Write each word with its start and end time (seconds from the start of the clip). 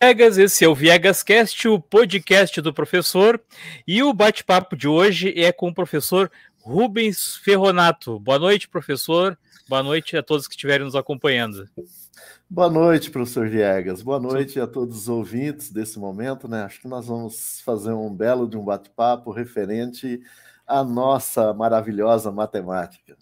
Viegas, 0.00 0.38
esse 0.38 0.64
é 0.64 0.68
o 0.68 0.76
Viegas 0.76 1.24
Cast, 1.24 1.66
o 1.66 1.80
podcast 1.80 2.60
do 2.60 2.72
professor, 2.72 3.40
e 3.84 4.00
o 4.00 4.14
bate-papo 4.14 4.76
de 4.76 4.86
hoje 4.86 5.34
é 5.36 5.50
com 5.50 5.70
o 5.70 5.74
professor 5.74 6.30
Rubens 6.60 7.34
Ferronato. 7.42 8.16
Boa 8.20 8.38
noite, 8.38 8.68
professor. 8.68 9.36
Boa 9.68 9.82
noite 9.82 10.16
a 10.16 10.22
todos 10.22 10.46
que 10.46 10.54
estiverem 10.54 10.84
nos 10.84 10.94
acompanhando. 10.94 11.68
Boa 12.48 12.70
noite, 12.70 13.10
professor 13.10 13.48
Viegas. 13.48 14.00
Boa 14.00 14.20
noite 14.20 14.60
a 14.60 14.68
todos 14.68 14.96
os 14.98 15.08
ouvintes 15.08 15.68
desse 15.72 15.98
momento, 15.98 16.46
né? 16.46 16.62
Acho 16.62 16.80
que 16.80 16.88
nós 16.88 17.08
vamos 17.08 17.60
fazer 17.64 17.92
um 17.92 18.14
belo 18.14 18.48
de 18.48 18.56
um 18.56 18.64
bate-papo 18.64 19.32
referente 19.32 20.20
à 20.68 20.84
nossa 20.84 21.54
maravilhosa 21.54 22.30
matemática. 22.30 23.16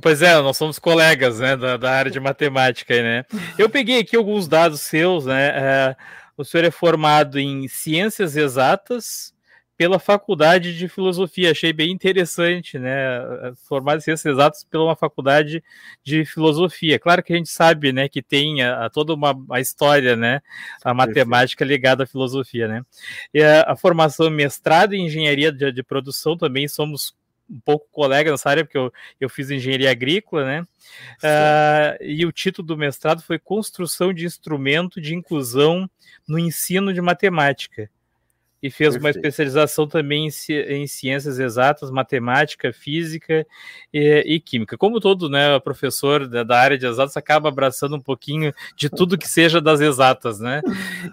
Pois 0.00 0.22
é, 0.22 0.34
nós 0.40 0.56
somos 0.56 0.78
colegas 0.78 1.40
né, 1.40 1.56
da, 1.56 1.76
da 1.76 1.90
área 1.90 2.10
de 2.10 2.20
matemática, 2.20 2.94
né? 3.02 3.24
Eu 3.58 3.68
peguei 3.68 4.00
aqui 4.00 4.16
alguns 4.16 4.46
dados 4.46 4.80
seus, 4.82 5.26
né? 5.26 5.48
É, 5.48 5.96
o 6.36 6.44
senhor 6.44 6.64
é 6.64 6.70
formado 6.70 7.38
em 7.38 7.66
ciências 7.66 8.36
exatas 8.36 9.34
pela 9.78 10.00
Faculdade 10.00 10.76
de 10.76 10.88
Filosofia. 10.88 11.52
Achei 11.52 11.72
bem 11.72 11.92
interessante, 11.92 12.80
né? 12.80 13.20
Formado 13.68 13.98
em 13.98 14.00
Ciências 14.00 14.34
Exatas 14.34 14.64
pela 14.64 14.82
uma 14.82 14.96
faculdade 14.96 15.62
de 16.02 16.24
filosofia. 16.24 16.98
Claro 16.98 17.22
que 17.22 17.32
a 17.32 17.36
gente 17.36 17.48
sabe, 17.48 17.92
né, 17.92 18.08
que 18.08 18.20
tem 18.20 18.60
a, 18.60 18.86
a 18.86 18.90
toda 18.90 19.14
uma 19.14 19.38
a 19.50 19.60
história, 19.60 20.16
né, 20.16 20.42
a 20.84 20.92
matemática 20.92 21.64
ligada 21.64 22.02
à 22.02 22.06
filosofia, 22.06 22.66
né? 22.66 22.82
E 23.32 23.40
a, 23.40 23.62
a 23.68 23.76
formação 23.76 24.28
mestrado 24.28 24.94
em 24.94 25.06
engenharia 25.06 25.52
de, 25.52 25.70
de 25.70 25.82
produção 25.84 26.36
também 26.36 26.66
somos 26.66 27.14
um 27.48 27.60
pouco 27.60 27.86
colega 27.92 28.32
nessa 28.32 28.50
área, 28.50 28.64
porque 28.64 28.76
eu, 28.76 28.92
eu 29.20 29.28
fiz 29.28 29.48
engenharia 29.48 29.90
agrícola, 29.90 30.44
né? 30.44 30.66
Uh, 31.22 32.04
e 32.04 32.26
o 32.26 32.32
título 32.32 32.66
do 32.66 32.76
mestrado 32.76 33.22
foi 33.22 33.38
Construção 33.38 34.12
de 34.12 34.26
Instrumento 34.26 35.00
de 35.00 35.14
Inclusão 35.14 35.88
no 36.26 36.36
Ensino 36.36 36.92
de 36.92 37.00
Matemática 37.00 37.88
e 38.62 38.70
fez 38.70 38.94
Perfeito. 38.94 39.00
uma 39.00 39.10
especialização 39.10 39.86
também 39.86 40.28
em, 40.48 40.86
ciências 40.86 41.38
exatas, 41.38 41.90
matemática, 41.90 42.72
física 42.72 43.46
e, 43.92 44.24
e, 44.26 44.40
química. 44.40 44.76
Como 44.76 45.00
todo 45.00 45.28
né, 45.28 45.58
professor 45.60 46.26
da, 46.26 46.42
da, 46.42 46.58
área 46.58 46.76
de 46.76 46.86
exatas 46.86 47.16
acaba 47.16 47.48
abraçando 47.48 47.94
um 47.94 48.00
pouquinho 48.00 48.52
de 48.76 48.88
tudo 48.88 49.16
que 49.16 49.28
seja 49.28 49.60
das 49.60 49.80
exatas, 49.80 50.40
né? 50.40 50.60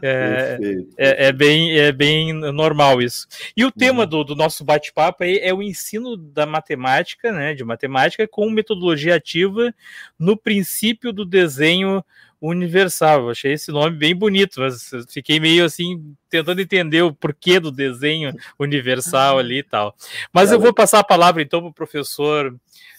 É, 0.01 0.57
é, 0.97 1.27
é 1.27 1.31
bem, 1.31 1.77
é 1.77 1.91
bem 1.91 2.33
normal 2.33 3.01
isso. 3.01 3.27
E 3.55 3.63
o 3.63 3.71
tema 3.71 4.03
uhum. 4.03 4.09
do, 4.09 4.23
do, 4.23 4.35
nosso 4.35 4.63
bate-papo 4.63 5.23
é, 5.23 5.47
é 5.47 5.53
o 5.53 5.61
ensino 5.61 6.17
da 6.17 6.45
matemática, 6.45 7.31
né, 7.31 7.53
de 7.53 7.63
matemática, 7.63 8.27
com 8.27 8.49
metodologia 8.49 9.15
ativa 9.15 9.73
no 10.17 10.35
princípio 10.35 11.13
do 11.13 11.25
desenho 11.25 12.03
Universal. 12.49 13.21
Eu 13.21 13.29
achei 13.29 13.53
esse 13.53 13.71
nome 13.71 13.97
bem 13.97 14.15
bonito, 14.15 14.59
mas 14.59 14.89
fiquei 15.09 15.39
meio 15.39 15.65
assim 15.65 16.15
tentando 16.29 16.61
entender 16.61 17.01
o 17.01 17.13
porquê 17.13 17.59
do 17.59 17.71
desenho 17.71 18.33
universal 18.59 19.39
ali 19.39 19.59
e 19.59 19.63
tal. 19.63 19.95
Mas 20.33 20.51
eu 20.51 20.59
vou 20.59 20.73
passar 20.73 20.99
a 20.99 21.03
palavra 21.03 21.41
então 21.41 21.61
para 21.61 21.69
o 21.69 21.73
professor 21.73 22.53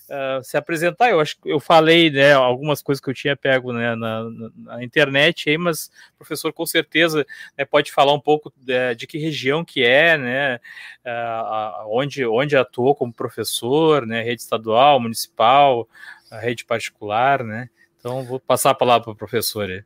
uh, 0.07 0.43
se 0.43 0.57
apresentar. 0.57 1.11
Eu 1.11 1.21
acho 1.21 1.39
que 1.41 1.51
eu 1.51 1.61
falei 1.61 2.11
né, 2.11 2.33
algumas 2.33 2.83
coisas 2.83 3.03
que 3.03 3.11
eu 3.11 3.15
tinha 3.15 3.37
pego 3.37 3.73
né, 3.73 3.95
na, 3.95 4.25
na, 4.57 4.85
internet 4.85 5.51
aí, 5.51 5.59
mas 5.59 5.91
o 6.15 6.19
professor 6.19 6.53
com 6.53 6.65
certeza 6.67 7.27
né, 7.57 7.65
pode 7.65 7.93
falar 7.93 8.13
um 8.13 8.21
pouco 8.21 8.53
de, 8.57 8.95
de, 8.95 9.07
que 9.07 9.19
região 9.19 9.65
que 9.65 9.83
é, 9.83 10.17
né, 10.17 10.57
uh, 11.05 11.89
onde, 11.89 12.25
onde 12.27 12.57
atuou 12.57 12.95
como 12.95 13.13
professor, 13.13 14.07
né, 14.07 14.23
rede 14.23 14.43
estadual, 14.43 15.01
municipal, 15.01 15.89
rede 16.31 16.65
particular, 16.65 17.45
né? 17.45 17.69
Então, 18.07 18.23
vou 18.23 18.39
passar 18.39 18.71
a 18.71 18.75
palavra 18.75 19.03
para 19.03 19.13
o 19.15 19.17
professor 19.17 19.69
aí. 19.69 19.83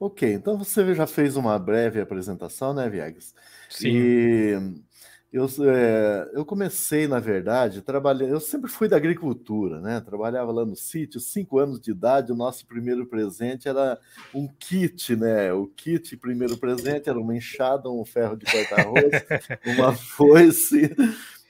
Ok, 0.00 0.32
então 0.32 0.56
você 0.56 0.94
já 0.94 1.06
fez 1.06 1.36
uma 1.36 1.58
breve 1.58 2.00
apresentação, 2.00 2.72
né, 2.72 2.88
Viegas? 2.88 3.34
Sim. 3.68 3.88
E 3.88 4.54
eu, 5.30 5.46
é, 5.68 6.30
eu 6.32 6.42
comecei, 6.46 7.06
na 7.06 7.20
verdade, 7.20 7.82
trabalhando. 7.82 8.30
Eu 8.30 8.40
sempre 8.40 8.70
fui 8.70 8.88
da 8.88 8.96
agricultura, 8.96 9.78
né? 9.82 10.00
Trabalhava 10.00 10.52
lá 10.52 10.64
no 10.64 10.74
sítio, 10.74 11.20
cinco 11.20 11.58
anos 11.58 11.78
de 11.78 11.90
idade. 11.90 12.32
O 12.32 12.36
nosso 12.36 12.66
primeiro 12.66 13.04
presente 13.04 13.68
era 13.68 13.98
um 14.34 14.48
kit, 14.48 15.14
né? 15.14 15.52
O 15.52 15.66
kit, 15.66 16.16
primeiro 16.16 16.56
presente, 16.56 17.10
era 17.10 17.18
uma 17.18 17.36
enxada, 17.36 17.90
um 17.90 18.06
ferro 18.06 18.36
de 18.38 18.46
cortar 18.46 18.80
arroz, 18.80 19.12
uma 19.76 19.92
foice 19.92 20.96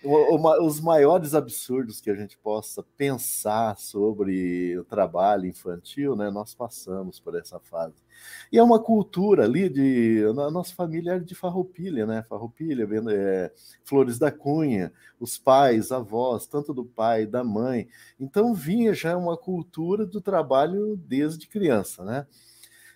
os 0.05 0.81
maiores 0.81 1.35
absurdos 1.35 2.01
que 2.01 2.11
a 2.11 2.15
gente 2.15 2.37
possa 2.39 2.85
pensar 2.97 3.77
sobre 3.79 4.79
o 4.79 4.85
trabalho 4.85 5.47
infantil, 5.47 6.15
né, 6.15 6.31
nós 6.31 6.55
passamos 6.55 7.19
por 7.19 7.35
essa 7.35 7.59
fase. 7.59 8.05
E 8.53 8.59
é 8.59 8.63
uma 8.63 8.79
cultura 8.79 9.45
ali 9.45 9.69
de. 9.69 10.25
A 10.27 10.51
nossa 10.51 10.75
família 10.75 11.13
era 11.13 11.21
de 11.21 11.35
farroupilha, 11.35 12.07
né? 12.07 12.23
Farroupilha, 12.29 12.89
é, 13.11 13.53
Flores 13.83 14.19
da 14.19 14.31
Cunha, 14.31 14.93
os 15.19 15.37
pais, 15.37 15.91
avós, 15.91 16.47
tanto 16.47 16.73
do 16.73 16.85
pai 16.85 17.27
da 17.27 17.43
mãe. 17.43 17.89
Então 18.19 18.55
vinha 18.55 18.95
já 18.95 19.17
uma 19.17 19.37
cultura 19.37 20.07
do 20.07 20.21
trabalho 20.21 20.97
desde 20.97 21.49
criança, 21.49 22.05
né? 22.05 22.27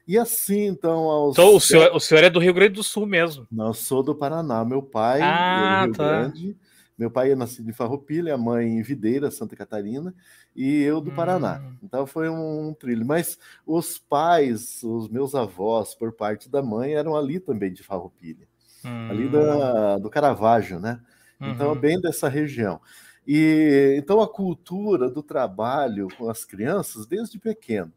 E 0.06 0.16
assim, 0.16 0.66
então. 0.66 1.10
Aos... 1.10 1.34
Então, 1.34 1.54
o 1.54 1.60
senhor, 1.60 1.94
o 1.94 2.00
senhor 2.00 2.24
é 2.24 2.30
do 2.30 2.38
Rio 2.38 2.54
Grande 2.54 2.74
do 2.74 2.82
Sul 2.82 3.04
mesmo? 3.04 3.46
Não, 3.50 3.74
sou 3.74 4.02
do 4.02 4.14
Paraná. 4.14 4.64
Meu 4.64 4.82
pai 4.82 5.20
ah, 5.22 5.82
é 5.82 5.86
do 5.86 5.86
Rio 5.86 5.96
tá. 5.96 6.08
Grande 6.08 6.56
meu 6.98 7.10
pai 7.10 7.30
é 7.30 7.36
nascido 7.36 7.70
em 7.70 7.72
Farroupilha, 7.72 8.34
a 8.34 8.38
mãe 8.38 8.78
em 8.78 8.82
Videira, 8.82 9.30
Santa 9.30 9.54
Catarina, 9.54 10.12
e 10.54 10.82
eu 10.82 11.00
do 11.00 11.12
Paraná. 11.12 11.60
Hum. 11.60 11.76
Então 11.82 12.06
foi 12.06 12.28
um, 12.28 12.68
um 12.68 12.74
trilho. 12.74 13.06
Mas 13.06 13.38
os 13.64 13.98
pais, 13.98 14.82
os 14.82 15.08
meus 15.08 15.34
avós, 15.34 15.94
por 15.94 16.12
parte 16.12 16.48
da 16.48 16.60
mãe, 16.60 16.94
eram 16.94 17.16
ali 17.16 17.38
também 17.38 17.72
de 17.72 17.84
Farroupilha, 17.84 18.48
hum. 18.84 19.10
ali 19.10 19.28
da, 19.28 19.98
do 19.98 20.10
Caravaggio, 20.10 20.80
né? 20.80 21.00
Então, 21.40 21.68
uhum. 21.68 21.78
bem 21.78 22.00
dessa 22.00 22.28
região. 22.28 22.80
E 23.24 23.94
então 23.96 24.20
a 24.20 24.26
cultura 24.26 25.08
do 25.08 25.22
trabalho 25.22 26.08
com 26.16 26.28
as 26.28 26.44
crianças 26.44 27.06
desde 27.06 27.38
pequeno. 27.38 27.92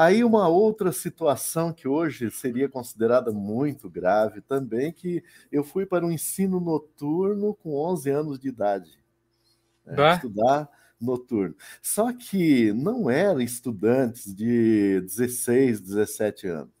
Aí 0.00 0.22
uma 0.22 0.46
outra 0.46 0.92
situação 0.92 1.72
que 1.72 1.88
hoje 1.88 2.30
seria 2.30 2.68
considerada 2.68 3.32
muito 3.32 3.90
grave 3.90 4.40
também, 4.40 4.92
que 4.92 5.24
eu 5.50 5.64
fui 5.64 5.84
para 5.84 6.04
o 6.04 6.08
um 6.08 6.12
ensino 6.12 6.60
noturno 6.60 7.52
com 7.56 7.74
11 7.74 8.08
anos 8.08 8.38
de 8.38 8.46
idade. 8.46 9.02
Né, 9.84 10.14
estudar 10.14 10.70
noturno. 11.00 11.56
Só 11.82 12.12
que 12.12 12.72
não 12.74 13.10
eram 13.10 13.40
estudantes 13.40 14.32
de 14.32 15.00
16, 15.00 15.80
17 15.80 16.46
anos 16.46 16.77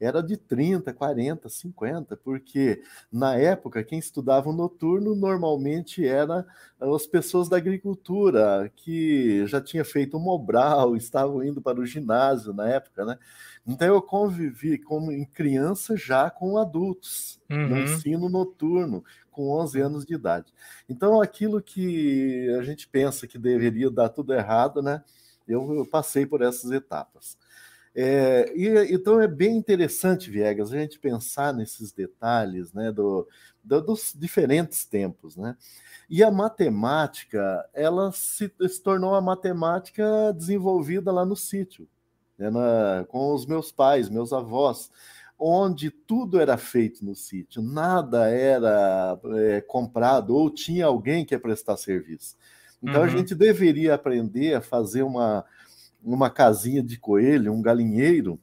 era 0.00 0.22
de 0.22 0.36
30, 0.36 0.92
40, 0.92 1.48
50, 1.48 2.16
porque 2.16 2.82
na 3.10 3.34
época 3.34 3.82
quem 3.82 3.98
estudava 3.98 4.48
o 4.48 4.52
noturno 4.52 5.14
normalmente 5.14 6.06
era 6.06 6.46
as 6.80 7.06
pessoas 7.06 7.48
da 7.48 7.56
agricultura, 7.56 8.70
que 8.76 9.44
já 9.46 9.60
tinha 9.60 9.84
feito 9.84 10.16
o 10.16 10.20
Mobral, 10.20 10.96
estavam 10.96 11.42
indo 11.42 11.60
para 11.60 11.80
o 11.80 11.86
ginásio 11.86 12.52
na 12.52 12.68
época, 12.68 13.04
né? 13.04 13.18
Então 13.66 13.88
eu 13.88 14.00
convivi 14.00 14.78
como 14.78 15.10
em 15.10 15.24
criança 15.24 15.96
já 15.96 16.30
com 16.30 16.56
adultos, 16.56 17.40
uhum. 17.50 17.68
no 17.68 17.78
ensino 17.78 18.28
noturno, 18.28 19.04
com 19.32 19.50
11 19.50 19.80
anos 19.80 20.06
de 20.06 20.14
idade. 20.14 20.52
Então 20.88 21.20
aquilo 21.20 21.60
que 21.60 22.48
a 22.58 22.62
gente 22.62 22.88
pensa 22.88 23.26
que 23.26 23.38
deveria 23.38 23.90
dar 23.90 24.08
tudo 24.10 24.32
errado, 24.32 24.80
né? 24.80 25.02
Eu, 25.46 25.74
eu 25.74 25.86
passei 25.86 26.24
por 26.24 26.42
essas 26.42 26.70
etapas. 26.70 27.36
É, 28.00 28.52
e, 28.54 28.94
então 28.94 29.20
é 29.20 29.26
bem 29.26 29.56
interessante, 29.56 30.30
Viegas, 30.30 30.72
a 30.72 30.76
gente 30.76 31.00
pensar 31.00 31.52
nesses 31.52 31.90
detalhes 31.90 32.72
né, 32.72 32.92
do, 32.92 33.26
do, 33.64 33.80
dos 33.82 34.14
diferentes 34.14 34.84
tempos. 34.84 35.36
Né? 35.36 35.56
E 36.08 36.22
a 36.22 36.30
matemática, 36.30 37.68
ela 37.74 38.12
se, 38.12 38.52
se 38.68 38.80
tornou 38.80 39.16
a 39.16 39.20
matemática 39.20 40.32
desenvolvida 40.32 41.10
lá 41.10 41.26
no 41.26 41.34
sítio, 41.34 41.88
né, 42.38 42.48
na, 42.50 43.04
com 43.08 43.34
os 43.34 43.44
meus 43.46 43.72
pais, 43.72 44.08
meus 44.08 44.32
avós, 44.32 44.92
onde 45.36 45.90
tudo 45.90 46.38
era 46.38 46.56
feito 46.56 47.04
no 47.04 47.16
sítio, 47.16 47.60
nada 47.60 48.30
era 48.30 49.18
é, 49.38 49.60
comprado 49.60 50.36
ou 50.36 50.48
tinha 50.48 50.86
alguém 50.86 51.24
que 51.24 51.34
ia 51.34 51.40
prestar 51.40 51.76
serviço. 51.76 52.36
Então 52.80 53.00
uhum. 53.00 53.06
a 53.06 53.08
gente 53.08 53.34
deveria 53.34 53.94
aprender 53.94 54.54
a 54.54 54.60
fazer 54.60 55.02
uma, 55.02 55.44
numa 56.02 56.30
casinha 56.30 56.82
de 56.82 56.98
coelho, 56.98 57.52
um 57.52 57.62
galinheiro, 57.62 58.40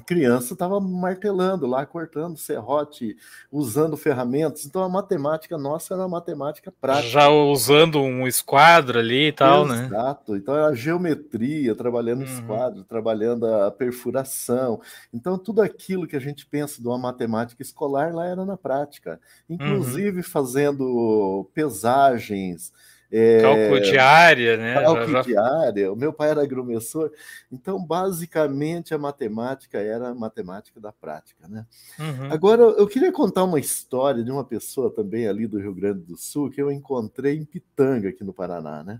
criança 0.00 0.54
estava 0.54 0.80
martelando 0.80 1.66
lá, 1.66 1.84
cortando 1.84 2.36
serrote, 2.36 3.16
usando 3.50 3.96
ferramentas. 3.96 4.64
Então 4.64 4.82
a 4.82 4.88
matemática 4.88 5.58
nossa 5.58 5.94
era 5.94 6.02
uma 6.02 6.08
matemática 6.08 6.72
prática. 6.72 7.08
Já 7.08 7.28
usando 7.28 8.00
um 8.00 8.26
esquadro 8.26 8.98
ali 8.98 9.28
e 9.28 9.32
tal, 9.32 9.64
Exato. 9.64 9.80
né? 9.80 9.86
Exato. 9.86 10.36
Então 10.36 10.54
era 10.54 10.66
a 10.68 10.74
geometria, 10.74 11.74
trabalhando 11.74 12.20
uhum. 12.20 12.24
esquadro, 12.24 12.84
trabalhando 12.84 13.46
a 13.46 13.70
perfuração. 13.70 14.80
Então 15.12 15.36
tudo 15.36 15.60
aquilo 15.60 16.06
que 16.06 16.16
a 16.16 16.20
gente 16.20 16.46
pensa 16.46 16.80
de 16.80 16.88
uma 16.88 16.98
matemática 16.98 17.62
escolar 17.62 18.14
lá 18.14 18.26
era 18.26 18.44
na 18.44 18.56
prática. 18.56 19.20
Inclusive 19.48 20.18
uhum. 20.18 20.24
fazendo 20.24 21.50
pesagens, 21.54 22.72
É, 23.14 23.42
cálculo 23.42 23.80
de 23.80 23.98
área, 23.98 24.56
né? 24.56 24.80
Cálculo 24.80 25.12
já, 25.12 25.22
de 25.22 25.36
área. 25.36 25.92
O 25.92 25.96
meu 25.96 26.14
pai 26.14 26.30
era 26.30 26.42
agromensor, 26.42 27.12
então 27.50 27.84
basicamente 27.84 28.94
a 28.94 28.98
matemática 28.98 29.78
era 29.78 30.08
a 30.08 30.14
matemática 30.14 30.80
da 30.80 30.90
prática, 30.90 31.46
né? 31.46 31.66
Uhum. 31.98 32.32
Agora 32.32 32.62
eu 32.62 32.86
queria 32.86 33.12
contar 33.12 33.44
uma 33.44 33.60
história 33.60 34.24
de 34.24 34.30
uma 34.30 34.44
pessoa 34.44 34.90
também 34.90 35.28
ali 35.28 35.46
do 35.46 35.58
Rio 35.58 35.74
Grande 35.74 36.00
do 36.00 36.16
Sul 36.16 36.50
que 36.50 36.62
eu 36.62 36.72
encontrei 36.72 37.36
em 37.36 37.44
Pitanga 37.44 38.08
aqui 38.08 38.24
no 38.24 38.32
Paraná, 38.32 38.82
né? 38.82 38.98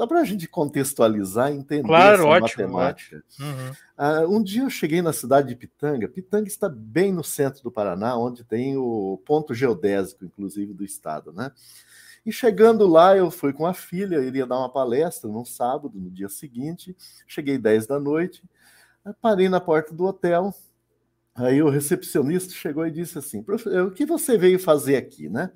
Só 0.00 0.06
para 0.06 0.20
a 0.20 0.24
gente 0.24 0.48
contextualizar 0.48 1.52
e 1.52 1.56
entender 1.56 1.86
claro, 1.86 2.24
ótimo, 2.26 2.62
matemática. 2.62 3.22
Ótimo. 3.38 3.76
Uh, 3.98 4.34
um 4.34 4.42
dia 4.42 4.62
eu 4.62 4.70
cheguei 4.70 5.02
na 5.02 5.12
cidade 5.12 5.48
de 5.48 5.54
Pitanga. 5.54 6.08
Pitanga 6.08 6.48
está 6.48 6.70
bem 6.70 7.12
no 7.12 7.22
centro 7.22 7.62
do 7.62 7.70
Paraná, 7.70 8.16
onde 8.16 8.42
tem 8.42 8.78
o 8.78 9.20
ponto 9.26 9.52
geodésico, 9.52 10.24
inclusive, 10.24 10.72
do 10.72 10.82
estado, 10.82 11.34
né? 11.34 11.52
E 12.24 12.30
chegando 12.30 12.86
lá, 12.86 13.16
eu 13.16 13.30
fui 13.30 13.52
com 13.52 13.66
a 13.66 13.72
filha, 13.72 14.18
iria 14.18 14.46
dar 14.46 14.58
uma 14.58 14.70
palestra 14.70 15.30
no 15.30 15.44
sábado, 15.44 15.98
no 15.98 16.10
dia 16.10 16.28
seguinte. 16.28 16.94
Cheguei 17.26 17.56
10 17.56 17.86
da 17.86 17.98
noite, 17.98 18.42
parei 19.20 19.48
na 19.48 19.60
porta 19.60 19.94
do 19.94 20.04
hotel. 20.04 20.54
Aí 21.34 21.62
o 21.62 21.70
recepcionista 21.70 22.52
chegou 22.52 22.86
e 22.86 22.90
disse 22.90 23.18
assim: 23.18 23.44
o 23.86 23.90
que 23.90 24.04
você 24.04 24.36
veio 24.36 24.58
fazer 24.58 24.96
aqui, 24.96 25.28
né? 25.28 25.50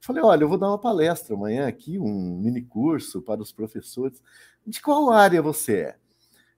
Falei, 0.00 0.22
olha, 0.22 0.44
eu 0.44 0.48
vou 0.48 0.58
dar 0.58 0.68
uma 0.68 0.78
palestra 0.78 1.34
amanhã 1.34 1.66
aqui, 1.66 1.98
um 1.98 2.38
mini 2.38 2.62
curso 2.62 3.20
para 3.20 3.42
os 3.42 3.50
professores. 3.50 4.22
De 4.64 4.80
qual 4.80 5.10
área 5.10 5.42
você 5.42 5.78
é? 5.78 5.96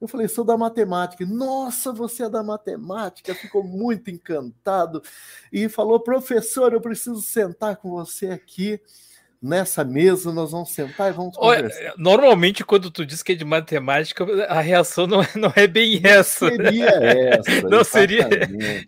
Eu 0.00 0.06
falei, 0.06 0.28
sou 0.28 0.44
da 0.44 0.56
matemática. 0.56 1.24
Nossa, 1.24 1.92
você 1.92 2.24
é 2.24 2.28
da 2.28 2.42
matemática. 2.42 3.34
Ficou 3.34 3.64
muito 3.64 4.10
encantado 4.10 5.02
e 5.52 5.68
falou, 5.68 5.98
professor, 5.98 6.72
eu 6.72 6.80
preciso 6.80 7.22
sentar 7.22 7.76
com 7.78 7.90
você 7.90 8.28
aqui 8.28 8.80
nessa 9.40 9.84
mesa, 9.84 10.32
nós 10.32 10.50
vamos 10.50 10.70
sentar 10.72 11.10
e 11.10 11.14
vamos 11.14 11.36
conversar. 11.36 11.94
Normalmente, 11.96 12.64
quando 12.64 12.90
tu 12.90 13.06
diz 13.06 13.22
que 13.22 13.32
é 13.32 13.34
de 13.34 13.44
matemática, 13.44 14.24
a 14.46 14.60
reação 14.60 15.06
não 15.06 15.22
é, 15.22 15.28
não 15.36 15.52
é 15.54 15.66
bem 15.66 16.00
essa. 16.02 16.48
Seria 16.48 16.88
essa. 16.88 17.68
Não 17.68 17.84
seria. 17.84 18.28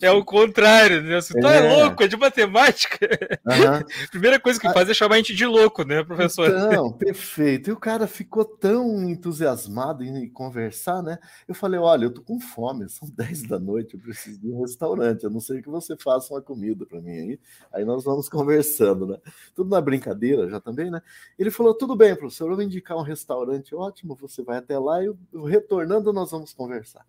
É 0.02 0.10
o 0.10 0.24
contrário, 0.24 1.02
né? 1.02 1.20
Você 1.20 1.38
tá 1.40 1.54
é. 1.54 1.58
é 1.58 1.76
louco, 1.76 2.02
é 2.02 2.08
de 2.08 2.16
matemática. 2.16 2.98
Uhum. 3.46 3.84
Primeira 4.10 4.40
coisa 4.40 4.58
que 4.58 4.72
faz 4.72 4.88
é 4.88 4.94
chamar 4.94 5.14
a 5.14 5.18
gente 5.18 5.34
de 5.34 5.46
louco, 5.46 5.84
né, 5.84 6.02
professor? 6.02 6.50
Não, 6.50 6.92
perfeito. 6.92 7.70
E 7.70 7.72
o 7.72 7.78
cara 7.78 8.06
ficou 8.06 8.44
tão 8.44 9.08
entusiasmado 9.08 10.02
em 10.02 10.28
conversar, 10.28 11.02
né? 11.02 11.18
Eu 11.46 11.54
falei: 11.54 11.78
olha, 11.78 12.04
eu 12.04 12.10
tô 12.10 12.22
com 12.22 12.40
fome, 12.40 12.88
são 12.88 13.08
10 13.16 13.44
da 13.44 13.58
noite, 13.58 13.94
eu 13.94 14.00
preciso 14.00 14.40
de 14.40 14.48
um 14.48 14.60
restaurante, 14.60 15.26
a 15.26 15.30
não 15.30 15.40
ser 15.40 15.62
que 15.62 15.68
você 15.68 15.96
faça 15.96 16.34
uma 16.34 16.42
comida 16.42 16.84
para 16.84 17.00
mim 17.00 17.12
aí. 17.12 17.40
Aí 17.72 17.84
nós 17.84 18.04
vamos 18.04 18.28
conversando, 18.28 19.06
né? 19.06 19.18
Tudo 19.54 19.70
na 19.70 19.80
brincadeira 19.80 20.39
já 20.48 20.60
também, 20.60 20.90
né? 20.90 21.02
Ele 21.38 21.50
falou: 21.50 21.74
tudo 21.74 21.96
bem, 21.96 22.14
professor, 22.14 22.48
eu 22.48 22.54
vou 22.54 22.64
indicar 22.64 22.96
um 22.96 23.02
restaurante 23.02 23.74
ótimo, 23.74 24.16
você 24.16 24.42
vai 24.42 24.58
até 24.58 24.78
lá 24.78 25.02
e 25.04 25.12
retornando 25.46 26.12
nós 26.12 26.30
vamos 26.30 26.52
conversar. 26.52 27.04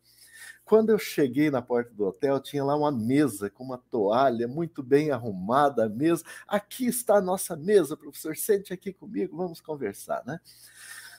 Quando 0.66 0.90
eu 0.90 0.98
cheguei 0.98 1.50
na 1.50 1.62
porta 1.62 1.94
do 1.94 2.06
hotel, 2.06 2.40
tinha 2.40 2.64
lá 2.64 2.76
uma 2.76 2.92
mesa 2.92 3.50
com 3.50 3.64
uma 3.64 3.78
toalha 3.78 4.48
muito 4.48 4.82
bem 4.82 5.12
arrumada, 5.12 5.86
a 5.86 5.90
mesa. 5.90 6.24
Aqui 6.48 6.86
está 6.86 7.16
a 7.16 7.22
nossa 7.22 7.56
mesa, 7.56 7.98
professor, 7.98 8.36
sente 8.38 8.72
aqui 8.72 8.94
comigo, 8.94 9.36
vamos 9.36 9.60
conversar, 9.60 10.24
né? 10.26 10.40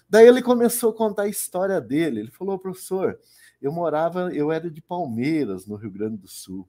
Daí 0.08 0.26
ele 0.26 0.42
começou 0.42 0.90
a 0.90 0.94
contar 0.94 1.22
a 1.22 1.28
história 1.28 1.80
dele. 1.80 2.20
Ele 2.20 2.30
falou, 2.30 2.58
professor, 2.58 3.18
eu 3.60 3.72
morava, 3.72 4.30
eu 4.34 4.50
era 4.50 4.70
de 4.70 4.80
Palmeiras, 4.80 5.66
no 5.66 5.76
Rio 5.76 5.90
Grande 5.90 6.16
do 6.16 6.28
Sul. 6.28 6.68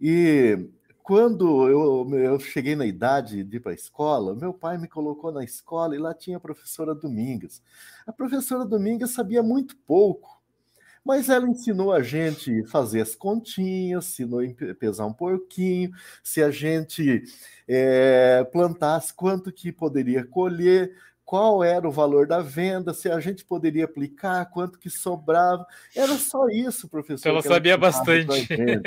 E 0.00 0.68
quando 1.06 1.68
eu, 1.68 2.18
eu 2.18 2.40
cheguei 2.40 2.74
na 2.74 2.84
idade 2.84 3.44
de 3.44 3.58
ir 3.58 3.60
para 3.60 3.70
a 3.70 3.76
escola, 3.76 4.34
meu 4.34 4.52
pai 4.52 4.76
me 4.76 4.88
colocou 4.88 5.30
na 5.30 5.44
escola 5.44 5.94
e 5.94 6.00
lá 6.00 6.12
tinha 6.12 6.36
a 6.36 6.40
professora 6.40 6.96
Domingas. 6.96 7.62
A 8.04 8.12
professora 8.12 8.64
Domingas 8.64 9.12
sabia 9.12 9.40
muito 9.40 9.76
pouco, 9.86 10.42
mas 11.04 11.28
ela 11.28 11.48
ensinou 11.48 11.92
a 11.92 12.02
gente 12.02 12.64
fazer 12.64 13.02
as 13.02 13.14
continhas, 13.14 14.08
ensinou 14.08 14.40
a 14.40 14.74
pesar 14.74 15.06
um 15.06 15.12
porquinho, 15.12 15.92
se 16.24 16.42
a 16.42 16.50
gente 16.50 17.22
é, 17.68 18.42
plantasse, 18.50 19.14
quanto 19.14 19.52
que 19.52 19.70
poderia 19.70 20.26
colher, 20.26 20.92
qual 21.24 21.62
era 21.62 21.86
o 21.86 21.92
valor 21.92 22.26
da 22.26 22.40
venda, 22.40 22.92
se 22.92 23.08
a 23.08 23.20
gente 23.20 23.44
poderia 23.44 23.84
aplicar, 23.84 24.44
quanto 24.46 24.76
que 24.76 24.90
sobrava. 24.90 25.64
Era 25.94 26.16
só 26.16 26.48
isso, 26.48 26.88
professor. 26.88 27.28
Ela 27.28 27.42
sabia 27.42 27.78
bastante. 27.78 28.40
Gente, 28.40 28.58
né? 28.58 28.80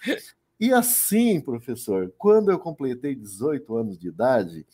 E 0.58 0.72
assim, 0.72 1.40
professor, 1.40 2.12
quando 2.16 2.50
eu 2.50 2.58
completei 2.58 3.14
18 3.14 3.76
anos 3.76 3.98
de 3.98 4.08
idade, 4.08 4.66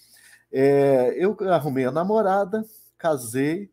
é, 0.53 1.15
eu 1.17 1.37
arrumei 1.49 1.85
a 1.85 1.93
namorada, 1.93 2.65
casei 2.99 3.71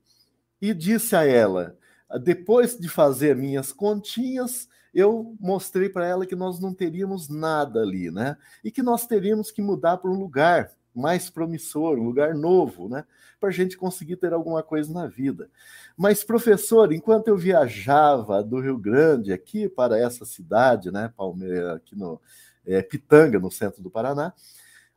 e 0.62 0.74
disse 0.74 1.16
a 1.16 1.26
ela, 1.26 1.78
depois 2.24 2.78
de 2.78 2.88
fazer 2.88 3.36
minhas 3.36 3.74
continhas, 3.74 4.70
eu 4.94 5.36
mostrei 5.40 5.90
para 5.90 6.08
ela 6.08 6.26
que 6.26 6.36
nós 6.36 6.60
não 6.60 6.74
teríamos 6.74 7.30
nada 7.30 7.82
ali, 7.82 8.10
né? 8.10 8.38
E 8.64 8.72
que 8.72 8.82
nós 8.82 9.06
teríamos 9.06 9.52
que 9.52 9.62
mudar 9.62 9.98
para 9.98 10.10
um 10.10 10.18
lugar 10.18 10.72
mais 10.98 11.30
promissor, 11.30 11.98
um 11.98 12.04
lugar 12.04 12.34
novo, 12.34 12.90
né? 12.90 13.06
Para 13.40 13.50
a 13.50 13.52
gente 13.52 13.78
conseguir 13.78 14.18
ter 14.18 14.34
alguma 14.34 14.64
coisa 14.64 14.92
na 14.92 15.08
vida. 15.08 15.50
Mas, 15.96 16.24
professor, 16.24 16.92
enquanto 16.92 17.28
eu 17.28 17.38
viajava 17.38 18.44
do 18.44 18.60
Rio 18.60 18.78
Grande 18.78 19.32
aqui 19.32 19.70
para 19.70 19.98
essa 19.98 20.26
cidade, 20.26 20.92
né? 20.92 21.14
Palmeiras, 21.16 21.76
aqui 21.76 21.96
no 21.96 22.20
é, 22.66 22.82
Pitanga, 22.82 23.40
no 23.40 23.52
centro 23.52 23.82
do 23.82 23.90
Paraná, 23.90 24.34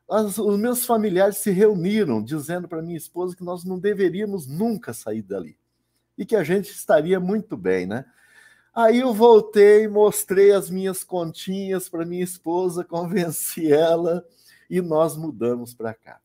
as, 0.09 0.37
os 0.37 0.59
meus 0.59 0.85
familiares 0.85 1.37
se 1.37 1.51
reuniram 1.51 2.21
dizendo 2.21 2.67
para 2.67 2.81
minha 2.81 2.97
esposa 2.97 3.35
que 3.35 3.43
nós 3.43 3.63
não 3.63 3.79
deveríamos 3.79 4.47
nunca 4.47 4.93
sair 4.93 5.21
dali 5.21 5.57
e 6.17 6.25
que 6.25 6.35
a 6.35 6.43
gente 6.43 6.69
estaria 6.69 7.19
muito 7.19 7.55
bem, 7.55 7.85
né? 7.85 8.05
Aí 8.73 8.99
eu 9.01 9.13
voltei, 9.13 9.85
mostrei 9.87 10.51
as 10.53 10.69
minhas 10.69 11.03
continhas 11.03 11.89
para 11.89 12.05
minha 12.05 12.23
esposa, 12.23 12.83
convenci 12.85 13.71
ela 13.71 14.25
e 14.71 14.81
nós 14.81 15.17
mudamos 15.17 15.73
para 15.73 15.93
cá. 15.93 16.21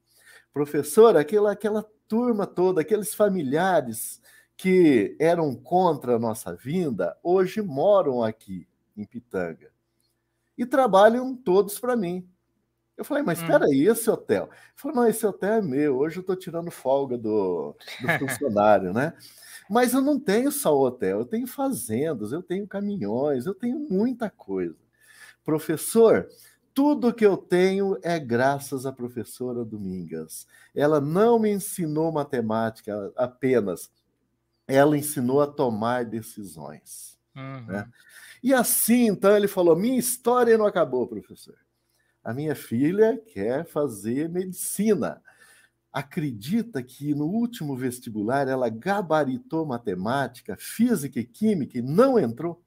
Professor, 0.52 1.16
aquela, 1.16 1.50
aquela 1.50 1.84
turma 2.06 2.46
toda, 2.46 2.80
aqueles 2.80 3.12
familiares 3.12 4.22
que 4.56 5.16
eram 5.18 5.54
contra 5.54 6.14
a 6.14 6.18
nossa 6.18 6.54
vinda, 6.54 7.18
hoje 7.22 7.60
moram 7.60 8.22
aqui 8.22 8.66
em 8.96 9.04
Pitanga 9.04 9.70
e 10.56 10.64
trabalham 10.64 11.36
todos 11.36 11.78
para 11.78 11.96
mim. 11.96 12.26
Eu 12.96 13.04
falei, 13.04 13.22
mas 13.22 13.40
espera 13.40 13.66
hum. 13.66 13.68
aí, 13.70 13.86
esse 13.86 14.08
hotel? 14.08 14.44
Ele 14.44 14.72
falou, 14.76 14.96
não, 14.96 15.06
esse 15.06 15.26
hotel 15.26 15.54
é 15.54 15.62
meu, 15.62 15.98
hoje 15.98 16.16
eu 16.16 16.22
estou 16.22 16.36
tirando 16.36 16.70
folga 16.70 17.18
do, 17.18 17.76
do 18.00 18.08
funcionário, 18.18 18.94
né? 18.94 19.12
Mas 19.68 19.92
eu 19.92 20.00
não 20.00 20.18
tenho 20.18 20.50
só 20.52 20.74
hotel, 20.74 21.18
eu 21.18 21.26
tenho 21.26 21.46
fazendas, 21.46 22.30
eu 22.30 22.42
tenho 22.42 22.66
caminhões, 22.66 23.44
eu 23.44 23.54
tenho 23.54 23.80
muita 23.90 24.30
coisa. 24.30 24.76
Professor, 25.44 26.28
tudo 26.76 27.14
que 27.14 27.24
eu 27.24 27.38
tenho 27.38 27.98
é 28.02 28.18
graças 28.18 28.84
à 28.84 28.92
professora 28.92 29.64
Domingas. 29.64 30.46
Ela 30.74 31.00
não 31.00 31.38
me 31.38 31.50
ensinou 31.50 32.12
matemática 32.12 33.10
apenas, 33.16 33.90
ela 34.68 34.98
ensinou 34.98 35.40
a 35.40 35.46
tomar 35.46 36.04
decisões. 36.04 37.18
Uhum. 37.34 37.64
Né? 37.64 37.88
E 38.42 38.52
assim, 38.52 39.06
então, 39.06 39.34
ele 39.34 39.48
falou: 39.48 39.74
minha 39.74 39.98
história 39.98 40.58
não 40.58 40.66
acabou, 40.66 41.06
professor. 41.06 41.56
A 42.22 42.34
minha 42.34 42.54
filha 42.54 43.18
quer 43.32 43.64
fazer 43.64 44.28
medicina. 44.28 45.22
Acredita 45.90 46.82
que 46.82 47.14
no 47.14 47.24
último 47.24 47.74
vestibular 47.74 48.48
ela 48.48 48.68
gabaritou 48.68 49.64
matemática, 49.64 50.58
física 50.58 51.18
e 51.18 51.24
química 51.24 51.78
e 51.78 51.82
não 51.82 52.18
entrou? 52.18 52.62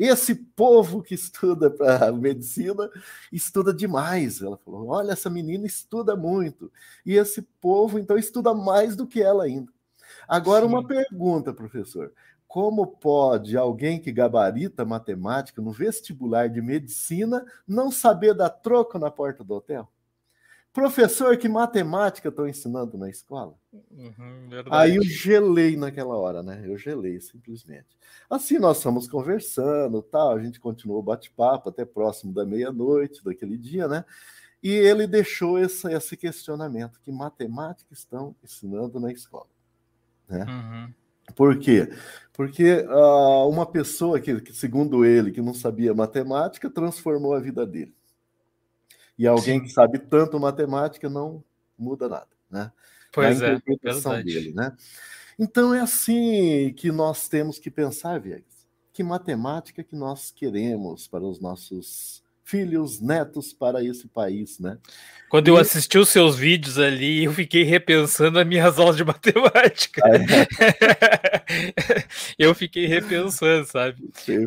Esse 0.00 0.34
povo 0.34 1.02
que 1.02 1.14
estuda 1.14 1.70
para 1.70 2.10
medicina 2.10 2.88
estuda 3.30 3.70
demais. 3.70 4.40
Ela 4.40 4.56
falou: 4.56 4.88
olha, 4.88 5.12
essa 5.12 5.28
menina 5.28 5.66
estuda 5.66 6.16
muito. 6.16 6.72
E 7.04 7.16
esse 7.16 7.42
povo, 7.60 7.98
então, 7.98 8.16
estuda 8.16 8.54
mais 8.54 8.96
do 8.96 9.06
que 9.06 9.22
ela 9.22 9.44
ainda. 9.44 9.70
Agora, 10.26 10.64
Sim. 10.64 10.72
uma 10.72 10.86
pergunta, 10.86 11.52
professor. 11.52 12.14
Como 12.48 12.86
pode 12.86 13.58
alguém 13.58 14.00
que 14.00 14.10
gabarita 14.10 14.86
matemática 14.86 15.60
no 15.60 15.70
vestibular 15.70 16.48
de 16.48 16.62
medicina 16.62 17.44
não 17.68 17.92
saber 17.92 18.32
dar 18.34 18.48
troco 18.48 18.98
na 18.98 19.10
porta 19.10 19.44
do 19.44 19.54
hotel? 19.54 19.86
Professor, 20.72 21.36
que 21.36 21.48
matemática 21.48 22.28
estão 22.28 22.46
ensinando 22.46 22.96
na 22.96 23.10
escola? 23.10 23.54
Uhum, 23.72 24.48
Aí 24.70 24.96
eu 24.96 25.02
gelei 25.02 25.76
naquela 25.76 26.16
hora, 26.16 26.42
né? 26.42 26.62
Eu 26.64 26.78
gelei 26.78 27.20
simplesmente. 27.20 27.98
Assim 28.28 28.58
nós 28.58 28.80
fomos 28.80 29.08
conversando, 29.08 30.00
tal, 30.00 30.30
a 30.30 30.40
gente 30.40 30.60
continuou 30.60 31.02
bate-papo 31.02 31.68
até 31.68 31.84
próximo 31.84 32.32
da 32.32 32.46
meia-noite 32.46 33.24
daquele 33.24 33.58
dia, 33.58 33.88
né? 33.88 34.04
E 34.62 34.70
ele 34.70 35.06
deixou 35.06 35.58
esse, 35.58 35.92
esse 35.92 36.16
questionamento: 36.16 37.00
que 37.00 37.10
matemática 37.10 37.92
estão 37.92 38.36
ensinando 38.42 39.00
na 39.00 39.10
escola? 39.10 39.48
Né? 40.28 40.44
Uhum. 40.44 40.94
Por 41.34 41.58
quê? 41.58 41.88
Porque 42.32 42.84
uh, 42.88 43.48
uma 43.48 43.66
pessoa 43.66 44.20
que, 44.20 44.40
que, 44.40 44.52
segundo 44.52 45.04
ele, 45.04 45.32
que 45.32 45.40
não 45.40 45.54
sabia 45.54 45.94
matemática, 45.94 46.70
transformou 46.70 47.34
a 47.34 47.40
vida 47.40 47.66
dele. 47.66 47.94
E 49.20 49.26
alguém 49.26 49.60
que 49.60 49.68
sabe 49.68 49.98
tanto 49.98 50.40
matemática 50.40 51.06
não 51.10 51.44
muda 51.78 52.08
nada, 52.08 52.28
né? 52.50 52.72
pois 53.12 53.38
na 53.38 53.48
é, 53.48 53.52
interpretação 53.52 54.12
verdade. 54.12 54.32
dele, 54.32 54.54
né? 54.54 54.74
Então 55.38 55.74
é 55.74 55.80
assim 55.80 56.72
que 56.74 56.90
nós 56.90 57.28
temos 57.28 57.58
que 57.58 57.70
pensar, 57.70 58.18
Viegas. 58.18 58.66
Que 58.94 59.02
matemática 59.02 59.84
que 59.84 59.94
nós 59.94 60.30
queremos 60.30 61.06
para 61.06 61.22
os 61.22 61.38
nossos 61.38 62.22
filhos, 62.44 62.98
netos 62.98 63.52
para 63.52 63.84
esse 63.84 64.08
país, 64.08 64.58
né? 64.58 64.78
Quando 65.28 65.48
eu 65.48 65.58
assisti 65.58 65.98
os 65.98 66.08
seus 66.08 66.36
vídeos 66.36 66.78
ali, 66.78 67.24
eu 67.24 67.32
fiquei 67.34 67.62
repensando 67.62 68.38
as 68.38 68.46
minhas 68.46 68.76
aulas 68.80 68.96
de 68.96 69.04
matemática. 69.04 70.00
Ah, 70.02 70.16
é. 70.16 71.29
eu 72.38 72.54
fiquei 72.54 72.86
repensando, 72.86 73.64
sabe? 73.66 73.96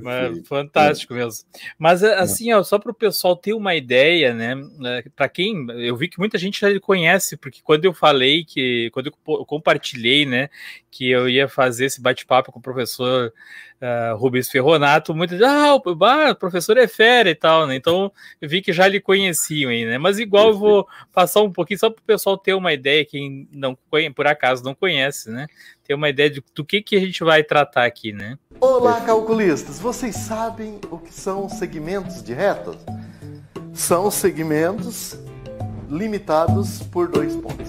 Mas, 0.01 0.47
fantástico 0.47 1.13
mesmo. 1.13 1.45
Mas 1.77 2.03
é, 2.03 2.15
assim, 2.15 2.51
ó, 2.53 2.63
só 2.63 2.79
para 2.79 2.91
o 2.91 2.95
pessoal 2.95 3.35
ter 3.35 3.53
uma 3.53 3.75
ideia, 3.75 4.33
né? 4.33 4.55
É, 4.85 5.03
para 5.15 5.29
quem 5.29 5.67
eu 5.79 5.95
vi 5.95 6.07
que 6.07 6.19
muita 6.19 6.37
gente 6.37 6.59
já 6.59 6.79
conhece, 6.79 7.37
porque 7.37 7.61
quando 7.63 7.85
eu 7.85 7.93
falei 7.93 8.43
que, 8.43 8.89
quando 8.91 9.07
eu 9.07 9.45
compartilhei, 9.45 10.25
né, 10.25 10.49
que 10.89 11.09
eu 11.09 11.27
ia 11.27 11.47
fazer 11.47 11.85
esse 11.85 12.01
bate-papo 12.01 12.51
com 12.51 12.59
o 12.59 12.61
professor 12.63 13.33
uh, 13.83 14.15
Rubens 14.15 14.49
Ferronato, 14.49 15.13
gente, 15.13 15.43
ah, 15.43 15.75
o 15.75 16.35
professor 16.35 16.77
é 16.77 16.87
fera 16.87 17.29
e 17.29 17.35
tal, 17.35 17.67
né? 17.67 17.75
Então 17.75 18.11
eu 18.41 18.47
vi 18.47 18.61
que 18.61 18.71
já 18.71 18.87
lhe 18.87 18.99
conheciam 18.99 19.69
aí, 19.69 19.85
né? 19.85 19.97
Mas 19.97 20.19
igual 20.19 20.49
eu 20.49 20.57
vou 20.57 20.87
passar 21.11 21.41
um 21.41 21.51
pouquinho 21.51 21.79
só 21.79 21.89
para 21.89 22.01
o 22.01 22.05
pessoal 22.05 22.37
ter 22.37 22.53
uma 22.53 22.71
ideia, 22.71 23.05
quem 23.05 23.47
não 23.51 23.77
por 24.15 24.27
acaso 24.27 24.63
não 24.63 24.73
conhece, 24.73 25.29
né? 25.29 25.47
Ter 25.83 25.93
uma 25.93 26.09
ideia 26.09 26.29
de, 26.29 26.43
do 26.55 26.63
que, 26.63 26.81
que 26.81 26.95
a 26.95 26.99
gente 26.99 27.23
vai 27.23 27.43
tratar 27.43 27.85
aqui, 27.85 28.13
né? 28.13 28.37
Olá, 28.61 29.01
calculistas! 29.01 29.79
Vocês 29.79 30.15
sabem 30.15 30.79
o 30.89 30.97
que 30.97 31.13
são 31.13 31.49
segmentos 31.49 32.23
de 32.23 32.33
retas? 32.33 32.77
São 33.73 34.09
segmentos 34.09 35.17
limitados 35.89 36.81
por 36.83 37.09
dois 37.09 37.35
pontos. 37.35 37.67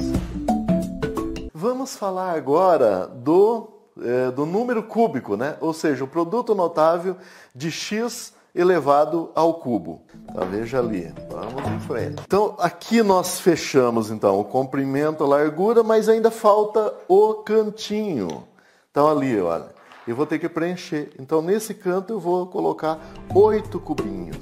Vamos 1.52 1.96
falar 1.96 2.36
agora 2.36 3.06
do 3.06 3.73
é, 4.02 4.30
do 4.30 4.44
número 4.44 4.82
cúbico, 4.82 5.36
né? 5.36 5.56
ou 5.60 5.72
seja, 5.72 6.04
o 6.04 6.08
produto 6.08 6.54
notável 6.54 7.16
de 7.54 7.70
x 7.70 8.32
elevado 8.54 9.30
ao 9.34 9.54
cubo. 9.54 10.02
Tá, 10.32 10.44
veja 10.44 10.78
ali, 10.78 11.12
vamos 11.28 11.70
em 11.72 11.80
frente. 11.80 12.22
Então, 12.24 12.54
aqui 12.58 13.02
nós 13.02 13.40
fechamos 13.40 14.10
então 14.10 14.38
o 14.38 14.44
comprimento, 14.44 15.24
a 15.24 15.26
largura, 15.26 15.82
mas 15.82 16.08
ainda 16.08 16.30
falta 16.30 16.94
o 17.08 17.34
cantinho. 17.34 18.44
Então 18.90 19.08
ali, 19.08 19.40
olha, 19.40 19.74
eu 20.06 20.14
vou 20.14 20.24
ter 20.24 20.38
que 20.38 20.48
preencher. 20.48 21.10
Então 21.18 21.42
nesse 21.42 21.74
canto 21.74 22.12
eu 22.12 22.20
vou 22.20 22.46
colocar 22.46 23.00
oito 23.34 23.80
cubinhos. 23.80 24.36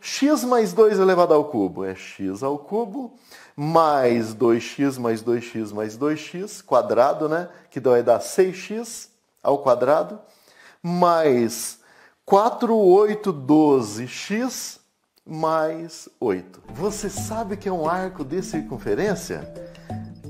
x 0.00 0.44
mais 0.44 0.72
2 0.72 1.00
elevado 1.00 1.34
ao 1.34 1.46
cubo 1.46 1.84
é 1.84 1.94
x 1.96 2.44
ao 2.44 2.56
cubo 2.56 3.12
mais 3.62 4.34
2x 4.34 4.98
mais 4.98 5.22
2x 5.22 5.74
mais 5.74 5.98
2x 5.98 6.64
quadrado, 6.64 7.28
né? 7.28 7.46
Que 7.70 7.78
vai 7.78 8.02
dar 8.02 8.18
6x 8.18 9.10
ao 9.42 9.58
quadrado, 9.58 10.18
mais 10.82 11.78
4, 12.24 12.74
8, 12.74 13.30
12x 13.34 14.78
mais 15.26 16.08
8. 16.18 16.62
Você 16.72 17.10
sabe 17.10 17.54
que 17.58 17.68
é 17.68 17.72
um 17.72 17.86
arco 17.86 18.24
de 18.24 18.42
circunferência? 18.42 19.46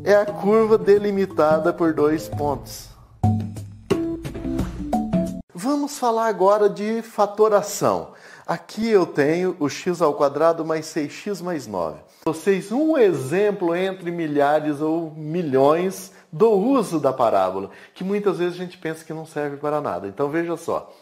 É 0.02 0.16
a 0.16 0.26
curva 0.26 0.76
delimitada 0.76 1.72
por 1.72 1.94
dois 1.94 2.28
pontos. 2.28 2.88
Vamos 5.54 5.98
falar 5.98 6.26
agora 6.26 6.68
de 6.68 7.00
fatoração. 7.00 8.12
Aqui 8.44 8.88
eu 8.88 9.06
tenho 9.06 9.56
o 9.60 9.68
x 9.68 10.02
ao 10.02 10.14
quadrado 10.14 10.64
mais 10.64 10.86
6x 10.86 11.40
mais 11.40 11.68
9 11.68 12.09
vocês 12.24 12.70
um 12.70 12.98
exemplo 12.98 13.74
entre 13.74 14.10
milhares 14.10 14.80
ou 14.80 15.10
milhões 15.12 16.12
do 16.30 16.50
uso 16.50 17.00
da 17.00 17.12
parábola, 17.12 17.70
que 17.94 18.04
muitas 18.04 18.38
vezes 18.38 18.54
a 18.54 18.62
gente 18.62 18.78
pensa 18.78 19.04
que 19.04 19.12
não 19.12 19.26
serve 19.26 19.56
para 19.56 19.80
nada. 19.80 20.06
Então 20.06 20.28
veja 20.28 20.56
só, 20.56 20.92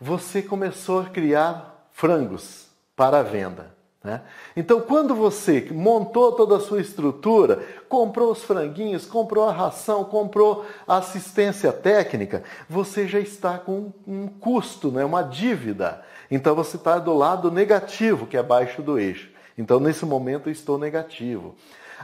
você 0.00 0.40
começou 0.40 1.00
a 1.00 1.06
criar 1.06 1.88
frangos 1.92 2.66
para 2.96 3.22
venda. 3.22 3.74
Né? 4.02 4.20
Então, 4.54 4.82
quando 4.82 5.14
você 5.14 5.66
montou 5.72 6.32
toda 6.32 6.56
a 6.56 6.60
sua 6.60 6.78
estrutura, 6.78 7.64
comprou 7.88 8.30
os 8.30 8.44
franguinhos, 8.44 9.06
comprou 9.06 9.48
a 9.48 9.52
ração, 9.52 10.04
comprou 10.04 10.66
a 10.86 10.98
assistência 10.98 11.72
técnica, 11.72 12.44
você 12.68 13.08
já 13.08 13.18
está 13.18 13.56
com 13.56 13.94
um 14.06 14.28
custo, 14.28 14.90
né? 14.90 15.02
uma 15.06 15.22
dívida. 15.22 16.04
Então, 16.30 16.54
você 16.54 16.76
está 16.76 16.98
do 16.98 17.16
lado 17.16 17.50
negativo, 17.50 18.26
que 18.26 18.36
é 18.36 18.40
abaixo 18.40 18.82
do 18.82 18.98
eixo. 18.98 19.33
Então, 19.56 19.78
nesse 19.78 20.04
momento, 20.04 20.48
eu 20.48 20.52
estou 20.52 20.78
negativo. 20.78 21.54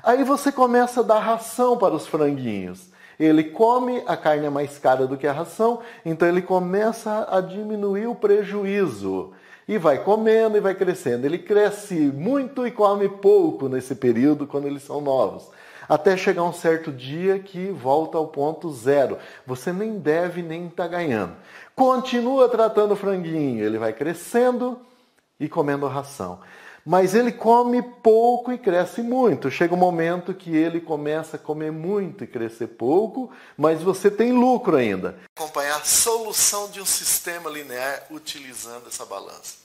Aí 0.02 0.22
você 0.24 0.52
começa 0.52 1.00
a 1.00 1.04
dar 1.04 1.18
ração 1.18 1.76
para 1.76 1.94
os 1.94 2.06
franguinhos. 2.06 2.88
Ele 3.18 3.44
come, 3.44 4.02
a 4.06 4.16
carne 4.16 4.46
é 4.46 4.50
mais 4.50 4.78
cara 4.78 5.06
do 5.06 5.16
que 5.16 5.26
a 5.26 5.32
ração, 5.32 5.80
então 6.06 6.26
ele 6.26 6.40
começa 6.40 7.28
a 7.30 7.40
diminuir 7.40 8.06
o 8.06 8.14
prejuízo. 8.14 9.32
E 9.68 9.76
vai 9.76 10.02
comendo 10.02 10.56
e 10.56 10.60
vai 10.60 10.74
crescendo. 10.74 11.26
Ele 11.26 11.38
cresce 11.38 11.94
muito 11.94 12.66
e 12.66 12.70
come 12.70 13.08
pouco 13.08 13.68
nesse 13.68 13.94
período, 13.94 14.46
quando 14.46 14.66
eles 14.66 14.82
são 14.82 15.00
novos. 15.00 15.50
Até 15.88 16.16
chegar 16.16 16.44
um 16.44 16.52
certo 16.52 16.90
dia 16.90 17.38
que 17.38 17.70
volta 17.70 18.16
ao 18.16 18.28
ponto 18.28 18.72
zero. 18.72 19.18
Você 19.46 19.72
nem 19.72 19.98
deve 19.98 20.40
nem 20.40 20.66
estar 20.66 20.84
tá 20.84 20.88
ganhando. 20.88 21.34
Continua 21.76 22.48
tratando 22.48 22.92
o 22.92 22.96
franguinho, 22.96 23.64
ele 23.64 23.76
vai 23.76 23.92
crescendo 23.92 24.78
e 25.38 25.48
comendo 25.48 25.86
ração 25.86 26.38
mas 26.84 27.14
ele 27.14 27.32
come 27.32 27.82
pouco 27.82 28.52
e 28.52 28.58
cresce 28.58 29.02
muito. 29.02 29.50
Chega 29.50 29.74
um 29.74 29.78
momento 29.78 30.34
que 30.34 30.56
ele 30.56 30.80
começa 30.80 31.36
a 31.36 31.38
comer 31.38 31.70
muito 31.70 32.24
e 32.24 32.26
crescer 32.26 32.68
pouco, 32.68 33.30
mas 33.56 33.82
você 33.82 34.10
tem 34.10 34.32
lucro 34.32 34.76
ainda. 34.76 35.18
Acompanhar 35.36 35.76
a 35.76 35.84
solução 35.84 36.70
de 36.70 36.80
um 36.80 36.86
sistema 36.86 37.50
linear 37.50 38.06
utilizando 38.10 38.88
essa 38.88 39.04
balança. 39.04 39.59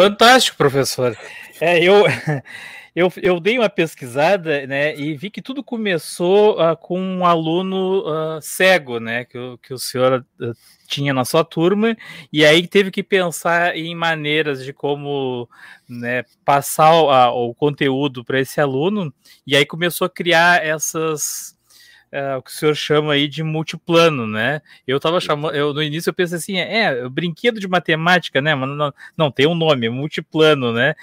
Fantástico, 0.00 0.56
professor. 0.56 1.14
É, 1.60 1.78
eu, 1.84 2.06
eu, 2.96 3.12
eu 3.22 3.38
dei 3.38 3.58
uma 3.58 3.68
pesquisada, 3.68 4.66
né, 4.66 4.96
e 4.96 5.14
vi 5.14 5.28
que 5.28 5.42
tudo 5.42 5.62
começou 5.62 6.58
uh, 6.58 6.74
com 6.74 6.98
um 6.98 7.26
aluno 7.26 8.00
uh, 8.08 8.40
cego, 8.40 8.98
né, 8.98 9.26
que, 9.26 9.38
que 9.62 9.74
o 9.74 9.78
senhor 9.78 10.24
uh, 10.40 10.52
tinha 10.88 11.12
na 11.12 11.22
sua 11.26 11.44
turma, 11.44 11.94
e 12.32 12.46
aí 12.46 12.66
teve 12.66 12.90
que 12.90 13.02
pensar 13.02 13.76
em 13.76 13.94
maneiras 13.94 14.64
de 14.64 14.72
como 14.72 15.46
né, 15.86 16.24
passar 16.46 16.94
o, 16.94 17.50
o 17.50 17.54
conteúdo 17.54 18.24
para 18.24 18.40
esse 18.40 18.58
aluno, 18.58 19.12
e 19.46 19.54
aí 19.54 19.66
começou 19.66 20.06
a 20.06 20.10
criar 20.10 20.64
essas 20.64 21.59
é, 22.12 22.36
o 22.36 22.42
que 22.42 22.50
o 22.50 22.54
senhor 22.54 22.74
chama 22.74 23.12
aí 23.12 23.28
de 23.28 23.42
multiplano, 23.42 24.26
né? 24.26 24.60
Eu 24.86 24.96
estava 24.96 25.20
chamando, 25.20 25.54
eu, 25.54 25.72
no 25.72 25.82
início 25.82 26.10
eu 26.10 26.14
pensei 26.14 26.38
assim, 26.38 26.58
é, 26.58 26.82
é 26.82 27.08
brinquedo 27.08 27.60
de 27.60 27.68
matemática, 27.68 28.40
né? 28.40 28.54
Mas 28.54 28.68
não, 28.70 28.94
não 29.16 29.30
tem 29.30 29.46
um 29.46 29.54
nome, 29.54 29.86
é 29.86 29.90
multiplano, 29.90 30.72
né? 30.72 30.94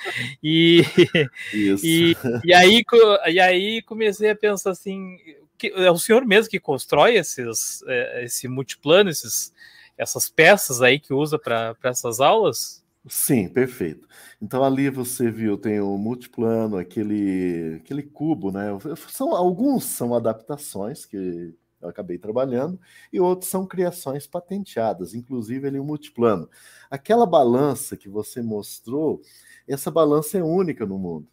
E, 0.43 0.83
e, 1.53 2.15
e, 2.43 2.53
aí, 2.53 2.83
e 3.27 3.39
aí 3.39 3.81
comecei 3.83 4.29
a 4.29 4.35
pensar 4.35 4.71
assim, 4.71 5.17
que, 5.57 5.67
é 5.75 5.89
o 5.89 5.97
senhor 5.97 6.25
mesmo 6.25 6.51
que 6.51 6.59
constrói 6.59 7.15
esses, 7.15 7.83
é, 7.87 8.25
esse 8.25 8.47
multiplano, 8.47 9.09
esses, 9.09 9.53
essas 9.97 10.29
peças 10.29 10.81
aí 10.81 10.99
que 10.99 11.13
usa 11.13 11.39
para 11.39 11.75
essas 11.83 12.19
aulas? 12.19 12.83
Sim, 13.09 13.47
perfeito. 13.47 14.05
Então 14.41 14.63
ali 14.63 14.89
você 14.89 15.31
viu, 15.31 15.57
tem 15.57 15.79
o 15.79 15.97
multiplano, 15.97 16.77
aquele, 16.77 17.75
aquele 17.81 18.03
cubo, 18.03 18.51
né? 18.51 18.67
São, 19.09 19.33
alguns 19.35 19.85
são 19.85 20.13
adaptações 20.13 21.05
que 21.05 21.55
eu 21.79 21.87
acabei 21.89 22.17
trabalhando, 22.17 22.79
e 23.13 23.19
outros 23.19 23.49
são 23.49 23.65
criações 23.65 24.25
patenteadas, 24.27 25.13
inclusive 25.13 25.67
ele 25.67 25.79
o 25.79 25.85
multiplano. 25.85 26.49
Aquela 26.89 27.25
balança 27.25 27.95
que 27.95 28.09
você 28.09 28.41
mostrou, 28.41 29.21
essa 29.67 29.91
balança 29.91 30.37
é 30.37 30.43
única 30.43 30.85
no 30.85 30.97
mundo. 30.97 31.27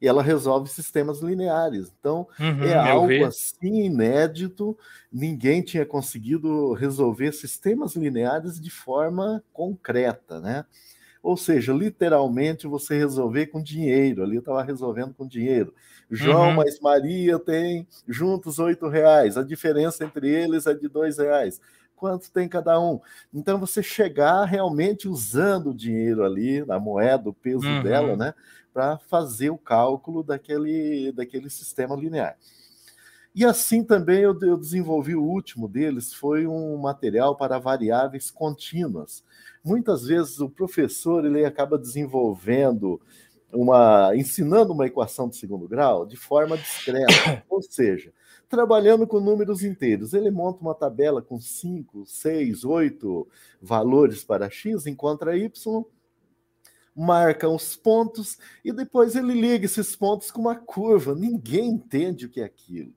e 0.00 0.08
ela 0.08 0.22
resolve 0.22 0.68
sistemas 0.70 1.20
lineares. 1.20 1.92
Então, 2.00 2.26
uhum, 2.38 2.72
é 2.72 2.74
algo 2.74 3.06
vi. 3.06 3.24
assim 3.26 3.84
inédito, 3.84 4.76
ninguém 5.12 5.62
tinha 5.62 5.84
conseguido 5.86 6.72
resolver 6.72 7.32
sistemas 7.32 7.94
lineares 7.96 8.58
de 8.60 8.70
forma 8.70 9.44
concreta, 9.52 10.40
né? 10.40 10.64
Ou 11.22 11.36
seja, 11.36 11.72
literalmente 11.72 12.66
você 12.66 12.96
resolver 12.96 13.46
com 13.48 13.62
dinheiro. 13.62 14.22
Ali 14.22 14.36
eu 14.36 14.40
estava 14.40 14.62
resolvendo 14.62 15.12
com 15.14 15.26
dinheiro. 15.26 15.74
João 16.10 16.48
uhum. 16.48 16.54
mais 16.54 16.80
Maria 16.80 17.38
tem 17.38 17.86
juntos 18.08 18.58
oito 18.58 18.88
reais. 18.88 19.36
A 19.36 19.42
diferença 19.42 20.04
entre 20.04 20.28
eles 20.28 20.66
é 20.66 20.74
de 20.74 20.88
dois 20.88 21.18
reais. 21.18 21.60
Quanto 21.94 22.30
tem 22.30 22.48
cada 22.48 22.80
um? 22.80 22.98
Então 23.32 23.60
você 23.60 23.82
chegar 23.82 24.44
realmente 24.44 25.06
usando 25.06 25.70
o 25.70 25.74
dinheiro 25.74 26.24
ali, 26.24 26.64
a 26.68 26.78
moeda, 26.78 27.28
o 27.28 27.34
peso 27.34 27.68
uhum. 27.68 27.82
dela, 27.82 28.16
né? 28.16 28.34
para 28.72 28.98
fazer 28.98 29.50
o 29.50 29.58
cálculo 29.58 30.22
daquele, 30.22 31.12
daquele 31.12 31.50
sistema 31.50 31.96
linear. 31.96 32.36
E 33.34 33.44
assim 33.44 33.84
também 33.84 34.22
eu, 34.22 34.36
eu, 34.42 34.56
desenvolvi 34.56 35.14
o 35.14 35.22
último 35.22 35.68
deles, 35.68 36.12
foi 36.12 36.46
um 36.46 36.76
material 36.76 37.36
para 37.36 37.58
variáveis 37.58 38.30
contínuas. 38.30 39.24
Muitas 39.64 40.04
vezes 40.04 40.40
o 40.40 40.50
professor 40.50 41.24
ele 41.24 41.44
acaba 41.44 41.78
desenvolvendo 41.78 43.00
uma, 43.52 44.12
ensinando 44.16 44.72
uma 44.72 44.86
equação 44.86 45.28
de 45.28 45.36
segundo 45.36 45.68
grau 45.68 46.06
de 46.06 46.16
forma 46.16 46.56
discreta, 46.56 47.44
ou 47.48 47.62
seja, 47.62 48.12
trabalhando 48.48 49.06
com 49.06 49.20
números 49.20 49.62
inteiros. 49.62 50.12
Ele 50.12 50.30
monta 50.30 50.60
uma 50.60 50.74
tabela 50.74 51.22
com 51.22 51.38
5, 51.38 52.04
6, 52.06 52.64
8 52.64 53.28
valores 53.62 54.24
para 54.24 54.50
x, 54.50 54.86
encontra 54.86 55.36
y, 55.36 55.84
marca 56.96 57.48
os 57.48 57.76
pontos 57.76 58.38
e 58.64 58.72
depois 58.72 59.14
ele 59.14 59.32
liga 59.34 59.66
esses 59.66 59.94
pontos 59.94 60.32
com 60.32 60.40
uma 60.40 60.56
curva. 60.56 61.14
Ninguém 61.14 61.70
entende 61.70 62.26
o 62.26 62.28
que 62.28 62.40
é 62.40 62.44
aquilo. 62.44 62.92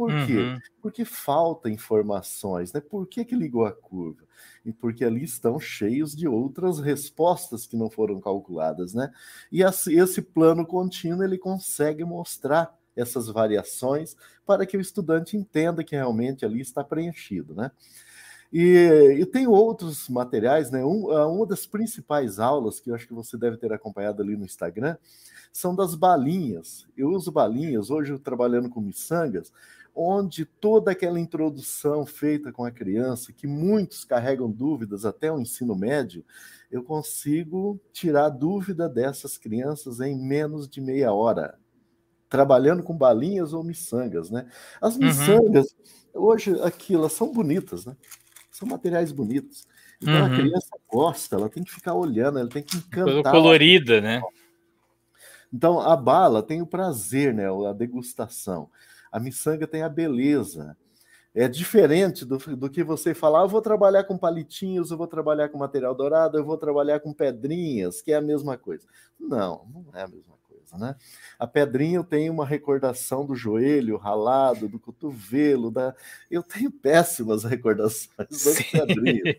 Por 0.00 0.10
uhum. 0.10 0.26
quê? 0.26 0.58
Porque 0.80 1.04
falta 1.04 1.68
informações, 1.68 2.72
né? 2.72 2.80
Por 2.80 3.06
que, 3.06 3.22
que 3.22 3.34
ligou 3.34 3.66
a 3.66 3.72
curva? 3.72 4.22
E 4.64 4.72
porque 4.72 5.04
ali 5.04 5.22
estão 5.22 5.60
cheios 5.60 6.16
de 6.16 6.26
outras 6.26 6.78
respostas 6.80 7.66
que 7.66 7.76
não 7.76 7.90
foram 7.90 8.18
calculadas, 8.18 8.94
né? 8.94 9.12
E 9.52 9.62
esse 9.62 10.22
plano 10.22 10.64
contínuo 10.64 11.22
ele 11.22 11.36
consegue 11.36 12.02
mostrar 12.02 12.74
essas 12.96 13.26
variações 13.28 14.16
para 14.46 14.64
que 14.64 14.74
o 14.74 14.80
estudante 14.80 15.36
entenda 15.36 15.84
que 15.84 15.94
realmente 15.94 16.46
ali 16.46 16.62
está 16.62 16.82
preenchido, 16.82 17.54
né? 17.54 17.70
E, 18.50 19.18
e 19.20 19.26
tem 19.26 19.46
outros 19.46 20.08
materiais, 20.08 20.70
né? 20.70 20.82
Um, 20.82 21.10
uma 21.10 21.44
das 21.44 21.66
principais 21.66 22.38
aulas 22.38 22.80
que 22.80 22.90
eu 22.90 22.94
acho 22.94 23.06
que 23.06 23.12
você 23.12 23.36
deve 23.36 23.58
ter 23.58 23.70
acompanhado 23.70 24.22
ali 24.22 24.34
no 24.34 24.46
Instagram 24.46 24.96
são 25.52 25.74
das 25.74 25.94
balinhas. 25.94 26.86
Eu 26.96 27.10
uso 27.10 27.30
balinhas, 27.30 27.90
hoje 27.90 28.18
trabalhando 28.18 28.70
com 28.70 28.80
miçangas, 28.80 29.52
onde 29.94 30.44
toda 30.44 30.90
aquela 30.90 31.20
introdução 31.20 32.06
feita 32.06 32.52
com 32.52 32.64
a 32.64 32.70
criança, 32.70 33.32
que 33.32 33.46
muitos 33.46 34.04
carregam 34.04 34.50
dúvidas 34.50 35.04
até 35.04 35.30
o 35.32 35.40
ensino 35.40 35.74
médio, 35.76 36.24
eu 36.70 36.82
consigo 36.82 37.80
tirar 37.92 38.28
dúvida 38.28 38.88
dessas 38.88 39.36
crianças 39.36 40.00
em 40.00 40.16
menos 40.16 40.68
de 40.68 40.80
meia 40.80 41.12
hora, 41.12 41.58
trabalhando 42.28 42.82
com 42.82 42.96
balinhas 42.96 43.52
ou 43.52 43.64
miçangas, 43.64 44.30
né? 44.30 44.48
As 44.80 44.94
uhum. 44.94 45.06
miçangas, 45.06 45.74
uhum. 46.14 46.22
hoje 46.22 46.60
aqui, 46.62 46.94
elas 46.94 47.12
são 47.12 47.32
bonitas, 47.32 47.84
né? 47.84 47.96
são 48.60 48.68
materiais 48.68 49.10
bonitos. 49.10 49.66
Então 50.00 50.14
uhum. 50.14 50.26
a 50.26 50.36
criança 50.36 50.76
gosta, 50.88 51.36
ela 51.36 51.48
tem 51.48 51.62
que 51.62 51.72
ficar 51.72 51.94
olhando, 51.94 52.38
ela 52.38 52.48
tem 52.48 52.62
que 52.62 52.76
encantar. 52.76 53.32
Colorida, 53.32 54.00
né? 54.00 54.20
Então 55.52 55.80
a 55.80 55.96
bala 55.96 56.42
tem 56.42 56.60
o 56.60 56.66
prazer, 56.66 57.34
né? 57.34 57.46
A 57.68 57.72
degustação. 57.72 58.70
A 59.10 59.18
miçanga 59.18 59.66
tem 59.66 59.82
a 59.82 59.88
beleza. 59.88 60.76
É 61.32 61.48
diferente 61.48 62.24
do, 62.24 62.38
do 62.38 62.68
que 62.68 62.82
você 62.82 63.14
falar, 63.14 63.42
ah, 63.42 63.44
eu 63.44 63.48
vou 63.48 63.62
trabalhar 63.62 64.02
com 64.02 64.18
palitinhos, 64.18 64.90
eu 64.90 64.96
vou 64.96 65.06
trabalhar 65.06 65.48
com 65.48 65.58
material 65.58 65.94
dourado, 65.94 66.36
eu 66.36 66.44
vou 66.44 66.56
trabalhar 66.56 66.98
com 66.98 67.12
pedrinhas, 67.12 68.02
que 68.02 68.12
é 68.12 68.16
a 68.16 68.20
mesma 68.20 68.58
coisa. 68.58 68.86
Não, 69.18 69.64
não 69.72 69.86
é 69.94 70.02
a 70.02 70.08
mesma 70.08 70.34
coisa, 70.48 70.76
né? 70.76 70.96
A 71.38 71.46
pedrinha 71.46 71.98
eu 71.98 72.04
tenho 72.04 72.32
uma 72.32 72.44
recordação 72.44 73.24
do 73.24 73.36
joelho 73.36 73.96
ralado, 73.96 74.68
do 74.68 74.80
cotovelo, 74.80 75.70
da... 75.70 75.94
eu 76.28 76.42
tenho 76.42 76.68
péssimas 76.68 77.44
recordações 77.44 78.08
das 78.18 78.68
pedrinhas. 78.68 79.36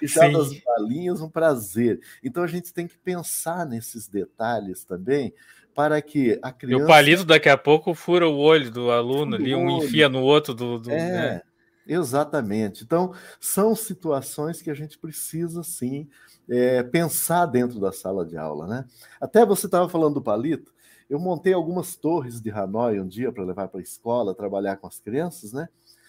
E 0.00 0.06
já 0.06 0.26
Sim. 0.26 0.32
das 0.32 0.60
balinhas, 0.60 1.20
um 1.20 1.28
prazer. 1.28 2.00
Então 2.22 2.44
a 2.44 2.46
gente 2.46 2.72
tem 2.72 2.86
que 2.86 2.96
pensar 2.98 3.66
nesses 3.66 4.06
detalhes 4.06 4.84
também, 4.84 5.34
para 5.74 6.00
que 6.02 6.38
a 6.42 6.52
criança. 6.52 6.82
E 6.82 6.84
o 6.84 6.86
palito 6.86 7.24
daqui 7.24 7.48
a 7.48 7.56
pouco 7.56 7.94
fura 7.94 8.28
o 8.28 8.36
olho 8.36 8.70
do 8.70 8.90
aluno 8.90 9.36
ali, 9.36 9.54
um 9.54 9.78
enfia 9.78 10.08
no 10.08 10.22
outro 10.22 10.54
do. 10.54 10.78
do 10.78 10.90
é, 10.90 11.10
né? 11.10 11.42
exatamente. 11.86 12.84
Então, 12.84 13.12
são 13.40 13.74
situações 13.74 14.60
que 14.60 14.70
a 14.70 14.74
gente 14.74 14.98
precisa 14.98 15.62
sim 15.62 16.08
é, 16.48 16.82
pensar 16.82 17.46
dentro 17.46 17.80
da 17.80 17.92
sala 17.92 18.24
de 18.24 18.36
aula, 18.36 18.66
né? 18.66 18.84
Até 19.20 19.44
você 19.44 19.66
estava 19.66 19.88
falando 19.88 20.14
do 20.14 20.22
palito, 20.22 20.72
eu 21.08 21.18
montei 21.18 21.52
algumas 21.52 21.96
torres 21.96 22.40
de 22.40 22.50
Hanoi 22.50 23.00
um 23.00 23.06
dia 23.06 23.32
para 23.32 23.44
levar 23.44 23.68
para 23.68 23.80
a 23.80 23.82
escola, 23.82 24.34
trabalhar 24.34 24.76
com 24.76 24.86
as 24.86 24.98
crianças, 24.98 25.52
né? 25.52 25.68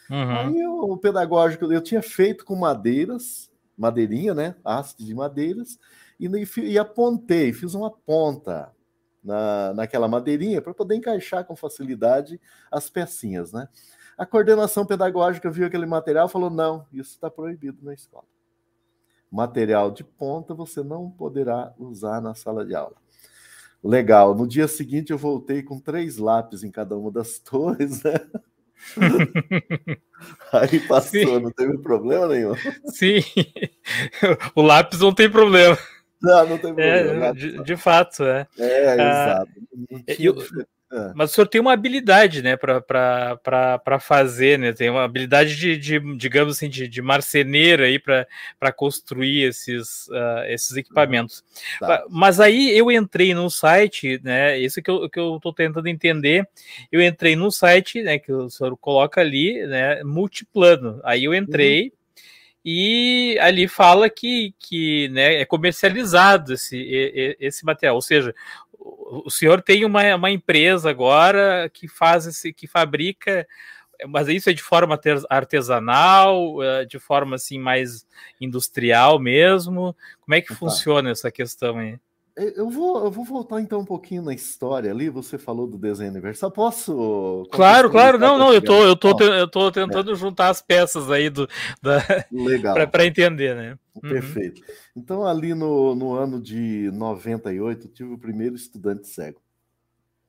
Uhum. 0.10 0.38
Aí 0.38 0.68
o 0.68 0.98
pedagógico 0.98 1.72
eu 1.72 1.82
tinha 1.82 2.02
feito 2.02 2.46
com 2.46 2.56
madeiras, 2.56 3.50
madeirinha, 3.78 4.34
né? 4.34 4.56
Haste 4.64 5.04
de 5.06 5.16
madeiras, 5.16 5.80
e, 6.20 6.28
e 6.62 6.78
apontei, 6.78 7.54
fiz 7.54 7.74
uma 7.74 7.90
ponta 7.90 8.72
na, 9.24 9.74
naquela 9.74 10.08
madeirinha 10.08 10.62
para 10.62 10.74
poder 10.74 10.96
encaixar 10.96 11.46
com 11.46 11.56
facilidade 11.56 12.40
as 12.72 12.90
pecinhas, 12.90 13.54
né? 13.54 13.68
A 14.18 14.26
coordenação 14.26 14.86
pedagógica 14.86 15.50
viu 15.50 15.66
aquele 15.66 15.86
material 15.86 16.28
e 16.28 16.32
falou: 16.32 16.50
não, 16.50 16.86
isso 16.92 17.12
está 17.12 17.32
proibido 17.32 17.84
na 17.84 17.94
escola 17.94 18.26
material 19.34 19.90
de 19.90 20.04
ponta 20.04 20.54
você 20.54 20.84
não 20.84 21.10
poderá 21.10 21.74
usar 21.80 22.22
na 22.22 22.36
sala 22.36 22.64
de 22.64 22.76
aula. 22.76 22.96
Legal. 23.84 24.36
No 24.36 24.48
dia 24.48 24.68
seguinte 24.68 25.12
eu 25.12 25.18
voltei 25.18 25.64
com 25.64 25.80
três 25.80 26.18
lápis 26.18 26.64
em 26.64 26.70
cada 26.70 26.96
uma 26.96 27.12
das 27.12 27.40
torres, 27.44 28.04
né? 28.04 28.14
Aí 30.52 30.80
passou, 30.88 31.20
Sim. 31.20 31.40
não 31.40 31.52
teve 31.52 31.78
problema 31.80 32.28
nenhum. 32.28 32.54
Sim, 32.86 33.20
o 34.56 34.62
lápis 34.62 35.00
não 35.00 35.14
tem 35.14 35.30
problema. 35.30 35.78
Não, 36.24 36.48
não 36.48 36.58
tem 36.58 36.72
é, 36.78 37.04
problema. 37.04 37.26
É, 37.28 37.34
de, 37.34 37.64
de, 37.64 37.76
fato, 37.76 38.24
é. 38.24 38.48
É, 38.58 38.88
ah, 38.90 39.46
exato. 39.46 39.52
Eu, 40.18 40.38
é. 40.94 41.12
Mas 41.16 41.32
o 41.32 41.34
senhor 41.34 41.48
tem 41.48 41.60
uma 41.60 41.74
habilidade, 41.74 42.44
né, 42.44 42.56
para 42.56 44.00
fazer, 44.00 44.60
né? 44.60 44.72
Tem 44.74 44.92
uma 44.92 45.04
habilidade 45.04 45.56
de, 45.56 45.76
de 45.76 46.00
digamos 46.16 46.56
assim, 46.56 46.70
de, 46.70 46.88
de 46.88 47.02
marceneiro 47.02 47.82
aí 47.84 47.98
para 47.98 48.72
construir 48.76 49.42
esses, 49.42 50.08
uh, 50.10 50.44
esses 50.48 50.78
equipamentos. 50.78 51.44
Tá. 51.80 52.06
Mas 52.10 52.40
aí 52.40 52.78
eu 52.78 52.92
entrei 52.92 53.34
no 53.34 53.50
site, 53.50 54.22
né? 54.24 54.60
Isso 54.60 54.84
que 54.84 54.92
eu, 54.92 55.10
que 55.10 55.20
eu 55.20 55.40
tô 55.42 55.52
tentando 55.52 55.88
entender. 55.88 56.48
Eu 56.92 57.02
entrei 57.02 57.36
no 57.36 57.52
site, 57.52 58.04
né, 58.04 58.20
que 58.20 58.32
o 58.32 58.48
senhor 58.48 58.78
coloca 58.78 59.20
ali, 59.20 59.66
né, 59.66 60.04
multiplano. 60.04 61.02
Aí 61.04 61.24
eu 61.24 61.34
entrei. 61.34 61.86
Uhum. 61.86 62.03
E 62.66 63.38
ali 63.42 63.68
fala 63.68 64.10
que, 64.10 64.54
que 64.58 65.10
né, 65.10 65.42
é 65.42 65.46
comercializado 65.46 66.54
esse, 66.54 67.36
esse 67.40 67.66
material, 67.66 67.96
ou 67.96 68.02
seja, 68.02 68.34
o 68.80 69.30
senhor 69.30 69.62
tem 69.62 69.86
uma, 69.86 70.16
uma 70.16 70.32
empresa 70.32 70.90
agora 70.90 71.70
que 71.70 71.88
faz 71.88 72.26
esse, 72.26 72.54
que 72.54 72.68
fabrica, 72.68 73.48
mas 74.08 74.28
isso 74.28 74.50
é 74.50 74.54
de 74.54 74.64
forma 74.64 75.00
artesanal, 75.30 76.62
é, 76.62 76.86
de 76.86 77.00
forma 77.00 77.36
assim 77.36 77.60
mais 77.60 78.06
industrial 78.40 79.20
mesmo. 79.20 79.96
Como 80.22 80.36
é 80.36 80.42
que 80.42 80.54
funciona 80.54 81.12
essa 81.12 81.32
questão 81.32 81.78
aí? 81.78 81.98
Eu 82.36 82.68
vou, 82.68 83.04
eu 83.04 83.12
vou 83.12 83.24
voltar 83.24 83.62
então 83.62 83.82
um 83.82 83.86
pouquinho 83.86 84.24
na 84.24 84.34
história 84.34 84.90
ali. 84.90 85.08
Você 85.08 85.38
falou 85.38 85.68
do 85.68 85.78
desenho 85.78 86.10
universal. 86.10 86.50
Posso? 86.50 87.48
Claro, 87.52 87.92
claro. 87.92 88.18
Não, 88.18 88.40
não. 88.40 88.52
Eu 88.52 88.62
tô, 88.62 88.84
eu 88.84 88.96
tô, 88.96 89.20
eu 89.22 89.48
tô 89.48 89.72
tentando 89.72 90.12
é. 90.12 90.16
juntar 90.16 90.50
as 90.50 90.60
peças 90.60 91.12
aí 91.12 91.30
do, 91.30 91.48
da, 91.80 92.02
para 92.92 93.06
entender, 93.06 93.56
né? 93.56 93.78
Uhum. 93.96 94.10
Perfeito. 94.10 94.62
Uhum. 94.62 94.68
Então, 94.96 95.26
ali 95.26 95.54
no, 95.54 95.94
no 95.94 96.14
ano 96.14 96.42
de 96.42 96.90
98, 96.94 97.86
eu 97.86 97.92
tive 97.92 98.14
o 98.14 98.18
primeiro 98.18 98.56
estudante 98.56 99.08
cego. 99.08 99.40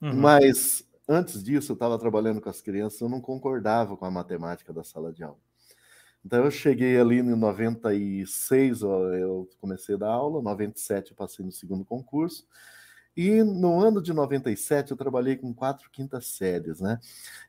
Uhum. 0.03 0.15
Mas 0.15 0.87
antes 1.09 1.43
disso, 1.43 1.73
eu 1.73 1.75
estava 1.75 1.99
trabalhando 1.99 2.41
com 2.41 2.51
as 2.51 2.61
crianças, 2.61 3.01
eu 3.01 3.09
não 3.09 3.21
concordava 3.21 3.97
com 3.97 4.05
a 4.05 4.11
matemática 4.11 4.75
da 4.75 4.85
sala 4.85 5.11
de 5.11 5.23
aula. 5.23 5.39
Então 6.25 6.45
eu 6.45 6.51
cheguei 6.51 6.99
ali 6.99 7.19
em 7.19 7.37
96, 7.37 8.83
eu 8.83 9.49
comecei 9.61 9.95
a 9.95 9.99
dar 9.99 10.11
aula, 10.11 10.43
97 10.43 11.11
eu 11.11 11.17
passei 11.17 11.45
no 11.45 11.53
segundo 11.53 11.85
concurso, 11.85 12.47
e 13.17 13.43
no 13.45 13.81
ano 13.81 14.03
de 14.03 14.13
97 14.13 14.91
eu 14.91 14.97
trabalhei 14.97 15.37
com 15.37 15.55
quatro 15.55 15.89
quintas 15.91 16.27
séries, 16.27 16.81
né? 16.81 16.99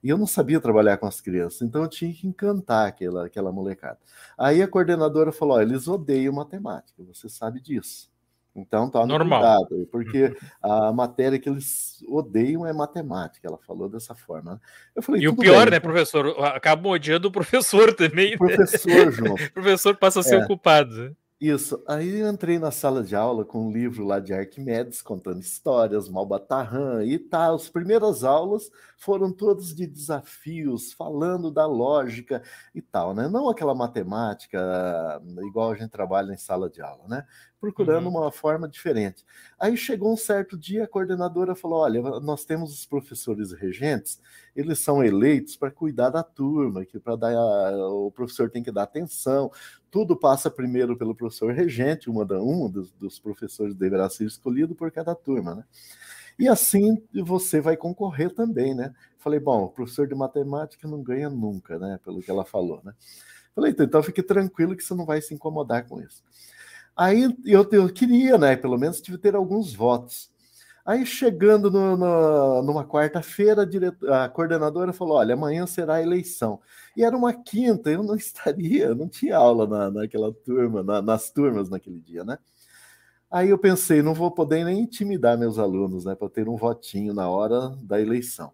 E 0.04 0.10
eu 0.10 0.18
não 0.18 0.28
sabia 0.28 0.60
trabalhar 0.62 0.98
com 0.98 1.08
as 1.08 1.22
crianças, 1.22 1.62
então 1.62 1.84
eu 1.84 1.90
tinha 1.90 2.14
que 2.14 2.28
encantar 2.28 2.88
aquela, 2.88 3.26
aquela 3.26 3.52
molecada. 3.52 4.00
Aí 4.38 4.62
a 4.62 4.68
coordenadora 4.68 5.32
falou: 5.32 5.62
eles 5.62 5.88
odeiam 5.88 6.34
matemática, 6.34 7.04
você 7.04 7.30
sabe 7.30 7.62
disso. 7.62 8.15
Então 8.56 8.90
tá 8.90 9.06
Normal. 9.06 9.42
cuidado, 9.42 9.88
porque 9.92 10.34
a 10.64 10.92
matéria 10.94 11.38
que 11.38 11.50
eles 11.50 12.02
odeiam 12.08 12.66
é 12.66 12.72
matemática. 12.72 13.46
Ela 13.46 13.58
falou 13.58 13.90
dessa 13.90 14.16
forma. 14.16 14.54
Né? 14.54 14.60
Eu 14.96 15.04
falei, 15.04 15.22
e 15.22 15.28
o 15.28 15.36
pior, 15.36 15.66
bem, 15.66 15.72
né, 15.72 15.80
professor? 15.80 16.28
Acabam 16.46 16.92
odiando 16.94 17.28
o 17.28 17.32
professor 17.32 17.94
também. 17.94 18.38
O 18.40 18.46
né? 18.46 18.56
professor, 18.56 19.12
João. 19.12 19.34
o 19.36 19.52
professor 19.52 19.98
passa 19.98 20.22
a 20.22 20.24
ser 20.24 20.42
é. 20.42 20.48
culpado. 20.48 21.16
Isso. 21.40 21.84
Aí 21.86 22.22
eu 22.22 22.30
entrei 22.30 22.58
na 22.58 22.72
sala 22.72 23.04
de 23.04 23.14
aula 23.14 23.44
com 23.44 23.68
um 23.68 23.72
livro 23.72 24.06
lá 24.06 24.22
de 24.22 24.34
Arquimedes, 24.34 25.02
contando 25.02 25.42
histórias, 25.42 26.08
Malbatarran 26.08 27.04
e 27.04 27.20
tal. 27.20 27.56
As 27.56 27.68
primeiras 27.68 28.24
aulas 28.24 28.72
foram 28.98 29.34
todas 29.34 29.76
de 29.76 29.86
desafios, 29.86 30.94
falando 30.94 31.52
da 31.52 31.66
lógica 31.66 32.42
e 32.74 32.82
tal, 32.82 33.14
né? 33.14 33.28
Não 33.28 33.50
aquela 33.50 33.76
matemática 33.76 35.22
igual 35.46 35.72
a 35.72 35.76
gente 35.76 35.90
trabalha 35.92 36.32
em 36.32 36.38
sala 36.38 36.70
de 36.70 36.82
aula, 36.82 37.06
né? 37.10 37.26
Procurando 37.60 38.06
uhum. 38.06 38.18
uma 38.18 38.32
forma 38.32 38.66
diferente. 38.70 39.26
Aí 39.60 39.76
chegou 39.76 40.14
um 40.14 40.18
certo 40.18 40.58
dia, 40.58 40.86
a 40.86 40.88
coordenadora 40.88 41.54
falou: 41.54 41.80
Olha, 41.80 42.02
nós 42.22 42.46
temos 42.46 42.72
os 42.72 42.86
professores 42.86 43.52
regentes, 43.52 44.22
eles 44.56 44.80
são 44.80 45.04
eleitos 45.04 45.58
para 45.58 45.70
cuidar 45.70 46.10
da 46.10 46.24
turma, 46.24 46.86
que 46.86 46.98
para 46.98 47.16
dar 47.16 47.34
o 47.90 48.10
professor 48.12 48.50
tem 48.50 48.64
que 48.64 48.72
dar 48.72 48.84
atenção, 48.84 49.52
tudo 49.92 50.16
passa 50.16 50.50
primeiro 50.50 50.96
pelo 50.96 51.14
professor 51.14 51.54
regente, 51.54 52.10
uma 52.10 52.26
da, 52.26 52.42
um 52.42 52.70
dos, 52.70 52.92
dos 52.94 53.20
professores 53.20 53.76
deverá 53.76 54.10
ser 54.10 54.26
escolhido 54.26 54.74
por 54.74 54.92
cada 54.92 55.14
turma, 55.14 55.56
né? 55.56 55.64
E 56.38 56.48
assim 56.48 57.02
você 57.14 57.62
vai 57.62 57.78
concorrer 57.78 58.34
também, 58.34 58.74
né? 58.74 58.94
Falei, 59.18 59.40
bom, 59.40 59.68
professor 59.68 60.08
de 60.08 60.16
matemática 60.16 60.88
não 60.88 61.02
ganha 61.02 61.30
nunca, 61.30 61.80
né? 61.80 62.00
Pelo 62.04 62.22
que 62.22 62.30
ela 62.30 62.46
falou, 62.46 62.82
né? 62.84 62.94
Falei, 63.54 63.72
então, 63.72 63.86
então 63.86 64.04
fique 64.04 64.22
tranquilo 64.22 64.76
que 64.76 64.84
você 64.84 64.94
não 64.94 65.06
vai 65.06 65.22
se 65.22 65.34
incomodar 65.34 65.88
com 65.88 66.02
isso. 66.02 66.24
Aí 66.96 67.24
eu, 67.46 67.68
eu 67.72 67.92
queria, 67.92 68.38
né? 68.38 68.56
Pelo 68.56 68.78
menos 68.78 69.02
ter 69.02 69.36
alguns 69.36 69.74
votos. 69.74 70.30
Aí 70.86 71.04
chegando 71.04 71.72
no, 71.72 71.98
no, 71.98 72.62
numa 72.62 72.86
quarta-feira, 72.86 73.68
a, 74.08 74.26
a, 74.26 74.30
coordenadora 74.30 74.94
falou: 74.94 75.18
olha, 75.18 75.34
amanhã 75.34 75.66
será 75.66 75.96
a 75.96 76.02
eleição. 76.02 76.62
E 76.96 77.04
era 77.04 77.18
uma 77.18 77.34
quinta, 77.34 77.90
eu 77.90 78.04
não 78.04 78.14
estaria, 78.16 78.94
não 78.94 79.10
tinha 79.10 79.36
aula 79.36 79.66
na, 79.66 79.90
naquela 79.90 80.32
turma, 80.32 80.84
na, 80.84 81.02
nas 81.02 81.32
turmas 81.32 81.70
naquele 81.70 82.00
dia, 82.00 82.24
né? 82.24 82.38
Aí 83.32 83.50
eu 83.50 83.58
pensei, 83.58 84.02
não 84.04 84.14
vou 84.14 84.32
poder 84.32 84.64
nem 84.64 84.80
intimidar 84.80 85.38
meus 85.38 85.58
alunos, 85.58 86.06
né, 86.06 86.16
para 86.16 86.30
ter 86.30 86.48
um 86.48 86.56
votinho 86.56 87.14
na 87.14 87.28
hora 87.28 87.70
da 87.82 88.00
eleição. 88.00 88.54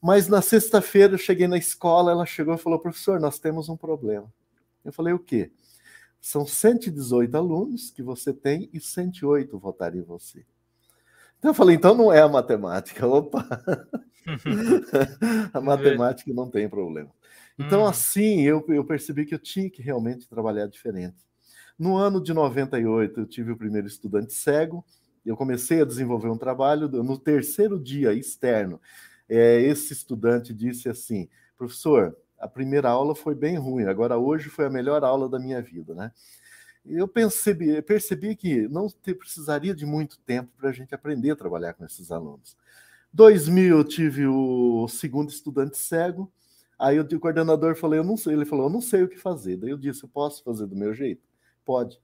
Mas 0.00 0.28
na 0.28 0.42
sexta-feira 0.42 1.14
eu 1.14 1.18
cheguei 1.18 1.48
na 1.48 1.56
escola, 1.56 2.12
ela 2.12 2.26
chegou 2.26 2.54
e 2.54 2.58
falou: 2.58 2.78
professor, 2.78 3.18
nós 3.18 3.38
temos 3.38 3.68
um 3.70 3.76
problema. 3.76 4.30
Eu 4.84 4.92
falei: 4.92 5.14
o 5.14 5.18
quê? 5.18 5.50
São 6.20 6.46
118 6.46 7.34
alunos 7.34 7.90
que 7.90 8.02
você 8.02 8.32
tem 8.32 8.68
e 8.72 8.80
108 8.80 9.58
votaram 9.58 9.96
em 9.96 10.02
você. 10.02 10.44
Então 11.38 11.50
eu 11.50 11.54
falei, 11.54 11.76
então 11.76 11.94
não 11.94 12.12
é 12.12 12.20
a 12.20 12.28
matemática. 12.28 13.06
Opa! 13.08 13.46
a 15.52 15.60
matemática 15.60 16.32
não 16.32 16.50
tem 16.50 16.68
problema. 16.68 17.10
Então, 17.58 17.82
hum. 17.82 17.86
assim, 17.86 18.42
eu, 18.42 18.64
eu 18.68 18.84
percebi 18.84 19.24
que 19.24 19.34
eu 19.34 19.38
tinha 19.38 19.70
que 19.70 19.82
realmente 19.82 20.28
trabalhar 20.28 20.66
diferente. 20.66 21.16
No 21.78 21.96
ano 21.96 22.22
de 22.22 22.32
98, 22.32 23.20
eu 23.20 23.26
tive 23.26 23.52
o 23.52 23.56
primeiro 23.56 23.86
estudante 23.86 24.32
cego, 24.32 24.84
eu 25.24 25.36
comecei 25.36 25.82
a 25.82 25.84
desenvolver 25.84 26.28
um 26.28 26.38
trabalho. 26.38 26.88
No 26.88 27.18
terceiro 27.18 27.78
dia 27.78 28.12
externo, 28.14 28.80
é, 29.28 29.60
esse 29.60 29.92
estudante 29.92 30.54
disse 30.54 30.88
assim: 30.88 31.28
professor, 31.56 32.16
a 32.38 32.48
primeira 32.48 32.88
aula 32.88 33.14
foi 33.14 33.34
bem 33.34 33.58
ruim, 33.58 33.84
agora 33.84 34.16
hoje 34.16 34.48
foi 34.48 34.66
a 34.66 34.70
melhor 34.70 35.02
aula 35.04 35.28
da 35.28 35.38
minha 35.38 35.60
vida, 35.60 35.94
né? 35.94 36.12
Eu 36.88 37.08
percebi, 37.08 37.80
percebi 37.82 38.36
que 38.36 38.68
não 38.68 38.88
te, 38.88 39.14
precisaria 39.14 39.74
de 39.74 39.84
muito 39.84 40.18
tempo 40.20 40.50
para 40.56 40.70
a 40.70 40.72
gente 40.72 40.94
aprender 40.94 41.30
a 41.30 41.36
trabalhar 41.36 41.74
com 41.74 41.84
esses 41.84 42.10
alunos. 42.10 42.56
2000 43.12 43.78
eu 43.78 43.84
tive 43.84 44.26
o 44.26 44.86
segundo 44.88 45.30
estudante 45.30 45.78
cego, 45.78 46.30
aí 46.78 47.00
o 47.00 47.20
coordenador 47.20 47.74
falou, 47.76 47.96
eu 47.96 48.04
não 48.04 48.16
sei, 48.16 48.34
ele 48.34 48.44
falou, 48.44 48.66
eu 48.66 48.70
não 48.70 48.80
sei 48.80 49.02
o 49.02 49.08
que 49.08 49.18
fazer. 49.18 49.56
Daí 49.56 49.70
eu 49.70 49.78
disse, 49.78 50.04
eu 50.04 50.08
posso 50.08 50.42
fazer 50.44 50.66
do 50.66 50.76
meu 50.76 50.92
jeito? 50.92 51.22
Pode. 51.64 52.00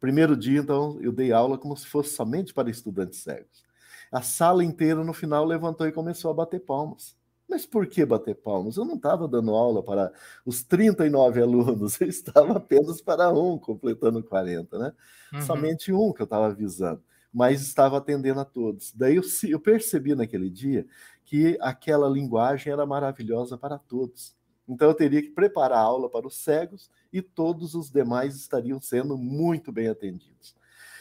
Primeiro 0.00 0.34
dia, 0.34 0.60
então, 0.60 0.98
eu 1.02 1.12
dei 1.12 1.30
aula 1.30 1.58
como 1.58 1.76
se 1.76 1.86
fosse 1.86 2.14
somente 2.14 2.54
para 2.54 2.70
estudantes 2.70 3.20
cegos. 3.20 3.62
A 4.10 4.22
sala 4.22 4.64
inteira, 4.64 5.04
no 5.04 5.12
final, 5.12 5.44
levantou 5.44 5.86
e 5.86 5.92
começou 5.92 6.30
a 6.30 6.34
bater 6.34 6.60
palmas. 6.60 7.14
Mas 7.50 7.66
por 7.66 7.84
que 7.88 8.06
bater 8.06 8.36
palmas? 8.36 8.76
Eu 8.76 8.84
não 8.84 8.94
estava 8.94 9.26
dando 9.26 9.50
aula 9.50 9.82
para 9.82 10.12
os 10.46 10.62
39 10.62 11.42
alunos, 11.42 11.98
eu 12.00 12.06
estava 12.06 12.58
apenas 12.58 13.02
para 13.02 13.28
um, 13.30 13.58
completando 13.58 14.22
40, 14.22 14.78
né? 14.78 14.92
Uhum. 15.34 15.42
Somente 15.42 15.92
um 15.92 16.12
que 16.12 16.22
eu 16.22 16.24
estava 16.24 16.46
avisando, 16.46 17.02
mas 17.32 17.60
estava 17.60 17.98
atendendo 17.98 18.38
a 18.38 18.44
todos. 18.44 18.92
Daí 18.94 19.16
eu, 19.16 19.22
eu 19.48 19.58
percebi 19.58 20.14
naquele 20.14 20.48
dia 20.48 20.86
que 21.24 21.58
aquela 21.60 22.08
linguagem 22.08 22.72
era 22.72 22.86
maravilhosa 22.86 23.58
para 23.58 23.76
todos. 23.76 24.36
Então 24.68 24.86
eu 24.86 24.94
teria 24.94 25.20
que 25.20 25.30
preparar 25.30 25.78
a 25.78 25.82
aula 25.82 26.08
para 26.08 26.28
os 26.28 26.36
cegos 26.36 26.88
e 27.12 27.20
todos 27.20 27.74
os 27.74 27.90
demais 27.90 28.36
estariam 28.36 28.80
sendo 28.80 29.18
muito 29.18 29.72
bem 29.72 29.88
atendidos. 29.88 30.54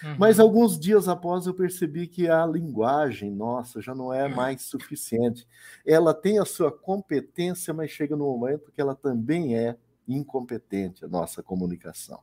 Uhum. 0.03 0.15
Mas 0.17 0.39
alguns 0.39 0.79
dias 0.79 1.07
após 1.07 1.45
eu 1.45 1.53
percebi 1.53 2.07
que 2.07 2.29
a 2.29 2.45
linguagem 2.45 3.31
nossa 3.31 3.81
já 3.81 3.93
não 3.93 4.13
é 4.13 4.27
mais 4.27 4.61
suficiente. 4.63 5.47
Ela 5.85 6.13
tem 6.13 6.39
a 6.39 6.45
sua 6.45 6.71
competência, 6.71 7.73
mas 7.73 7.91
chega 7.91 8.15
no 8.15 8.25
momento 8.25 8.71
que 8.71 8.81
ela 8.81 8.95
também 8.95 9.57
é 9.57 9.75
incompetente, 10.07 11.05
a 11.05 11.07
nossa 11.07 11.43
comunicação. 11.43 12.19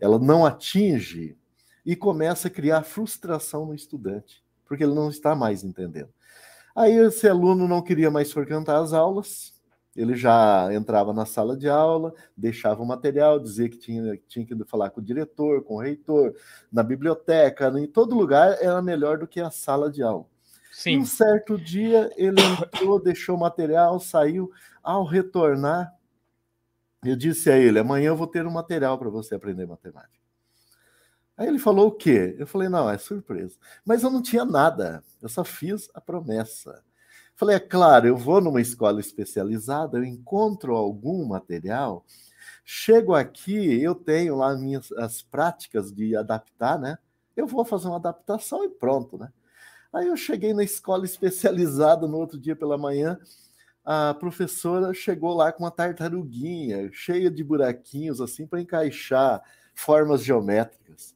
Ela 0.00 0.18
não 0.18 0.44
atinge 0.44 1.36
e 1.84 1.94
começa 1.94 2.48
a 2.48 2.50
criar 2.50 2.82
frustração 2.82 3.66
no 3.66 3.74
estudante, 3.74 4.42
porque 4.66 4.82
ele 4.82 4.94
não 4.94 5.08
está 5.08 5.34
mais 5.34 5.62
entendendo. 5.62 6.10
Aí 6.74 6.92
esse 6.92 7.28
aluno 7.28 7.66
não 7.66 7.82
queria 7.82 8.10
mais 8.10 8.32
frequentar 8.32 8.80
as 8.80 8.92
aulas, 8.92 9.57
ele 9.98 10.14
já 10.14 10.72
entrava 10.72 11.12
na 11.12 11.26
sala 11.26 11.56
de 11.56 11.68
aula, 11.68 12.14
deixava 12.36 12.80
o 12.80 12.86
material, 12.86 13.40
dizia 13.40 13.68
que 13.68 13.76
tinha, 13.76 14.16
tinha 14.28 14.46
que 14.46 14.56
falar 14.64 14.90
com 14.90 15.00
o 15.00 15.04
diretor, 15.04 15.64
com 15.64 15.74
o 15.74 15.80
reitor, 15.80 16.34
na 16.70 16.84
biblioteca, 16.84 17.68
em 17.76 17.86
todo 17.86 18.14
lugar 18.14 18.56
era 18.60 18.80
melhor 18.80 19.18
do 19.18 19.26
que 19.26 19.40
a 19.40 19.50
sala 19.50 19.90
de 19.90 20.00
aula. 20.00 20.24
Sim. 20.70 20.98
Um 20.98 21.04
certo 21.04 21.58
dia 21.58 22.12
ele 22.16 22.40
entrou, 22.40 23.00
deixou 23.02 23.34
o 23.34 23.40
material, 23.40 23.98
saiu. 23.98 24.52
Ao 24.80 25.04
retornar, 25.04 25.92
eu 27.02 27.16
disse 27.16 27.50
a 27.50 27.58
ele: 27.58 27.80
amanhã 27.80 28.08
eu 28.08 28.16
vou 28.16 28.28
ter 28.28 28.46
um 28.46 28.52
material 28.52 28.96
para 28.96 29.10
você 29.10 29.34
aprender 29.34 29.66
matemática. 29.66 30.16
Aí 31.36 31.48
ele 31.48 31.58
falou 31.58 31.88
o 31.88 31.92
quê? 31.92 32.36
Eu 32.38 32.46
falei: 32.46 32.68
não, 32.68 32.88
é 32.88 32.96
surpresa. 32.98 33.58
Mas 33.84 34.04
eu 34.04 34.10
não 34.10 34.22
tinha 34.22 34.44
nada, 34.44 35.02
eu 35.20 35.28
só 35.28 35.42
fiz 35.42 35.90
a 35.92 36.00
promessa. 36.00 36.84
Falei, 37.38 37.54
é 37.54 37.60
claro, 37.60 38.04
eu 38.08 38.16
vou 38.16 38.40
numa 38.40 38.60
escola 38.60 38.98
especializada, 38.98 39.96
eu 39.96 40.04
encontro 40.04 40.74
algum 40.74 41.24
material, 41.24 42.04
chego 42.64 43.14
aqui, 43.14 43.80
eu 43.80 43.94
tenho 43.94 44.34
lá 44.34 44.56
minhas 44.56 44.90
as 44.94 45.22
práticas 45.22 45.92
de 45.92 46.16
adaptar, 46.16 46.76
né? 46.80 46.98
Eu 47.36 47.46
vou 47.46 47.64
fazer 47.64 47.86
uma 47.86 47.94
adaptação 47.94 48.64
e 48.64 48.68
pronto, 48.68 49.16
né? 49.16 49.32
Aí 49.92 50.08
eu 50.08 50.16
cheguei 50.16 50.52
na 50.52 50.64
escola 50.64 51.04
especializada 51.04 52.08
no 52.08 52.16
outro 52.18 52.36
dia 52.40 52.56
pela 52.56 52.76
manhã, 52.76 53.16
a 53.84 54.14
professora 54.14 54.92
chegou 54.92 55.32
lá 55.32 55.52
com 55.52 55.62
uma 55.62 55.70
tartaruguinha 55.70 56.90
cheia 56.92 57.30
de 57.30 57.44
buraquinhos 57.44 58.20
assim 58.20 58.48
para 58.48 58.60
encaixar 58.60 59.40
formas 59.76 60.24
geométricas. 60.24 61.14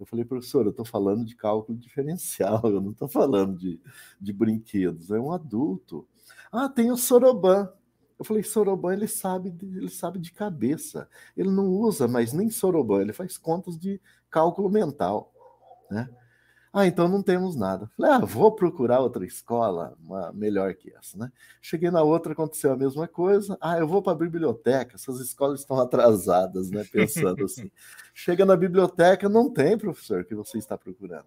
Eu 0.00 0.06
falei, 0.06 0.24
professor, 0.24 0.64
eu 0.64 0.70
estou 0.70 0.84
falando 0.84 1.26
de 1.26 1.36
cálculo 1.36 1.76
diferencial, 1.76 2.62
eu 2.64 2.80
não 2.80 2.92
estou 2.92 3.06
falando 3.06 3.58
de, 3.58 3.78
de 4.18 4.32
brinquedos, 4.32 5.10
é 5.10 5.20
um 5.20 5.30
adulto. 5.30 6.08
Ah, 6.50 6.70
tem 6.70 6.90
o 6.90 6.96
Soroban. 6.96 7.70
Eu 8.18 8.24
falei, 8.24 8.42
Soroban, 8.42 8.94
ele 8.94 9.06
sabe, 9.06 9.54
ele 9.60 9.90
sabe 9.90 10.18
de 10.18 10.32
cabeça. 10.32 11.06
Ele 11.36 11.50
não 11.50 11.68
usa 11.68 12.08
mais 12.08 12.32
nem 12.32 12.48
Soroban, 12.50 13.02
ele 13.02 13.12
faz 13.12 13.36
contas 13.36 13.78
de 13.78 14.00
cálculo 14.30 14.70
mental. 14.70 15.32
Né? 15.90 16.08
Ah, 16.72 16.86
então 16.86 17.08
não 17.08 17.20
temos 17.20 17.56
nada. 17.56 17.90
Falei, 17.96 18.12
ah, 18.12 18.18
vou 18.20 18.52
procurar 18.52 19.00
outra 19.00 19.24
escola 19.24 19.96
uma 20.00 20.32
melhor 20.32 20.72
que 20.74 20.92
essa, 20.92 21.18
né? 21.18 21.32
Cheguei 21.60 21.90
na 21.90 22.02
outra, 22.02 22.32
aconteceu 22.32 22.72
a 22.72 22.76
mesma 22.76 23.08
coisa. 23.08 23.58
Ah, 23.60 23.76
eu 23.78 23.88
vou 23.88 24.00
para 24.00 24.12
a 24.12 24.16
biblioteca, 24.16 24.94
essas 24.94 25.18
escolas 25.18 25.60
estão 25.60 25.80
atrasadas, 25.80 26.70
né? 26.70 26.84
Pensando 26.84 27.44
assim. 27.44 27.70
Chega 28.14 28.44
na 28.44 28.56
biblioteca, 28.56 29.28
não 29.28 29.50
tem, 29.50 29.76
professor, 29.76 30.24
que 30.24 30.34
você 30.34 30.58
está 30.58 30.78
procurando. 30.78 31.26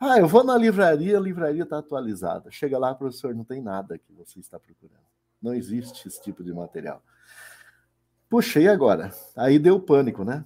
Ah, 0.00 0.18
eu 0.18 0.26
vou 0.26 0.42
na 0.42 0.58
livraria, 0.58 1.16
a 1.16 1.20
livraria 1.20 1.62
está 1.62 1.78
atualizada. 1.78 2.50
Chega 2.50 2.76
lá, 2.76 2.92
professor, 2.94 3.34
não 3.34 3.44
tem 3.44 3.62
nada 3.62 3.96
que 3.96 4.12
você 4.12 4.40
está 4.40 4.58
procurando. 4.58 5.06
Não 5.40 5.54
existe 5.54 6.08
esse 6.08 6.20
tipo 6.20 6.42
de 6.42 6.52
material. 6.52 7.00
Puxei 8.28 8.66
agora. 8.66 9.12
Aí 9.36 9.58
deu 9.58 9.78
pânico, 9.78 10.24
né? 10.24 10.44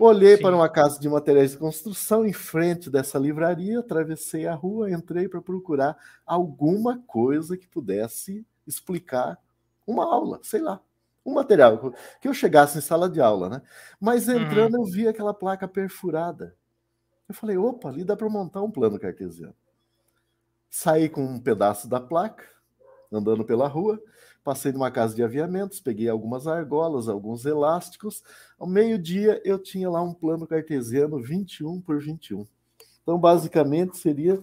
Olhei 0.00 0.36
Sim. 0.36 0.42
para 0.42 0.56
uma 0.56 0.68
casa 0.68 0.98
de 0.98 1.06
materiais 1.10 1.50
de 1.50 1.58
construção 1.58 2.24
em 2.24 2.32
frente 2.32 2.88
dessa 2.88 3.18
livraria, 3.18 3.80
atravessei 3.80 4.46
a 4.46 4.54
rua, 4.54 4.90
entrei 4.90 5.28
para 5.28 5.42
procurar 5.42 5.94
alguma 6.24 7.02
coisa 7.06 7.54
que 7.54 7.68
pudesse 7.68 8.46
explicar 8.66 9.38
uma 9.86 10.04
aula, 10.04 10.40
sei 10.42 10.62
lá, 10.62 10.80
um 11.24 11.34
material 11.34 11.92
que 12.18 12.26
eu 12.26 12.32
chegasse 12.32 12.78
em 12.78 12.80
sala 12.80 13.10
de 13.10 13.20
aula, 13.20 13.50
né? 13.50 13.62
Mas 14.00 14.26
entrando 14.26 14.78
uhum. 14.78 14.86
eu 14.86 14.90
vi 14.90 15.06
aquela 15.06 15.34
placa 15.34 15.68
perfurada. 15.68 16.56
Eu 17.28 17.34
falei, 17.34 17.58
opa, 17.58 17.90
ali 17.90 18.02
dá 18.02 18.16
para 18.16 18.28
montar 18.30 18.62
um 18.62 18.70
plano 18.70 18.98
cartesiano. 18.98 19.54
Saí 20.70 21.10
com 21.10 21.22
um 21.22 21.38
pedaço 21.38 21.86
da 21.86 22.00
placa, 22.00 22.44
andando 23.12 23.44
pela 23.44 23.68
rua, 23.68 24.02
passei 24.44 24.72
numa 24.72 24.90
casa 24.90 25.14
de 25.14 25.22
aviamentos, 25.22 25.80
peguei 25.80 26.08
algumas 26.08 26.46
argolas, 26.46 27.08
alguns 27.08 27.44
elásticos. 27.44 28.22
Ao 28.58 28.66
meio-dia 28.66 29.40
eu 29.44 29.58
tinha 29.58 29.88
lá 29.90 30.02
um 30.02 30.14
plano 30.14 30.46
cartesiano 30.46 31.20
21 31.20 31.80
por 31.80 32.00
21. 32.00 32.46
Então, 33.02 33.18
basicamente, 33.18 33.98
seria 33.98 34.38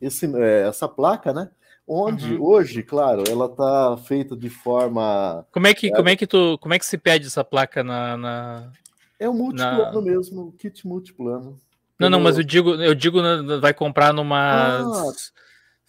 esse, 0.00 0.26
é, 0.36 0.68
essa 0.68 0.88
placa, 0.88 1.32
né? 1.32 1.50
Onde 1.86 2.34
uhum. 2.34 2.44
hoje, 2.44 2.82
claro, 2.82 3.24
ela 3.28 3.46
está 3.46 3.96
feita 3.96 4.36
de 4.36 4.50
forma. 4.50 5.46
Como 5.50 5.66
é 5.66 5.72
que, 5.72 5.88
é, 5.88 5.96
como 5.96 6.08
é 6.08 6.16
que 6.16 6.26
tu, 6.26 6.58
como 6.58 6.74
é 6.74 6.78
que 6.78 6.84
se 6.84 6.98
pede 6.98 7.26
essa 7.26 7.42
placa 7.42 7.82
na, 7.82 8.16
na... 8.16 8.72
É 9.18 9.28
o 9.28 9.32
multiplano 9.32 10.00
na... 10.00 10.02
mesmo, 10.02 10.42
o 10.42 10.52
kit 10.52 10.86
multiplano. 10.86 11.58
Não, 11.98 12.08
não, 12.08 12.20
mas 12.20 12.38
eu 12.38 12.44
digo, 12.44 12.74
eu 12.74 12.94
digo, 12.94 13.18
vai 13.60 13.74
comprar 13.74 14.12
numa. 14.12 14.78
Ah, 14.78 15.12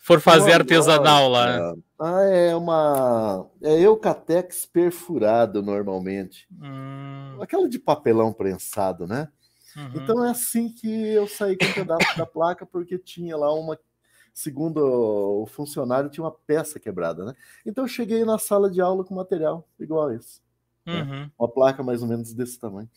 for 0.10 0.20
fazer 0.20 0.54
artesanal 0.54 1.30
lá. 1.30 1.76
Ah, 2.00 2.24
é 2.24 2.56
uma. 2.56 3.46
É 3.62 3.80
Eucatex 3.80 4.66
perfurado 4.66 5.62
normalmente. 5.62 6.48
Hum. 6.52 7.38
Aquela 7.40 7.70
de 7.70 7.78
papelão 7.78 8.34
prensado, 8.34 9.06
né? 9.06 9.28
Uhum. 9.78 9.92
Então 9.94 10.26
é 10.26 10.32
assim 10.32 10.70
que 10.70 10.90
eu 11.14 11.28
saí 11.28 11.56
com 11.56 11.66
um 11.66 11.74
pedaço 11.74 12.18
da 12.18 12.26
placa, 12.26 12.66
porque 12.66 12.98
tinha 12.98 13.38
lá 13.38 13.54
uma. 13.54 13.78
Segundo 14.34 14.78
o 14.78 15.46
funcionário, 15.46 16.10
tinha 16.10 16.24
uma 16.24 16.32
peça 16.32 16.80
quebrada, 16.80 17.26
né? 17.26 17.36
Então 17.64 17.84
eu 17.84 17.88
cheguei 17.88 18.26
na 18.26 18.40
sala 18.40 18.72
de 18.72 18.82
aula 18.82 19.04
com 19.04 19.14
material 19.14 19.68
igual 19.80 20.12
esse. 20.12 20.42
Né? 20.86 21.02
Uhum. 21.02 21.06
Né? 21.06 21.32
Uma 21.38 21.50
placa 21.50 21.84
mais 21.84 22.02
ou 22.02 22.08
menos 22.08 22.34
desse 22.34 22.58
tamanho. 22.58 22.90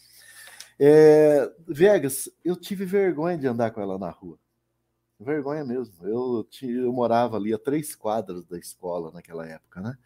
É, 0.79 1.51
Vegas, 1.68 2.31
eu 2.42 2.57
tive 2.57 2.87
vergonha 2.87 3.37
de 3.37 3.46
andar 3.46 3.70
com 3.70 3.81
ela 3.81 3.98
na 3.98 4.09
rua. 4.09 4.38
Vergonha 5.22 5.64
mesmo. 5.64 5.94
Eu, 6.02 6.46
eu 6.62 6.92
morava 6.92 7.37
ali 7.37 7.54
a 7.54 7.58
três 7.58 7.94
quadras 7.94 8.44
da 8.44 8.58
escola 8.58 9.11
naquela 9.11 9.46
época, 9.46 9.80
né? 9.80 9.96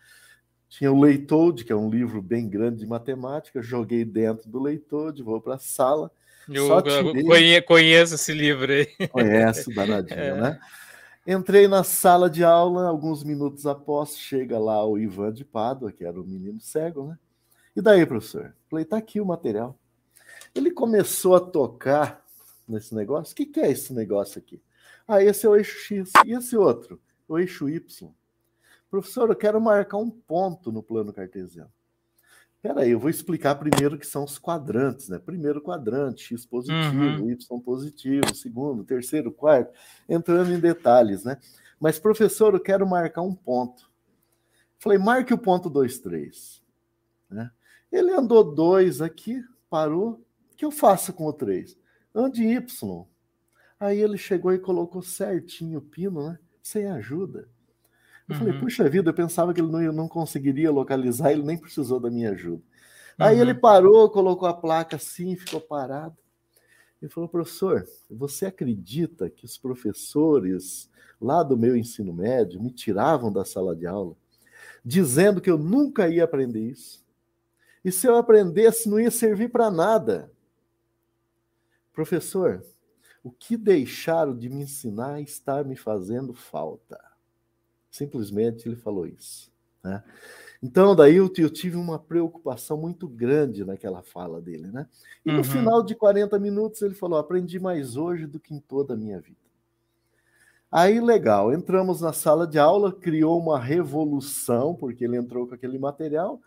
Tinha 0.68 0.92
o 0.92 1.00
Leitode, 1.00 1.64
que 1.64 1.72
é 1.72 1.76
um 1.76 1.88
livro 1.88 2.20
bem 2.20 2.48
grande 2.48 2.80
de 2.80 2.86
matemática. 2.86 3.62
Joguei 3.62 4.04
dentro 4.04 4.48
do 4.50 4.60
Leitode, 4.60 5.22
vou 5.22 5.40
para 5.40 5.54
a 5.54 5.58
sala. 5.58 6.10
Eu 6.48 6.82
tirei... 6.82 7.62
conheço 7.62 8.14
esse 8.14 8.32
livro 8.32 8.72
aí. 8.72 8.86
Conhece, 9.08 9.74
danadinho, 9.74 10.18
é. 10.20 10.40
né? 10.40 10.60
Entrei 11.26 11.66
na 11.66 11.82
sala 11.82 12.30
de 12.30 12.44
aula, 12.44 12.86
alguns 12.86 13.24
minutos 13.24 13.66
após, 13.66 14.16
chega 14.16 14.58
lá 14.58 14.86
o 14.86 14.96
Ivan 14.96 15.32
de 15.32 15.44
Pádua, 15.44 15.90
que 15.90 16.04
era 16.04 16.20
o 16.20 16.24
menino 16.24 16.60
cego, 16.60 17.08
né? 17.08 17.18
E 17.74 17.82
daí, 17.82 18.06
professor? 18.06 18.54
Falei, 18.70 18.84
tá 18.84 18.96
aqui 18.96 19.20
o 19.20 19.26
material. 19.26 19.76
Ele 20.54 20.70
começou 20.70 21.34
a 21.34 21.40
tocar 21.40 22.24
nesse 22.66 22.94
negócio. 22.94 23.32
O 23.32 23.36
que, 23.36 23.44
que 23.44 23.60
é 23.60 23.70
esse 23.70 23.92
negócio 23.92 24.38
aqui? 24.38 24.62
Ah, 25.06 25.22
esse 25.22 25.46
é 25.46 25.48
o 25.48 25.56
eixo 25.56 25.78
X. 25.78 26.12
E 26.24 26.32
esse 26.32 26.56
outro? 26.56 27.00
O 27.28 27.38
eixo 27.38 27.68
Y. 27.68 28.10
Professor, 28.90 29.28
eu 29.28 29.36
quero 29.36 29.60
marcar 29.60 29.98
um 29.98 30.10
ponto 30.10 30.72
no 30.72 30.82
plano 30.82 31.12
cartesiano. 31.12 31.70
Peraí, 32.62 32.90
eu 32.90 32.98
vou 32.98 33.10
explicar 33.10 33.54
primeiro 33.54 33.98
que 33.98 34.06
são 34.06 34.24
os 34.24 34.38
quadrantes, 34.38 35.08
né? 35.08 35.18
Primeiro 35.18 35.60
quadrante, 35.60 36.24
X 36.24 36.44
positivo, 36.44 37.22
uhum. 37.22 37.30
Y 37.30 37.60
positivo, 37.60 38.34
segundo, 38.34 38.82
terceiro, 38.82 39.30
quarto, 39.30 39.72
entrando 40.08 40.52
em 40.52 40.58
detalhes, 40.58 41.22
né? 41.22 41.38
Mas, 41.78 41.98
professor, 41.98 42.54
eu 42.54 42.60
quero 42.60 42.86
marcar 42.86 43.22
um 43.22 43.34
ponto. 43.34 43.88
Falei, 44.78 44.98
marque 44.98 45.32
o 45.32 45.38
ponto 45.38 45.70
2, 45.70 45.98
3. 46.00 46.62
Né? 47.30 47.50
Ele 47.92 48.12
andou 48.12 48.54
dois 48.54 49.00
aqui, 49.00 49.44
parou, 49.70 50.24
que 50.56 50.64
eu 50.64 50.70
faço 50.70 51.12
com 51.12 51.26
o 51.26 51.32
3? 51.32 51.76
Ande 52.14 52.44
Y. 52.44 53.06
Aí 53.78 54.00
ele 54.00 54.16
chegou 54.16 54.52
e 54.52 54.58
colocou 54.58 55.02
certinho 55.02 55.78
o 55.78 55.82
pino, 55.82 56.28
né? 56.28 56.38
Sem 56.62 56.86
ajuda. 56.86 57.48
Eu 58.28 58.34
uhum. 58.34 58.38
falei, 58.38 58.60
puxa 58.60 58.88
vida, 58.88 59.10
eu 59.10 59.14
pensava 59.14 59.52
que 59.54 59.60
ele 59.60 59.70
não, 59.70 59.80
não 59.92 60.08
conseguiria 60.08 60.70
localizar, 60.70 61.30
ele 61.30 61.42
nem 61.42 61.58
precisou 61.58 62.00
da 62.00 62.10
minha 62.10 62.30
ajuda. 62.30 62.62
Uhum. 63.18 63.26
Aí 63.26 63.38
ele 63.38 63.54
parou, 63.54 64.10
colocou 64.10 64.48
a 64.48 64.54
placa 64.54 64.96
assim, 64.96 65.36
ficou 65.36 65.60
parado. 65.60 66.16
Ele 67.00 67.10
falou, 67.10 67.28
professor, 67.28 67.86
você 68.10 68.46
acredita 68.46 69.28
que 69.28 69.44
os 69.44 69.58
professores 69.58 70.90
lá 71.20 71.42
do 71.42 71.56
meu 71.56 71.76
ensino 71.76 72.12
médio 72.12 72.60
me 72.60 72.70
tiravam 72.70 73.30
da 73.32 73.44
sala 73.44 73.76
de 73.76 73.86
aula, 73.86 74.16
dizendo 74.84 75.40
que 75.40 75.50
eu 75.50 75.58
nunca 75.58 76.08
ia 76.08 76.24
aprender 76.24 76.70
isso? 76.70 77.04
E 77.84 77.92
se 77.92 78.06
eu 78.06 78.16
aprendesse, 78.16 78.88
não 78.88 78.98
ia 78.98 79.10
servir 79.10 79.50
para 79.50 79.70
nada. 79.70 80.32
Professor, 81.92 82.64
o 83.26 83.32
que 83.32 83.56
deixaram 83.56 84.36
de 84.36 84.48
me 84.48 84.62
ensinar 84.62 85.20
está 85.20 85.64
me 85.64 85.74
fazendo 85.74 86.32
falta. 86.32 86.96
Simplesmente 87.90 88.68
ele 88.68 88.76
falou 88.76 89.04
isso. 89.04 89.50
Né? 89.82 90.00
Então, 90.62 90.94
daí 90.94 91.16
eu, 91.16 91.28
eu, 91.36 91.50
tive 91.50 91.76
uma 91.76 91.98
preocupação 91.98 92.76
muito 92.76 93.08
grande 93.08 93.64
naquela 93.64 94.00
fala 94.00 94.40
dele. 94.40 94.68
Né? 94.68 94.86
E 95.24 95.32
no 95.32 95.38
uhum. 95.38 95.44
final 95.44 95.82
de 95.82 95.96
40 95.96 96.38
minutos 96.38 96.82
ele 96.82 96.94
falou: 96.94 97.18
aprendi 97.18 97.58
mais 97.58 97.96
hoje 97.96 98.28
do 98.28 98.38
que 98.38 98.54
em 98.54 98.60
toda 98.60 98.94
a 98.94 98.96
minha 98.96 99.18
vida. 99.20 99.40
Aí, 100.70 101.00
legal, 101.00 101.52
entramos 101.52 102.00
na 102.00 102.12
sala 102.12 102.46
de 102.46 102.60
aula, 102.60 102.92
criou 102.92 103.40
uma 103.40 103.58
revolução, 103.58 104.72
porque 104.72 105.04
ele 105.04 105.16
entrou 105.16 105.48
com 105.48 105.54
aquele 105.54 105.80
material. 105.80 106.40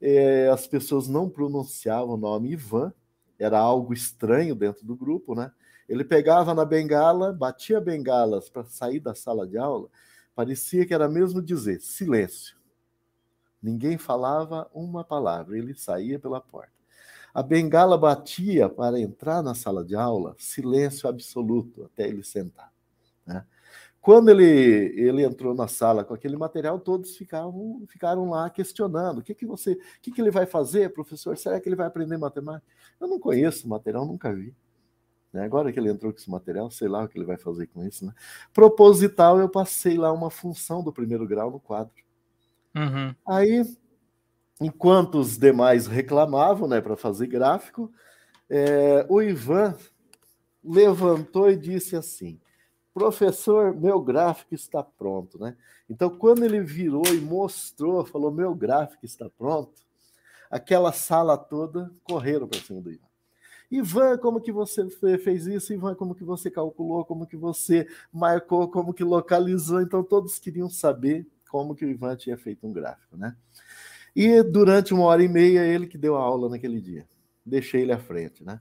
É, 0.00 0.48
as 0.48 0.66
pessoas 0.66 1.08
não 1.08 1.28
pronunciavam 1.28 2.14
o 2.14 2.16
nome 2.16 2.52
Ivan, 2.52 2.90
era 3.38 3.58
algo 3.58 3.92
estranho 3.92 4.54
dentro 4.54 4.86
do 4.86 4.96
grupo, 4.96 5.34
né? 5.34 5.52
Ele 5.92 6.04
pegava 6.04 6.54
na 6.54 6.64
bengala, 6.64 7.34
batia 7.34 7.78
bengalas 7.78 8.48
para 8.48 8.64
sair 8.64 8.98
da 8.98 9.14
sala 9.14 9.46
de 9.46 9.58
aula, 9.58 9.90
parecia 10.34 10.86
que 10.86 10.94
era 10.94 11.06
mesmo 11.06 11.42
dizer 11.42 11.82
silêncio. 11.82 12.56
Ninguém 13.62 13.98
falava 13.98 14.70
uma 14.72 15.04
palavra, 15.04 15.58
ele 15.58 15.74
saía 15.74 16.18
pela 16.18 16.40
porta. 16.40 16.72
A 17.34 17.42
bengala 17.42 17.98
batia 17.98 18.70
para 18.70 18.98
entrar 18.98 19.42
na 19.42 19.54
sala 19.54 19.84
de 19.84 19.94
aula, 19.94 20.34
silêncio 20.38 21.06
absoluto 21.06 21.84
até 21.84 22.08
ele 22.08 22.24
sentar. 22.24 22.72
Né? 23.26 23.44
Quando 24.00 24.30
ele, 24.30 24.98
ele 24.98 25.22
entrou 25.22 25.54
na 25.54 25.68
sala 25.68 26.06
com 26.06 26.14
aquele 26.14 26.38
material, 26.38 26.80
todos 26.80 27.18
ficavam, 27.18 27.84
ficaram 27.86 28.30
lá 28.30 28.48
questionando: 28.48 29.18
o 29.18 29.22
que, 29.22 29.34
que 29.34 29.44
você, 29.44 29.72
o 29.72 29.78
que, 30.00 30.10
que 30.10 30.22
ele 30.22 30.30
vai 30.30 30.46
fazer, 30.46 30.90
professor? 30.94 31.36
Será 31.36 31.60
que 31.60 31.68
ele 31.68 31.76
vai 31.76 31.86
aprender 31.86 32.16
matemática? 32.16 32.72
Eu 32.98 33.08
não 33.08 33.20
conheço 33.20 33.66
o 33.66 33.68
material, 33.68 34.06
nunca 34.06 34.32
vi. 34.32 34.54
Né? 35.32 35.44
Agora 35.44 35.72
que 35.72 35.78
ele 35.78 35.90
entrou 35.90 36.12
com 36.12 36.18
esse 36.18 36.30
material, 36.30 36.70
sei 36.70 36.88
lá 36.88 37.04
o 37.04 37.08
que 37.08 37.18
ele 37.18 37.24
vai 37.24 37.36
fazer 37.36 37.66
com 37.68 37.84
isso. 37.84 38.04
Né? 38.04 38.12
Proposital, 38.52 39.38
eu 39.38 39.48
passei 39.48 39.96
lá 39.96 40.12
uma 40.12 40.30
função 40.30 40.82
do 40.82 40.92
primeiro 40.92 41.26
grau 41.26 41.50
no 41.50 41.58
quadro. 41.58 41.94
Uhum. 42.74 43.14
Aí, 43.26 43.64
enquanto 44.60 45.18
os 45.18 45.38
demais 45.38 45.86
reclamavam 45.86 46.68
né, 46.68 46.80
para 46.80 46.96
fazer 46.96 47.26
gráfico, 47.26 47.92
é, 48.48 49.06
o 49.08 49.22
Ivan 49.22 49.76
levantou 50.62 51.50
e 51.50 51.56
disse 51.56 51.96
assim: 51.96 52.38
professor, 52.92 53.74
meu 53.74 54.00
gráfico 54.00 54.54
está 54.54 54.82
pronto, 54.82 55.38
né? 55.38 55.56
Então, 55.88 56.10
quando 56.10 56.44
ele 56.44 56.60
virou 56.60 57.06
e 57.08 57.20
mostrou, 57.20 58.04
falou, 58.04 58.30
meu 58.30 58.54
gráfico 58.54 59.04
está 59.04 59.28
pronto, 59.28 59.72
aquela 60.50 60.92
sala 60.92 61.36
toda 61.36 61.90
correram 62.04 62.46
para 62.46 62.60
cima 62.60 62.80
do 62.80 62.90
Ivan. 62.90 63.11
Ivan, 63.72 64.18
como 64.18 64.38
que 64.38 64.52
você 64.52 64.86
fez 65.18 65.46
isso? 65.46 65.72
Ivan, 65.72 65.94
como 65.94 66.14
que 66.14 66.22
você 66.22 66.50
calculou? 66.50 67.06
Como 67.06 67.26
que 67.26 67.38
você 67.38 67.88
marcou? 68.12 68.68
Como 68.68 68.92
que 68.92 69.02
localizou? 69.02 69.80
Então, 69.80 70.04
todos 70.04 70.38
queriam 70.38 70.68
saber 70.68 71.26
como 71.50 71.74
que 71.74 71.82
o 71.82 71.88
Ivan 71.88 72.14
tinha 72.14 72.36
feito 72.36 72.66
um 72.66 72.72
gráfico, 72.72 73.16
né? 73.16 73.34
E 74.14 74.42
durante 74.42 74.92
uma 74.92 75.04
hora 75.04 75.24
e 75.24 75.28
meia, 75.28 75.64
ele 75.64 75.86
que 75.86 75.96
deu 75.96 76.16
a 76.16 76.20
aula 76.20 76.50
naquele 76.50 76.82
dia. 76.82 77.08
Deixei 77.46 77.80
ele 77.80 77.92
à 77.92 77.98
frente, 77.98 78.44
né? 78.44 78.60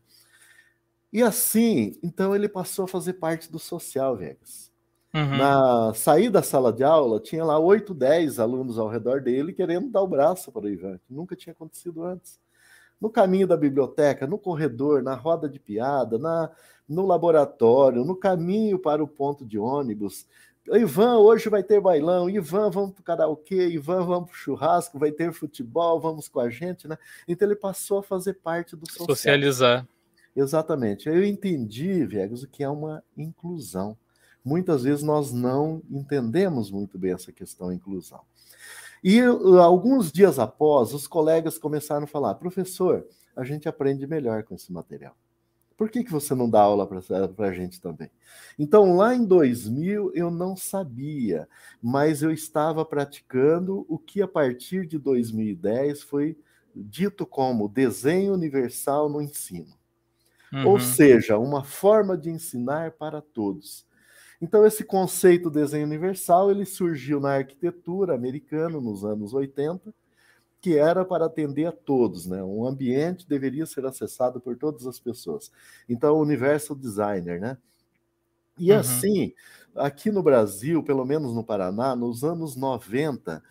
E 1.12 1.22
assim, 1.22 2.00
então 2.02 2.34
ele 2.34 2.48
passou 2.48 2.86
a 2.86 2.88
fazer 2.88 3.14
parte 3.14 3.52
do 3.52 3.60
social, 3.60 4.16
Vegas. 4.16 4.72
Uhum. 5.14 5.38
Na 5.38 5.94
saída 5.94 6.40
da 6.40 6.44
sala 6.44 6.72
de 6.72 6.86
aula, 6.86 7.20
tinha 7.20 7.44
lá 7.44 7.60
8, 7.60 7.94
10 7.94 8.40
alunos 8.40 8.80
ao 8.80 8.88
redor 8.88 9.20
dele 9.20 9.52
querendo 9.52 9.90
dar 9.90 10.02
o 10.02 10.08
braço 10.08 10.54
para 10.54 10.66
o 10.66 10.70
Ivan, 10.70 10.98
que 11.06 11.14
nunca 11.14 11.36
tinha 11.36 11.52
acontecido 11.52 12.02
antes. 12.06 12.40
No 13.02 13.10
caminho 13.10 13.48
da 13.48 13.58
biblioteca, 13.58 14.28
no 14.28 14.38
corredor, 14.38 15.02
na 15.02 15.16
roda 15.16 15.50
de 15.50 15.60
piada, 15.60 16.20
na, 16.20 16.52
no 16.88 17.06
laboratório, 17.06 18.06
no 18.06 18.16
caminho 18.16 18.78
para 18.78 19.04
o 19.04 19.08
ponto 19.08 19.44
de 19.46 19.58
ônibus. 19.58 20.28
Ivan, 20.68 21.18
hoje 21.18 21.50
vai 21.50 21.64
ter 21.64 21.82
bailão. 21.82 22.30
Ivan, 22.30 22.70
vamos 22.70 22.92
para 22.92 23.02
o 23.02 23.04
karaokê. 23.04 23.70
Ivan, 23.70 24.06
vamos 24.06 24.30
para 24.30 24.36
o 24.36 24.38
churrasco. 24.38 25.00
Vai 25.00 25.12
ter 25.12 25.34
futebol, 25.34 26.00
vamos 26.00 26.28
com 26.28 26.40
a 26.40 26.50
gente, 26.50 26.88
né? 26.88 26.98
Então 27.28 27.48
ele 27.48 27.56
passou 27.56 28.00
a 28.00 28.04
fazer 28.04 28.36
parte 28.36 28.76
do 28.76 28.88
social. 28.88 29.08
Socializar. 29.08 29.88
Exatamente. 30.36 31.10
Eu 31.10 31.26
entendi, 31.26 32.06
Viegas, 32.06 32.44
o 32.44 32.48
que 32.48 32.64
é 32.64 32.70
uma 32.70 33.04
inclusão. 33.18 33.98
Muitas 34.44 34.84
vezes 34.84 35.04
nós 35.04 35.32
não 35.32 35.82
entendemos 35.90 36.72
muito 36.72 36.98
bem 36.98 37.14
essa 37.14 37.32
questão 37.32 37.72
inclusão. 37.72 38.22
E 39.04 39.22
uh, 39.22 39.60
alguns 39.60 40.12
dias 40.12 40.38
após, 40.38 40.94
os 40.94 41.08
colegas 41.08 41.58
começaram 41.58 42.04
a 42.04 42.08
falar: 42.08 42.36
professor, 42.36 43.06
a 43.36 43.44
gente 43.44 43.68
aprende 43.68 44.06
melhor 44.06 44.44
com 44.44 44.56
esse 44.56 44.72
material. 44.72 45.16
Por 45.82 45.90
que, 45.90 46.04
que 46.04 46.12
você 46.12 46.36
não 46.36 46.48
dá 46.48 46.62
aula 46.62 46.86
para 46.86 47.48
a 47.48 47.54
gente 47.54 47.82
também? 47.82 48.12
Então, 48.60 48.96
lá 48.96 49.16
em 49.16 49.26
2000, 49.26 50.12
eu 50.14 50.30
não 50.30 50.56
sabia, 50.56 51.50
mas 51.82 52.22
eu 52.22 52.32
estava 52.32 52.86
praticando 52.86 53.84
o 53.90 53.98
que 53.98 54.22
a 54.22 54.28
partir 54.28 54.86
de 54.86 55.00
2010 55.00 56.04
foi 56.04 56.38
dito 56.76 57.26
como 57.26 57.68
desenho 57.68 58.34
universal 58.34 59.10
no 59.10 59.24
ensino. 59.24 59.74
Uhum. 60.54 60.68
Ou 60.68 60.80
seja, 60.80 61.40
uma 61.40 61.64
forma 61.64 62.16
de 62.16 62.30
ensinar 62.30 62.92
para 62.92 63.20
todos. 63.20 63.84
Então, 64.42 64.66
esse 64.66 64.84
conceito 64.84 65.50
desenho 65.50 65.86
universal 65.86 66.50
ele 66.50 66.66
surgiu 66.66 67.20
na 67.20 67.36
arquitetura 67.36 68.16
americana 68.16 68.82
nos 68.82 69.06
anos 69.06 69.34
80 69.34 69.94
que 70.62 70.78
era 70.78 71.04
para 71.04 71.26
atender 71.26 71.66
a 71.66 71.72
todos, 71.72 72.28
né? 72.28 72.42
Um 72.44 72.68
ambiente 72.68 73.28
deveria 73.28 73.66
ser 73.66 73.84
acessado 73.84 74.40
por 74.40 74.56
todas 74.56 74.86
as 74.86 75.00
pessoas. 75.00 75.52
Então, 75.90 76.20
Universal 76.20 76.78
Designer, 76.78 77.42
né? 77.42 77.58
E 78.60 78.72
uhum. 78.72 78.78
assim, 78.78 79.34
aqui 79.76 80.12
no 80.12 80.22
Brasil, 80.22 80.84
pelo 80.84 81.04
menos 81.04 81.34
no 81.34 81.44
Paraná, 81.44 81.96
nos 81.96 82.24
anos 82.24 82.56
90, 82.56 83.42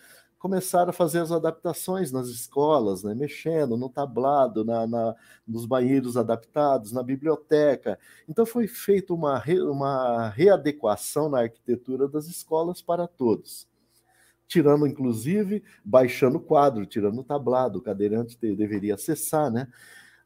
começaram 0.40 0.88
a 0.88 0.92
fazer 0.92 1.18
as 1.18 1.30
adaptações 1.30 2.10
nas 2.10 2.28
escolas, 2.28 3.04
né? 3.04 3.14
mexendo 3.14 3.76
no 3.76 3.90
tablado, 3.90 4.64
na, 4.64 4.86
na, 4.86 5.14
nos 5.46 5.66
banheiros 5.66 6.16
adaptados, 6.16 6.92
na 6.92 7.02
biblioteca. 7.02 7.98
Então 8.26 8.46
foi 8.46 8.66
feita 8.66 9.12
uma, 9.12 9.38
re, 9.38 9.60
uma 9.60 10.30
readequação 10.30 11.28
na 11.28 11.40
arquitetura 11.40 12.08
das 12.08 12.26
escolas 12.26 12.82
para 12.82 13.06
todos 13.06 13.68
tirando 14.48 14.84
inclusive, 14.84 15.62
baixando 15.84 16.38
o 16.38 16.40
quadro, 16.40 16.84
tirando 16.84 17.20
o 17.20 17.22
tablado, 17.22 17.78
o 17.78 17.82
cadeirante 17.82 18.36
deveria 18.36 18.96
acessar, 18.96 19.48
né? 19.48 19.68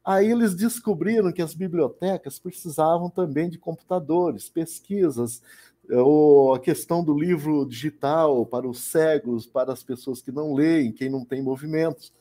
Aí 0.03 0.31
eles 0.31 0.55
descobriram 0.55 1.31
que 1.31 1.43
as 1.43 1.53
bibliotecas 1.53 2.39
precisavam 2.39 3.07
também 3.07 3.51
de 3.51 3.59
computadores, 3.59 4.49
pesquisas, 4.49 5.43
ou 5.89 6.53
a 6.53 6.59
questão 6.59 7.03
do 7.03 7.17
livro 7.17 7.65
digital 7.65 8.45
para 8.45 8.67
os 8.67 8.79
cegos, 8.79 9.45
para 9.45 9.73
as 9.73 9.83
pessoas 9.83 10.21
que 10.21 10.31
não 10.31 10.53
leem, 10.53 10.91
quem 10.91 11.09
não 11.09 11.23
tem 11.23 11.41
movimentos. 11.41 12.13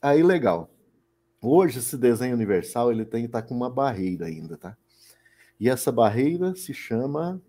Aí 0.00 0.22
legal. 0.22 0.70
Hoje 1.40 1.78
esse 1.78 1.96
desenho 1.96 2.34
universal 2.34 2.90
ele 2.90 3.04
tem 3.04 3.28
tá 3.28 3.42
com 3.42 3.54
uma 3.54 3.70
barreira 3.70 4.26
ainda, 4.26 4.56
tá? 4.56 4.76
E 5.58 5.68
essa 5.68 5.90
barreira 5.90 6.54
se 6.54 6.74
chama 6.74 7.40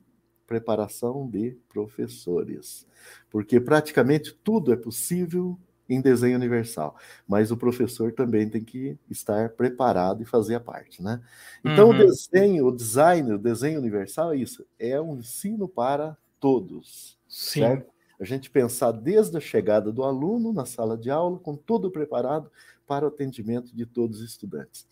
preparação 0.46 1.28
de 1.28 1.58
professores. 1.67 2.88
Porque 3.30 3.60
praticamente 3.60 4.34
tudo 4.34 4.72
é 4.72 4.78
possível 4.78 5.58
em 5.89 6.02
desenho 6.02 6.38
universal, 6.38 6.95
mas 7.28 7.52
o 7.52 7.58
professor 7.58 8.12
também 8.12 8.50
tem 8.50 8.63
que 8.63 8.97
estar 9.10 9.50
preparado 9.50 10.21
e 10.21 10.26
fazer 10.26 10.56
a 10.56 10.60
parte, 10.60 11.02
né? 11.02 11.21
Então 11.63 11.89
uhum. 11.89 11.95
o 11.95 11.97
desenho, 11.97 12.67
o 12.67 12.76
design, 12.76 13.34
o 13.34 13.38
desenho 13.38 13.80
universal 13.80 14.34
é 14.34 14.38
isso, 14.38 14.65
é 14.78 15.00
um 15.00 15.17
ensino 15.17 15.67
para 15.67 16.17
todos, 16.39 17.17
Sim. 17.28 17.62
certo? 17.62 17.97
A 18.19 18.26
gente 18.26 18.50
pensar 18.50 18.91
desde 18.91 19.38
a 19.38 19.39
chegada 19.39 19.91
do 19.91 20.04
aluno 20.04 20.52
na 20.52 20.65
sala 20.65 20.97
de 20.97 21.10
aula, 21.10 21.38
com 21.38 21.56
tudo 21.56 21.91
preparado 21.91 22.52
para 22.88 23.06
o 23.06 23.10
atendimento 23.10 23.76
de 23.76 23.86
todos 23.86 24.21
os 24.21 24.30
estudantes. 24.30 24.88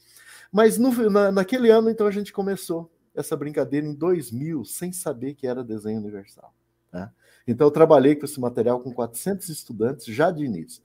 Mas 0.52 0.78
no, 0.78 1.10
na, 1.10 1.32
naquele 1.32 1.70
ano, 1.70 1.90
então, 1.90 2.06
a 2.06 2.12
gente 2.12 2.32
começou 2.32 2.92
essa 3.16 3.36
brincadeira 3.36 3.88
em 3.88 3.94
2000, 3.94 4.64
sem 4.66 4.92
saber 4.92 5.34
que 5.34 5.48
era 5.48 5.64
desenho 5.64 6.00
universal. 6.00 6.54
Né? 6.92 7.10
Então, 7.48 7.68
eu 7.68 7.72
trabalhei 7.72 8.16
com 8.16 8.26
esse 8.26 8.40
material 8.40 8.80
com 8.80 8.92
400 8.92 9.50
estudantes 9.50 10.06
já 10.06 10.32
de 10.32 10.44
início. 10.44 10.82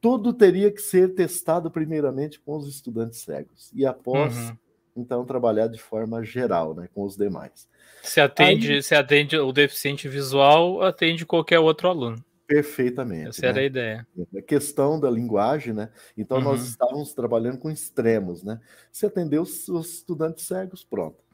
Tudo 0.00 0.32
teria 0.32 0.70
que 0.70 0.80
ser 0.80 1.14
testado 1.14 1.70
primeiramente 1.70 2.38
com 2.40 2.56
os 2.56 2.68
estudantes 2.68 3.20
cegos 3.20 3.70
e 3.74 3.84
após, 3.84 4.36
uhum. 4.36 4.56
então, 4.96 5.24
trabalhar 5.24 5.66
de 5.66 5.78
forma 5.78 6.24
geral, 6.24 6.74
né, 6.74 6.88
com 6.94 7.02
os 7.02 7.16
demais. 7.16 7.68
Se 8.02 8.20
atende, 8.20 8.74
Aí, 8.74 8.82
se 8.82 8.94
atende 8.94 9.36
o 9.36 9.52
deficiente 9.52 10.08
visual, 10.08 10.82
atende 10.82 11.26
qualquer 11.26 11.58
outro 11.58 11.88
aluno. 11.88 12.24
Perfeitamente. 12.46 13.28
Essa 13.28 13.42
né? 13.42 13.48
era 13.48 13.60
a 13.60 13.64
ideia. 13.64 14.06
A 14.34 14.40
questão 14.40 14.98
da 14.98 15.10
linguagem, 15.10 15.74
né? 15.74 15.90
Então, 16.16 16.38
uhum. 16.38 16.44
nós 16.44 16.66
estávamos 16.66 17.12
trabalhando 17.12 17.58
com 17.58 17.70
extremos, 17.70 18.42
né? 18.42 18.58
Se 18.90 19.04
atender 19.04 19.38
os, 19.38 19.68
os 19.68 19.96
estudantes 19.96 20.46
cegos, 20.46 20.82
pronto. 20.82 21.27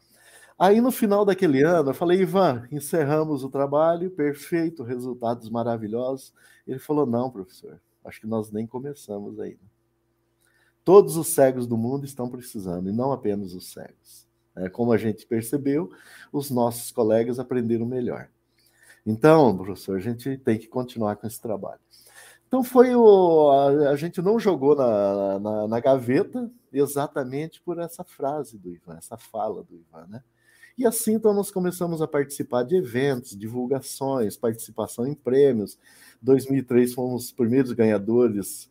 Aí 0.59 0.81
no 0.81 0.93
final 0.93 1.25
daquele 1.25 1.63
ano, 1.63 1.91
eu 1.91 1.95
falei, 1.95 2.21
Ivan, 2.21 2.67
encerramos 2.71 3.43
o 3.43 3.51
trabalho, 3.51 4.11
perfeito, 4.11 4.85
resultados 4.85 5.51
maravilhosos. 5.51 6.33
Ele 6.67 6.79
falou: 6.79 7.05
não, 7.05 7.31
professor, 7.31 7.81
acho 8.05 8.21
que 8.21 8.27
nós 8.27 8.53
nem 8.53 8.67
começamos 8.67 9.41
ainda. 9.41 9.75
Todos 10.85 11.17
os 11.17 11.29
cegos 11.29 11.67
do 11.67 11.77
mundo 11.77 12.05
estão 12.05 12.29
precisando, 12.29 12.89
e 12.89 12.93
não 12.93 13.11
apenas 13.11 13.55
os 13.55 13.73
cegos. 13.73 14.29
É, 14.57 14.69
como 14.69 14.93
a 14.93 14.97
gente 14.97 15.27
percebeu, 15.27 15.91
os 16.33 16.51
nossos 16.51 16.93
colegas 16.93 17.41
aprenderam 17.41 17.87
melhor. 17.87 18.29
Então, 19.05 19.57
professor, 19.57 19.97
a 19.97 20.01
gente 20.01 20.39
tem 20.39 20.59
que 20.59 20.69
continuar 20.69 21.17
com 21.17 21.27
esse 21.27 21.41
trabalho. 21.41 21.81
Então 22.47 22.63
foi 22.63 22.95
o. 22.95 23.51
A, 23.51 23.91
a 23.91 23.97
gente 23.97 24.23
não 24.23 24.39
jogou 24.39 24.77
na, 24.77 25.41
na, 25.41 25.69
na, 25.69 25.81
gaveta 25.81 26.49
exatamente 26.73 27.61
por 27.61 27.81
essa 27.81 28.05
frase 28.05 28.57
do 28.57 28.73
Ivan, 28.73 28.97
essa 28.97 29.17
fala 29.17 29.65
do 29.65 29.75
Ivan, 29.75 30.07
né? 30.07 30.23
E 30.77 30.85
assim, 30.85 31.15
então, 31.15 31.33
nós 31.33 31.51
começamos 31.51 32.03
a 32.03 32.09
participar 32.09 32.65
de 32.65 32.77
eventos, 32.77 33.37
divulgações, 33.37 34.37
participação 34.37 35.07
em 35.07 35.15
prêmios. 35.15 35.79
2003 36.21 36.93
fomos 36.95 37.27
os 37.27 37.33
primeiros 37.33 37.73
ganhadores, 37.73 38.69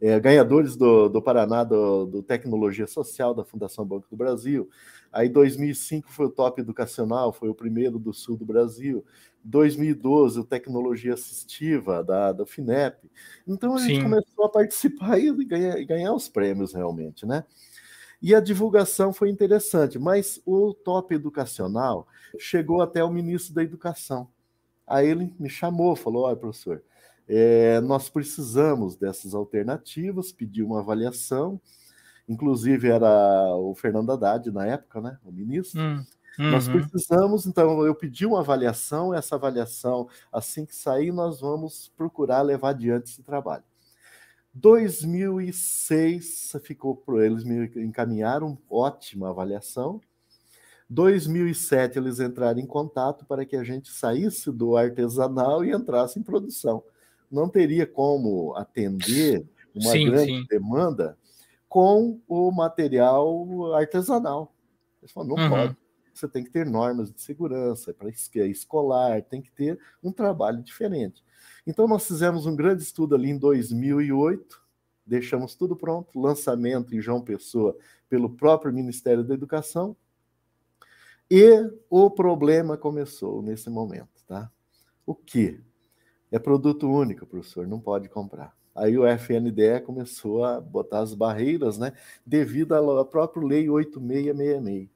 é, 0.00 0.18
ganhadores 0.20 0.76
do, 0.76 1.08
do 1.08 1.20
Paraná 1.20 1.64
do, 1.64 2.06
do, 2.06 2.22
Tecnologia 2.22 2.86
Social 2.86 3.34
da 3.34 3.44
Fundação 3.44 3.84
Banco 3.84 4.06
do 4.08 4.16
Brasil. 4.16 4.68
Aí 5.12 5.28
2005 5.28 6.08
foi 6.10 6.26
o 6.26 6.30
Top 6.30 6.60
Educacional, 6.60 7.32
foi 7.32 7.48
o 7.48 7.54
primeiro 7.54 7.98
do 7.98 8.14
sul 8.14 8.36
do 8.36 8.44
Brasil. 8.44 9.04
2012 9.42 10.38
o 10.38 10.44
Tecnologia 10.44 11.14
Assistiva 11.14 12.04
da, 12.04 12.32
da 12.32 12.46
FINEP. 12.46 13.10
Então 13.46 13.74
a 13.74 13.78
Sim. 13.78 13.86
gente 13.86 14.02
começou 14.02 14.44
a 14.44 14.48
participar 14.48 15.18
e 15.18 15.32
ganhar, 15.44 15.78
e 15.80 15.84
ganhar 15.84 16.14
os 16.14 16.28
prêmios 16.28 16.72
realmente, 16.72 17.26
né? 17.26 17.44
E 18.22 18.34
a 18.34 18.40
divulgação 18.40 19.12
foi 19.12 19.30
interessante, 19.30 19.98
mas 19.98 20.40
o 20.44 20.74
top 20.74 21.14
educacional 21.14 22.06
chegou 22.38 22.82
até 22.82 23.02
o 23.02 23.10
ministro 23.10 23.54
da 23.54 23.62
Educação. 23.62 24.28
Aí 24.86 25.08
ele 25.08 25.32
me 25.38 25.48
chamou, 25.48 25.96
falou: 25.96 26.24
olha, 26.24 26.36
professor, 26.36 26.82
é, 27.26 27.80
nós 27.80 28.08
precisamos 28.08 28.96
dessas 28.96 29.34
alternativas, 29.34 30.32
pediu 30.32 30.66
uma 30.66 30.80
avaliação. 30.80 31.60
Inclusive 32.28 32.88
era 32.88 33.54
o 33.56 33.74
Fernando 33.74 34.10
Haddad 34.12 34.50
na 34.50 34.66
época, 34.66 35.00
né? 35.00 35.18
O 35.24 35.32
ministro. 35.32 35.80
Hum. 35.80 36.04
Uhum. 36.38 36.50
Nós 36.52 36.68
precisamos, 36.68 37.44
então, 37.44 37.84
eu 37.84 37.94
pedi 37.94 38.24
uma 38.24 38.40
avaliação, 38.40 39.12
essa 39.12 39.34
avaliação, 39.34 40.08
assim 40.32 40.64
que 40.64 40.74
sair, 40.74 41.12
nós 41.12 41.40
vamos 41.40 41.92
procurar 41.96 42.40
levar 42.42 42.70
adiante 42.70 43.10
esse 43.10 43.22
trabalho. 43.22 43.64
2006 44.52 46.56
ficou 46.62 46.96
para 46.96 47.24
eles 47.24 47.44
me 47.44 47.66
encaminharam 47.76 48.58
ótima 48.68 49.30
avaliação. 49.30 50.00
2007 50.88 51.98
eles 51.98 52.18
entraram 52.18 52.58
em 52.58 52.66
contato 52.66 53.24
para 53.24 53.46
que 53.46 53.54
a 53.54 53.62
gente 53.62 53.90
saísse 53.90 54.50
do 54.50 54.76
artesanal 54.76 55.64
e 55.64 55.70
entrasse 55.70 56.18
em 56.18 56.22
produção. 56.22 56.82
Não 57.30 57.48
teria 57.48 57.86
como 57.86 58.56
atender 58.56 59.46
uma 59.72 59.92
sim, 59.92 60.06
grande 60.06 60.40
sim. 60.40 60.46
demanda 60.48 61.16
com 61.68 62.20
o 62.26 62.50
material 62.50 63.72
artesanal. 63.74 64.52
Eles 65.00 65.12
falaram, 65.12 65.36
não 65.36 65.44
uhum. 65.44 65.50
pode. 65.50 65.76
Você 66.12 66.28
tem 66.28 66.42
que 66.42 66.50
ter 66.50 66.66
normas 66.66 67.12
de 67.12 67.22
segurança 67.22 67.94
para 67.94 68.10
escolar, 68.10 69.22
tem 69.22 69.40
que 69.40 69.52
ter 69.52 69.78
um 70.02 70.10
trabalho 70.10 70.60
diferente. 70.60 71.22
Então, 71.66 71.86
nós 71.86 72.06
fizemos 72.06 72.46
um 72.46 72.56
grande 72.56 72.82
estudo 72.82 73.14
ali 73.14 73.30
em 73.30 73.38
2008, 73.38 74.62
deixamos 75.06 75.54
tudo 75.54 75.76
pronto, 75.76 76.18
lançamento 76.18 76.94
em 76.94 77.00
João 77.00 77.20
Pessoa 77.20 77.76
pelo 78.08 78.30
próprio 78.30 78.72
Ministério 78.72 79.24
da 79.24 79.34
Educação, 79.34 79.96
e 81.30 81.70
o 81.88 82.10
problema 82.10 82.76
começou 82.76 83.40
nesse 83.40 83.70
momento, 83.70 84.24
tá? 84.26 84.50
O 85.06 85.14
que? 85.14 85.60
É 86.30 86.38
produto 86.38 86.88
único, 86.88 87.24
professor, 87.24 87.66
não 87.68 87.80
pode 87.80 88.08
comprar. 88.08 88.56
Aí 88.74 88.96
o 88.96 89.06
FNDE 89.06 89.80
começou 89.84 90.44
a 90.44 90.60
botar 90.60 91.00
as 91.00 91.14
barreiras, 91.14 91.78
né, 91.78 91.92
devido 92.24 92.74
à 92.74 93.04
própria 93.04 93.46
lei 93.46 93.68
8666. 93.68 94.88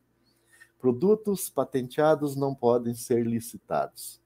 Produtos 0.78 1.48
patenteados 1.48 2.36
não 2.36 2.54
podem 2.54 2.94
ser 2.94 3.24
licitados. 3.24 4.20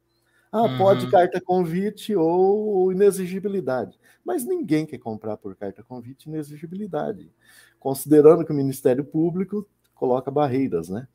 Ah, 0.51 0.63
uhum. 0.63 0.79
pode 0.79 1.11
carta 1.11 1.41
convite 1.41 2.15
ou 2.17 2.91
inexigibilidade. 2.91 3.99
Mas 4.25 4.45
ninguém 4.45 4.87
quer 4.87 4.99
comprar 4.99 5.37
por 5.37 5.55
carta 5.57 5.83
convite 5.83 6.29
inexigibilidade, 6.29 7.31
considerando 7.79 8.45
que 8.45 8.53
o 8.53 8.55
Ministério 8.55 9.05
Público 9.05 9.67
coloca 9.95 10.31
barreiras, 10.31 10.89
né? 10.89 11.07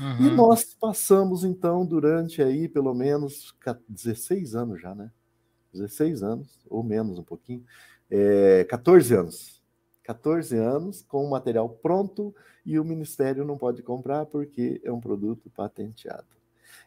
Uhum. 0.00 0.26
E 0.26 0.30
nós 0.30 0.74
passamos, 0.78 1.44
então, 1.44 1.84
durante 1.84 2.42
aí 2.42 2.68
pelo 2.68 2.94
menos 2.94 3.54
16 3.88 4.54
anos 4.54 4.80
já, 4.80 4.94
né? 4.94 5.10
16 5.72 6.22
anos, 6.22 6.60
ou 6.68 6.82
menos 6.82 7.18
um 7.18 7.22
pouquinho, 7.22 7.64
é, 8.10 8.64
14 8.64 9.14
anos. 9.14 9.62
14 10.02 10.56
anos 10.56 11.02
com 11.02 11.24
o 11.24 11.30
material 11.30 11.68
pronto 11.68 12.34
e 12.66 12.78
o 12.78 12.84
Ministério 12.84 13.44
não 13.44 13.56
pode 13.56 13.82
comprar 13.82 14.26
porque 14.26 14.80
é 14.84 14.92
um 14.92 15.00
produto 15.00 15.50
patenteado. 15.50 16.26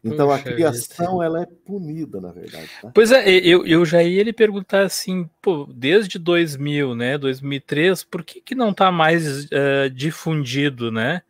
Então 0.03 0.27
Puxa 0.27 0.39
a 0.39 0.43
criação 0.43 1.23
ela 1.23 1.41
é 1.41 1.47
punida, 1.65 2.21
na 2.21 2.31
verdade. 2.31 2.69
Tá? 2.81 2.91
Pois 2.93 3.11
é, 3.11 3.27
eu, 3.27 3.65
eu 3.65 3.83
já 3.85 4.03
ia 4.03 4.23
lhe 4.23 4.33
perguntar 4.33 4.81
assim, 4.81 5.29
pô, 5.41 5.67
desde 5.73 6.19
2000, 6.19 6.95
né, 6.95 7.17
2003, 7.17 8.03
por 8.03 8.23
que, 8.23 8.39
que 8.39 8.53
não 8.53 8.69
está 8.69 8.91
mais 8.91 9.45
uh, 9.45 9.89
difundido, 9.91 10.91
né? 10.91 11.21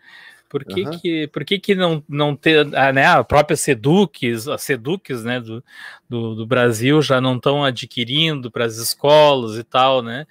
Por 0.49 0.63
que, 0.63 0.83
uhum. 0.83 0.99
que, 0.99 1.27
por 1.27 1.43
que, 1.43 1.59
que 1.59 1.75
não, 1.75 2.03
não 2.07 2.35
ter 2.35 2.73
a, 2.75 2.93
né, 2.93 3.05
a 3.05 3.23
própria 3.23 3.57
Seducs, 3.57 4.47
as 4.47 4.61
Seducs 4.61 5.23
né, 5.23 5.39
do, 5.39 5.63
do, 6.07 6.35
do 6.35 6.47
Brasil 6.47 7.01
já 7.01 7.19
não 7.19 7.35
estão 7.35 7.63
adquirindo 7.63 8.49
para 8.51 8.63
as 8.65 8.77
escolas 8.77 9.57
e 9.57 9.63
tal, 9.63 10.01
né? 10.01 10.25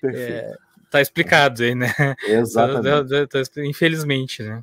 Perfeito. 0.00 0.32
É, 0.32 0.56
tá 0.90 1.00
explicado 1.00 1.62
aí, 1.62 1.74
né? 1.74 1.94
Exatamente. 2.26 3.30
Infelizmente, 3.58 4.42
né? 4.42 4.62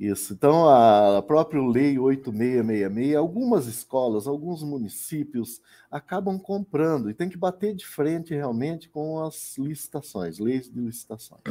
Isso. 0.00 0.32
Então, 0.32 0.66
a 0.66 1.20
própria 1.20 1.60
Lei 1.60 1.98
8666, 1.98 3.16
algumas 3.16 3.66
escolas, 3.66 4.26
alguns 4.26 4.62
municípios 4.62 5.60
acabam 5.90 6.38
comprando 6.38 7.10
e 7.10 7.14
tem 7.14 7.28
que 7.28 7.36
bater 7.36 7.74
de 7.74 7.86
frente 7.86 8.32
realmente 8.32 8.88
com 8.88 9.22
as 9.22 9.58
licitações, 9.58 10.38
leis 10.38 10.70
de 10.70 10.80
licitações. 10.80 11.42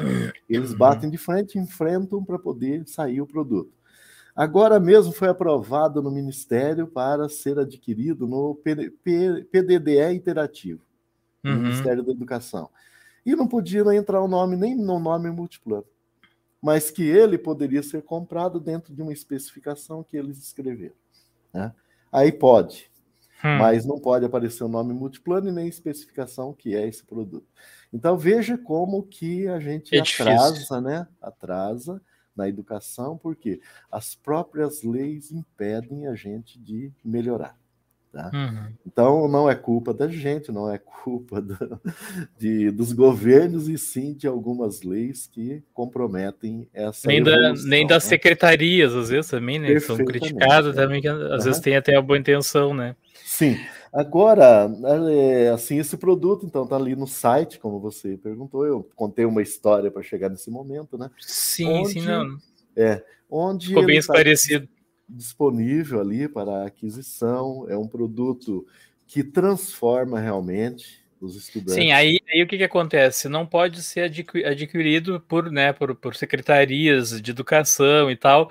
Eles 0.50 0.74
batem 0.74 1.12
de 1.12 1.18
frente, 1.20 1.60
enfrentam 1.60 2.26
para 2.26 2.39
poder 2.39 2.88
sair 2.88 3.22
o 3.22 3.28
produto. 3.28 3.72
Agora 4.36 4.80
mesmo 4.80 5.12
foi 5.12 5.30
aprovado 5.30 6.02
no 6.02 6.10
Ministério 6.10 6.88
para 6.88 7.30
ser 7.30 7.60
adquirido 7.60 8.26
no 8.26 8.56
PDDE 8.56 10.12
Interativo, 10.12 10.82
no 11.43 11.52
uhum. 11.52 11.60
Ministério 11.60 12.02
da 12.02 12.12
Educação. 12.12 12.68
E 13.24 13.36
não 13.36 13.47
podia 13.47 13.84
entrar 13.95 14.24
o 14.24 14.28
nome 14.28 14.56
nem 14.56 14.76
no 14.76 14.97
nome 15.00 15.30
multiplano 15.30 15.86
mas 16.62 16.91
que 16.91 17.03
ele 17.03 17.38
poderia 17.38 17.82
ser 17.82 18.01
comprado 18.03 18.60
dentro 18.60 18.93
de 18.93 19.01
uma 19.01 19.14
especificação 19.14 20.03
que 20.03 20.18
eles 20.18 20.38
escreveram. 20.38 20.95
Né? 21.53 21.74
Aí 22.12 22.32
pode, 22.32 22.89
hum. 23.43 23.57
mas 23.57 23.86
não 23.86 23.99
pode 23.99 24.26
aparecer 24.26 24.64
o 24.64 24.70
nome 24.70 24.93
multiplano 24.93 25.49
e 25.49 25.51
nem 25.51 25.68
especificação 25.68 26.53
que 26.53 26.76
é 26.76 26.88
esse 26.88 27.03
produto. 27.03 27.47
Então 27.93 28.18
veja 28.18 28.57
como 28.57 29.03
que 29.03 29.47
a 29.47 29.60
gente 29.60 29.95
é 29.95 29.99
atrasa, 29.99 30.53
difícil. 30.53 30.82
né? 30.82 31.07
Atrasa 31.22 32.01
na 32.36 32.47
educação, 32.47 33.18
porque 33.18 33.62
as 33.91 34.16
próprias 34.16 34.84
leis 34.84 35.32
impedem 35.32 36.07
a 36.07 36.16
gente 36.16 36.57
de 36.60 36.91
melhorar. 37.03 37.57
Tá? 38.12 38.32
Uhum. 38.34 38.74
Então, 38.88 39.28
não 39.28 39.47
é 39.47 39.53
culpa 39.53 39.93
da 39.93 40.07
gente, 40.07 40.51
não 40.51 40.72
é 40.72 40.80
culpa 40.80 41.39
do, 41.39 41.80
de, 42.39 42.72
dos 42.72 42.91
governos, 42.91 43.70
e 43.70 43.78
sim 43.78 44.14
de 44.14 44.26
algumas 44.26 44.82
leis 44.82 45.28
que 45.28 45.62
comprometem 45.74 46.68
essa. 46.74 47.07
Nem, 47.07 47.22
da, 47.22 47.53
nem 47.66 47.86
das 47.86 48.03
né? 48.05 48.10
secretarias, 48.10 48.95
às 48.95 49.10
vezes, 49.10 49.30
também, 49.30 49.60
né? 49.60 49.80
São 49.80 49.95
criticadas 49.97 50.76
também, 50.76 51.01
que 51.01 51.07
às 51.07 51.18
uhum. 51.18 51.39
vezes 51.39 51.62
tem 51.62 51.76
até 51.76 51.95
a 51.95 52.01
boa 52.01 52.18
intenção, 52.18 52.74
né? 52.74 52.95
Sim. 53.24 53.57
Agora, 53.93 54.70
é, 55.12 55.49
assim, 55.49 55.78
esse 55.78 55.95
produto, 55.95 56.45
então, 56.45 56.64
está 56.64 56.76
ali 56.76 56.95
no 56.95 57.05
site, 57.05 57.60
como 57.60 57.80
você 57.80 58.18
perguntou. 58.18 58.66
Eu 58.66 58.89
contei 58.95 59.26
uma 59.26 59.41
história 59.41 59.91
para 59.91 60.01
chegar 60.01 60.30
nesse 60.30 60.49
momento, 60.49 60.97
né? 60.97 61.12
Sim, 61.20 61.68
onde, 61.68 61.93
sim, 61.93 62.01
não. 62.05 62.38
É, 62.76 63.03
onde 63.30 63.68
Ficou 63.68 63.86
bem 63.86 63.95
tá 63.95 63.99
esclarecido. 63.99 64.68
Tá 64.68 64.79
disponível 65.10 65.99
ali 65.99 66.28
para 66.28 66.66
aquisição, 66.66 67.66
é 67.68 67.78
um 67.78 67.88
produto 67.88 68.66
que 69.07 69.24
transforma 69.24 70.20
realmente 70.20 70.99
os 71.20 71.36
estudantes. 71.36 71.74
Sim, 71.74 71.91
aí, 71.91 72.20
aí 72.32 72.43
o 72.43 72.47
que, 72.47 72.57
que 72.57 72.64
acontece? 72.64 73.28
Não 73.28 73.45
pode 73.45 73.82
ser 73.84 74.12
adquirido 74.45 75.20
por, 75.28 75.51
né, 75.51 75.74
por, 75.74 75.95
por 75.95 76.16
secretarias 76.16 77.22
de 77.22 77.32
educação 77.32 78.10
e 78.10 78.16
tal, 78.16 78.49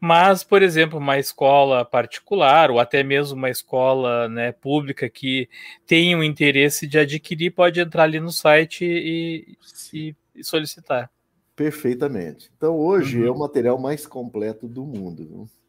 mas, 0.00 0.44
por 0.44 0.62
exemplo, 0.62 0.98
uma 0.98 1.18
escola 1.18 1.84
particular 1.84 2.70
ou 2.70 2.78
até 2.78 3.02
mesmo 3.02 3.36
uma 3.36 3.50
escola 3.50 4.28
né, 4.28 4.52
pública 4.52 5.08
que 5.08 5.48
tem 5.86 6.14
um 6.14 6.22
interesse 6.22 6.86
de 6.86 6.98
adquirir 6.98 7.52
pode 7.52 7.80
entrar 7.80 8.02
ali 8.04 8.20
no 8.20 8.32
site 8.32 8.84
e, 8.84 9.56
e, 9.92 10.14
e 10.34 10.44
solicitar. 10.44 11.10
Perfeitamente. 11.56 12.50
Então, 12.56 12.76
hoje 12.76 13.20
uhum. 13.20 13.26
é 13.26 13.30
o 13.30 13.38
material 13.38 13.78
mais 13.78 14.06
completo 14.06 14.66
do 14.66 14.84
mundo. 14.84 15.26
Viu? 15.26 15.59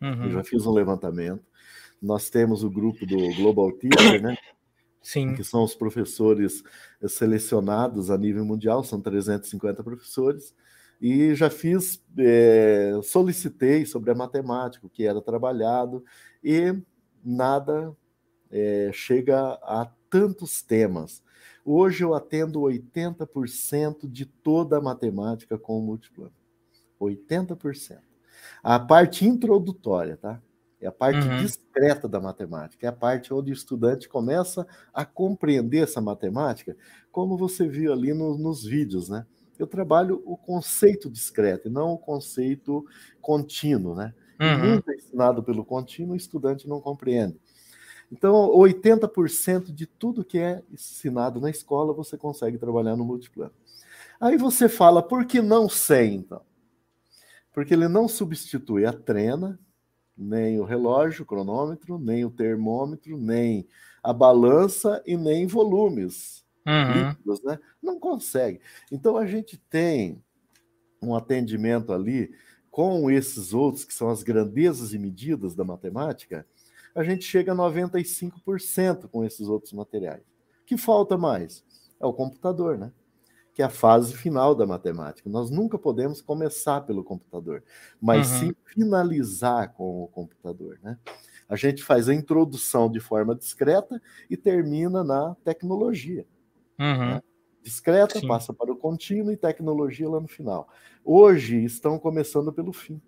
Uhum. 0.00 0.24
Eu 0.24 0.30
já 0.30 0.44
fiz 0.44 0.66
um 0.66 0.72
levantamento. 0.72 1.44
Nós 2.00 2.28
temos 2.28 2.62
o 2.62 2.70
grupo 2.70 3.06
do 3.06 3.16
Global 3.34 3.72
Teacher, 3.72 4.22
né? 4.22 4.36
Sim. 5.02 5.34
Que 5.34 5.44
são 5.44 5.62
os 5.62 5.74
professores 5.74 6.64
selecionados 7.08 8.10
a 8.10 8.18
nível 8.18 8.44
mundial, 8.44 8.82
são 8.82 9.00
350 9.00 9.82
professores. 9.82 10.54
E 11.00 11.34
já 11.34 11.48
fiz, 11.50 12.02
é, 12.18 12.98
solicitei 13.02 13.86
sobre 13.86 14.10
a 14.10 14.14
matemática, 14.14 14.86
o 14.86 14.90
que 14.90 15.06
era 15.06 15.20
trabalhado, 15.20 16.04
e 16.42 16.74
nada 17.24 17.94
é, 18.50 18.90
chega 18.92 19.52
a 19.62 19.90
tantos 20.10 20.62
temas. 20.62 21.22
Hoje 21.64 22.02
eu 22.02 22.14
atendo 22.14 22.60
80% 22.60 24.08
de 24.08 24.24
toda 24.24 24.78
a 24.78 24.80
matemática 24.80 25.58
com 25.58 25.78
o 25.78 25.82
multiplano. 25.82 26.34
80% 27.00 28.15
a 28.62 28.78
parte 28.78 29.26
introdutória, 29.26 30.16
tá? 30.16 30.40
É 30.80 30.86
a 30.86 30.92
parte 30.92 31.26
uhum. 31.26 31.38
discreta 31.38 32.06
da 32.06 32.20
matemática, 32.20 32.86
é 32.86 32.88
a 32.88 32.92
parte 32.92 33.32
onde 33.32 33.50
o 33.50 33.54
estudante 33.54 34.08
começa 34.08 34.66
a 34.92 35.04
compreender 35.04 35.84
essa 35.84 36.00
matemática, 36.00 36.76
como 37.10 37.36
você 37.36 37.66
viu 37.66 37.92
ali 37.92 38.12
no, 38.12 38.36
nos 38.36 38.64
vídeos, 38.64 39.08
né? 39.08 39.26
Eu 39.58 39.66
trabalho 39.66 40.22
o 40.26 40.36
conceito 40.36 41.10
discreto 41.10 41.68
e 41.68 41.70
não 41.70 41.92
o 41.92 41.98
conceito 41.98 42.84
contínuo, 43.22 43.94
né? 43.94 44.12
Uhum. 44.38 44.70
Muito 44.70 44.92
ensinado 44.92 45.42
pelo 45.42 45.64
contínuo, 45.64 46.12
o 46.12 46.16
estudante 46.16 46.68
não 46.68 46.80
compreende. 46.80 47.40
Então, 48.12 48.50
80% 48.50 49.72
de 49.72 49.86
tudo 49.86 50.24
que 50.24 50.38
é 50.38 50.62
ensinado 50.70 51.40
na 51.40 51.50
escola 51.50 51.92
você 51.92 52.16
consegue 52.16 52.58
trabalhar 52.58 52.96
no 52.96 53.04
multiplano. 53.04 53.52
Aí 54.20 54.36
você 54.36 54.68
fala, 54.68 55.02
por 55.02 55.26
que 55.26 55.42
não 55.42 55.68
100, 55.68 56.14
então? 56.14 56.42
Porque 57.56 57.72
ele 57.72 57.88
não 57.88 58.06
substitui 58.06 58.84
a 58.84 58.92
trena, 58.92 59.58
nem 60.14 60.60
o 60.60 60.64
relógio, 60.64 61.22
o 61.22 61.26
cronômetro, 61.26 61.98
nem 61.98 62.22
o 62.22 62.30
termômetro, 62.30 63.16
nem 63.16 63.66
a 64.02 64.12
balança 64.12 65.02
e 65.06 65.16
nem 65.16 65.46
volumes 65.46 66.44
uhum. 66.66 67.08
líquidos, 67.08 67.42
né? 67.42 67.58
Não 67.82 67.98
consegue. 67.98 68.60
Então 68.92 69.16
a 69.16 69.24
gente 69.26 69.56
tem 69.56 70.22
um 71.00 71.14
atendimento 71.14 71.94
ali 71.94 72.30
com 72.70 73.10
esses 73.10 73.54
outros 73.54 73.86
que 73.86 73.94
são 73.94 74.10
as 74.10 74.22
grandezas 74.22 74.92
e 74.92 74.98
medidas 74.98 75.54
da 75.54 75.64
matemática, 75.64 76.46
a 76.94 77.02
gente 77.02 77.24
chega 77.24 77.52
a 77.52 77.56
95% 77.56 79.08
com 79.08 79.24
esses 79.24 79.48
outros 79.48 79.72
materiais. 79.72 80.20
O 80.60 80.66
que 80.66 80.76
falta 80.76 81.16
mais? 81.16 81.64
É 81.98 82.04
o 82.04 82.12
computador, 82.12 82.76
né? 82.76 82.92
Que 83.56 83.62
é 83.62 83.64
a 83.64 83.70
fase 83.70 84.14
final 84.14 84.54
da 84.54 84.66
matemática. 84.66 85.30
Nós 85.30 85.50
nunca 85.50 85.78
podemos 85.78 86.20
começar 86.20 86.82
pelo 86.82 87.02
computador, 87.02 87.64
mas 87.98 88.30
uhum. 88.30 88.38
sim 88.38 88.54
finalizar 88.66 89.72
com 89.72 90.02
o 90.02 90.08
computador, 90.08 90.78
né? 90.82 90.98
A 91.48 91.56
gente 91.56 91.82
faz 91.82 92.06
a 92.06 92.14
introdução 92.14 92.90
de 92.90 93.00
forma 93.00 93.34
discreta 93.34 94.00
e 94.28 94.36
termina 94.36 95.02
na 95.02 95.34
tecnologia. 95.42 96.26
Uhum. 96.78 97.14
Né? 97.14 97.22
Discreta, 97.62 98.20
sim. 98.20 98.28
passa 98.28 98.52
para 98.52 98.70
o 98.70 98.76
contínuo 98.76 99.32
e 99.32 99.38
tecnologia 99.38 100.06
lá 100.06 100.20
no 100.20 100.28
final. 100.28 100.68
Hoje 101.02 101.64
estão 101.64 101.98
começando 101.98 102.52
pelo 102.52 102.74
fim. 102.74 103.00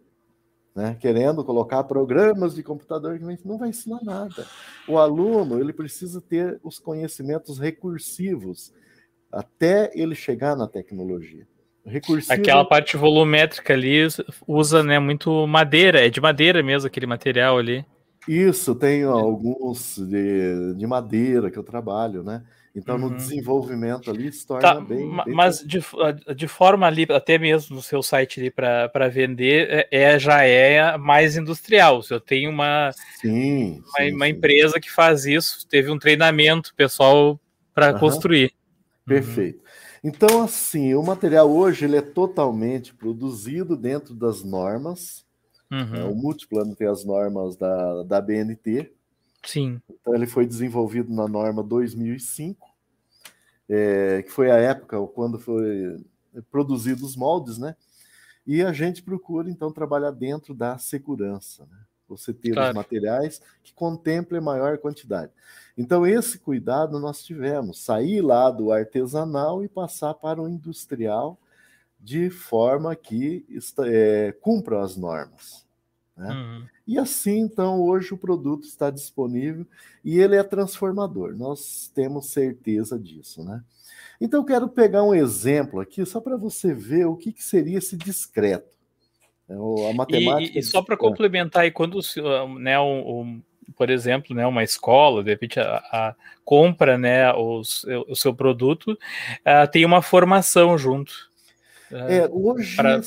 Né, 0.74 0.96
querendo 1.00 1.44
colocar 1.44 1.82
programas 1.84 2.54
de 2.54 2.62
computador 2.62 3.18
que 3.18 3.48
não 3.48 3.58
vai 3.58 3.70
ensinar 3.70 4.00
nada. 4.02 4.46
O 4.88 4.96
aluno 4.96 5.58
ele 5.58 5.72
precisa 5.72 6.20
ter 6.20 6.60
os 6.62 6.78
conhecimentos 6.78 7.58
recursivos 7.58 8.72
até 9.32 9.90
ele 9.94 10.14
chegar 10.14 10.56
na 10.56 10.66
tecnologia. 10.66 11.46
Recursivo... 11.84 12.32
Aquela 12.32 12.64
parte 12.64 12.96
volumétrica 12.96 13.72
ali 13.72 14.06
usa 14.46 14.82
né, 14.82 14.98
muito 14.98 15.46
madeira, 15.46 16.06
é 16.06 16.10
de 16.10 16.20
madeira 16.20 16.62
mesmo 16.62 16.86
aquele 16.86 17.06
material 17.06 17.58
ali. 17.58 17.84
Isso, 18.26 18.74
tenho 18.74 19.10
alguns 19.10 19.96
de, 19.96 20.74
de 20.74 20.86
madeira 20.86 21.50
que 21.50 21.58
eu 21.58 21.62
trabalho, 21.62 22.22
né? 22.22 22.42
Então, 22.76 22.96
uhum. 22.96 23.08
no 23.08 23.16
desenvolvimento 23.16 24.10
ali 24.10 24.30
se 24.30 24.46
torna 24.46 24.62
tá, 24.62 24.80
bem, 24.80 25.10
bem. 25.24 25.34
Mas 25.34 25.60
de, 25.60 25.80
de 26.36 26.46
forma 26.46 26.86
ali, 26.86 27.06
até 27.10 27.38
mesmo 27.38 27.76
no 27.76 27.82
seu 27.82 28.02
site 28.02 28.38
ali 28.38 28.50
para 28.50 29.08
vender, 29.08 29.88
é, 29.90 30.02
é, 30.02 30.18
já 30.18 30.44
é 30.44 30.96
mais 30.98 31.36
industrial. 31.36 32.02
Eu 32.10 32.20
tenho 32.20 32.50
uma, 32.50 32.90
sim, 33.20 33.80
uma, 33.80 33.96
sim, 33.96 34.14
uma 34.14 34.26
sim. 34.26 34.32
empresa 34.32 34.78
que 34.78 34.90
faz 34.90 35.24
isso, 35.24 35.66
teve 35.66 35.90
um 35.90 35.98
treinamento 35.98 36.74
pessoal 36.76 37.40
para 37.74 37.92
uhum. 37.92 37.98
construir. 37.98 38.52
Perfeito. 39.08 39.64
Então, 40.02 40.42
assim, 40.42 40.94
o 40.94 41.02
material 41.02 41.50
hoje 41.50 41.84
ele 41.84 41.96
é 41.96 42.02
totalmente 42.02 42.94
produzido 42.94 43.76
dentro 43.76 44.14
das 44.14 44.44
normas. 44.44 45.26
Uhum. 45.70 45.94
É, 45.94 46.04
o 46.04 46.14
multiplano 46.14 46.74
tem 46.76 46.86
as 46.86 47.04
normas 47.04 47.56
da, 47.56 48.02
da 48.04 48.20
BNT. 48.20 48.92
Sim. 49.44 49.80
Então, 49.88 50.14
ele 50.14 50.26
foi 50.26 50.46
desenvolvido 50.46 51.12
na 51.12 51.26
norma 51.26 51.62
2005. 51.62 52.68
é, 53.68 54.22
que 54.22 54.30
foi 54.30 54.50
a 54.50 54.56
época 54.56 54.98
quando 55.08 55.38
foi 55.38 56.00
produzidos 56.50 57.02
os 57.02 57.16
moldes, 57.16 57.58
né? 57.58 57.76
E 58.46 58.62
a 58.62 58.72
gente 58.72 59.02
procura, 59.02 59.50
então, 59.50 59.70
trabalhar 59.70 60.10
dentro 60.10 60.54
da 60.54 60.78
segurança, 60.78 61.66
né? 61.66 61.78
Você 62.08 62.32
ter 62.32 62.52
claro. 62.52 62.70
os 62.70 62.74
materiais 62.74 63.42
que 63.62 63.72
contemplem 63.72 64.40
maior 64.40 64.78
quantidade. 64.78 65.30
Então, 65.76 66.06
esse 66.06 66.38
cuidado 66.38 66.98
nós 66.98 67.22
tivemos, 67.22 67.80
sair 67.80 68.20
lá 68.20 68.50
do 68.50 68.72
artesanal 68.72 69.62
e 69.62 69.68
passar 69.68 70.14
para 70.14 70.42
o 70.42 70.48
industrial 70.48 71.38
de 72.00 72.30
forma 72.30 72.94
que 72.96 73.46
é, 73.84 74.34
cumpra 74.40 74.82
as 74.82 74.96
normas. 74.96 75.66
Né? 76.16 76.32
Uhum. 76.32 76.66
E 76.86 76.98
assim, 76.98 77.38
então, 77.38 77.80
hoje 77.80 78.12
o 78.12 78.18
produto 78.18 78.64
está 78.64 78.90
disponível 78.90 79.66
e 80.04 80.18
ele 80.18 80.34
é 80.34 80.42
transformador. 80.42 81.36
Nós 81.36 81.90
temos 81.94 82.30
certeza 82.30 82.98
disso, 82.98 83.44
né? 83.44 83.62
Então, 84.20 84.40
eu 84.40 84.44
quero 84.44 84.68
pegar 84.68 85.04
um 85.04 85.14
exemplo 85.14 85.78
aqui, 85.78 86.04
só 86.04 86.20
para 86.20 86.36
você 86.36 86.74
ver 86.74 87.06
o 87.06 87.16
que, 87.16 87.32
que 87.32 87.44
seria 87.44 87.78
esse 87.78 87.96
discreto. 87.96 88.77
Né? 89.48 89.56
A 89.90 89.94
matemática. 89.94 90.58
E, 90.58 90.60
e 90.60 90.62
só 90.62 90.82
para 90.82 90.96
complementar, 90.96 91.62
aí, 91.62 91.70
quando 91.70 91.98
né, 92.58 92.78
um, 92.78 93.20
um, 93.20 93.42
por 93.76 93.90
exemplo, 93.90 94.34
né, 94.34 94.46
uma 94.46 94.62
escola, 94.62 95.22
de 95.22 95.30
repente, 95.30 95.58
a, 95.58 95.76
a 95.92 96.14
compra 96.44 96.98
né, 96.98 97.32
os, 97.32 97.84
o 98.08 98.14
seu 98.14 98.34
produto, 98.34 98.92
uh, 98.92 99.70
tem 99.70 99.84
uma 99.84 100.02
formação 100.02 100.76
junto. 100.76 101.12
Uh, 101.90 101.96
é, 101.96 102.28
hoje. 102.30 102.76
Pra 102.76 103.00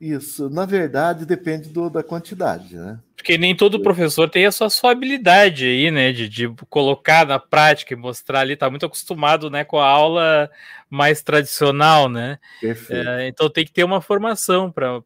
isso, 0.00 0.50
na 0.50 0.66
verdade, 0.66 1.24
depende 1.24 1.68
do, 1.68 1.88
da 1.88 2.02
quantidade, 2.02 2.76
né? 2.76 2.98
Porque 3.16 3.38
nem 3.38 3.56
todo 3.56 3.80
professor 3.80 4.28
tem 4.28 4.44
a 4.44 4.52
sua, 4.52 4.68
sua 4.68 4.90
habilidade 4.90 5.64
aí, 5.64 5.90
né? 5.90 6.12
De, 6.12 6.28
de 6.28 6.48
colocar 6.68 7.26
na 7.26 7.38
prática 7.38 7.94
e 7.94 7.96
mostrar 7.96 8.40
ali, 8.40 8.56
tá 8.56 8.68
muito 8.68 8.84
acostumado 8.84 9.48
né, 9.48 9.64
com 9.64 9.78
a 9.78 9.86
aula 9.86 10.50
mais 10.90 11.22
tradicional, 11.22 12.08
né? 12.08 12.38
Perfeito. 12.60 13.08
É, 13.08 13.28
então 13.28 13.48
tem 13.48 13.64
que 13.64 13.72
ter 13.72 13.84
uma 13.84 14.00
formação 14.00 14.70
para. 14.70 15.00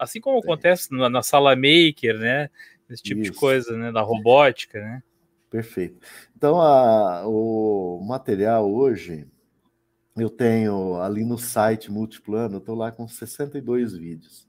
Assim 0.00 0.20
como 0.20 0.38
acontece 0.38 0.90
na, 0.90 1.10
na, 1.10 1.22
sala 1.22 1.54
maker, 1.54 2.18
né? 2.18 2.48
Esse 2.88 3.02
tipo 3.02 3.20
Isso. 3.20 3.32
de 3.32 3.38
coisa, 3.38 3.76
né? 3.76 3.92
Da 3.92 4.00
robótica, 4.00 4.80
né? 4.80 5.02
Perfeito. 5.50 5.98
Então, 6.36 6.60
a, 6.60 7.24
o 7.26 8.00
material 8.06 8.72
hoje 8.72 9.26
eu 10.16 10.30
tenho 10.30 10.96
ali 11.00 11.24
no 11.24 11.36
site 11.36 11.90
Multiplano, 11.90 12.56
eu 12.56 12.58
estou 12.58 12.76
lá 12.76 12.92
com 12.92 13.06
62 13.08 13.94
vídeos. 13.94 14.46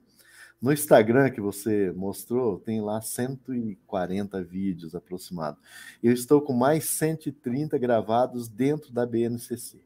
No 0.62 0.72
Instagram 0.72 1.30
que 1.32 1.42
você 1.42 1.92
mostrou, 1.92 2.60
tem 2.60 2.82
lá 2.82 3.02
140 3.02 4.42
vídeos 4.44 4.96
aproximado. 4.96 5.58
Eu 6.02 6.14
estou 6.14 6.42
com 6.42 6.54
mais 6.54 6.86
130 6.86 7.78
gravados 7.78 8.48
dentro 8.48 8.92
da 8.92 9.06
BNCC. 9.06 9.80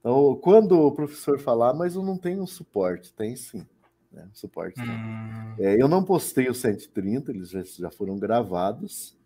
Então, 0.00 0.34
quando 0.36 0.80
o 0.80 0.90
professor 0.92 1.38
falar, 1.38 1.72
mas 1.74 1.94
eu 1.94 2.02
não 2.02 2.18
tenho 2.18 2.46
suporte, 2.46 3.12
tem 3.12 3.36
sim. 3.36 3.64
Né? 4.10 4.28
Suporte 4.32 4.80
hum. 4.80 5.54
é, 5.58 5.80
eu 5.80 5.88
não 5.88 6.04
postei 6.04 6.50
os 6.50 6.58
130, 6.58 7.30
eles 7.30 7.50
já, 7.50 7.62
já 7.62 7.90
foram 7.90 8.18
gravados, 8.18 9.16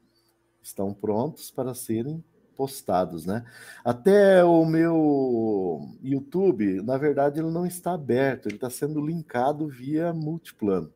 estão 0.62 0.92
prontos 0.92 1.50
para 1.50 1.74
serem 1.74 2.22
postados, 2.56 3.26
né? 3.26 3.44
Até 3.84 4.42
o 4.42 4.64
meu 4.64 5.88
YouTube, 6.02 6.82
na 6.82 6.96
verdade, 6.96 7.40
ele 7.40 7.50
não 7.50 7.66
está 7.66 7.92
aberto, 7.92 8.46
ele 8.46 8.56
está 8.56 8.70
sendo 8.70 9.04
linkado 9.04 9.68
via 9.68 10.12
multiplano. 10.12 10.90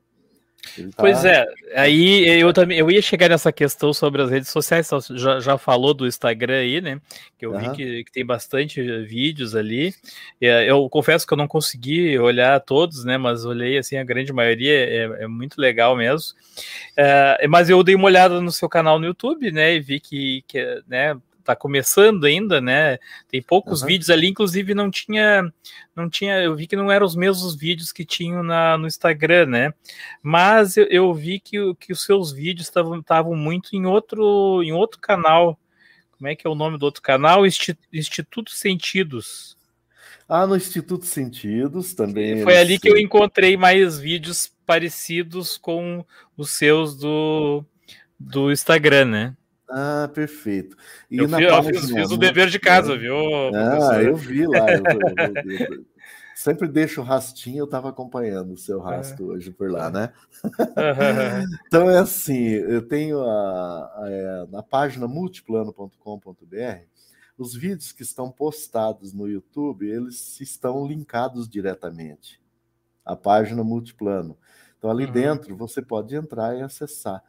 Tá... 0.94 0.98
Pois 0.98 1.24
é, 1.24 1.46
aí 1.74 2.28
eu 2.38 2.52
também 2.52 2.78
eu 2.78 2.90
ia 2.90 3.00
chegar 3.00 3.28
nessa 3.30 3.50
questão 3.50 3.92
sobre 3.94 4.20
as 4.20 4.30
redes 4.30 4.50
sociais, 4.50 4.88
já, 5.12 5.40
já 5.40 5.58
falou 5.58 5.94
do 5.94 6.06
Instagram 6.06 6.58
aí, 6.58 6.80
né? 6.80 7.00
Que 7.38 7.46
eu 7.46 7.52
uhum. 7.52 7.58
vi 7.58 7.70
que, 7.70 8.04
que, 8.04 8.12
tem 8.12 8.24
bastante 8.24 8.80
vídeos 9.02 9.56
ali. 9.56 9.94
Eh, 10.40 10.70
eu 10.70 10.88
confesso 10.90 11.26
que 11.26 11.32
eu 11.32 11.38
não 11.38 11.48
consegui 11.48 12.18
olhar 12.18 12.60
todos, 12.60 13.04
né? 13.04 13.16
Mas 13.16 13.44
olhei 13.44 13.78
assim, 13.78 13.96
a 13.96 14.04
grande 14.04 14.32
maioria 14.32 14.72
é, 14.72 15.22
é 15.22 15.26
muito 15.26 15.58
legal 15.58 15.96
mesmo. 15.96 16.34
É, 16.96 17.46
mas 17.48 17.70
eu 17.70 17.82
dei 17.82 17.94
uma 17.94 18.06
olhada 18.06 18.40
no 18.40 18.52
seu 18.52 18.68
canal 18.68 18.98
no 18.98 19.06
YouTube, 19.06 19.50
né? 19.50 19.74
E 19.74 19.80
vi 19.80 19.98
que, 19.98 20.44
que 20.46 20.82
né, 20.86 21.16
tá 21.44 21.56
começando 21.56 22.24
ainda, 22.24 22.60
né? 22.60 22.98
Tem 23.28 23.42
poucos 23.42 23.82
uhum. 23.82 23.88
vídeos 23.88 24.10
ali, 24.10 24.28
inclusive 24.28 24.74
não 24.74 24.90
tinha, 24.90 25.52
não 25.94 26.08
tinha, 26.08 26.40
eu 26.40 26.54
vi 26.54 26.66
que 26.66 26.76
não 26.76 26.90
eram 26.90 27.06
os 27.06 27.16
mesmos 27.16 27.54
vídeos 27.54 27.92
que 27.92 28.04
tinham 28.04 28.42
na, 28.42 28.76
no 28.78 28.86
Instagram, 28.86 29.46
né? 29.46 29.74
Mas 30.22 30.76
eu, 30.76 30.86
eu 30.86 31.14
vi 31.14 31.40
que, 31.40 31.56
que 31.76 31.92
os 31.92 32.02
seus 32.04 32.32
vídeos 32.32 32.68
estavam 32.68 33.36
muito 33.36 33.74
em 33.74 33.86
outro, 33.86 34.62
em 34.62 34.72
outro 34.72 35.00
canal. 35.00 35.58
Como 36.16 36.28
é 36.28 36.36
que 36.36 36.46
é 36.46 36.50
o 36.50 36.54
nome 36.54 36.78
do 36.78 36.84
outro 36.84 37.02
canal? 37.02 37.44
Instituto 37.46 38.50
Sentidos. 38.50 39.56
Ah, 40.28 40.46
no 40.46 40.54
Instituto 40.54 41.06
Sentidos 41.06 41.92
também. 41.92 42.42
Foi 42.42 42.56
ali 42.56 42.78
que 42.78 42.88
eu 42.88 42.96
encontrei 42.96 43.56
mais 43.56 43.98
vídeos 43.98 44.52
parecidos 44.64 45.58
com 45.58 46.04
os 46.36 46.50
seus 46.50 46.96
do, 46.96 47.64
do 48.16 48.52
Instagram, 48.52 49.06
né? 49.06 49.36
Ah, 49.70 50.10
perfeito. 50.12 50.76
E 51.10 51.18
eu, 51.18 51.28
fiz, 51.28 51.40
eu 51.40 51.62
fiz, 51.62 51.90
fiz, 51.90 52.10
o 52.10 52.16
dever 52.16 52.48
de 52.48 52.58
casa, 52.58 52.96
viu? 52.96 53.16
Ah, 53.54 53.76
professor? 53.76 54.02
eu 54.02 54.16
vi 54.16 54.46
lá. 54.46 54.66
Eu, 54.70 54.82
eu, 55.68 55.84
sempre 56.34 56.66
deixo 56.66 57.00
o 57.00 57.04
rastinho, 57.04 57.58
eu 57.58 57.64
estava 57.66 57.90
acompanhando 57.90 58.52
o 58.54 58.58
seu 58.58 58.80
é. 58.80 58.96
rastro 58.96 59.32
é. 59.32 59.34
hoje 59.34 59.50
por 59.50 59.70
lá, 59.70 59.90
né? 59.90 60.12
então 61.66 61.90
é 61.90 61.98
assim, 61.98 62.48
eu 62.48 62.82
tenho 62.82 63.20
a, 63.20 63.28
a, 63.28 64.42
a 64.42 64.46
na 64.50 64.62
página 64.62 65.06
multiplano.com.br 65.06 66.90
os 67.40 67.54
vídeos 67.54 67.90
que 67.90 68.02
estão 68.02 68.30
postados 68.30 69.14
no 69.14 69.26
YouTube, 69.26 69.88
eles 69.88 70.38
estão 70.40 70.86
linkados 70.86 71.48
diretamente 71.48 72.38
à 73.04 73.16
página 73.16 73.64
multiplano. 73.64 74.36
Então 74.78 74.90
ali 74.90 75.06
uhum. 75.06 75.12
dentro 75.12 75.56
você 75.56 75.80
pode 75.80 76.14
entrar 76.14 76.56
e 76.56 76.62
acessar 76.62 77.22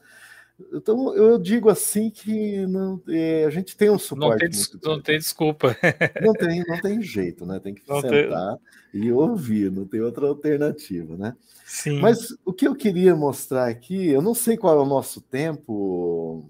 Então, 0.71 1.15
eu 1.15 1.37
digo 1.39 1.69
assim 1.69 2.09
que 2.09 2.65
não, 2.67 3.01
é, 3.09 3.45
a 3.45 3.49
gente 3.49 3.75
tem 3.75 3.89
um 3.89 3.97
suporte. 3.97 4.43
Não 4.43 4.51
tem, 4.51 4.79
não 4.83 5.01
tem 5.01 5.17
desculpa. 5.17 5.77
Não 6.21 6.33
tem, 6.33 6.63
não 6.67 6.79
tem 6.79 7.01
jeito, 7.01 7.45
né? 7.45 7.59
Tem 7.59 7.73
que 7.73 7.81
não 7.87 8.01
sentar 8.01 8.57
tem... 8.91 9.01
e 9.01 9.11
ouvir, 9.11 9.71
não 9.71 9.85
tem 9.85 10.01
outra 10.01 10.27
alternativa, 10.27 11.17
né? 11.17 11.35
Sim. 11.65 11.99
Mas 11.99 12.35
o 12.45 12.53
que 12.53 12.67
eu 12.67 12.75
queria 12.75 13.15
mostrar 13.15 13.67
aqui, 13.67 14.09
eu 14.09 14.21
não 14.21 14.35
sei 14.35 14.55
qual 14.55 14.77
é 14.77 14.81
o 14.81 14.85
nosso 14.85 15.21
tempo. 15.21 16.45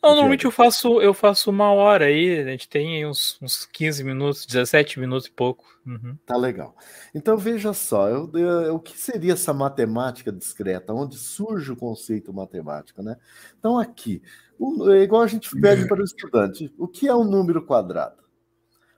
Não, 0.00 0.10
normalmente 0.10 0.44
eu 0.44 0.52
faço, 0.52 1.00
eu 1.00 1.12
faço 1.12 1.50
uma 1.50 1.72
hora 1.72 2.04
aí, 2.04 2.38
a 2.38 2.44
gente 2.44 2.68
tem 2.68 3.04
uns, 3.04 3.36
uns 3.42 3.66
15 3.66 4.04
minutos, 4.04 4.46
17 4.46 5.00
minutos 5.00 5.26
e 5.26 5.30
pouco. 5.30 5.64
Uhum. 5.84 6.16
Tá 6.24 6.36
legal. 6.36 6.76
Então 7.12 7.36
veja 7.36 7.72
só, 7.72 8.08
eu, 8.08 8.30
eu, 8.32 8.76
o 8.76 8.80
que 8.80 8.96
seria 8.96 9.32
essa 9.32 9.52
matemática 9.52 10.30
discreta, 10.30 10.94
onde 10.94 11.16
surge 11.16 11.72
o 11.72 11.76
conceito 11.76 12.32
matemático, 12.32 13.02
né? 13.02 13.16
Então 13.58 13.76
aqui, 13.76 14.22
o, 14.56 14.88
é 14.88 15.02
igual 15.02 15.22
a 15.22 15.26
gente 15.26 15.50
pede 15.60 15.88
para 15.88 16.00
o 16.00 16.04
estudante, 16.04 16.72
o 16.78 16.86
que 16.86 17.08
é 17.08 17.14
um 17.14 17.24
número 17.24 17.66
quadrado? 17.66 18.22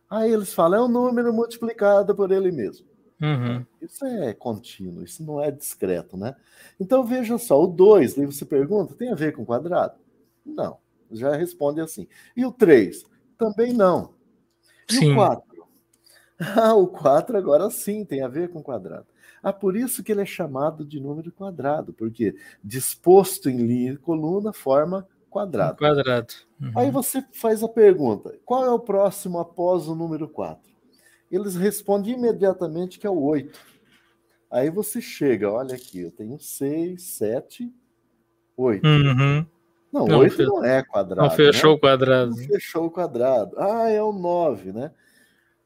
Aí 0.09 0.31
eles 0.31 0.53
falam, 0.53 0.81
é 0.81 0.85
um 0.85 0.89
número 0.89 1.33
multiplicado 1.33 2.15
por 2.15 2.31
ele 2.31 2.53
mesmo. 2.53 2.87
Uhum. 3.23 3.65
Isso 3.81 4.05
é 4.05 4.35
contínuo, 4.35 5.03
isso 5.03 5.25
não 5.25 5.43
é 5.43 5.51
discreto, 5.51 6.19
né? 6.19 6.37
Então 6.79 7.05
veja 7.07 7.39
só, 7.39 7.63
o 7.63 7.67
2, 7.67 8.19
aí 8.19 8.27
você 8.27 8.45
pergunta, 8.45 8.95
tem 8.95 9.11
a 9.11 9.15
ver 9.15 9.33
com 9.33 9.47
quadrado? 9.47 9.95
Não 10.45 10.79
já 11.11 11.35
responde 11.37 11.81
assim. 11.81 12.07
E 12.37 12.45
o 12.45 12.53
3? 12.53 13.05
Também 13.37 13.73
não. 13.73 14.15
E 14.91 14.95
sim. 14.95 15.13
o 15.13 15.15
4? 15.15 15.51
Ah, 16.57 16.75
o 16.75 16.87
4 16.87 17.37
agora 17.37 17.69
sim 17.69 18.03
tem 18.03 18.23
a 18.23 18.29
ver 18.29 18.49
com 18.49 18.63
quadrado. 18.63 19.07
Ah, 19.43 19.53
por 19.53 19.77
isso 19.77 20.03
que 20.03 20.11
ele 20.11 20.23
é 20.23 20.27
chamado 20.27 20.87
de 20.87 20.99
número 20.99 21.31
quadrado, 21.31 21.93
porque 21.93 22.35
disposto 22.65 23.51
em 23.51 23.59
linha 23.59 23.93
e 23.93 23.97
coluna 23.99 24.51
forma 24.51 25.07
quadrado. 25.29 25.77
Quadrado. 25.77 26.33
Uhum. 26.61 26.73
Aí 26.77 26.91
você 26.91 27.23
faz 27.33 27.63
a 27.63 27.69
pergunta: 27.69 28.39
qual 28.45 28.65
é 28.65 28.71
o 28.71 28.79
próximo 28.79 29.39
após 29.39 29.87
o 29.87 29.95
número 29.95 30.29
4? 30.29 30.71
Eles 31.31 31.55
respondem 31.57 32.15
imediatamente 32.15 32.99
que 32.99 33.07
é 33.07 33.11
o 33.11 33.21
8. 33.23 33.59
Aí 34.51 34.69
você 34.69 35.01
chega, 35.01 35.51
olha 35.51 35.77
aqui, 35.77 36.01
eu 36.01 36.11
tenho 36.11 36.39
6, 36.39 37.03
7, 37.03 37.73
8. 38.57 38.85
Uhum. 38.85 39.47
Não, 39.93 40.07
não 40.07 40.21
8 40.21 40.43
não 40.45 40.65
é 40.65 40.83
quadrado. 40.83 41.29
Não 41.29 41.31
fechou 41.37 41.71
né? 41.71 41.77
o 41.77 41.81
quadrado. 41.81 42.31
Não 42.31 42.37
fechou 42.37 42.85
o 42.87 42.91
quadrado. 42.91 43.57
Ah, 43.59 43.91
é 43.91 44.03
o 44.03 44.13
9, 44.13 44.73
né? 44.73 44.93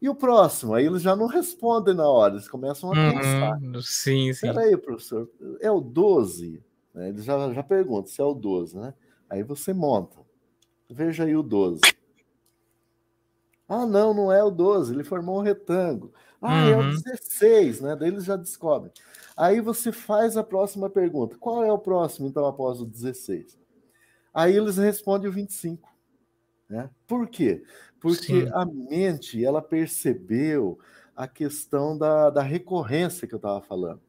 E 0.00 0.08
o 0.08 0.14
próximo? 0.14 0.74
Aí 0.74 0.86
eles 0.86 1.02
já 1.02 1.14
não 1.16 1.26
respondem 1.26 1.94
na 1.94 2.06
hora, 2.08 2.34
eles 2.34 2.48
começam 2.48 2.92
a 2.92 2.96
uhum, 2.96 3.10
pensar. 3.12 3.58
Sim, 3.82 4.32
sim. 4.32 4.46
Peraí, 4.48 4.76
professor, 4.76 5.28
é 5.60 5.70
o 5.70 5.80
12? 5.80 6.62
Né? 6.92 7.08
Eles 7.08 7.24
já, 7.24 7.52
já 7.52 7.62
perguntam 7.62 8.06
se 8.06 8.20
é 8.20 8.24
o 8.24 8.34
12, 8.34 8.76
né? 8.76 8.94
Aí 9.28 9.42
você 9.42 9.72
monta. 9.72 10.18
Veja 10.90 11.24
aí 11.24 11.34
o 11.34 11.42
12. 11.42 11.80
Ah, 13.68 13.86
não, 13.86 14.12
não 14.12 14.30
é 14.30 14.44
o 14.44 14.50
12, 14.50 14.92
ele 14.92 15.04
formou 15.04 15.38
um 15.38 15.42
retângulo. 15.42 16.12
Ah, 16.40 16.64
uhum. 16.64 16.68
é 16.68 16.76
o 16.76 16.90
16, 16.90 17.80
né? 17.80 17.96
Daí 17.96 18.08
eles 18.08 18.24
já 18.24 18.36
descobrem. 18.36 18.92
Aí 19.36 19.60
você 19.60 19.90
faz 19.90 20.36
a 20.36 20.44
próxima 20.44 20.88
pergunta. 20.90 21.36
Qual 21.38 21.64
é 21.64 21.72
o 21.72 21.78
próximo, 21.78 22.28
então, 22.28 22.46
após 22.46 22.80
o 22.80 22.86
16? 22.86 23.58
Aí 24.34 24.56
eles 24.56 24.76
respondem 24.76 25.28
o 25.28 25.32
25. 25.32 25.88
Né? 26.68 26.90
Por 27.06 27.28
quê? 27.28 27.62
Porque 28.00 28.44
Sim. 28.44 28.50
a 28.52 28.64
mente, 28.66 29.44
ela 29.44 29.62
percebeu 29.62 30.78
a 31.14 31.28
questão 31.28 31.96
da, 31.96 32.30
da 32.30 32.42
recorrência 32.42 33.28
que 33.28 33.34
eu 33.34 33.38
estava 33.38 33.60
falando. 33.60 34.00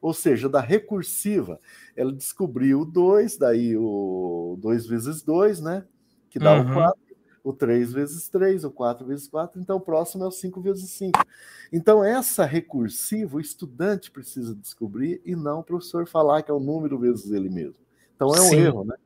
Ou 0.00 0.14
seja, 0.14 0.48
da 0.48 0.60
recursiva. 0.60 1.60
Ela 1.96 2.12
descobriu 2.12 2.82
o 2.82 2.84
2, 2.84 3.36
daí 3.38 3.76
o 3.76 4.56
2 4.60 4.86
vezes 4.86 5.22
2, 5.22 5.60
né? 5.60 5.84
Que 6.30 6.38
dá 6.38 6.54
uhum. 6.54 6.70
o 6.70 6.74
4 6.74 7.06
o 7.46 7.52
3 7.52 7.92
vezes 7.92 8.28
3, 8.28 8.64
o 8.64 8.72
4 8.72 9.06
vezes 9.06 9.28
4, 9.28 9.60
então 9.60 9.76
o 9.76 9.80
próximo 9.80 10.24
é 10.24 10.26
o 10.26 10.32
5 10.32 10.60
vezes 10.60 10.90
5. 10.90 11.20
Então, 11.72 12.02
essa 12.02 12.44
recursiva, 12.44 13.36
o 13.36 13.40
estudante 13.40 14.10
precisa 14.10 14.52
descobrir 14.52 15.22
e 15.24 15.36
não 15.36 15.60
o 15.60 15.64
professor 15.64 16.08
falar 16.08 16.42
que 16.42 16.50
é 16.50 16.54
o 16.54 16.58
número 16.58 16.98
vezes 16.98 17.30
ele 17.30 17.48
mesmo. 17.48 17.76
Então, 18.16 18.34
é 18.34 18.40
um 18.40 18.48
Sim. 18.48 18.56
erro, 18.56 18.84
né? 18.84 18.96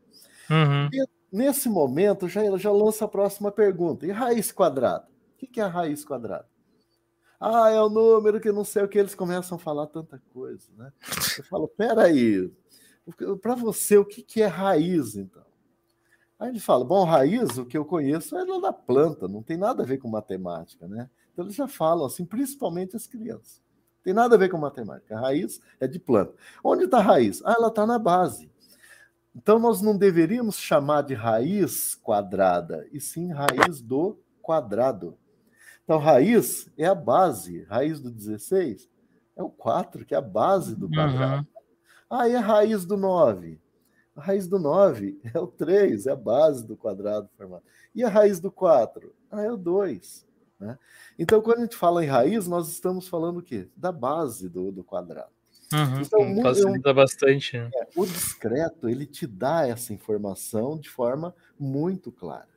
Uhum. 0.51 0.88
Nesse 1.32 1.68
momento, 1.68 2.28
já, 2.28 2.42
já 2.57 2.72
lança 2.72 3.05
a 3.05 3.09
próxima 3.09 3.53
pergunta. 3.53 4.07
E 4.07 4.11
raiz 4.11 4.51
quadrada? 4.51 5.07
O 5.34 5.46
que 5.46 5.61
é 5.61 5.64
a 5.64 5.68
raiz 5.68 6.05
quadrada? 6.05 6.48
Ah, 7.38 7.70
é 7.70 7.80
o 7.80 7.88
número 7.88 8.40
que 8.40 8.53
não 8.53 8.64
sei 8.64 8.82
o 8.82 8.88
que, 8.88 8.98
eles 8.98 9.14
começam 9.14 9.57
a 9.57 9.59
falar 9.59 9.86
tanta 9.86 10.20
coisa, 10.30 10.66
né? 10.76 10.92
Eu 11.38 11.44
falo, 11.44 11.68
peraí, 11.68 12.53
para 13.40 13.55
você, 13.55 13.96
o 13.96 14.05
que 14.05 14.42
é 14.42 14.46
raiz, 14.46 15.16
então? 15.16 15.42
Aí 16.40 16.48
ele 16.48 16.61
fala: 16.61 16.84
bom, 16.84 17.05
raiz, 17.05 17.59
o 17.59 17.66
que 17.66 17.76
eu 17.76 17.84
conheço 17.84 18.36
é 18.36 18.44
da 18.61 18.72
planta, 18.72 19.28
não 19.28 19.42
tem 19.42 19.59
nada 19.59 19.82
a 19.82 19.86
ver 19.86 19.98
com 19.98 20.09
matemática, 20.09 20.88
né? 20.88 21.09
Então 21.32 21.44
eles 21.44 21.55
já 21.55 21.68
falam 21.68 22.07
assim, 22.07 22.24
principalmente 22.24 22.96
as 22.96 23.07
crianças. 23.07 23.62
Tem 24.03 24.14
nada 24.14 24.34
a 24.34 24.38
ver 24.38 24.48
com 24.48 24.57
matemática. 24.57 25.16
A 25.16 25.20
raiz 25.20 25.61
é 25.78 25.86
de 25.86 25.98
planta. 25.98 26.34
Onde 26.64 26.84
está 26.84 26.98
a 26.98 27.03
raiz? 27.03 27.42
Ah, 27.44 27.55
ela 27.59 27.68
está 27.68 27.86
na 27.86 27.98
base. 27.98 28.51
Então 29.35 29.59
nós 29.59 29.81
não 29.81 29.97
deveríamos 29.97 30.57
chamar 30.57 31.03
de 31.03 31.14
raiz 31.14 31.95
quadrada, 31.95 32.87
e 32.93 33.01
sim 33.01 33.33
raiz 33.33 33.81
do 33.81 34.18
quadrado. 34.43 35.16
Então, 35.91 35.99
raiz 35.99 36.70
é 36.78 36.87
a 36.87 36.95
base. 36.95 37.64
Raiz 37.64 38.01
do 38.01 38.12
16 38.12 38.89
é 39.37 39.43
o 39.43 39.51
4, 39.51 40.05
que 40.05 40.14
é 40.14 40.18
a 40.18 40.20
base 40.20 40.76
do 40.76 40.89
quadrado. 40.89 41.39
Uhum. 41.39 41.47
Ah, 42.09 42.28
e 42.28 42.37
a 42.37 42.41
raiz 42.41 42.85
do 42.85 42.97
9? 42.97 43.61
A 44.14 44.20
raiz 44.20 44.47
do 44.47 44.59
9 44.59 45.20
é 45.35 45.39
o 45.41 45.49
3, 45.49 46.07
é 46.07 46.12
a 46.12 46.16
base 46.16 46.64
do 46.64 46.76
quadrado 46.76 47.28
formado. 47.37 47.64
E 47.93 48.05
a 48.05 48.09
raiz 48.09 48.39
do 48.39 48.53
4? 48.53 49.12
Ah, 49.33 49.43
é 49.43 49.51
o 49.51 49.57
2. 49.57 50.26
Né? 50.61 50.78
Então, 51.18 51.43
quando 51.43 51.59
a 51.59 51.62
gente 51.62 51.76
fala 51.76 52.05
em 52.05 52.09
raiz, 52.09 52.47
nós 52.47 52.68
estamos 52.68 53.09
falando 53.09 53.39
o 53.39 53.43
quê? 53.43 53.68
Da 53.76 53.91
base 53.91 54.49
do, 54.49 54.70
do 54.70 54.85
quadrado. 54.85 55.33
Uhum, 55.73 56.01
então, 56.01 56.43
facilita 56.43 56.93
bastante. 56.93 57.59
Né? 57.59 57.71
É, 57.75 57.89
o 57.95 58.05
discreto, 58.05 58.89
ele 58.89 59.07
te 59.07 59.27
dá 59.27 59.66
essa 59.66 59.93
informação 59.93 60.79
de 60.79 60.89
forma 60.89 61.35
muito 61.59 62.11
clara. 62.11 62.49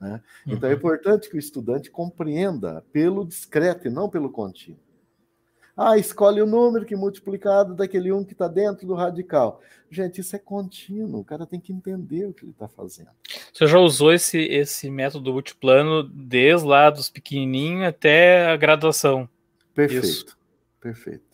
Né? 0.00 0.20
Então, 0.46 0.68
é 0.68 0.72
uhum. 0.72 0.76
é 0.76 0.78
importante 0.78 1.28
que 1.28 1.36
o 1.36 1.38
estudante 1.38 1.90
compreenda 1.90 2.84
pelo 2.92 3.24
discreto 3.24 3.86
e 3.86 3.90
não 3.90 4.08
pelo 4.08 4.30
contínuo. 4.30 4.80
Ah, 5.80 5.96
escolhe 5.96 6.42
o 6.42 6.46
número 6.46 6.84
que 6.84 6.96
multiplicado 6.96 7.72
daquele 7.72 8.10
um 8.10 8.24
que 8.24 8.32
está 8.32 8.48
dentro 8.48 8.84
do 8.84 8.94
radical. 8.94 9.62
Gente, 9.88 10.20
isso 10.20 10.34
é 10.34 10.38
contínuo. 10.38 11.20
O 11.20 11.24
cara 11.24 11.46
tem 11.46 11.60
que 11.60 11.72
entender 11.72 12.26
o 12.26 12.34
que 12.34 12.44
ele 12.44 12.50
está 12.50 12.66
fazendo. 12.66 13.10
Você 13.52 13.64
já 13.64 13.78
usou 13.78 14.12
esse, 14.12 14.38
esse 14.38 14.90
método 14.90 15.32
multiplano 15.32 16.02
desde 16.02 16.66
lá 16.66 16.90
dos 16.90 17.08
pequenininhos 17.08 17.86
até 17.86 18.46
a 18.50 18.56
graduação? 18.56 19.28
Perfeito. 19.72 20.04
Isso. 20.04 20.38
Perfeito. 20.80 21.27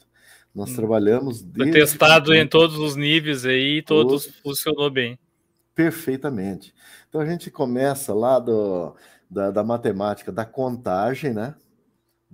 Nós 0.54 0.70
hum. 0.70 0.76
trabalhamos. 0.76 1.44
Foi 1.56 1.70
testado 1.70 2.34
em 2.34 2.46
todos 2.46 2.78
os 2.78 2.96
níveis 2.96 3.44
aí, 3.44 3.82
todos, 3.82 4.24
todos 4.24 4.38
funcionou 4.40 4.90
bem. 4.90 5.18
Perfeitamente. 5.74 6.72
Então 7.08 7.20
a 7.20 7.26
gente 7.26 7.50
começa 7.50 8.14
lá 8.14 8.38
do, 8.38 8.94
da, 9.28 9.50
da 9.50 9.64
matemática 9.64 10.30
da 10.30 10.44
contagem, 10.44 11.32
né? 11.32 11.54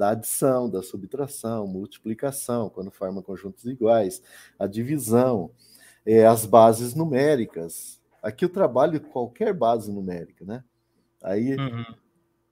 da 0.00 0.12
adição, 0.12 0.70
da 0.70 0.82
subtração, 0.82 1.66
multiplicação, 1.66 2.70
quando 2.70 2.90
forma 2.90 3.22
conjuntos 3.22 3.66
iguais, 3.66 4.22
a 4.58 4.66
divisão, 4.66 5.50
é, 6.06 6.24
as 6.24 6.46
bases 6.46 6.94
numéricas. 6.94 8.00
Aqui 8.22 8.46
eu 8.46 8.48
trabalho 8.48 8.98
qualquer 8.98 9.52
base 9.52 9.92
numérica, 9.92 10.42
né? 10.42 10.64
Aí, 11.22 11.54
uhum. 11.54 11.84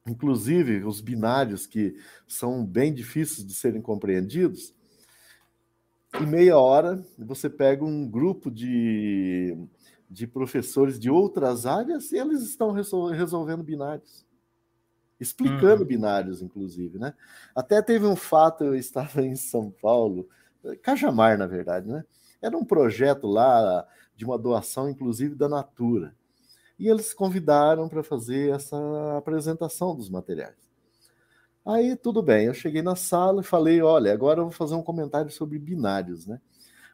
inclusive, 0.07 0.85
os 0.85 1.01
binários 1.01 1.67
que 1.67 1.97
são 2.27 2.67
bem 2.67 2.93
difíceis 2.93 3.47
de 3.47 3.55
serem 3.55 3.81
compreendidos, 3.81 4.75
em 6.15 6.27
meia 6.27 6.59
hora 6.59 7.05
você 7.19 7.51
pega 7.51 7.85
um 7.85 8.09
grupo 8.09 8.51
de, 8.51 9.57
de 10.09 10.27
professores 10.27 10.99
de 10.99 11.11
outras 11.11 11.67
áreas 11.67 12.13
e 12.13 12.17
eles 12.17 12.43
estão 12.43 12.73
resolvendo 12.73 13.63
binários 13.63 14.27
explicando 15.21 15.83
uhum. 15.83 15.89
binários, 15.89 16.43
inclusive, 16.43 16.99
né? 16.99 17.15
Até 17.55 17.83
teve 17.83 18.07
um 18.07 18.15
fato, 18.15 18.65
eu 18.65 18.75
estava 18.75 19.23
em 19.23 19.35
São 19.35 19.71
Paulo, 19.71 20.29
Cajamar, 20.83 21.39
na 21.39 21.47
verdade, 21.47 21.89
né? 21.89 22.05
Era 22.41 22.57
um 22.57 22.65
projeto 22.65 23.27
lá 23.27 23.87
de 24.15 24.25
uma 24.25 24.39
doação, 24.39 24.89
inclusive, 24.89 25.35
da 25.35 25.49
Natura. 25.49 26.15
E 26.79 26.89
eles 26.89 27.13
convidaram 27.13 27.89
para 27.89 28.03
fazer 28.03 28.55
essa 28.55 28.77
apresentação 29.17 29.95
dos 29.97 30.09
materiais. 30.09 30.68
Aí, 31.69 31.95
tudo 31.97 32.23
bem, 32.23 32.47
eu 32.47 32.55
cheguei 32.55 32.81
na 32.81 32.97
sala 32.97 33.43
e 33.43 33.45
falei, 33.45 33.83
olha, 33.83 34.11
agora 34.11 34.41
eu 34.41 34.45
vou 34.45 34.53
fazer 34.53 34.75
um 34.75 34.83
comentário 34.83 35.31
sobre 35.31 35.59
binários, 35.59 36.27
né? 36.27 36.41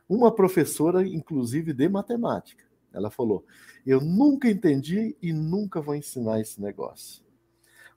Uma 0.08 0.34
professora, 0.34 1.06
inclusive, 1.06 1.72
de 1.72 1.88
matemática, 1.88 2.64
ela 2.92 3.08
falou, 3.08 3.44
eu 3.86 4.00
nunca 4.00 4.50
entendi 4.50 5.16
e 5.22 5.32
nunca 5.32 5.80
vou 5.80 5.94
ensinar 5.94 6.40
esse 6.40 6.60
negócio. 6.60 7.22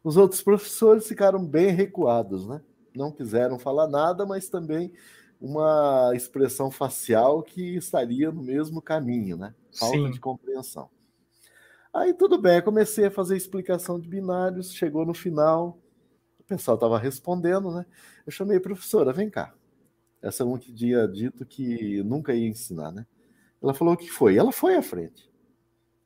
Os 0.04 0.18
outros 0.18 0.44
professores 0.44 1.08
ficaram 1.08 1.44
bem 1.44 1.72
recuados, 1.72 2.48
né? 2.48 2.62
Não 2.96 3.12
quiseram 3.12 3.58
falar 3.58 3.88
nada, 3.88 4.24
mas 4.24 4.48
também 4.48 4.94
uma 5.42 6.12
expressão 6.14 6.70
facial 6.70 7.42
que 7.42 7.76
estaria 7.76 8.32
no 8.32 8.44
mesmo 8.44 8.84
caminho, 8.84 9.36
né? 9.36 9.56
Falta 9.76 9.98
Sim. 9.98 10.12
de 10.12 10.20
compreensão. 10.20 10.92
Aí 11.92 12.14
tudo 12.14 12.40
bem, 12.40 12.62
comecei 12.62 13.06
a 13.08 13.12
fazer 13.12 13.36
explicação 13.36 14.00
de 14.00 14.08
binários, 14.08 14.72
chegou 14.72 15.08
no 15.08 15.16
final, 15.16 15.80
pessoal 16.48 16.76
estava 16.76 16.98
respondendo, 16.98 17.72
né? 17.72 17.86
Eu 18.26 18.32
chamei 18.32 18.60
professora, 18.60 19.12
vem 19.12 19.30
cá. 19.30 19.54
Essa 20.22 20.46
um 20.46 20.58
que 20.58 20.74
tinha 20.74 21.08
dito 21.08 21.46
que 21.46 22.02
nunca 22.04 22.34
ia 22.34 22.48
ensinar, 22.48 22.92
né? 22.92 23.06
Ela 23.62 23.74
falou 23.74 23.94
o 23.94 23.98
que 23.98 24.10
foi. 24.10 24.38
Ela 24.38 24.52
foi 24.52 24.76
à 24.76 24.82
frente. 24.82 25.30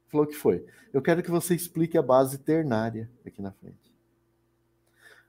Falou 0.09 0.25
o 0.25 0.29
que 0.29 0.35
foi. 0.35 0.65
Eu 0.91 1.01
quero 1.01 1.23
que 1.23 1.31
você 1.31 1.55
explique 1.55 1.97
a 1.97 2.01
base 2.01 2.37
ternária 2.37 3.09
aqui 3.25 3.41
na 3.41 3.51
frente. 3.51 3.91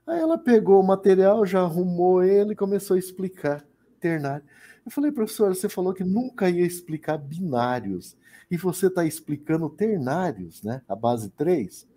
Aí 0.05 0.19
ela 0.19 0.37
pegou 0.37 0.81
o 0.81 0.85
material, 0.85 1.45
já 1.45 1.61
arrumou 1.61 2.23
ele 2.23 2.51
e 2.51 2.55
começou 2.55 2.95
a 2.95 2.99
explicar 2.99 3.65
ternário. 3.99 4.45
Eu 4.85 4.91
falei, 4.91 5.11
professora, 5.11 5.53
você 5.53 5.69
falou 5.69 5.93
que 5.93 6.03
nunca 6.03 6.49
ia 6.49 6.65
explicar 6.65 7.17
binários. 7.17 8.17
E 8.51 8.57
você 8.57 8.87
está 8.87 9.05
explicando 9.05 9.69
ternários, 9.69 10.61
né? 10.61 10.81
A 10.87 10.95
base 10.95 11.29
3. 11.29 11.87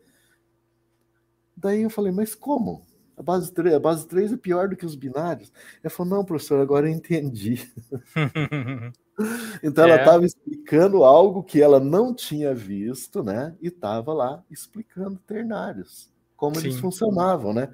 Daí 1.57 1.83
eu 1.83 1.91
falei, 1.91 2.13
mas 2.13 2.35
como? 2.35 2.87
A 3.17 3.23
base 3.23 3.53
3, 3.53 3.75
a 3.75 3.81
base 3.81 4.07
3 4.07 4.33
é 4.33 4.37
pior 4.37 4.69
do 4.69 4.77
que 4.77 4.85
os 4.85 4.95
binários. 4.95 5.51
Ela 5.83 5.91
falou, 5.91 6.17
não, 6.17 6.25
professor, 6.25 6.61
agora 6.61 6.89
eu 6.89 6.93
entendi. 6.93 7.67
então 9.63 9.85
é. 9.85 9.91
ela 9.91 10.01
estava 10.01 10.27
explicando 10.27 11.03
algo 11.03 11.43
que 11.43 11.63
ela 11.63 11.81
não 11.81 12.15
tinha 12.15 12.55
visto, 12.55 13.23
né? 13.23 13.57
E 13.61 13.69
estava 13.69 14.13
lá 14.13 14.45
explicando 14.51 15.19
ternários 15.27 16.15
como 16.37 16.57
Sim. 16.57 16.67
eles 16.67 16.79
funcionavam, 16.79 17.53
né? 17.53 17.73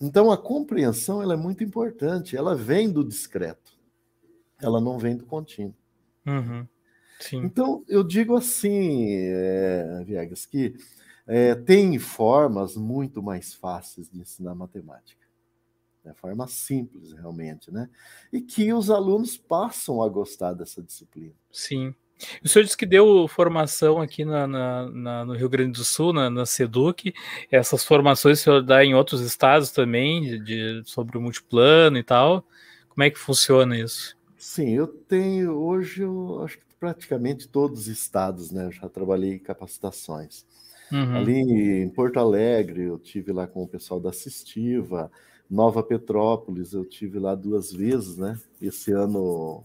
Então 0.00 0.30
a 0.30 0.38
compreensão 0.38 1.20
ela 1.20 1.34
é 1.34 1.36
muito 1.36 1.64
importante. 1.64 2.36
Ela 2.36 2.54
vem 2.54 2.90
do 2.90 3.04
discreto, 3.04 3.72
ela 4.62 4.80
não 4.80 4.98
vem 4.98 5.16
do 5.16 5.26
contínuo. 5.26 5.74
Uhum. 6.26 6.66
Então 7.32 7.84
eu 7.88 8.04
digo 8.04 8.36
assim, 8.36 9.06
é, 9.10 10.02
Viegas, 10.04 10.46
que 10.46 10.74
é, 11.26 11.54
tem 11.54 11.98
formas 11.98 12.76
muito 12.76 13.22
mais 13.22 13.54
fáceis 13.54 14.10
de 14.10 14.20
ensinar 14.20 14.54
matemática. 14.54 15.24
É 16.04 16.12
forma 16.12 16.46
simples, 16.46 17.12
realmente, 17.12 17.70
né? 17.70 17.88
E 18.30 18.40
que 18.40 18.72
os 18.74 18.90
alunos 18.90 19.38
passam 19.38 20.02
a 20.02 20.08
gostar 20.08 20.52
dessa 20.52 20.82
disciplina. 20.82 21.32
Sim. 21.50 21.94
O 22.44 22.48
senhor 22.48 22.64
disse 22.64 22.76
que 22.76 22.86
deu 22.86 23.26
formação 23.26 24.00
aqui 24.00 24.24
na, 24.24 24.46
na, 24.46 24.90
na, 24.90 25.24
no 25.24 25.32
Rio 25.34 25.48
Grande 25.48 25.72
do 25.72 25.84
Sul, 25.84 26.12
na, 26.12 26.28
na 26.28 26.44
SEDUC. 26.44 27.14
Essas 27.50 27.84
formações 27.84 28.40
o 28.40 28.42
senhor 28.42 28.62
dá 28.62 28.84
em 28.84 28.94
outros 28.94 29.22
estados 29.22 29.70
também, 29.70 30.22
de, 30.22 30.38
de, 30.82 30.82
sobre 30.84 31.16
o 31.16 31.20
multiplano 31.20 31.96
e 31.96 32.02
tal. 32.02 32.44
Como 32.88 33.02
é 33.02 33.10
que 33.10 33.18
funciona 33.18 33.76
isso? 33.76 34.16
Sim, 34.36 34.70
eu 34.70 34.86
tenho 34.86 35.52
hoje, 35.54 36.02
eu 36.02 36.42
acho 36.44 36.58
que 36.58 36.64
praticamente 36.78 37.48
todos 37.48 37.80
os 37.80 37.86
estados, 37.88 38.50
né? 38.50 38.66
Eu 38.66 38.72
já 38.72 38.88
trabalhei 38.90 39.34
em 39.34 39.38
capacitações. 39.38 40.44
Uhum. 40.94 41.16
Ali 41.16 41.82
em 41.82 41.88
Porto 41.88 42.18
Alegre, 42.18 42.84
eu 42.84 42.96
tive 43.00 43.32
lá 43.32 43.48
com 43.48 43.64
o 43.64 43.68
pessoal 43.68 43.98
da 43.98 44.10
Assistiva, 44.10 45.10
Nova 45.50 45.82
Petrópolis, 45.82 46.72
eu 46.72 46.84
tive 46.84 47.18
lá 47.18 47.34
duas 47.34 47.72
vezes, 47.72 48.16
né? 48.16 48.38
Esse 48.62 48.92
ano 48.92 49.64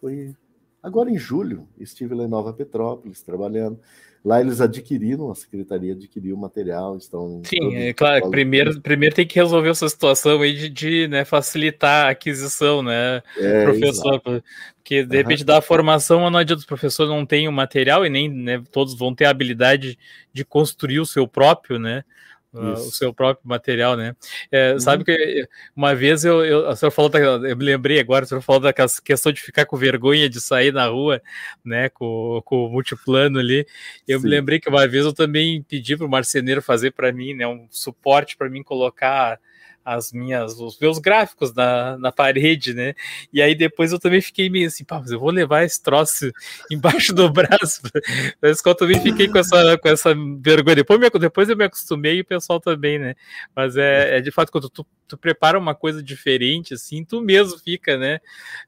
foi 0.00 0.32
agora 0.80 1.10
em 1.10 1.18
julho, 1.18 1.66
estive 1.76 2.14
lá 2.14 2.22
em 2.22 2.28
Nova 2.28 2.52
Petrópolis 2.52 3.20
trabalhando. 3.20 3.80
Lá 4.22 4.38
eles 4.38 4.60
adquiriram, 4.60 5.30
a 5.30 5.34
secretaria 5.34 5.94
adquiriu 5.94 6.36
o 6.36 6.38
material, 6.38 6.94
estão. 6.98 7.40
Sim, 7.42 7.74
é 7.74 7.94
claro. 7.94 8.28
Primeiro, 8.30 8.78
primeiro 8.82 9.14
tem 9.14 9.26
que 9.26 9.36
resolver 9.36 9.70
essa 9.70 9.88
situação 9.88 10.42
aí 10.42 10.52
de, 10.52 10.68
de 10.68 11.08
né, 11.08 11.24
facilitar 11.24 12.06
a 12.06 12.10
aquisição, 12.10 12.82
né, 12.82 13.22
é, 13.38 13.64
professor? 13.64 14.14
Exato. 14.14 14.44
Porque 14.76 15.04
de 15.04 15.16
repente 15.16 15.40
uhum. 15.40 15.46
dá 15.46 15.58
a 15.58 15.62
formação, 15.62 16.20
mas 16.20 16.32
não 16.32 16.38
adianta 16.38 16.60
os 16.60 16.66
professores 16.66 17.10
não 17.10 17.24
têm 17.24 17.48
o 17.48 17.52
material 17.52 18.04
e 18.04 18.10
nem 18.10 18.28
né, 18.28 18.62
todos 18.70 18.94
vão 18.94 19.14
ter 19.14 19.24
a 19.24 19.30
habilidade 19.30 19.98
de 20.34 20.44
construir 20.44 21.00
o 21.00 21.06
seu 21.06 21.26
próprio, 21.26 21.78
né? 21.78 22.04
Uh, 22.52 22.72
o 22.72 22.90
seu 22.90 23.14
próprio 23.14 23.48
material, 23.48 23.96
né? 23.96 24.16
É, 24.50 24.72
uhum. 24.72 24.80
Sabe 24.80 25.04
que 25.04 25.48
uma 25.74 25.94
vez 25.94 26.24
eu, 26.24 26.44
eu, 26.44 26.68
a 26.68 26.74
senhora 26.74 26.92
falou, 26.92 27.08
da, 27.08 27.18
eu 27.20 27.56
me 27.56 27.64
lembrei 27.64 28.00
agora, 28.00 28.24
a 28.24 28.28
senhora 28.28 28.42
falou 28.42 28.60
da 28.60 28.72
questão 28.72 29.30
de 29.30 29.40
ficar 29.40 29.66
com 29.66 29.76
vergonha 29.76 30.28
de 30.28 30.40
sair 30.40 30.72
na 30.72 30.86
rua, 30.86 31.22
né, 31.64 31.88
com, 31.90 32.42
com 32.44 32.66
o 32.66 32.68
multiplano 32.68 33.38
ali. 33.38 33.64
Eu 34.06 34.18
Sim. 34.18 34.24
me 34.24 34.30
lembrei 34.30 34.58
que 34.58 34.68
uma 34.68 34.86
vez 34.88 35.04
eu 35.04 35.12
também 35.12 35.62
pedi 35.62 35.96
para 35.96 36.06
o 36.06 36.10
marceneiro 36.10 36.60
fazer 36.60 36.90
para 36.90 37.12
mim, 37.12 37.34
né, 37.34 37.46
um 37.46 37.68
suporte 37.70 38.36
para 38.36 38.50
mim 38.50 38.64
colocar 38.64 39.38
as 39.84 40.12
minhas, 40.12 40.58
os 40.60 40.78
meus 40.78 40.98
gráficos 40.98 41.54
na, 41.54 41.96
na 41.98 42.12
parede, 42.12 42.74
né? 42.74 42.94
E 43.32 43.40
aí 43.40 43.54
depois 43.54 43.92
eu 43.92 43.98
também 43.98 44.20
fiquei 44.20 44.50
meio 44.50 44.66
assim, 44.66 44.84
pá, 44.84 45.00
mas 45.00 45.10
eu 45.10 45.18
vou 45.18 45.30
levar 45.30 45.64
esse 45.64 45.82
troço 45.82 46.30
embaixo 46.70 47.14
do 47.14 47.30
braço. 47.30 47.80
Mas 48.40 48.62
eu 48.64 48.74
também 48.74 49.00
fiquei 49.00 49.28
com 49.28 49.38
essa, 49.38 49.78
com 49.78 49.88
essa 49.88 50.14
vergonha. 50.40 50.76
Depois, 50.76 51.00
depois 51.00 51.48
eu 51.48 51.56
me 51.56 51.64
acostumei 51.64 52.16
e 52.16 52.20
o 52.20 52.24
pessoal 52.24 52.60
também, 52.60 52.98
né? 52.98 53.14
Mas 53.54 53.76
é, 53.76 54.18
é 54.18 54.20
de 54.20 54.30
fato, 54.30 54.50
quando 54.50 54.68
tu, 54.68 54.86
tu 55.06 55.16
prepara 55.16 55.58
uma 55.58 55.74
coisa 55.74 56.02
diferente, 56.02 56.74
assim, 56.74 57.04
tu 57.04 57.20
mesmo 57.20 57.58
fica, 57.58 57.96
né? 57.96 58.20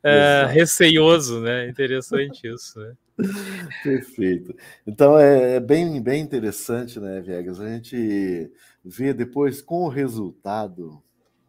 Uh, 0.04 0.48
receioso, 0.48 1.40
né? 1.40 1.68
Interessante 1.68 2.46
isso, 2.46 2.78
né? 2.80 2.92
Perfeito. 3.82 4.54
Então 4.86 5.18
é, 5.18 5.56
é 5.56 5.60
bem, 5.60 6.02
bem 6.02 6.20
interessante, 6.20 6.98
né, 6.98 7.20
Viegas? 7.20 7.60
A 7.60 7.68
gente 7.68 8.50
vê 8.84 9.12
depois 9.12 9.62
com 9.62 9.84
o 9.84 9.88
resultado, 9.88 11.02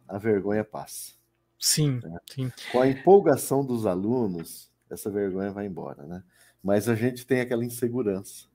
a 0.08 0.18
vergonha 0.18 0.64
passa. 0.64 1.12
Sim, 1.58 2.00
né? 2.02 2.18
sim. 2.30 2.52
Com 2.70 2.80
a 2.80 2.88
empolgação 2.88 3.64
dos 3.64 3.86
alunos, 3.86 4.70
essa 4.90 5.10
vergonha 5.10 5.50
vai 5.50 5.66
embora, 5.66 6.02
né? 6.04 6.22
Mas 6.62 6.88
a 6.88 6.94
gente 6.94 7.26
tem 7.26 7.40
aquela 7.40 7.64
insegurança. 7.64 8.46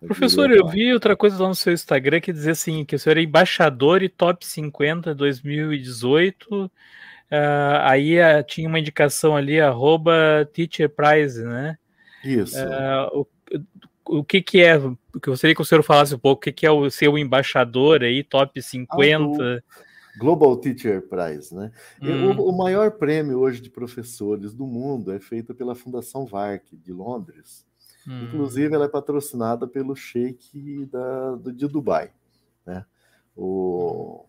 Professor, 0.00 0.50
eu 0.50 0.66
vi 0.68 0.92
outra 0.92 1.16
coisa 1.16 1.40
lá 1.42 1.48
no 1.48 1.54
seu 1.54 1.72
Instagram 1.72 2.20
que 2.20 2.32
dizia 2.32 2.52
assim, 2.52 2.84
que 2.84 2.96
o 2.96 2.98
senhor 2.98 3.18
é 3.18 3.22
embaixador 3.22 4.02
e 4.02 4.08
top 4.08 4.46
50 4.46 5.14
2018. 5.14 6.64
Uh, 6.64 6.70
aí 7.82 8.18
uh, 8.18 8.42
tinha 8.46 8.68
uma 8.68 8.78
indicação 8.78 9.36
ali, 9.36 9.60
arroba 9.60 10.48
Teacher 10.52 10.88
Prize, 10.88 11.44
né? 11.44 11.76
Isso. 12.24 12.56
Uh, 12.58 13.20
o, 13.20 13.26
o 14.08 14.24
que 14.24 14.42
que 14.42 14.62
é, 14.62 14.78
que 14.78 15.28
eu 15.28 15.32
gostaria 15.32 15.54
que 15.54 15.62
o 15.62 15.64
senhor 15.64 15.82
falasse 15.82 16.14
um 16.14 16.18
pouco, 16.18 16.40
o 16.40 16.42
que 16.42 16.52
que 16.52 16.66
é 16.66 16.70
o 16.70 16.90
seu 16.90 17.16
embaixador 17.18 18.02
aí, 18.02 18.22
top 18.22 18.60
50? 18.60 19.42
Ah, 19.42 19.86
Global 20.18 20.56
Teacher 20.56 21.06
Prize, 21.06 21.54
né? 21.54 21.70
Hum. 22.02 22.30
O, 22.30 22.50
o, 22.50 22.56
maior 22.56 22.92
prêmio 22.92 23.38
hoje 23.38 23.60
de 23.60 23.68
professores 23.68 24.54
do 24.54 24.66
mundo 24.66 25.12
é 25.12 25.18
feito 25.18 25.54
pela 25.54 25.74
Fundação 25.74 26.24
VARC 26.24 26.72
de 26.72 26.92
Londres. 26.92 27.66
Hum. 28.08 28.24
Inclusive, 28.24 28.74
ela 28.74 28.86
é 28.86 28.88
patrocinada 28.88 29.66
pelo 29.66 29.94
Sheikh 29.94 30.86
da, 30.86 31.36
de 31.52 31.68
Dubai, 31.68 32.12
né? 32.64 32.84
O 33.36 34.24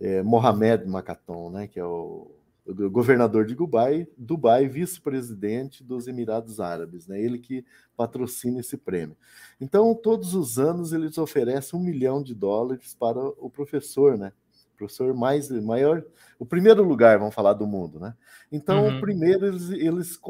é, 0.00 0.22
Mohamed 0.22 0.86
Makaton, 0.86 1.50
né? 1.50 1.66
Que 1.66 1.80
é 1.80 1.84
o 1.84 2.30
governador 2.64 3.44
de 3.44 3.54
Dubai, 3.54 4.06
Dubai 4.16 4.68
vice-presidente 4.68 5.82
dos 5.82 6.06
Emirados 6.06 6.60
Árabes, 6.60 7.06
né? 7.08 7.20
Ele 7.20 7.38
que 7.38 7.64
patrocina 7.96 8.60
esse 8.60 8.76
prêmio. 8.76 9.16
Então, 9.60 9.94
todos 9.94 10.34
os 10.34 10.58
anos 10.58 10.92
eles 10.92 11.18
oferecem 11.18 11.78
um 11.78 11.82
milhão 11.82 12.22
de 12.22 12.34
dólares 12.34 12.94
para 12.94 13.18
o 13.18 13.50
professor, 13.50 14.16
né? 14.16 14.32
O 14.74 14.76
professor 14.76 15.12
mais 15.12 15.50
maior, 15.50 16.04
o 16.38 16.46
primeiro 16.46 16.82
lugar, 16.84 17.18
vamos 17.18 17.34
falar 17.34 17.52
do 17.54 17.66
mundo, 17.66 17.98
né? 17.98 18.14
Então, 18.50 18.86
uhum. 18.86 19.00
primeiro 19.00 19.46
eles, 19.46 19.70
eles 19.70 20.20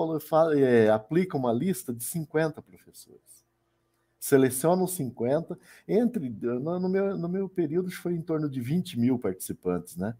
é, 0.57 0.89
aplicam 0.89 1.39
uma 1.39 1.53
lista 1.53 1.93
de 1.93 2.03
50 2.03 2.62
professores. 2.62 3.20
Selecionam 4.18 4.87
50, 4.87 5.59
entre 5.87 6.30
no, 6.30 6.89
meu, 6.89 7.16
no 7.16 7.28
meu 7.28 7.49
período 7.49 7.91
foi 7.91 8.14
em 8.14 8.22
torno 8.22 8.49
de 8.49 8.61
20 8.61 8.99
mil 8.99 9.18
participantes, 9.18 9.97
né? 9.97 10.14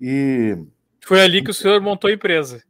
E 0.00 0.66
foi 1.00 1.20
ali 1.20 1.42
que 1.42 1.50
o 1.50 1.54
senhor 1.54 1.80
montou 1.80 2.08
a 2.08 2.12
empresa. 2.12 2.62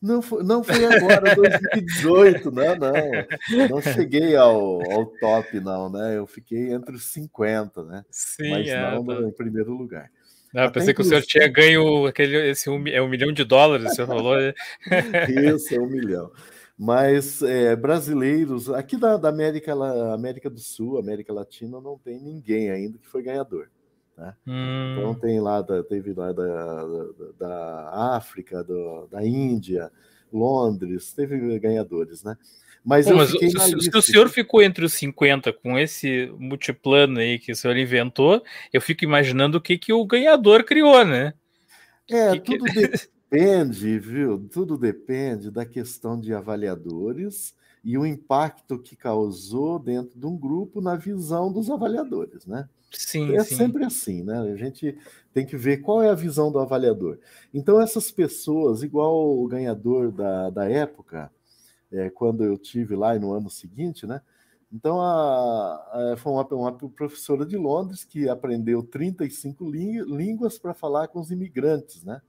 Não 0.00 0.22
foi, 0.22 0.42
não 0.42 0.64
foi 0.64 0.82
agora, 0.86 1.34
2018, 1.36 2.50
não, 2.50 2.74
não. 2.76 3.68
Não 3.68 3.82
cheguei 3.82 4.34
ao, 4.34 4.80
ao 4.90 5.06
top, 5.06 5.60
não, 5.60 5.90
né? 5.90 6.16
Eu 6.16 6.26
fiquei 6.26 6.72
entre 6.72 6.96
os 6.96 7.12
50, 7.12 7.84
né? 7.84 8.04
Sim, 8.10 8.50
Mas 8.50 8.68
é, 8.68 8.90
não 8.92 9.04
tá. 9.04 9.14
em 9.14 9.32
primeiro 9.32 9.74
lugar. 9.74 10.10
Não, 10.54 10.64
eu 10.64 10.72
pensei 10.72 10.94
que 10.94 11.00
o 11.00 11.04
senhor 11.04 11.22
tinha 11.22 11.46
ganho 11.46 12.06
aquele, 12.06 12.50
esse 12.50 12.68
um, 12.68 12.86
é 12.88 13.00
um 13.00 13.08
milhão 13.08 13.30
de 13.30 13.44
dólares, 13.44 13.92
o 13.92 13.94
senhor 13.94 14.08
falou. 14.08 14.36
Né? 14.36 14.54
Isso, 15.54 15.74
é 15.74 15.78
um 15.78 15.86
milhão. 15.86 16.32
Mas 16.76 17.42
é, 17.42 17.76
brasileiros, 17.76 18.70
aqui 18.70 18.96
da, 18.96 19.18
da 19.18 19.28
América, 19.28 19.74
América 20.14 20.48
do 20.48 20.58
Sul, 20.58 20.98
América 20.98 21.32
Latina, 21.32 21.78
não 21.78 21.98
tem 21.98 22.18
ninguém 22.18 22.70
ainda 22.70 22.98
que 22.98 23.06
foi 23.06 23.22
ganhador. 23.22 23.68
Né? 24.16 24.34
Hum. 24.46 24.96
Então 24.98 25.14
tem 25.14 25.40
lá, 25.40 25.62
da, 25.62 25.82
teve 25.82 26.12
lá 26.12 26.32
da, 26.32 26.44
da, 26.44 27.04
da 27.38 28.16
África, 28.16 28.62
do, 28.62 29.06
da 29.10 29.24
Índia, 29.24 29.90
Londres, 30.32 31.12
teve 31.12 31.58
ganhadores, 31.58 32.22
né? 32.22 32.36
Mas, 32.84 33.06
Pô, 33.06 33.14
mas 33.14 33.30
se, 33.30 33.50
se, 33.50 33.96
o 33.96 34.00
senhor 34.00 34.28
ficou 34.30 34.62
entre 34.62 34.84
os 34.84 34.94
50 34.94 35.52
com 35.52 35.78
esse 35.78 36.32
multiplano 36.38 37.18
aí 37.18 37.38
que 37.38 37.52
o 37.52 37.56
senhor 37.56 37.76
inventou, 37.76 38.42
eu 38.72 38.80
fico 38.80 39.04
imaginando 39.04 39.58
o 39.58 39.60
que, 39.60 39.76
que 39.76 39.92
o 39.92 40.04
ganhador 40.06 40.64
criou, 40.64 41.04
né? 41.04 41.34
É, 42.08 42.38
que 42.38 42.56
tudo 42.56 42.64
que... 42.72 42.88
depende, 43.30 43.98
viu? 43.98 44.48
Tudo 44.50 44.78
depende 44.78 45.50
da 45.50 45.66
questão 45.66 46.18
de 46.18 46.32
avaliadores 46.32 47.54
e 47.84 47.96
o 47.98 48.06
impacto 48.06 48.78
que 48.78 48.96
causou 48.96 49.78
dentro 49.78 50.18
de 50.18 50.26
um 50.26 50.36
grupo 50.36 50.80
na 50.80 50.96
visão 50.96 51.52
dos 51.52 51.70
avaliadores, 51.70 52.46
né? 52.46 52.68
Sim, 52.90 53.34
é 53.36 53.44
sim. 53.44 53.54
sempre 53.54 53.84
assim, 53.84 54.22
né? 54.22 54.38
A 54.40 54.56
gente 54.56 54.98
tem 55.32 55.46
que 55.46 55.56
ver 55.56 55.78
qual 55.78 56.02
é 56.02 56.10
a 56.10 56.14
visão 56.14 56.50
do 56.50 56.58
avaliador. 56.58 57.18
Então, 57.54 57.80
essas 57.80 58.10
pessoas, 58.10 58.82
igual 58.82 59.38
o 59.38 59.46
ganhador 59.46 60.10
da, 60.10 60.50
da 60.50 60.68
época, 60.68 61.30
é, 61.92 62.10
quando 62.10 62.44
eu 62.44 62.58
tive 62.58 62.96
lá 62.96 63.14
e 63.14 63.18
no 63.18 63.32
ano 63.32 63.50
seguinte, 63.50 64.06
né? 64.06 64.20
Então, 64.72 65.00
a, 65.00 66.12
a, 66.12 66.16
foi 66.16 66.32
uma, 66.32 66.46
uma, 66.46 66.72
professora 66.72 67.44
de 67.44 67.56
Londres 67.56 68.04
que 68.04 68.28
aprendeu 68.28 68.82
35 68.82 69.68
línguas 69.68 70.58
para 70.58 70.74
falar 70.74 71.08
com 71.08 71.20
os 71.20 71.30
imigrantes, 71.30 72.04
né? 72.04 72.20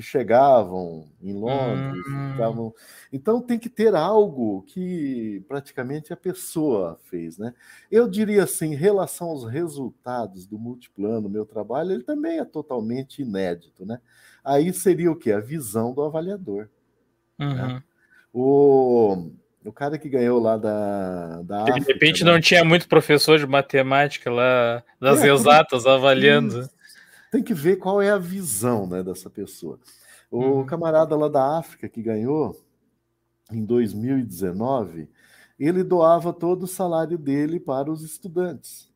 Que 0.00 0.06
chegavam 0.06 1.06
em 1.22 1.34
Londres. 1.34 2.02
Ficavam... 2.32 2.74
Então 3.12 3.40
tem 3.40 3.58
que 3.58 3.68
ter 3.68 3.94
algo 3.94 4.62
que 4.62 5.44
praticamente 5.46 6.12
a 6.12 6.16
pessoa 6.16 6.98
fez, 7.10 7.36
né? 7.36 7.52
Eu 7.90 8.08
diria 8.08 8.44
assim, 8.44 8.72
em 8.72 8.76
relação 8.76 9.28
aos 9.28 9.44
resultados 9.44 10.46
do 10.46 10.58
multiplano, 10.58 11.28
meu 11.28 11.44
trabalho, 11.44 11.92
ele 11.92 12.02
também 12.02 12.38
é 12.38 12.44
totalmente 12.44 13.20
inédito, 13.20 13.84
né? 13.84 14.00
Aí 14.42 14.72
seria 14.72 15.12
o 15.12 15.16
que? 15.16 15.30
A 15.30 15.40
visão 15.40 15.92
do 15.92 16.02
avaliador. 16.02 16.68
Né? 17.38 17.46
Uhum. 17.46 17.54
Né? 17.54 17.82
O, 18.32 19.30
o 19.66 19.72
cara 19.72 19.98
que 19.98 20.08
ganhou 20.08 20.40
lá 20.40 20.56
da, 20.56 21.42
da 21.42 21.64
De 21.64 21.72
África, 21.72 21.92
repente 21.92 22.24
né? 22.24 22.32
não 22.32 22.40
tinha 22.40 22.64
muito 22.64 22.88
professor 22.88 23.38
de 23.38 23.46
matemática 23.46 24.30
lá, 24.30 24.82
das 24.98 25.22
é, 25.22 25.28
exatas, 25.28 25.84
avaliando. 25.84 26.60
Isso 26.60 26.79
tem 27.30 27.42
que 27.42 27.54
ver 27.54 27.76
qual 27.76 28.02
é 28.02 28.10
a 28.10 28.18
visão 28.18 28.86
né, 28.86 29.02
dessa 29.02 29.30
pessoa. 29.30 29.78
O 30.30 30.38
uhum. 30.38 30.66
camarada 30.66 31.16
lá 31.16 31.28
da 31.28 31.58
África 31.58 31.88
que 31.88 32.02
ganhou 32.02 32.60
em 33.50 33.64
2019, 33.64 35.08
ele 35.58 35.82
doava 35.82 36.32
todo 36.32 36.64
o 36.64 36.68
salário 36.68 37.18
dele 37.18 37.60
para 37.60 37.90
os 37.90 38.02
estudantes. 38.02 38.90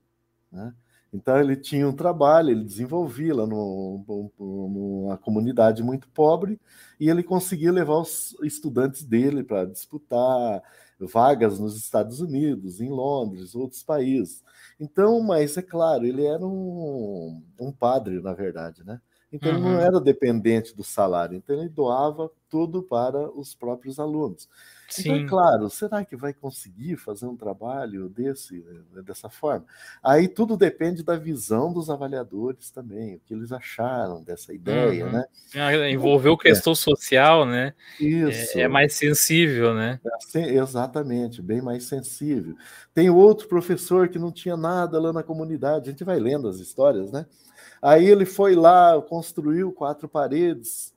Né? 0.50 0.72
Então 1.12 1.38
ele 1.38 1.56
tinha 1.56 1.88
um 1.88 1.92
trabalho, 1.92 2.50
ele 2.50 2.64
desenvolvia 2.64 3.34
lá 3.34 3.46
no, 3.46 4.04
numa 4.38 5.16
comunidade 5.16 5.82
muito 5.82 6.08
pobre 6.08 6.60
e 6.98 7.08
ele 7.08 7.22
conseguia 7.22 7.70
levar 7.70 7.98
os 7.98 8.36
estudantes 8.42 9.04
dele 9.04 9.44
para 9.44 9.64
disputar 9.64 10.60
vagas 11.00 11.58
nos 11.58 11.76
Estados 11.76 12.20
Unidos, 12.20 12.80
em 12.80 12.88
Londres, 12.88 13.54
outros 13.54 13.82
países. 13.82 14.42
Então, 14.78 15.20
mas 15.20 15.56
é 15.56 15.62
claro, 15.62 16.06
ele 16.06 16.24
era 16.24 16.44
um, 16.44 17.42
um 17.58 17.72
padre, 17.72 18.20
na 18.20 18.32
verdade, 18.32 18.84
né? 18.84 19.00
Então, 19.32 19.50
uhum. 19.50 19.56
ele 19.56 19.64
não 19.64 19.74
uhum. 19.74 19.80
era 19.80 20.00
dependente 20.00 20.76
do 20.76 20.84
salário, 20.84 21.36
então 21.36 21.56
ele 21.58 21.68
doava 21.68 22.30
tudo 22.48 22.82
para 22.82 23.30
os 23.30 23.54
próprios 23.54 23.98
alunos. 23.98 24.48
Sim. 24.94 25.10
Então, 25.10 25.24
é 25.24 25.28
claro, 25.28 25.68
será 25.68 26.04
que 26.04 26.14
vai 26.14 26.32
conseguir 26.32 26.96
fazer 26.96 27.26
um 27.26 27.36
trabalho 27.36 28.08
desse, 28.08 28.64
né, 28.92 29.02
dessa 29.02 29.28
forma? 29.28 29.66
Aí 30.00 30.28
tudo 30.28 30.56
depende 30.56 31.02
da 31.02 31.16
visão 31.16 31.72
dos 31.72 31.90
avaliadores 31.90 32.70
também, 32.70 33.16
o 33.16 33.20
que 33.20 33.34
eles 33.34 33.50
acharam 33.50 34.22
dessa 34.22 34.54
ideia, 34.54 35.06
uhum. 35.06 35.12
né? 35.12 35.24
Ah, 35.56 35.90
envolveu 35.90 36.38
questão 36.38 36.74
é. 36.74 36.76
social, 36.76 37.44
né? 37.44 37.74
Isso. 37.98 38.56
É, 38.56 38.62
é, 38.62 38.68
mais 38.68 38.94
sensível, 38.94 39.74
né? 39.74 39.98
É, 40.36 40.54
exatamente, 40.54 41.42
bem 41.42 41.60
mais 41.60 41.84
sensível. 41.84 42.54
Tem 42.94 43.10
outro 43.10 43.48
professor 43.48 44.08
que 44.08 44.18
não 44.18 44.30
tinha 44.30 44.56
nada 44.56 45.00
lá 45.00 45.12
na 45.12 45.24
comunidade, 45.24 45.88
a 45.88 45.90
gente 45.90 46.04
vai 46.04 46.20
lendo 46.20 46.46
as 46.46 46.60
histórias, 46.60 47.10
né? 47.10 47.26
Aí 47.82 48.06
ele 48.06 48.24
foi 48.24 48.54
lá, 48.54 49.02
construiu 49.02 49.72
quatro 49.72 50.08
paredes, 50.08 50.93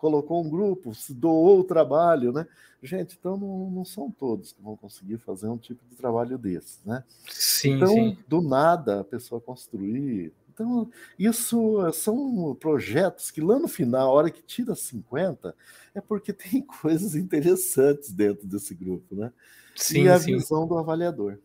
colocou 0.00 0.42
um 0.42 0.48
grupo, 0.48 0.94
se 0.94 1.12
doou 1.12 1.60
o 1.60 1.64
trabalho, 1.64 2.32
né? 2.32 2.46
Gente, 2.82 3.16
então 3.18 3.36
não, 3.36 3.70
não, 3.70 3.84
são 3.84 4.10
todos 4.10 4.52
que 4.52 4.62
vão 4.62 4.74
conseguir 4.74 5.18
fazer 5.18 5.48
um 5.48 5.58
tipo 5.58 5.84
de 5.86 5.94
trabalho 5.94 6.38
desse, 6.38 6.78
né? 6.86 7.04
Sim, 7.28 7.74
então, 7.74 7.94
sim. 7.94 8.18
do 8.26 8.40
nada 8.40 9.00
a 9.00 9.04
pessoa 9.04 9.40
construir. 9.40 10.32
Então, 10.52 10.90
isso 11.18 11.78
são 11.92 12.56
projetos 12.58 13.30
que 13.30 13.42
lá 13.42 13.58
no 13.58 13.68
final, 13.68 14.08
a 14.08 14.12
hora 14.12 14.30
que 14.30 14.42
tira 14.42 14.74
50, 14.74 15.54
é 15.94 16.00
porque 16.00 16.32
tem 16.32 16.62
coisas 16.62 17.14
interessantes 17.14 18.10
dentro 18.10 18.46
desse 18.46 18.74
grupo, 18.74 19.14
né? 19.14 19.30
Sim, 19.76 20.04
e 20.04 20.08
a 20.08 20.18
sim. 20.18 20.36
visão 20.36 20.66
do 20.66 20.78
avaliador. 20.78 21.38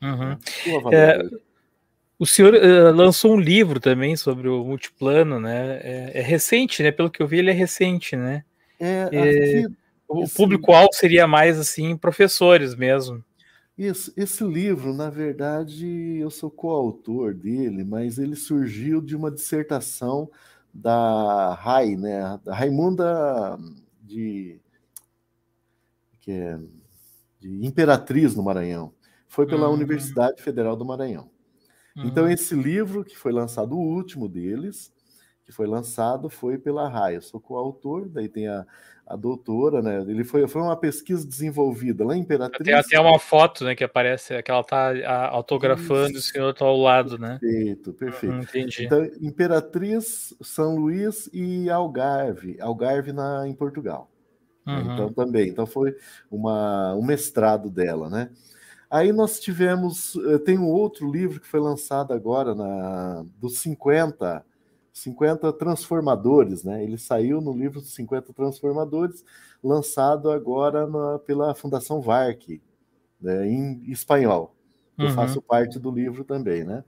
Uhum. 0.00 0.38
O 0.72 0.76
avaliador. 0.78 1.40
É... 1.42 1.45
O 2.18 2.26
senhor 2.26 2.54
uh, 2.54 2.94
lançou 2.94 3.34
um 3.34 3.40
livro 3.40 3.78
também 3.78 4.16
sobre 4.16 4.48
o 4.48 4.64
multiplano, 4.64 5.38
né? 5.38 5.78
É, 5.82 6.10
é, 6.14 6.22
recente, 6.22 6.82
né? 6.82 6.90
Pelo 6.90 7.10
que 7.10 7.22
eu 7.22 7.26
vi, 7.26 7.38
ele 7.38 7.50
é 7.50 7.54
recente, 7.54 8.16
né? 8.16 8.42
É, 8.80 9.08
é 9.12 9.66
o 10.08 10.22
esse... 10.22 10.34
público-alvo 10.34 10.92
seria 10.92 11.26
mais 11.26 11.58
assim, 11.58 11.96
professores 11.96 12.74
mesmo. 12.74 13.22
Isso, 13.76 14.10
esse 14.16 14.42
livro, 14.42 14.94
na 14.94 15.10
verdade, 15.10 15.86
eu 16.18 16.30
sou 16.30 16.50
coautor 16.50 17.34
dele, 17.34 17.84
mas 17.84 18.18
ele 18.18 18.34
surgiu 18.34 19.02
de 19.02 19.14
uma 19.14 19.30
dissertação 19.30 20.30
da 20.72 21.54
Rai, 21.54 21.96
né? 21.96 22.40
Da 22.42 22.54
Raimunda 22.54 23.58
de, 24.02 24.58
que 26.20 26.32
é, 26.32 26.58
de 27.38 27.66
Imperatriz 27.66 28.34
no 28.34 28.42
Maranhão. 28.42 28.94
Foi 29.28 29.46
pela 29.46 29.68
uhum. 29.68 29.74
Universidade 29.74 30.42
Federal 30.42 30.76
do 30.76 30.84
Maranhão. 30.84 31.28
Então, 31.96 32.24
uhum. 32.24 32.30
esse 32.30 32.54
livro, 32.54 33.04
que 33.04 33.16
foi 33.16 33.32
lançado, 33.32 33.74
o 33.74 33.80
último 33.80 34.28
deles, 34.28 34.92
que 35.44 35.52
foi 35.52 35.66
lançado, 35.66 36.28
foi 36.28 36.58
pela 36.58 36.88
RAI. 36.88 37.16
Eu 37.16 37.22
sou 37.22 37.40
coautor, 37.40 38.08
daí 38.08 38.28
tem 38.28 38.48
a, 38.48 38.66
a 39.06 39.14
doutora, 39.14 39.80
né? 39.80 40.00
Ele 40.00 40.24
foi, 40.24 40.46
foi 40.48 40.60
uma 40.60 40.76
pesquisa 40.76 41.26
desenvolvida 41.26 42.04
lá 42.04 42.16
em 42.16 42.20
Imperatriz. 42.20 42.66
Tem 42.66 42.74
até 42.74 42.98
uma 42.98 43.18
foto, 43.18 43.64
né, 43.64 43.76
que 43.76 43.84
aparece, 43.84 44.42
que 44.42 44.50
ela 44.50 44.60
está 44.60 44.92
autografando 45.28 46.10
Isso. 46.10 46.16
e 46.16 46.18
o 46.18 46.22
senhor 46.22 46.50
está 46.50 46.64
ao 46.64 46.76
lado, 46.76 47.16
né? 47.16 47.38
Perfeito, 47.40 47.92
perfeito. 47.92 48.34
Hum, 48.34 48.40
entendi. 48.40 48.84
Então, 48.84 49.08
Imperatriz, 49.20 50.34
São 50.42 50.76
Luís 50.76 51.30
e 51.32 51.70
Algarve. 51.70 52.60
Algarve 52.60 53.12
na, 53.12 53.46
em 53.46 53.54
Portugal. 53.54 54.10
Uhum. 54.66 54.94
Então, 54.94 55.12
também. 55.12 55.48
Então, 55.48 55.64
foi 55.64 55.94
uma, 56.28 56.92
um 56.96 57.04
mestrado 57.04 57.70
dela, 57.70 58.10
né? 58.10 58.30
Aí 58.90 59.12
nós 59.12 59.40
tivemos, 59.40 60.16
eh, 60.16 60.38
tem 60.38 60.58
um 60.58 60.68
outro 60.68 61.10
livro 61.10 61.40
que 61.40 61.46
foi 61.46 61.60
lançado 61.60 62.12
agora, 62.12 62.54
na, 62.54 63.24
dos 63.38 63.58
50, 63.58 64.44
50 64.92 65.52
Transformadores, 65.52 66.62
né? 66.62 66.82
Ele 66.82 66.96
saiu 66.96 67.40
no 67.40 67.52
livro 67.52 67.80
dos 67.80 67.94
50 67.94 68.32
Transformadores, 68.32 69.24
lançado 69.62 70.30
agora 70.30 70.86
na, 70.86 71.18
pela 71.18 71.54
Fundação 71.54 72.00
VARC, 72.00 72.62
né, 73.20 73.46
em 73.48 73.90
espanhol. 73.90 74.54
Eu 74.96 75.06
uhum. 75.06 75.12
faço 75.12 75.42
parte 75.42 75.78
do 75.78 75.90
livro 75.90 76.24
também, 76.24 76.64
né? 76.64 76.82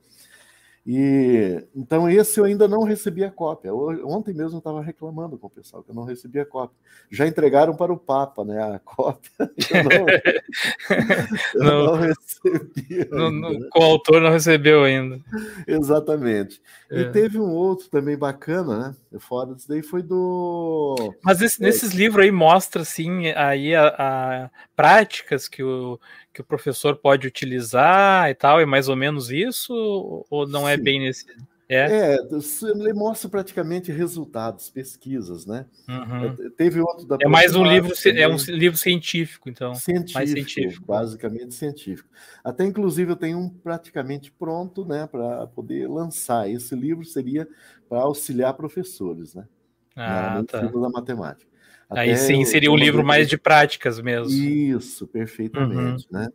E 0.90 1.62
então 1.76 2.08
esse 2.08 2.40
eu 2.40 2.46
ainda 2.46 2.66
não 2.66 2.82
recebi 2.82 3.22
a 3.22 3.30
cópia. 3.30 3.74
Ontem 3.74 4.32
mesmo 4.32 4.54
eu 4.54 4.58
estava 4.58 4.80
reclamando 4.80 5.36
com 5.36 5.46
o 5.46 5.50
pessoal 5.50 5.82
que 5.82 5.90
eu 5.90 5.94
não 5.94 6.04
recebi 6.04 6.40
a 6.40 6.46
cópia. 6.46 6.74
Já 7.10 7.26
entregaram 7.26 7.76
para 7.76 7.92
o 7.92 7.98
Papa, 7.98 8.42
né? 8.42 8.58
A 8.58 8.78
cópia. 8.80 9.30
Eu 9.38 9.84
não, 9.84 10.06
eu 11.56 11.62
não, 11.62 11.84
não 11.88 11.94
recebi. 11.94 13.02
Ainda, 13.02 13.30
no, 13.30 13.50
né? 13.52 13.68
O 13.76 13.82
autor 13.82 14.22
não 14.22 14.30
recebeu 14.30 14.82
ainda. 14.82 15.20
Exatamente. 15.66 16.58
É. 16.90 17.02
E 17.02 17.12
teve 17.12 17.38
um 17.38 17.52
outro 17.52 17.90
também 17.90 18.16
bacana, 18.16 18.78
né? 18.78 19.18
Fora 19.18 19.54
disso 19.54 19.68
daí 19.68 19.82
foi 19.82 20.02
do. 20.02 21.14
Mas 21.22 21.42
esse, 21.42 21.60
nesses 21.60 21.92
livros 21.92 22.24
aí 22.24 22.32
mostra 22.32 22.80
assim 22.80 23.28
aí 23.32 23.74
a, 23.74 23.88
a 23.88 24.50
práticas 24.78 25.48
que 25.48 25.60
o 25.60 25.98
que 26.32 26.40
o 26.40 26.44
professor 26.44 26.94
pode 26.94 27.26
utilizar 27.26 28.30
e 28.30 28.34
tal, 28.34 28.60
é 28.60 28.64
mais 28.64 28.88
ou 28.88 28.94
menos 28.94 29.28
isso, 29.28 29.74
ou 30.30 30.46
não 30.46 30.68
é 30.68 30.76
Sim. 30.76 30.82
bem 30.84 31.00
nesse. 31.00 31.26
É? 31.68 32.14
é, 32.14 32.18
ele 32.62 32.92
mostra 32.94 33.28
praticamente 33.28 33.90
resultados, 33.90 34.70
pesquisas, 34.70 35.44
né? 35.44 35.66
Uhum. 35.88 36.46
É, 36.46 36.50
teve 36.56 36.80
outro 36.80 37.04
da 37.04 37.18
É 37.20 37.26
mais 37.26 37.56
um 37.56 37.64
livro, 37.64 37.92
também. 37.92 38.22
é 38.22 38.28
um 38.28 38.36
livro 38.36 38.78
científico, 38.78 39.50
então. 39.50 39.74
Científico, 39.74 40.14
mais 40.14 40.30
científico. 40.30 40.86
basicamente 40.86 41.54
científico. 41.54 42.08
Até 42.44 42.64
inclusive 42.64 43.10
eu 43.10 43.16
tenho 43.16 43.36
um 43.36 43.50
praticamente 43.50 44.30
pronto, 44.30 44.84
né, 44.84 45.08
para 45.08 45.44
poder 45.48 45.88
lançar. 45.88 46.48
Esse 46.48 46.76
livro 46.76 47.04
seria 47.04 47.48
para 47.88 48.02
auxiliar 48.02 48.54
professores, 48.54 49.34
né? 49.34 49.44
Ah, 49.96 50.36
no 50.38 50.46
tá. 50.46 50.60
da 50.60 50.88
matemática. 50.88 51.47
Aí 51.90 52.16
sim 52.16 52.44
seria 52.44 52.70
um 52.70 52.76
livro 52.76 53.04
mais 53.04 53.28
de 53.28 53.38
práticas 53.38 54.00
mesmo. 54.00 54.32
Isso, 54.32 55.06
perfeitamente, 55.06 56.06
uhum. 56.10 56.20
né? 56.20 56.28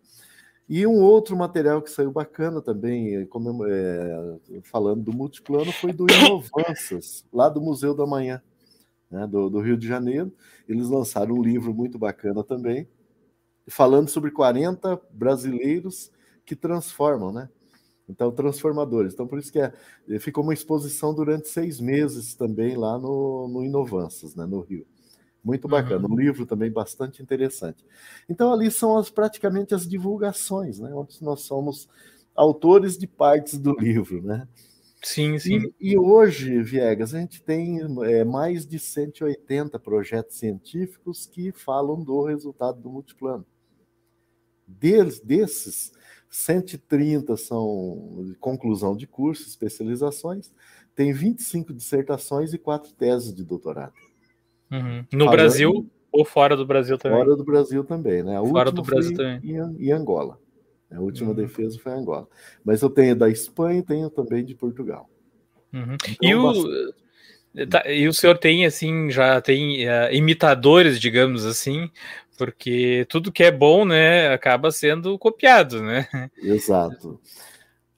E 0.67 0.87
um 0.87 1.01
outro 1.01 1.35
material 1.35 1.81
que 1.81 1.91
saiu 1.91 2.11
bacana 2.11 2.61
também, 2.61 3.25
como, 3.27 3.65
é, 3.67 4.37
falando 4.63 5.03
do 5.03 5.13
multiplano, 5.13 5.71
foi 5.71 5.91
do 5.91 6.07
Inovanças, 6.09 7.25
lá 7.31 7.49
do 7.49 7.61
Museu 7.61 7.93
da 7.93 8.07
Manhã, 8.07 8.41
né, 9.11 9.27
do, 9.27 9.49
do, 9.49 9.59
Rio 9.59 9.77
de 9.77 9.87
Janeiro. 9.87 10.33
Eles 10.67 10.89
lançaram 10.89 11.35
um 11.35 11.43
livro 11.43 11.73
muito 11.73 11.99
bacana 11.99 12.43
também, 12.43 12.87
falando 13.67 14.09
sobre 14.09 14.31
40 14.31 14.99
brasileiros 15.11 16.11
que 16.45 16.55
transformam, 16.55 17.31
né? 17.31 17.49
Então, 18.09 18.31
transformadores. 18.31 19.13
Então, 19.13 19.27
por 19.27 19.39
isso 19.39 19.51
que 19.51 19.59
é, 19.59 19.71
ficou 20.19 20.43
uma 20.43 20.53
exposição 20.53 21.13
durante 21.13 21.49
seis 21.49 21.79
meses 21.79 22.35
também 22.35 22.75
lá 22.75 22.97
no, 22.97 23.47
no 23.47 23.63
Inovanças, 23.63 24.35
né, 24.35 24.45
no 24.45 24.61
Rio. 24.61 24.85
Muito 25.43 25.67
bacana. 25.67 26.07
Uhum. 26.07 26.13
Um 26.13 26.17
livro 26.17 26.45
também 26.45 26.71
bastante 26.71 27.21
interessante. 27.21 27.83
Então, 28.29 28.53
ali 28.53 28.71
são 28.71 28.97
as, 28.97 29.09
praticamente 29.09 29.75
as 29.75 29.87
divulgações, 29.87 30.79
né? 30.79 30.93
Onde 30.93 31.21
nós 31.21 31.41
somos 31.41 31.89
autores 32.33 32.97
de 32.97 33.05
partes 33.05 33.57
do 33.57 33.75
livro, 33.77 34.21
né? 34.21 34.47
Sim, 35.03 35.37
sim. 35.37 35.69
E, 35.81 35.91
e 35.91 35.97
hoje, 35.97 36.63
Viegas, 36.63 37.13
a 37.13 37.19
gente 37.19 37.41
tem 37.43 37.81
é, 38.05 38.23
mais 38.23 38.65
de 38.65 38.79
180 38.79 39.77
projetos 39.79 40.37
científicos 40.37 41.25
que 41.25 41.51
falam 41.51 42.01
do 42.01 42.23
resultado 42.23 42.79
do 42.79 42.89
multiplano. 42.89 43.45
Deles, 44.65 45.19
desses, 45.19 45.91
130 46.29 47.35
são 47.35 48.33
conclusão 48.39 48.95
de 48.95 49.05
curso, 49.05 49.45
especializações, 49.45 50.49
tem 50.95 51.11
25 51.11 51.73
dissertações 51.73 52.53
e 52.53 52.57
quatro 52.57 52.93
teses 52.93 53.33
de 53.33 53.43
doutorado. 53.43 53.93
Uhum. 54.73 55.05
No 55.11 55.25
Falando, 55.25 55.31
Brasil 55.31 55.89
ou 56.11 56.25
fora 56.25 56.57
do 56.57 56.65
Brasil 56.65 56.97
também? 56.97 57.19
Fora 57.19 57.35
do 57.35 57.43
Brasil 57.43 57.83
também, 57.83 58.23
né? 58.23 58.37
A 58.37 58.43
fora 58.43 58.71
do 58.71 58.81
Brasil 58.81 59.15
também. 59.15 59.39
Em, 59.43 59.87
em, 59.87 59.91
Angola. 59.91 60.39
A 60.91 60.99
última 60.99 61.29
uhum. 61.29 61.35
defesa 61.35 61.79
foi 61.79 61.91
Angola. 61.91 62.27
Mas 62.65 62.81
eu 62.81 62.89
tenho 62.89 63.15
da 63.15 63.29
Espanha 63.29 63.79
e 63.79 63.83
tenho 63.83 64.09
também 64.09 64.43
de 64.43 64.55
Portugal. 64.55 65.07
Uhum. 65.71 65.97
Então, 66.21 66.53
e, 67.55 67.63
o, 67.63 67.67
tá, 67.67 67.83
e 67.91 68.07
o 68.07 68.13
senhor 68.13 68.37
tem, 68.37 68.65
assim, 68.65 69.09
já 69.09 69.39
tem 69.41 69.87
uh, 69.87 70.11
imitadores, 70.11 70.99
digamos 70.99 71.45
assim, 71.45 71.89
porque 72.37 73.05
tudo 73.09 73.31
que 73.31 73.43
é 73.43 73.51
bom, 73.51 73.85
né, 73.85 74.31
acaba 74.31 74.71
sendo 74.71 75.17
copiado, 75.17 75.81
né? 75.81 76.07
Exato. 76.37 77.19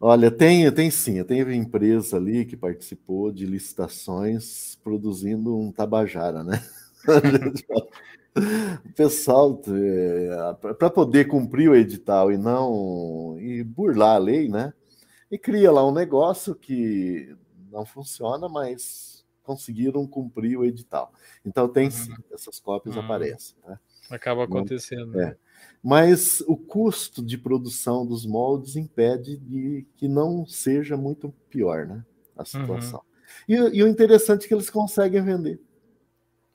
Olha, 0.07 0.29
tem, 0.29 0.71
tem 0.71 0.91
sim, 0.91 1.23
tem 1.23 1.41
empresa 1.55 2.17
ali 2.17 2.45
que 2.45 2.55
participou 2.55 3.31
de 3.31 3.43
licitações 3.43 4.75
produzindo 4.83 5.57
um 5.57 5.71
tabajara, 5.71 6.43
né? 6.43 6.63
o 8.85 8.93
pessoal, 8.93 9.59
é, 9.67 10.53
para 10.75 10.91
poder 10.91 11.25
cumprir 11.25 11.71
o 11.71 11.75
edital 11.75 12.31
e 12.31 12.37
não 12.37 13.35
e 13.39 13.63
burlar 13.63 14.17
a 14.17 14.19
lei, 14.19 14.47
né? 14.47 14.75
E 15.31 15.39
cria 15.39 15.71
lá 15.71 15.83
um 15.83 15.91
negócio 15.91 16.53
que 16.53 17.35
não 17.71 17.83
funciona, 17.83 18.47
mas 18.47 19.25
conseguiram 19.41 20.05
cumprir 20.05 20.55
o 20.55 20.63
edital. 20.63 21.11
Então 21.43 21.67
tem 21.67 21.89
sim, 21.89 22.11
uhum. 22.11 22.17
essas 22.31 22.59
cópias 22.59 22.95
uhum. 22.95 23.01
aparecem. 23.01 23.57
Né? 23.67 23.79
Acaba 24.11 24.43
acontecendo. 24.43 25.19
É. 25.19 25.35
mas 25.85 26.41
o 26.47 26.57
custo 26.57 27.23
de 27.23 27.37
produção 27.37 28.03
dos 28.03 28.25
moldes 28.25 28.75
impede 28.75 29.37
de 29.37 29.85
que 29.95 30.07
não 30.07 30.43
seja 30.43 30.97
muito 30.97 31.31
pior, 31.47 31.85
né? 31.85 32.03
A 32.35 32.39
uhum. 32.39 32.45
situação. 32.45 33.01
Uhum. 33.47 33.55
E, 33.55 33.77
e, 33.77 33.83
o 33.83 33.87
interessante 33.87 34.45
é 34.45 34.47
que 34.47 34.53
eles 34.55 34.71
conseguem 34.71 35.23
vender. 35.23 35.61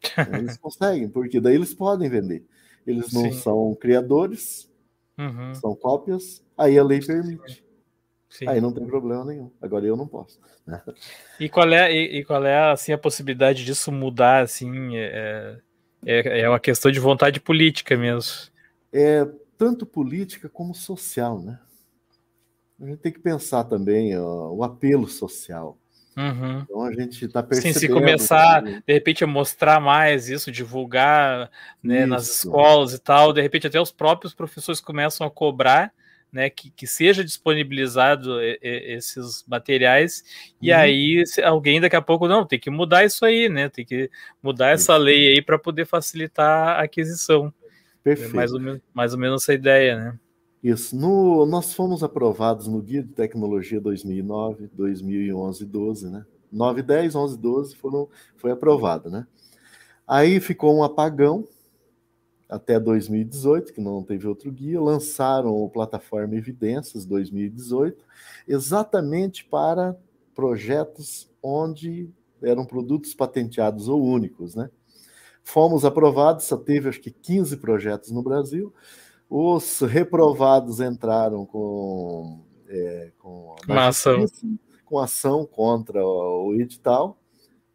Eles 0.36 0.56
conseguem, 0.56 1.10
porque 1.10 1.38
daí 1.38 1.54
eles 1.54 1.74
podem 1.74 2.08
vender. 2.08 2.42
Eles 2.86 3.12
não 3.12 3.24
Sim. 3.24 3.32
são 3.32 3.76
criadores, 3.78 4.68
uhum. 5.18 5.54
são 5.54 5.76
cópias, 5.76 6.42
aí 6.56 6.78
a 6.78 6.82
lei 6.82 7.00
permite. 7.00 7.62
Sim. 8.30 8.48
Aí 8.48 8.62
não 8.62 8.72
tem 8.72 8.86
problema 8.86 9.26
nenhum. 9.26 9.50
Agora 9.60 9.84
eu 9.84 9.94
não 9.94 10.08
posso. 10.08 10.40
E 11.38 11.50
qual 11.50 11.70
é, 11.70 11.92
e, 11.92 12.18
e, 12.18 12.24
qual 12.24 12.44
é 12.46 12.72
assim, 12.72 12.92
a 12.92 12.98
possibilidade 12.98 13.62
disso 13.62 13.92
mudar? 13.92 14.42
Assim, 14.42 14.96
é, 14.96 15.58
é, 16.06 16.40
é 16.40 16.48
uma 16.48 16.58
questão 16.58 16.90
de 16.90 16.98
vontade 16.98 17.38
política 17.38 17.94
mesmo. 17.94 18.49
É 18.92 19.26
tanto 19.56 19.84
política 19.84 20.48
como 20.48 20.74
social, 20.74 21.40
né? 21.40 21.58
A 22.80 22.86
gente 22.86 22.98
tem 22.98 23.12
que 23.12 23.20
pensar 23.20 23.64
também 23.64 24.18
ó, 24.18 24.50
o 24.50 24.64
apelo 24.64 25.06
social. 25.06 25.78
Uhum. 26.16 26.60
Então 26.60 26.82
a 26.82 26.92
gente 26.92 27.24
está 27.24 27.42
percebendo. 27.42 27.74
Sim, 27.74 27.80
se 27.80 27.88
começar, 27.88 28.62
que... 28.62 28.82
de 28.86 28.92
repente, 28.92 29.22
a 29.22 29.26
mostrar 29.26 29.80
mais 29.80 30.28
isso, 30.28 30.50
divulgar 30.50 31.50
né, 31.82 32.04
nas 32.06 32.28
escolas 32.28 32.94
e 32.94 32.98
tal, 32.98 33.32
de 33.32 33.40
repente 33.40 33.66
até 33.66 33.80
os 33.80 33.92
próprios 33.92 34.34
professores 34.34 34.80
começam 34.80 35.26
a 35.26 35.30
cobrar 35.30 35.92
né, 36.32 36.48
que, 36.48 36.70
que 36.70 36.86
seja 36.86 37.24
disponibilizado 37.24 38.40
esses 38.62 39.44
materiais, 39.46 40.22
e 40.62 40.70
uhum. 40.70 40.78
aí 40.78 41.24
alguém 41.44 41.80
daqui 41.80 41.96
a 41.96 42.02
pouco, 42.02 42.28
não, 42.28 42.46
tem 42.46 42.58
que 42.58 42.70
mudar 42.70 43.04
isso 43.04 43.24
aí, 43.24 43.48
né? 43.48 43.68
Tem 43.68 43.84
que 43.84 44.10
mudar 44.42 44.70
essa 44.70 44.96
lei 44.96 45.28
aí 45.28 45.42
para 45.42 45.58
poder 45.58 45.86
facilitar 45.86 46.78
a 46.78 46.82
aquisição. 46.82 47.52
Perfeito. 48.02 48.32
É 48.32 48.36
mais 48.36 48.52
ou, 48.52 48.60
menos, 48.60 48.80
mais 48.92 49.12
ou 49.12 49.18
menos 49.18 49.42
essa 49.42 49.52
ideia, 49.54 49.96
né? 49.96 50.18
Isso. 50.62 50.96
No, 50.96 51.46
nós 51.46 51.72
fomos 51.72 52.02
aprovados 52.02 52.66
no 52.66 52.80
Guia 52.80 53.02
de 53.02 53.12
Tecnologia 53.12 53.80
2009, 53.80 54.68
2011 54.72 55.62
e 55.62 55.66
12, 55.66 56.10
né? 56.10 56.24
9, 56.52 56.82
10, 56.82 57.14
11, 57.14 57.38
12 57.38 57.76
foram, 57.76 58.08
foi 58.36 58.50
aprovado, 58.50 59.10
né? 59.10 59.26
Aí 60.06 60.40
ficou 60.40 60.76
um 60.76 60.82
apagão, 60.82 61.46
até 62.48 62.80
2018, 62.80 63.72
que 63.72 63.80
não 63.80 64.02
teve 64.02 64.26
outro 64.26 64.50
guia, 64.50 64.80
lançaram 64.80 65.50
o 65.54 65.70
plataforma 65.70 66.34
Evidências 66.34 67.06
2018, 67.06 68.04
exatamente 68.48 69.44
para 69.44 69.96
projetos 70.34 71.30
onde 71.40 72.10
eram 72.42 72.64
produtos 72.64 73.14
patenteados 73.14 73.86
ou 73.86 74.02
únicos, 74.02 74.56
né? 74.56 74.68
Fomos 75.42 75.84
aprovados, 75.84 76.44
só 76.44 76.56
teve 76.56 76.88
acho 76.88 77.00
que 77.00 77.10
15 77.10 77.56
projetos 77.56 78.10
no 78.10 78.22
Brasil. 78.22 78.72
Os 79.28 79.80
reprovados 79.80 80.80
entraram 80.80 81.46
com, 81.46 82.44
é, 82.68 83.12
com, 83.18 83.54
ação. 83.68 84.26
com 84.84 84.98
ação 84.98 85.46
contra 85.46 86.04
o 86.04 86.54
edital, 86.54 87.18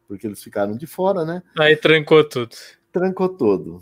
porque 0.06 0.26
eles 0.26 0.42
ficaram 0.42 0.76
de 0.76 0.86
fora, 0.86 1.24
né? 1.24 1.42
Aí 1.58 1.76
trancou 1.76 2.22
tudo. 2.28 2.54
Trancou 2.92 3.28
tudo. 3.28 3.80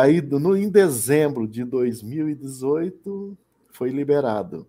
Aí, 0.00 0.22
no, 0.22 0.56
em 0.56 0.70
dezembro 0.70 1.46
de 1.46 1.64
2018, 1.64 3.36
foi 3.70 3.90
liberado. 3.90 4.66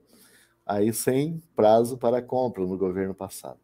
Aí, 0.65 0.91
sem 0.91 1.41
prazo 1.55 1.97
para 1.97 2.21
compra 2.21 2.65
no 2.65 2.77
governo 2.77 3.13
passado. 3.13 3.59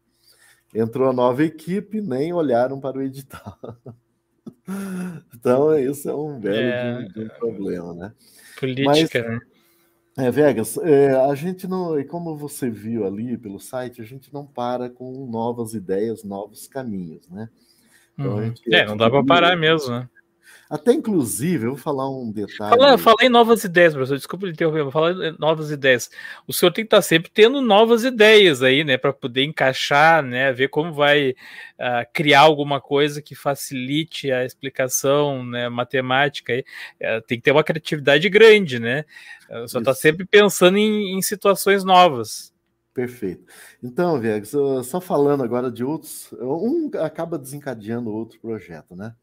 Entrou 0.74 1.08
a 1.08 1.12
nova 1.12 1.44
equipe, 1.44 2.00
nem 2.00 2.32
olharam 2.32 2.80
para 2.80 2.98
o 2.98 3.02
edital. 3.02 3.58
então, 5.34 5.78
isso 5.78 6.08
é 6.08 6.14
um 6.14 6.38
belo 6.38 6.56
é... 6.56 7.02
de, 7.02 7.12
de 7.12 7.20
um 7.20 7.28
problema, 7.28 7.94
né? 7.94 8.12
Política, 8.58 9.22
Mas, 9.22 9.28
né? 9.28 9.40
É, 10.16 10.30
Vegas, 10.30 10.78
é, 10.78 11.12
a 11.12 11.34
gente 11.34 11.66
não, 11.66 11.98
e 11.98 12.04
como 12.04 12.36
você 12.36 12.70
viu 12.70 13.04
ali 13.04 13.36
pelo 13.36 13.58
site, 13.58 14.00
a 14.00 14.04
gente 14.04 14.32
não 14.32 14.46
para 14.46 14.88
com 14.88 15.26
novas 15.26 15.74
ideias, 15.74 16.22
novos 16.22 16.68
caminhos, 16.68 17.28
né? 17.28 17.48
Então, 18.16 18.36
uhum. 18.36 18.54
É, 18.70 18.86
não 18.86 18.96
dá 18.96 19.10
para 19.10 19.24
parar 19.24 19.56
mesmo, 19.56 19.90
né? 19.90 20.08
Até 20.68 20.92
inclusive, 20.92 21.66
eu 21.66 21.70
vou 21.70 21.78
falar 21.78 22.08
um 22.08 22.32
detalhe. 22.32 22.76
Fala, 22.76 22.98
fala 22.98 23.16
em 23.22 23.28
novas 23.28 23.64
ideias, 23.64 23.92
professor. 23.92 24.16
Desculpa 24.16 24.48
interromper, 24.48 24.82
vou 24.82 24.92
falar 24.92 25.12
em 25.12 25.36
novas 25.38 25.70
ideias. 25.70 26.10
O 26.46 26.52
senhor 26.52 26.72
tem 26.72 26.84
que 26.84 26.88
estar 26.88 27.02
sempre 27.02 27.30
tendo 27.30 27.60
novas 27.60 28.04
ideias 28.04 28.62
aí, 28.62 28.82
né? 28.82 28.96
Para 28.96 29.12
poder 29.12 29.44
encaixar, 29.44 30.22
né? 30.22 30.52
Ver 30.52 30.68
como 30.68 30.92
vai 30.92 31.30
uh, 31.30 32.06
criar 32.12 32.40
alguma 32.40 32.80
coisa 32.80 33.22
que 33.22 33.34
facilite 33.34 34.32
a 34.32 34.44
explicação 34.44 35.44
né, 35.44 35.68
matemática. 35.68 36.52
Uh, 36.54 37.20
tem 37.26 37.38
que 37.38 37.44
ter 37.44 37.52
uma 37.52 37.64
criatividade 37.64 38.28
grande, 38.28 38.78
né? 38.78 39.04
O 39.50 39.68
senhor 39.68 39.82
está 39.82 39.94
sempre 39.94 40.24
pensando 40.24 40.78
em, 40.78 41.16
em 41.16 41.22
situações 41.22 41.84
novas. 41.84 42.54
Perfeito. 42.94 43.44
Então, 43.82 44.20
Viegas, 44.20 44.52
só 44.84 45.00
falando 45.00 45.42
agora 45.42 45.68
de 45.68 45.82
outros, 45.82 46.32
um 46.40 46.88
acaba 47.00 47.36
desencadeando 47.36 48.08
outro 48.08 48.38
projeto, 48.38 48.94
né? 48.94 49.14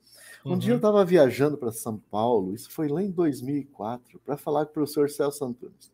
Um 0.46 0.52
uhum. 0.52 0.58
dia 0.58 0.74
eu 0.74 0.78
estava 0.78 1.00
uhum. 1.00 1.06
viajando 1.06 1.58
para 1.58 1.72
São 1.72 1.98
Paulo, 1.98 2.54
isso 2.54 2.70
foi 2.72 2.88
lá 2.88 3.02
em 3.02 3.12
2004, 3.12 4.20
para 4.26 4.38
falar 4.38 4.66
com 4.66 4.72
o 4.72 4.74
professor 4.74 5.10
Celso 5.10 5.46
Antunes. 5.46 5.92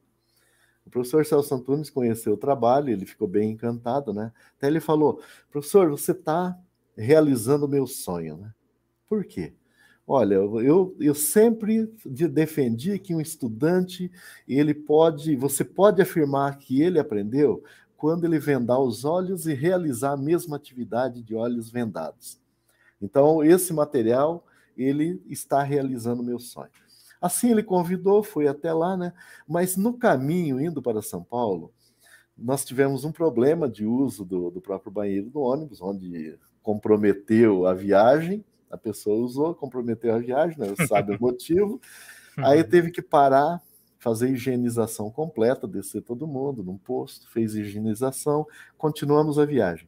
O 0.86 0.89
professor 0.89 1.26
Celso 1.26 1.54
Antunes 1.54 1.89
conheceu 1.89 2.34
o 2.34 2.38
trabalho, 2.38 2.89
ele 2.89 3.06
ficou 3.06 3.28
bem 3.28 3.52
encantado, 3.52 4.14
né? 4.14 4.32
Até 4.58 4.68
ele 4.68 4.80
falou: 4.80 5.22
professor, 5.52 5.89
você 5.89 6.14
está 6.14 6.58
realizando 6.95 7.66
o 7.66 7.70
meu 7.70 7.86
sonho, 7.86 8.38
né? 8.38 8.54
Por 9.08 9.26
quê? 9.26 9.54
Olha, 10.10 10.36
eu, 10.36 10.95
eu 11.02 11.14
sempre 11.14 11.93
defendi 12.06 12.98
que 12.98 13.14
um 13.14 13.20
estudante, 13.20 14.10
ele 14.48 14.74
pode, 14.74 15.36
você 15.36 15.66
pode 15.66 16.02
afirmar 16.02 16.58
que 16.58 16.82
ele 16.82 16.98
aprendeu 16.98 17.62
quando 17.98 18.24
ele 18.24 18.39
vendar 18.39 18.80
os 18.80 19.04
olhos 19.04 19.45
e 19.48 19.54
realizar 19.54 20.14
a 20.14 20.18
mesma 20.18 20.56
atividade 20.56 21.22
de 21.22 21.36
olhos 21.36 21.70
vendados. 21.70 22.39
Então, 23.02 23.43
esse 23.43 23.74
material, 23.74 24.45
ele 24.78 25.22
está 25.28 25.62
realizando 25.64 26.22
o 26.22 26.26
meu 26.26 26.39
sonho. 26.39 26.70
Assim, 27.22 27.52
ele 27.52 27.64
convidou, 27.64 28.22
foi 28.22 28.48
até 28.48 28.72
lá, 28.72 28.95
né? 28.95 29.14
Mas 29.48 29.76
no 29.76 29.93
caminho, 29.93 30.62
indo 30.62 30.82
para 30.82 31.02
São 31.02 31.24
Paulo, 31.24 31.72
nós 32.38 32.64
tivemos 32.64 33.04
um 33.04 33.12
problema 33.12 33.68
de 33.68 33.86
uso 33.86 34.24
do, 34.24 34.52
do 34.52 34.62
próprio 34.62 34.91
banheiro 34.91 35.30
do 35.30 35.41
ônibus, 35.41 35.82
onde 35.82 36.38
comprometeu 36.62 37.66
a 37.66 37.74
viagem, 37.74 38.45
a 38.70 38.78
pessoa 38.78 39.18
usou, 39.18 39.56
comprometeu 39.56 40.14
a 40.14 40.20
viagem, 40.20 40.60
né? 40.60 40.76
sabe 40.88 41.16
o 41.16 41.18
motivo. 41.22 41.82
Aí 42.38 42.64
teve 42.64 42.91
que 42.91 43.02
parar, 43.02 43.62
fazer 43.98 44.30
higienização 44.30 45.10
completa, 45.10 45.68
descer 45.68 46.04
todo 46.04 46.28
mundo 46.28 46.64
num 46.64 46.78
posto, 46.78 47.28
fez 47.30 47.56
higienização, 47.56 48.45
continuamos 48.78 49.39
a 49.39 49.45
viagem. 49.45 49.88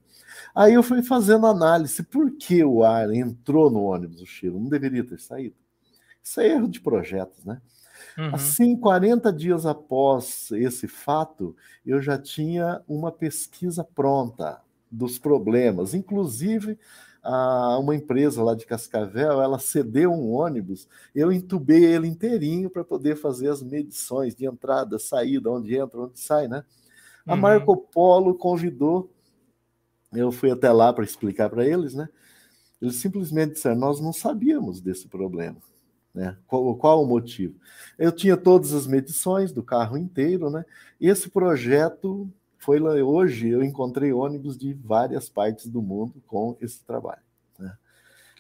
Aí 0.56 0.74
eu 0.74 0.84
fui 0.84 1.02
fazendo 1.02 1.46
análise, 1.48 2.04
por 2.04 2.32
que 2.32 2.64
o 2.64 2.84
ar 2.84 3.14
entrou 3.14 3.70
no 3.70 3.84
ônibus, 3.84 4.22
o 4.22 4.26
cheiro? 4.26 4.60
Não 4.60 4.70
deveria 4.70 5.04
ter 5.04 5.20
saído. 5.20 5.56
Isso 6.24 6.42
é 6.42 6.50
erro 6.50 6.68
de 6.68 6.80
projetos, 6.82 7.44
né? 7.46 7.62
Uhum. 8.18 8.36
Assim, 8.36 8.76
40 8.76 9.32
dias 9.32 9.66
após 9.66 10.52
esse 10.52 10.88
fato, 10.88 11.56
eu 11.86 12.02
já 12.02 12.18
tinha 12.18 12.82
uma 12.88 13.12
pesquisa 13.12 13.84
pronta 13.84 14.62
dos 14.92 15.20
problemas, 15.20 15.94
inclusive 15.94 16.78
a, 17.24 17.78
uma 17.78 17.96
empresa 17.96 18.44
lá 18.44 18.56
de 18.56 18.66
Cascavel, 18.66 19.42
ela 19.42 19.60
cedeu 19.60 20.12
um 20.12 20.32
ônibus, 20.32 20.88
eu 21.14 21.32
entubei 21.32 21.84
ele 21.84 22.08
inteirinho 22.08 22.70
para 22.70 22.84
poder 22.84 23.16
fazer 23.16 23.50
as 23.50 23.62
medições 23.62 24.36
de 24.36 24.46
entrada, 24.46 24.98
saída, 24.98 25.52
onde 25.52 25.76
entra, 25.76 26.02
onde 26.02 26.20
sai, 26.20 26.48
né? 26.48 26.64
A 27.28 27.34
uhum. 27.34 27.40
Marco 27.40 27.78
Polo 27.78 28.36
convidou 28.36 29.12
eu 30.14 30.32
fui 30.32 30.52
até 30.52 30.72
lá 30.72 30.92
para 30.92 31.04
explicar 31.04 31.50
para 31.50 31.66
eles, 31.66 31.94
né? 31.94 32.10
Eles 32.82 32.96
simplesmente 32.96 33.54
disseram: 33.54 33.78
Nós 33.78 34.00
não 34.00 34.14
sabíamos 34.14 34.82
desse 34.82 35.08
problema. 35.08 35.58
Né? 36.14 36.36
Qual, 36.48 36.76
qual 36.76 37.04
o 37.04 37.08
motivo? 37.08 37.56
Eu 37.98 38.12
tinha 38.12 38.36
todas 38.36 38.74
as 38.74 38.88
medições 38.88 39.52
do 39.52 39.62
carro 39.62 39.98
inteiro, 39.98 40.50
né? 40.50 40.66
E 41.00 41.08
esse 41.08 41.30
projeto 41.30 42.30
foi 42.58 42.80
lá. 42.80 42.94
Hoje 42.94 43.50
eu 43.50 43.64
encontrei 43.64 44.12
ônibus 44.12 44.58
de 44.58 44.74
várias 44.74 45.30
partes 45.30 45.68
do 45.68 45.82
mundo 45.82 46.16
com 46.26 46.58
esse 46.60 46.84
trabalho. 46.84 47.22
Né? 47.58 47.72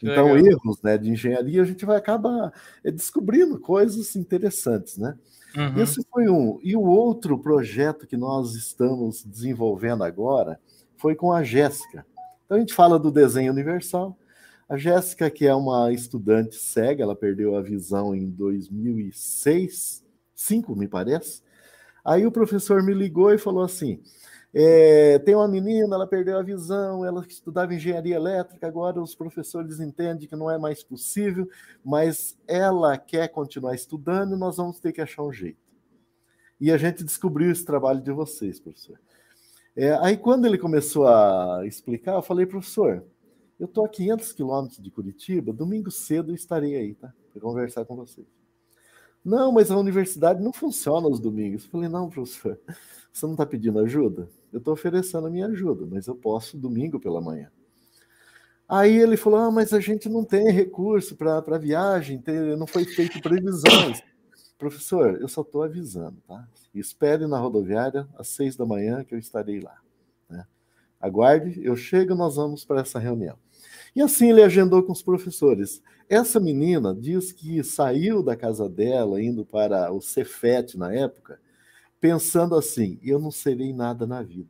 Então, 0.01 0.33
Legal. 0.33 0.51
erros 0.53 0.81
né, 0.81 0.97
de 0.97 1.09
engenharia, 1.09 1.61
a 1.61 1.65
gente 1.65 1.85
vai 1.85 1.97
acabar 1.97 2.51
é, 2.83 2.89
descobrindo 2.89 3.59
coisas 3.59 4.15
interessantes, 4.15 4.97
né? 4.97 5.17
Uhum. 5.55 5.81
Esse 5.81 6.03
foi 6.11 6.29
um. 6.29 6.59
E 6.63 6.75
o 6.75 6.81
outro 6.81 7.37
projeto 7.37 8.05
que 8.05 8.17
nós 8.17 8.55
estamos 8.55 9.23
desenvolvendo 9.23 10.03
agora 10.03 10.59
foi 10.99 11.15
com 11.15 11.31
a 11.31 11.41
Jéssica. 11.43 12.05
Então 12.45 12.57
a 12.57 12.59
gente 12.59 12.73
fala 12.73 12.99
do 12.99 13.09
desenho 13.09 13.51
universal. 13.51 14.17
A 14.67 14.77
Jéssica, 14.77 15.31
que 15.31 15.47
é 15.47 15.55
uma 15.55 15.91
estudante 15.91 16.55
cega, 16.55 17.03
ela 17.03 17.15
perdeu 17.15 17.55
a 17.55 17.61
visão 17.61 18.13
em 18.13 18.29
2006, 18.29 20.03
5, 20.35 20.75
me 20.75 20.87
parece. 20.87 21.41
Aí 22.05 22.27
o 22.27 22.31
professor 22.31 22.83
me 22.83 22.93
ligou 22.93 23.33
e 23.33 23.37
falou 23.37 23.63
assim: 23.63 24.01
É, 24.53 25.19
tem 25.19 25.35
uma 25.35 25.47
menina, 25.47 25.95
ela 25.95 26.05
perdeu 26.05 26.37
a 26.37 26.43
visão, 26.43 27.05
ela 27.05 27.25
estudava 27.27 27.73
engenharia 27.73 28.15
elétrica, 28.15 28.67
agora 28.67 29.01
os 29.01 29.15
professores 29.15 29.79
entendem 29.79 30.27
que 30.27 30.35
não 30.35 30.51
é 30.51 30.57
mais 30.57 30.83
possível, 30.83 31.47
mas 31.83 32.37
ela 32.47 32.97
quer 32.97 33.29
continuar 33.29 33.73
estudando 33.73 34.35
e 34.35 34.39
nós 34.39 34.57
vamos 34.57 34.79
ter 34.79 34.91
que 34.91 35.01
achar 35.01 35.23
um 35.23 35.31
jeito. 35.31 35.69
E 36.59 36.71
a 36.71 36.77
gente 36.77 37.03
descobriu 37.03 37.51
esse 37.51 37.65
trabalho 37.65 38.01
de 38.01 38.11
vocês, 38.11 38.59
professor. 38.59 38.99
É, 39.75 39.93
aí, 40.01 40.17
quando 40.17 40.45
ele 40.45 40.57
começou 40.57 41.07
a 41.07 41.61
explicar, 41.65 42.15
eu 42.15 42.21
falei, 42.21 42.45
professor, 42.45 43.03
eu 43.59 43.65
estou 43.65 43.85
a 43.85 43.89
500 43.89 44.33
quilômetros 44.33 44.81
de 44.81 44.91
Curitiba, 44.91 45.53
domingo 45.53 45.91
cedo 45.91 46.31
eu 46.31 46.35
estarei 46.35 46.75
aí, 46.75 46.95
tá? 46.95 47.13
Para 47.31 47.41
conversar 47.41 47.85
com 47.85 47.95
vocês. 47.95 48.27
Não, 49.23 49.51
mas 49.51 49.69
a 49.69 49.77
universidade 49.77 50.41
não 50.41 50.53
funciona 50.53 51.07
aos 51.07 51.19
domingos. 51.19 51.65
Eu 51.65 51.71
falei, 51.71 51.89
não, 51.89 52.09
professor, 52.09 52.59
você 53.11 53.25
não 53.25 53.33
está 53.33 53.45
pedindo 53.45 53.79
ajuda? 53.79 54.29
Eu 54.51 54.59
estou 54.59 54.73
oferecendo 54.73 55.27
a 55.27 55.29
minha 55.29 55.47
ajuda, 55.47 55.85
mas 55.85 56.07
eu 56.07 56.15
posso 56.15 56.57
domingo 56.57 56.99
pela 56.99 57.21
manhã. 57.21 57.51
Aí 58.69 58.95
ele 58.95 59.17
falou: 59.17 59.39
ah, 59.39 59.51
mas 59.51 59.73
a 59.73 59.79
gente 59.79 60.07
não 60.07 60.23
tem 60.23 60.51
recurso 60.51 61.15
para 61.15 61.57
viagem, 61.57 62.23
não 62.55 62.67
foi 62.67 62.85
feito 62.85 63.19
previsões. 63.19 63.99
Professor, 64.59 65.17
eu 65.21 65.27
só 65.29 65.39
estou 65.39 65.63
avisando, 65.63 66.17
tá? 66.27 66.45
Espere 66.75 67.25
na 67.25 67.39
rodoviária 67.39 68.05
às 68.17 68.27
seis 68.27 68.57
da 68.57 68.65
manhã 68.65 69.05
que 69.05 69.15
eu 69.15 69.17
estarei 69.17 69.61
lá. 69.61 69.77
Né? 70.29 70.45
Aguarde, 70.99 71.63
eu 71.63 71.77
chego, 71.77 72.13
nós 72.13 72.35
vamos 72.35 72.65
para 72.65 72.81
essa 72.81 72.99
reunião. 72.99 73.37
E 73.95 74.01
assim 74.01 74.29
ele 74.29 74.43
agendou 74.43 74.83
com 74.83 74.91
os 74.91 75.01
professores. 75.01 75.81
Essa 76.09 76.41
menina 76.41 76.93
diz 76.93 77.31
que 77.31 77.63
saiu 77.63 78.21
da 78.21 78.35
casa 78.35 78.67
dela, 78.67 79.21
indo 79.21 79.45
para 79.45 79.93
o 79.93 80.01
Cefet 80.01 80.77
na 80.77 80.93
época, 80.93 81.39
pensando 82.01 82.53
assim: 82.53 82.99
eu 83.01 83.17
não 83.17 83.31
serei 83.31 83.71
nada 83.71 84.05
na 84.05 84.21
vida. 84.21 84.49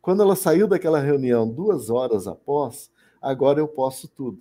Quando 0.00 0.22
ela 0.22 0.36
saiu 0.36 0.68
daquela 0.68 1.00
reunião 1.00 1.50
duas 1.50 1.90
horas 1.90 2.28
após, 2.28 2.92
agora 3.20 3.58
eu 3.58 3.66
posso 3.66 4.06
tudo. 4.06 4.40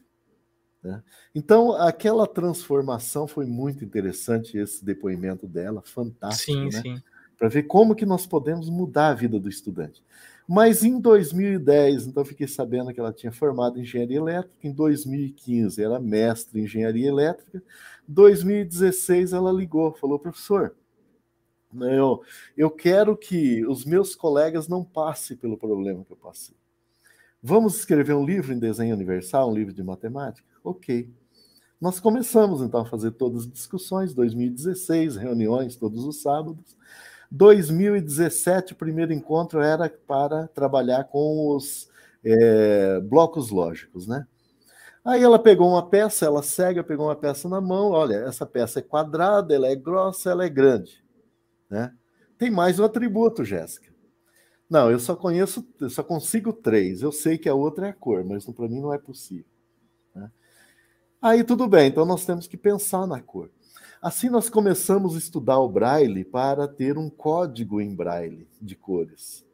Né? 0.84 1.02
Então, 1.36 1.74
aquela 1.74 2.26
transformação 2.26 3.28
foi 3.28 3.46
muito 3.46 3.84
interessante, 3.84 4.58
esse 4.58 4.84
depoimento 4.84 5.48
dela, 5.48 5.82
fantástico, 5.84 6.52
sim, 6.52 6.70
né? 6.70 6.82
sim. 6.82 7.04
para 7.38 7.50
ver 7.50 7.64
como 7.64 7.96
que 7.96 8.06
nós 8.06 8.26
podemos 8.26 8.70
mudar 8.70 9.10
a 9.10 9.14
vida 9.14 9.40
do 9.40 9.50
estudante. 9.50 10.04
Mas 10.48 10.84
em 10.84 11.00
2010, 11.00 12.08
então 12.08 12.26
fiquei 12.26 12.48
sabendo 12.48 12.92
que 12.92 13.00
ela 13.00 13.14
tinha 13.14 13.32
formado 13.32 13.78
em 13.78 13.82
engenharia 13.82 14.18
elétrica, 14.18 14.68
em 14.68 14.74
2015 14.74 15.84
era 15.84 16.00
mestre 16.00 16.60
em 16.60 16.64
engenharia 16.64 17.08
elétrica, 17.08 17.62
2016 18.08 19.34
ela 19.34 19.52
ligou, 19.52 19.94
falou, 19.94 20.18
professor, 20.18 20.76
eu, 21.82 22.24
eu 22.58 22.72
quero 22.72 23.16
que 23.16 23.64
os 23.68 23.86
meus 23.86 24.16
colegas 24.16 24.68
não 24.68 24.84
passem 24.84 25.38
pelo 25.38 25.56
problema 25.56 26.04
que 26.04 26.12
eu 26.12 26.18
passei. 26.18 26.56
Vamos 27.42 27.78
escrever 27.78 28.16
um 28.16 28.26
livro 28.26 28.52
em 28.52 28.58
desenho 28.58 28.96
universal, 28.96 29.52
um 29.52 29.54
livro 29.54 29.74
de 29.74 29.84
matemática? 29.84 30.49
Ok. 30.64 31.10
Nós 31.80 32.00
começamos 32.00 32.62
então 32.62 32.82
a 32.82 32.86
fazer 32.86 33.12
todas 33.12 33.42
as 33.42 33.52
discussões, 33.52 34.14
2016, 34.14 35.16
reuniões 35.16 35.76
todos 35.76 36.04
os 36.04 36.22
sábados. 36.22 36.76
2017, 37.32 38.74
o 38.74 38.76
primeiro 38.76 39.14
encontro 39.14 39.62
era 39.62 39.90
para 39.90 40.48
trabalhar 40.48 41.06
com 41.06 41.56
os 41.56 41.90
é, 42.24 43.00
blocos 43.00 43.50
lógicos, 43.50 44.08
né? 44.08 44.26
Aí 45.06 45.24
ela 45.24 45.40
pegou 45.40 45.70
uma 45.70 45.88
peça, 45.88 46.26
ela 46.26 46.44
cega, 46.44 46.84
pegou 46.84 47.08
uma 47.08 47.16
peça 47.16 47.48
na 47.48 47.62
mão, 47.62 47.92
olha, 47.92 48.16
essa 48.16 48.46
peça 48.46 48.80
é 48.80 48.82
quadrada, 48.82 49.56
ela 49.56 49.68
é 49.68 49.76
grossa, 49.76 50.30
ela 50.32 50.46
é 50.46 50.50
grande. 50.50 51.04
Né? 51.70 51.94
Tem 52.38 52.52
mais 52.52 52.80
um 52.80 52.84
atributo, 52.84 53.46
Jéssica. 53.46 53.90
Não, 54.70 54.92
eu 54.92 55.00
só 55.00 55.16
conheço, 55.16 55.68
eu 55.80 55.90
só 55.90 56.04
consigo 56.04 56.54
três. 56.54 57.02
Eu 57.02 57.12
sei 57.12 57.38
que 57.38 57.50
a 57.50 57.56
outra 57.56 57.88
é 57.88 57.90
a 57.92 57.94
cor, 57.94 58.24
mas 58.24 58.46
para 58.46 58.68
mim 58.68 58.82
não 58.82 58.94
é 58.94 58.98
possível. 58.98 59.46
Aí 61.22 61.44
tudo 61.44 61.68
bem, 61.68 61.90
então 61.90 62.06
nós 62.06 62.26
temos 62.26 62.48
que 62.48 62.56
pensar 62.56 63.06
na 63.06 63.22
cor. 63.22 63.50
Assim 64.02 64.30
nós 64.30 64.50
começamos 64.50 65.16
a 65.16 65.18
estudar 65.18 65.60
o 65.60 65.68
braille 65.68 66.24
para 66.24 66.66
ter 66.66 66.98
um 66.98 67.10
código 67.10 67.82
em 67.82 67.94
braille 67.94 68.48
de 68.62 68.74
cores. 68.76 69.46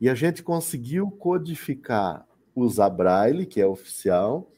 E 0.00 0.08
a 0.08 0.14
gente 0.14 0.42
conseguiu 0.42 1.10
codificar, 1.10 2.24
usar 2.54 2.90
braille, 2.90 3.44
que 3.44 3.60
é 3.60 3.66
oficial, 3.66 4.52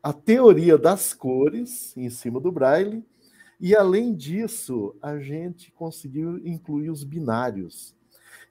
a 0.00 0.12
teoria 0.12 0.78
das 0.78 1.12
cores 1.12 1.96
em 1.96 2.08
cima 2.08 2.40
do 2.40 2.52
braille 2.52 3.04
e 3.60 3.76
além 3.76 4.14
disso, 4.14 4.96
a 5.02 5.18
gente 5.18 5.70
conseguiu 5.72 6.38
incluir 6.46 6.88
os 6.88 7.04
binários. 7.04 7.94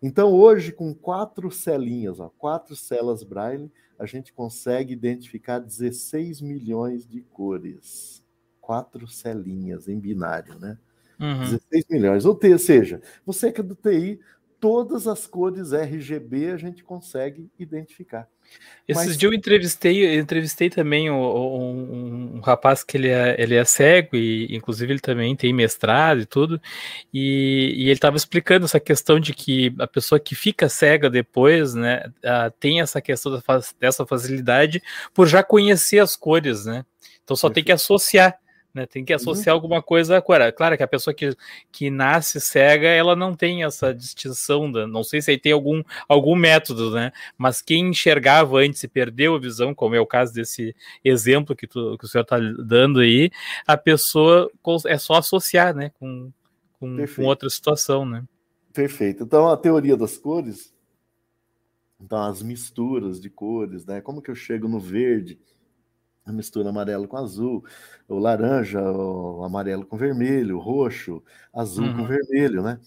Então, 0.03 0.33
hoje, 0.33 0.71
com 0.71 0.93
quatro 0.93 1.49
celinhas, 1.49 2.19
ó, 2.19 2.29
quatro 2.37 2.75
celas 2.75 3.23
Braille, 3.23 3.71
a 3.99 4.05
gente 4.05 4.31
consegue 4.31 4.93
identificar 4.93 5.59
16 5.59 6.39
milhões 6.41 7.05
de 7.05 7.21
cores. 7.21 8.23
Quatro 8.61 9.07
celinhas 9.07 9.89
em 9.89 9.99
binário, 9.99 10.57
né? 10.57 10.77
Uhum. 11.19 11.39
16 11.39 11.85
milhões. 11.89 12.25
Ou 12.25 12.39
seja, 12.57 13.01
você 13.25 13.51
que 13.51 13.59
é 13.59 13.63
do 13.63 13.75
TI, 13.75 14.21
todas 14.59 15.07
as 15.07 15.25
cores 15.25 15.71
RGB 15.71 16.51
a 16.51 16.57
gente 16.57 16.83
consegue 16.83 17.49
identificar. 17.57 18.27
Esses 18.87 19.05
Mas... 19.05 19.17
dias 19.17 19.31
eu 19.31 19.37
entrevistei, 19.37 20.17
eu 20.17 20.19
entrevistei 20.19 20.69
também 20.69 21.11
um, 21.11 21.21
um, 21.21 22.35
um, 22.37 22.39
rapaz 22.39 22.83
que 22.83 22.97
ele 22.97 23.09
é, 23.09 23.35
ele 23.39 23.55
é 23.55 23.63
cego 23.63 24.15
e 24.15 24.47
inclusive 24.55 24.91
ele 24.91 24.99
também 24.99 25.35
tem 25.35 25.53
mestrado 25.53 26.21
e 26.21 26.25
tudo, 26.25 26.59
e, 27.13 27.73
e 27.77 27.83
ele 27.83 27.91
estava 27.91 28.17
explicando 28.17 28.65
essa 28.65 28.79
questão 28.79 29.19
de 29.19 29.33
que 29.33 29.73
a 29.79 29.85
pessoa 29.85 30.19
que 30.19 30.33
fica 30.33 30.67
cega 30.67 31.09
depois, 31.09 31.75
né, 31.75 32.11
tem 32.59 32.81
essa 32.81 32.99
questão 32.99 33.39
dessa 33.79 34.05
facilidade 34.05 34.81
por 35.13 35.27
já 35.27 35.43
conhecer 35.43 35.99
as 35.99 36.15
cores, 36.15 36.65
né? 36.65 36.83
Então 37.23 37.37
só 37.37 37.47
tem 37.49 37.63
que 37.63 37.71
associar. 37.71 38.39
Né, 38.71 38.85
tem 38.85 39.03
que 39.03 39.11
associar 39.11 39.55
uhum. 39.55 39.57
alguma 39.57 39.81
coisa 39.81 40.17
à 40.17 40.21
cor. 40.21 40.39
Claro 40.53 40.77
que 40.77 40.83
a 40.83 40.87
pessoa 40.87 41.11
que, 41.11 41.35
que 41.71 41.89
nasce 41.89 42.39
cega, 42.39 42.87
ela 42.87 43.15
não 43.15 43.35
tem 43.35 43.63
essa 43.63 43.91
distinção, 43.91 44.71
da, 44.71 44.85
não 44.85 45.03
sei 45.03 45.23
se 45.23 45.31
aí 45.31 45.39
tem 45.39 45.51
algum, 45.51 45.81
algum 46.07 46.35
método, 46.35 46.91
né? 46.91 47.11
Mas 47.35 47.63
quem 47.63 47.89
enxergava 47.89 48.59
antes 48.59 48.83
e 48.83 48.87
perdeu 48.87 49.33
a 49.33 49.39
visão, 49.39 49.73
como 49.73 49.95
é 49.95 49.99
o 49.99 50.05
caso 50.05 50.33
desse 50.35 50.75
exemplo 51.03 51.55
que, 51.55 51.65
tu, 51.65 51.97
que 51.97 52.05
o 52.05 52.07
senhor 52.07 52.21
está 52.21 52.37
dando 52.37 52.99
aí, 52.99 53.31
a 53.65 53.75
pessoa 53.75 54.51
é 54.85 54.99
só 54.99 55.15
associar 55.15 55.75
né, 55.75 55.91
com, 55.99 56.31
com, 56.79 56.95
com 57.15 57.23
outra 57.23 57.49
situação, 57.49 58.05
né? 58.05 58.23
Perfeito. 58.71 59.23
Então 59.23 59.49
a 59.49 59.57
teoria 59.57 59.97
das 59.97 60.15
cores, 60.15 60.71
então 61.99 62.21
as 62.21 62.41
misturas 62.41 63.19
de 63.19 63.29
cores, 63.29 63.85
né? 63.85 63.99
Como 63.99 64.21
que 64.21 64.29
eu 64.29 64.35
chego 64.35 64.67
no 64.67 64.79
verde? 64.79 65.39
A 66.29 66.33
mistura 66.33 66.69
amarelo 66.69 67.07
com 67.07 67.17
azul, 67.17 67.63
o 68.07 68.17
laranja, 68.17 68.81
o 68.81 69.43
amarelo 69.43 69.85
com 69.85 69.97
vermelho, 69.97 70.57
o 70.57 70.61
roxo, 70.61 71.23
azul 71.53 71.85
uhum. 71.85 71.97
com 71.97 72.05
vermelho, 72.05 72.61
né? 72.61 72.79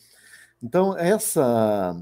Então, 0.62 0.96
essa 0.96 1.96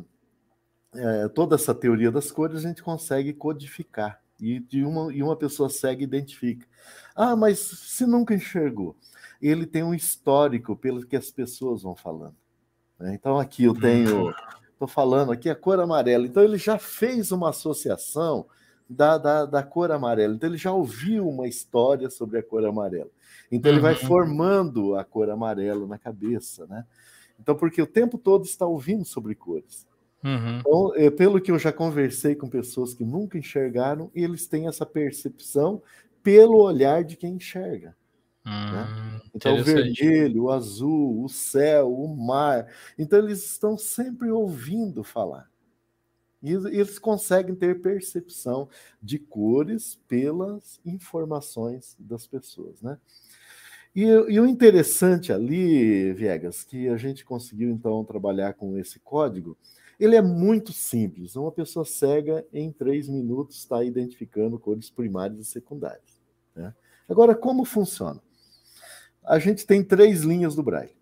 é, 0.95 1.28
toda 1.28 1.55
essa 1.55 1.74
teoria 1.74 2.11
das 2.11 2.30
cores 2.32 2.64
a 2.64 2.68
gente 2.68 2.82
consegue 2.82 3.32
codificar 3.32 4.20
e, 4.41 4.59
de 4.59 4.84
uma, 4.84 5.12
e 5.12 5.22
uma 5.22 5.36
pessoa 5.36 5.68
cega 5.68 6.03
identifica. 6.03 6.66
Ah, 7.14 7.36
mas 7.36 7.59
se 7.59 8.07
nunca 8.07 8.34
enxergou, 8.34 8.97
ele 9.41 9.66
tem 9.66 9.82
um 9.82 9.95
histórico 9.95 10.76
pelo 10.76 11.07
que 11.07 11.16
as 11.16 11.30
pessoas 11.30 11.82
vão 11.82 11.95
falando. 11.95 12.36
Né? 12.99 13.14
Então, 13.14 13.38
aqui 13.38 13.64
eu 13.64 13.74
tenho, 13.74 14.34
estou 14.72 14.88
falando 14.88 15.32
aqui 15.32 15.49
a 15.49 15.55
cor 15.55 15.78
amarela. 15.78 16.26
Então, 16.26 16.43
ele 16.43 16.59
já 16.59 16.78
fez 16.78 17.32
uma 17.32 17.51
associação 17.51 18.46
da, 18.91 19.17
da, 19.17 19.46
da, 19.46 19.62
cor 19.62 19.92
amarela. 19.92 20.34
Então 20.34 20.49
ele 20.49 20.58
já 20.58 20.72
ouviu 20.72 21.29
uma 21.29 21.46
história 21.46 22.11
sobre 22.11 22.38
a 22.38 22.42
cor 22.42 22.64
amarela. 22.67 23.11
Então 23.50 23.71
ele 23.71 23.80
vai 23.80 23.95
uhum. 23.95 24.00
formando 24.00 24.96
a 24.96 25.04
cor 25.04 25.30
amarela 25.30 25.87
na 25.87 25.96
cabeça, 25.96 26.67
né? 26.67 26.84
Então, 27.38 27.54
porque 27.54 27.80
o 27.80 27.87
tempo 27.87 28.18
todo 28.18 28.45
está 28.45 28.67
ouvindo 28.67 29.04
sobre 29.04 29.34
cores. 29.34 29.87
Uhum. 30.22 30.58
Então, 30.58 30.95
é, 30.96 31.08
pelo 31.08 31.41
que 31.41 31.50
eu 31.50 31.58
já 31.58 31.72
conversei 31.72 32.34
com 32.34 32.50
pessoas 32.50 32.92
que 32.92 33.04
nunca 33.04 33.38
enxergaram, 33.38 34.11
eles 34.14 34.46
têm 34.46 34.68
essa 34.68 34.84
percepção 34.84 35.83
pelo 36.22 36.62
olhar 36.62 37.03
de 37.03 37.17
quem 37.17 37.37
enxerga. 37.37 37.96
né? 38.45 38.88
Hum, 38.91 39.21
então, 39.34 39.58
o 39.58 39.64
vermelho, 39.64 40.45
o 40.45 40.50
azul, 40.50 41.25
o 41.25 41.29
céu, 41.29 41.91
o 41.91 42.14
mar. 42.14 42.67
Então, 42.99 43.18
eles 43.18 43.42
estão 43.50 43.79
sempre 43.79 44.30
ouvindo 44.30 45.03
falar. 45.03 45.49
E 46.42 46.53
eles 46.53 46.99
conseguem 46.99 47.54
ter 47.54 47.83
percepção 47.83 48.68
de 49.03 49.18
cores 49.18 50.00
pelas 50.08 50.80
informações 50.84 51.96
das 51.99 52.26
pessoas, 52.26 52.80
né? 52.80 52.99
E, 53.95 54.03
e, 54.04 54.41
o 54.41 54.46
interessante 54.46 55.33
ali, 55.33 56.12
Viegas, 56.12 56.62
que 56.62 56.88
a 56.88 56.96
gente 56.96 57.25
conseguiu 57.25 57.71
então 57.71 58.04
trabalhar 58.04 58.54
com 58.54 58.79
esse 58.79 59.00
código, 59.00 59.58
ele 59.99 60.14
é 60.17 60.22
muito 60.22 60.72
simples. 60.72 61.34
Uma 61.34 61.50
pessoa 61.50 61.84
cega, 61.84 62.46
em 62.53 62.71
três 62.71 63.08
minutos, 63.08 63.57
está 63.57 63.83
identificando 63.83 64.58
cores 64.58 64.88
primárias 64.88 65.41
e 65.41 65.45
secundárias. 65.45 66.21
Né? 66.54 66.72
Agora, 67.08 67.34
como 67.34 67.64
funciona? 67.64 68.22
A 69.25 69.38
gente 69.38 69.67
tem 69.67 69.84
três 69.84 70.22
linhas 70.22 70.54
do 70.54 70.62
Braille. 70.62 70.96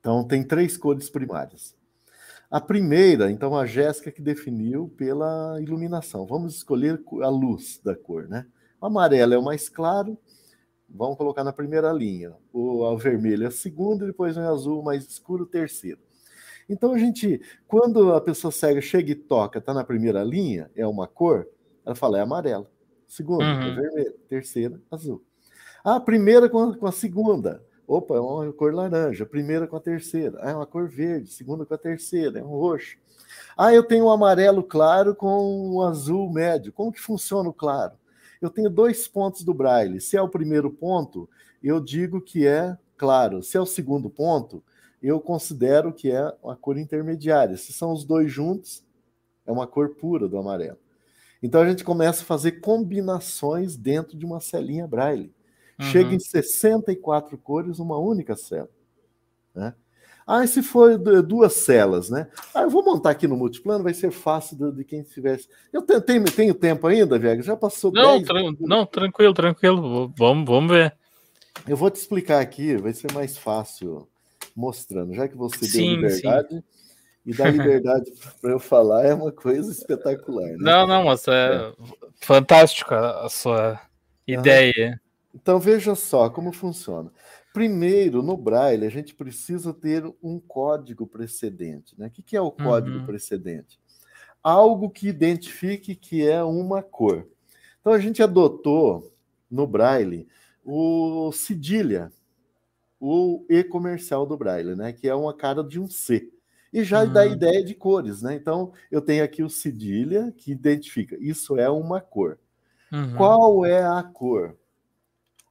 Então, 0.00 0.26
tem 0.26 0.42
três 0.42 0.76
cores 0.76 1.10
primárias. 1.10 1.76
A 2.50 2.60
primeira, 2.60 3.30
então, 3.30 3.54
a 3.56 3.66
Jéssica 3.66 4.10
que 4.10 4.22
definiu 4.22 4.88
pela 4.96 5.60
iluminação. 5.60 6.26
Vamos 6.26 6.56
escolher 6.56 6.98
a 7.22 7.28
luz 7.28 7.78
da 7.84 7.94
cor, 7.94 8.26
né? 8.26 8.46
O 8.80 8.86
amarelo 8.86 9.34
é 9.34 9.38
o 9.38 9.42
mais 9.42 9.68
claro, 9.68 10.16
vamos 10.88 11.18
colocar 11.18 11.44
na 11.44 11.52
primeira 11.52 11.92
linha. 11.92 12.32
O, 12.50 12.84
o 12.84 12.96
vermelho 12.96 13.44
é 13.44 13.48
a 13.48 13.50
segunda, 13.50 14.04
e 14.04 14.08
depois 14.08 14.36
o 14.36 14.40
azul 14.40 14.82
mais 14.82 15.06
escuro, 15.06 15.44
o 15.44 15.46
terceiro. 15.46 15.98
Então, 16.68 16.94
a 16.94 16.98
gente, 16.98 17.40
quando 17.66 18.14
a 18.14 18.20
pessoa 18.20 18.50
cega 18.50 18.80
chega 18.80 19.12
e 19.12 19.14
toca, 19.14 19.58
está 19.58 19.74
na 19.74 19.84
primeira 19.84 20.24
linha, 20.24 20.70
é 20.74 20.86
uma 20.86 21.06
cor, 21.06 21.46
ela 21.84 21.94
fala, 21.94 22.18
é 22.18 22.22
amarelo. 22.22 22.66
Segunda, 23.06 23.44
é 23.44 23.54
uhum. 23.54 23.62
é 23.62 23.74
vermelho. 23.74 24.14
Terceira, 24.28 24.80
azul. 24.90 25.22
A 25.84 26.00
primeira 26.00 26.48
com 26.48 26.58
a, 26.58 26.76
com 26.76 26.86
a 26.86 26.92
segunda, 26.92 27.62
Opa, 27.88 28.16
é 28.16 28.20
uma 28.20 28.52
cor 28.52 28.74
laranja. 28.74 29.24
Primeira 29.24 29.66
com 29.66 29.74
a 29.74 29.80
terceira. 29.80 30.38
Ah, 30.42 30.50
é 30.50 30.54
uma 30.54 30.66
cor 30.66 30.86
verde. 30.86 31.32
Segunda 31.32 31.64
com 31.64 31.72
a 31.72 31.78
terceira. 31.78 32.38
É 32.38 32.44
um 32.44 32.48
roxo. 32.48 32.98
Ah, 33.56 33.72
eu 33.72 33.82
tenho 33.82 34.04
um 34.04 34.10
amarelo 34.10 34.62
claro 34.62 35.14
com 35.14 35.72
um 35.72 35.80
azul 35.80 36.30
médio. 36.30 36.70
Como 36.70 36.92
que 36.92 37.00
funciona 37.00 37.48
o 37.48 37.52
claro? 37.52 37.94
Eu 38.42 38.50
tenho 38.50 38.68
dois 38.68 39.08
pontos 39.08 39.42
do 39.42 39.54
braille. 39.54 40.02
Se 40.02 40.18
é 40.18 40.22
o 40.22 40.28
primeiro 40.28 40.70
ponto, 40.70 41.26
eu 41.62 41.80
digo 41.80 42.20
que 42.20 42.46
é 42.46 42.76
claro. 42.94 43.42
Se 43.42 43.56
é 43.56 43.60
o 43.60 43.64
segundo 43.64 44.10
ponto, 44.10 44.62
eu 45.02 45.18
considero 45.18 45.90
que 45.90 46.10
é 46.10 46.30
uma 46.42 46.54
cor 46.54 46.76
intermediária. 46.76 47.56
Se 47.56 47.72
são 47.72 47.94
os 47.94 48.04
dois 48.04 48.30
juntos, 48.30 48.84
é 49.46 49.50
uma 49.50 49.66
cor 49.66 49.94
pura 49.94 50.28
do 50.28 50.36
amarelo. 50.36 50.76
Então 51.42 51.62
a 51.62 51.68
gente 51.68 51.84
começa 51.84 52.20
a 52.22 52.26
fazer 52.26 52.60
combinações 52.60 53.78
dentro 53.78 54.14
de 54.14 54.26
uma 54.26 54.40
celinha 54.40 54.86
braille. 54.86 55.32
Uhum. 55.78 55.86
Chega 55.86 56.14
em 56.14 56.18
64 56.18 57.36
cores 57.38 57.78
uma 57.78 57.98
única 57.98 58.36
cela. 58.36 58.70
Né? 59.54 59.74
Ah, 60.26 60.44
e 60.44 60.48
se 60.48 60.62
for 60.62 60.98
duas 61.22 61.54
celas, 61.54 62.10
né? 62.10 62.28
Ah, 62.54 62.60
eu 62.62 62.70
vou 62.70 62.84
montar 62.84 63.10
aqui 63.10 63.26
no 63.26 63.34
multiplano, 63.34 63.82
vai 63.82 63.94
ser 63.94 64.10
fácil 64.10 64.58
de, 64.58 64.76
de 64.76 64.84
quem 64.84 65.02
tivesse. 65.02 65.48
Eu 65.72 65.80
tenho, 65.80 66.24
tenho, 66.24 66.54
tempo 66.54 66.86
ainda, 66.86 67.18
Vega? 67.18 67.42
Já 67.42 67.56
passou 67.56 67.90
não, 67.90 68.22
tra 68.22 68.38
não, 68.60 68.84
tranquilo, 68.84 69.32
tranquilo. 69.32 70.12
Vamos, 70.18 70.44
vamos 70.46 70.70
ver. 70.70 70.94
Eu 71.66 71.78
vou 71.78 71.90
te 71.90 71.96
explicar 71.96 72.40
aqui, 72.40 72.76
vai 72.76 72.92
ser 72.92 73.10
mais 73.14 73.38
fácil 73.38 74.06
mostrando, 74.54 75.14
já 75.14 75.26
que 75.26 75.36
você 75.36 75.64
sim, 75.64 75.98
deu 75.98 76.08
liberdade. 76.10 76.48
Sim. 76.50 76.62
E 77.24 77.34
dar 77.34 77.48
liberdade 77.52 78.12
para 78.40 78.50
eu 78.50 78.58
falar 78.58 79.06
é 79.06 79.14
uma 79.14 79.32
coisa 79.32 79.72
espetacular. 79.72 80.48
Né? 80.48 80.56
Não, 80.58 80.86
não, 80.86 81.04
mas 81.04 81.26
é, 81.26 81.56
é. 81.56 81.72
fantástica 82.20 83.22
a 83.22 83.30
sua 83.30 83.80
ideia. 84.26 85.00
Então 85.34 85.58
veja 85.58 85.94
só 85.94 86.30
como 86.30 86.52
funciona. 86.52 87.12
Primeiro, 87.52 88.22
no 88.22 88.36
Braille, 88.36 88.86
a 88.86 88.90
gente 88.90 89.14
precisa 89.14 89.72
ter 89.74 90.04
um 90.22 90.38
código 90.38 91.06
precedente. 91.06 91.98
Né? 91.98 92.06
O 92.06 92.10
que 92.10 92.36
é 92.36 92.40
o 92.40 92.50
código 92.50 92.98
uhum. 92.98 93.06
precedente? 93.06 93.78
Algo 94.42 94.90
que 94.90 95.08
identifique 95.08 95.94
que 95.94 96.26
é 96.26 96.42
uma 96.42 96.82
cor. 96.82 97.26
Então 97.80 97.92
a 97.92 97.98
gente 97.98 98.22
adotou 98.22 99.12
no 99.50 99.66
Braille 99.66 100.28
o 100.64 101.32
cedilha, 101.32 102.12
o 103.00 103.44
E 103.48 103.64
comercial 103.64 104.26
do 104.26 104.36
Braille, 104.36 104.74
né? 104.74 104.92
que 104.92 105.08
é 105.08 105.14
uma 105.14 105.34
cara 105.34 105.62
de 105.62 105.80
um 105.80 105.88
C. 105.88 106.30
E 106.72 106.84
já 106.84 107.02
uhum. 107.02 107.12
dá 107.12 107.26
ideia 107.26 107.64
de 107.64 107.74
cores, 107.74 108.22
né? 108.22 108.34
Então 108.34 108.72
eu 108.90 109.00
tenho 109.00 109.24
aqui 109.24 109.42
o 109.42 109.48
cedilha 109.48 110.32
que 110.36 110.52
identifica 110.52 111.16
isso 111.18 111.58
é 111.58 111.68
uma 111.70 112.00
cor. 112.00 112.38
Uhum. 112.92 113.14
Qual 113.16 113.64
é 113.64 113.82
a 113.82 114.02
cor? 114.02 114.54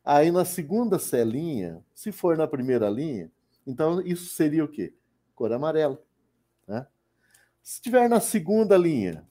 Aí 0.09 0.31
na 0.31 0.45
segunda 0.45 0.97
celinha, 0.97 1.84
se 1.93 2.13
for 2.13 2.38
na 2.38 2.47
primeira 2.47 2.89
linha, 2.89 3.29
então 3.67 3.99
isso 3.99 4.27
seria 4.27 4.63
o 4.63 4.67
quê? 4.69 4.93
Cor 5.35 5.51
amarela. 5.51 6.01
Né? 6.65 6.88
Se 7.61 7.73
estiver 7.73 8.07
na 8.07 8.21
segunda 8.21 8.77
linha, 8.77 9.27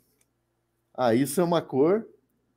ah, 0.93 1.15
isso 1.15 1.41
é 1.41 1.45
uma 1.45 1.63
cor 1.63 2.07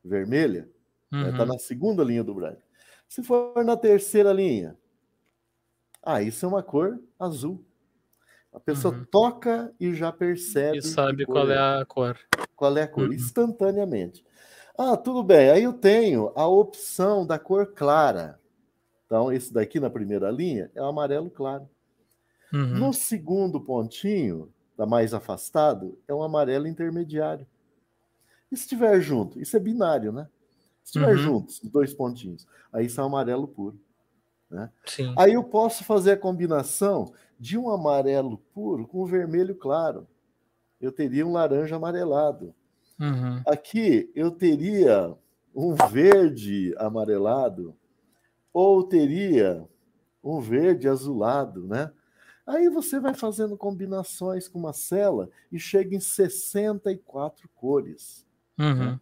vermelha. 0.03 0.69
Está 1.05 1.17
né? 1.17 1.31
Tá 1.31 1.43
uhum. 1.43 1.45
na 1.45 1.59
segunda 1.59 2.03
linha 2.03 2.21
do 2.21 2.33
braille. 2.33 2.61
Se 3.07 3.23
for 3.23 3.63
na 3.63 3.77
terceira 3.77 4.33
linha, 4.33 4.77
ah, 6.03 6.21
isso 6.21 6.45
é 6.45 6.49
uma 6.49 6.61
cor 6.61 6.99
azul. 7.17 7.63
A 8.51 8.59
pessoa 8.59 8.93
uhum. 8.93 9.05
toca 9.09 9.73
e 9.79 9.93
já 9.95 10.11
percebe. 10.11 10.79
E 10.79 10.81
sabe 10.81 11.25
qual 11.25 11.49
é, 11.49 11.53
é 11.53 11.81
a 11.81 11.85
cor. 11.85 12.19
Qual 12.53 12.77
é 12.77 12.81
a 12.81 12.87
cor, 12.87 13.07
uhum. 13.07 13.13
instantaneamente. 13.13 14.25
Ah, 14.81 14.95
tudo 14.95 15.22
bem. 15.22 15.49
Aí 15.49 15.64
eu 15.64 15.73
tenho 15.73 16.31
a 16.35 16.47
opção 16.47 17.27
da 17.27 17.38
cor 17.38 17.73
clara. 17.73 18.39
Então, 19.06 19.30
esse 19.30 19.51
daqui 19.51 19.77
na 19.77 19.89
primeira 19.89 20.31
linha 20.31 20.72
é 20.73 20.81
o 20.81 20.85
amarelo 20.85 21.30
claro. 21.30 21.69
Uhum. 22.53 22.80
No 22.80 22.93
segundo 22.93 23.60
pontinho, 23.60 24.49
da 24.77 24.85
mais 24.85 25.14
afastado, 25.14 25.99
é 26.07 26.14
um 26.14 26.23
amarelo 26.23 26.65
intermediário. 26.65 27.45
E 28.49 28.56
se 28.56 28.64
estiver 28.64 29.01
junto? 29.01 29.38
Isso 29.41 29.57
é 29.57 29.60
binário, 29.60 30.14
né? 30.14 30.30
Se 30.81 30.97
estiver 30.97 31.18
uhum. 31.18 31.23
juntos, 31.23 31.61
os 31.61 31.69
dois 31.69 31.93
pontinhos, 31.93 32.47
aí 32.72 32.89
são 32.89 33.06
amarelo 33.06 33.49
puro. 33.49 33.77
Né? 34.49 34.72
Sim. 34.85 35.14
Aí 35.18 35.34
eu 35.34 35.43
posso 35.43 35.84
fazer 35.84 36.14
a 36.14 36.18
combinação 36.18 37.14
de 37.38 37.57
um 37.57 37.69
amarelo 37.69 38.38
puro 38.53 38.88
com 38.88 39.03
um 39.03 39.06
vermelho 39.06 39.56
claro. 39.56 40.07
Eu 40.80 40.93
teria 40.93 41.27
um 41.27 41.34
laranja 41.34 41.76
amarelado. 41.76 42.56
Uhum. 42.99 43.41
Aqui 43.47 44.11
eu 44.13 44.30
teria 44.31 45.15
um 45.55 45.73
verde 45.89 46.73
amarelado 46.77 47.76
ou 48.53 48.84
teria 48.84 49.65
um 50.23 50.39
verde 50.41 50.88
azulado, 50.88 51.65
né? 51.65 51.91
Aí 52.45 52.67
você 52.67 52.99
vai 52.99 53.13
fazendo 53.13 53.55
combinações 53.55 54.47
com 54.47 54.57
uma 54.57 54.73
cela 54.73 55.30
e 55.51 55.59
chega 55.59 55.95
em 55.95 55.99
64 55.99 57.47
cores. 57.55 58.26
Né? 58.57 58.65
Uhum. 58.65 58.99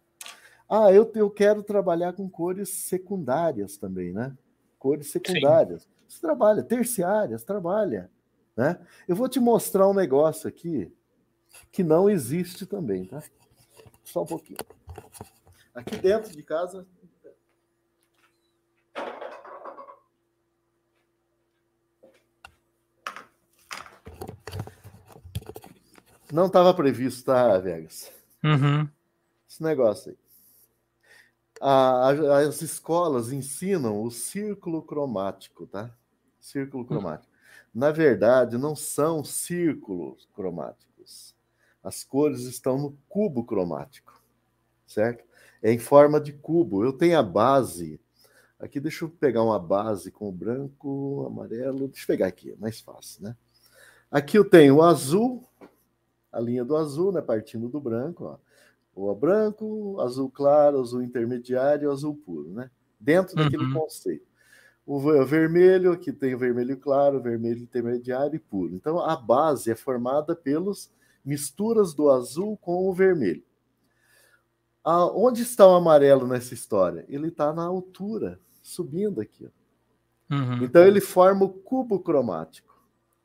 Ah, 0.68 0.92
eu, 0.92 1.10
eu 1.14 1.30
quero 1.30 1.62
trabalhar 1.62 2.12
com 2.12 2.28
cores 2.28 2.68
secundárias 2.68 3.78
também, 3.78 4.12
né? 4.12 4.36
Cores 4.78 5.10
secundárias. 5.10 5.82
Sim. 5.82 5.88
Você 6.06 6.20
trabalha, 6.20 6.62
terciárias, 6.62 7.42
trabalha. 7.42 8.10
Né? 8.54 8.78
Eu 9.08 9.16
vou 9.16 9.28
te 9.28 9.40
mostrar 9.40 9.88
um 9.88 9.94
negócio 9.94 10.46
aqui 10.46 10.92
que 11.72 11.82
não 11.82 12.08
existe 12.10 12.66
também, 12.66 13.06
tá? 13.06 13.22
Só 14.08 14.22
um 14.22 14.26
pouquinho. 14.26 14.58
Aqui 15.74 15.96
dentro 15.98 16.32
de 16.32 16.42
casa. 16.42 16.86
Não 26.32 26.46
estava 26.46 26.72
previsto, 26.72 27.26
tá, 27.26 27.58
Vegas? 27.58 28.10
Uhum. 28.42 28.88
Esse 29.46 29.62
negócio 29.62 30.12
aí. 30.12 30.18
A, 31.60 32.08
as 32.38 32.62
escolas 32.62 33.30
ensinam 33.30 34.02
o 34.02 34.10
círculo 34.10 34.80
cromático, 34.82 35.66
tá? 35.66 35.94
Círculo 36.40 36.86
cromático. 36.86 37.30
Na 37.74 37.90
verdade, 37.90 38.56
não 38.56 38.74
são 38.74 39.22
círculos 39.22 40.26
cromáticos. 40.34 41.36
As 41.88 42.04
cores 42.04 42.40
estão 42.40 42.76
no 42.76 42.98
cubo 43.08 43.42
cromático, 43.42 44.22
certo? 44.86 45.24
É 45.62 45.72
em 45.72 45.78
forma 45.78 46.20
de 46.20 46.34
cubo. 46.34 46.84
Eu 46.84 46.92
tenho 46.92 47.18
a 47.18 47.22
base. 47.22 47.98
Aqui, 48.60 48.78
deixa 48.78 49.06
eu 49.06 49.08
pegar 49.08 49.42
uma 49.42 49.58
base 49.58 50.10
com 50.10 50.28
o 50.28 50.32
branco, 50.32 51.24
amarelo. 51.26 51.88
Deixa 51.88 52.02
eu 52.02 52.06
pegar 52.06 52.26
aqui, 52.26 52.52
é 52.52 52.56
mais 52.56 52.78
fácil, 52.78 53.22
né? 53.22 53.34
Aqui 54.10 54.36
eu 54.36 54.44
tenho 54.44 54.76
o 54.76 54.82
azul, 54.82 55.42
a 56.30 56.38
linha 56.38 56.62
do 56.62 56.76
azul, 56.76 57.10
né? 57.10 57.22
Partindo 57.22 57.70
do 57.70 57.80
branco, 57.80 58.24
ó. 58.26 58.38
O 58.94 59.14
branco, 59.14 59.98
azul 60.02 60.28
claro, 60.28 60.82
azul 60.82 61.02
intermediário, 61.02 61.90
azul 61.90 62.14
puro, 62.14 62.50
né? 62.50 62.70
Dentro 63.00 63.34
daquele 63.34 63.64
uhum. 63.64 63.72
conceito. 63.72 64.26
O 64.84 65.00
vermelho, 65.24 65.92
aqui 65.92 66.12
tem 66.12 66.34
o 66.34 66.38
vermelho 66.38 66.76
claro, 66.76 67.22
vermelho 67.22 67.62
intermediário 67.62 68.36
e 68.36 68.38
puro. 68.38 68.74
Então, 68.74 69.00
a 69.00 69.16
base 69.16 69.70
é 69.70 69.74
formada 69.74 70.36
pelos 70.36 70.90
misturas 71.28 71.92
do 71.92 72.10
azul 72.10 72.56
com 72.56 72.88
o 72.88 72.92
vermelho. 72.94 73.44
Ah, 74.82 75.06
onde 75.06 75.42
está 75.42 75.66
o 75.66 75.74
amarelo 75.74 76.26
nessa 76.26 76.54
história? 76.54 77.04
Ele 77.06 77.28
está 77.28 77.52
na 77.52 77.64
altura, 77.64 78.40
subindo 78.62 79.20
aqui. 79.20 79.46
Uhum. 80.30 80.64
Então 80.64 80.82
ele 80.86 81.02
forma 81.02 81.44
o 81.44 81.50
cubo 81.50 82.00
cromático. 82.00 82.74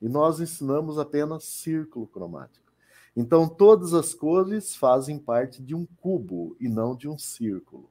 E 0.02 0.10
nós 0.10 0.42
ensinamos 0.42 1.00
apenas 1.00 1.46
círculo 1.46 2.06
cromático. 2.06 2.74
Então 3.16 3.48
todas 3.48 3.94
as 3.94 4.14
cores 4.14 4.76
fazem 4.76 5.18
parte 5.18 5.64
de 5.64 5.74
um 5.74 5.86
cubo 6.02 6.58
e 6.60 6.68
não 6.68 6.98
de 6.98 7.08
um 7.08 7.18
círculo. 7.18 7.90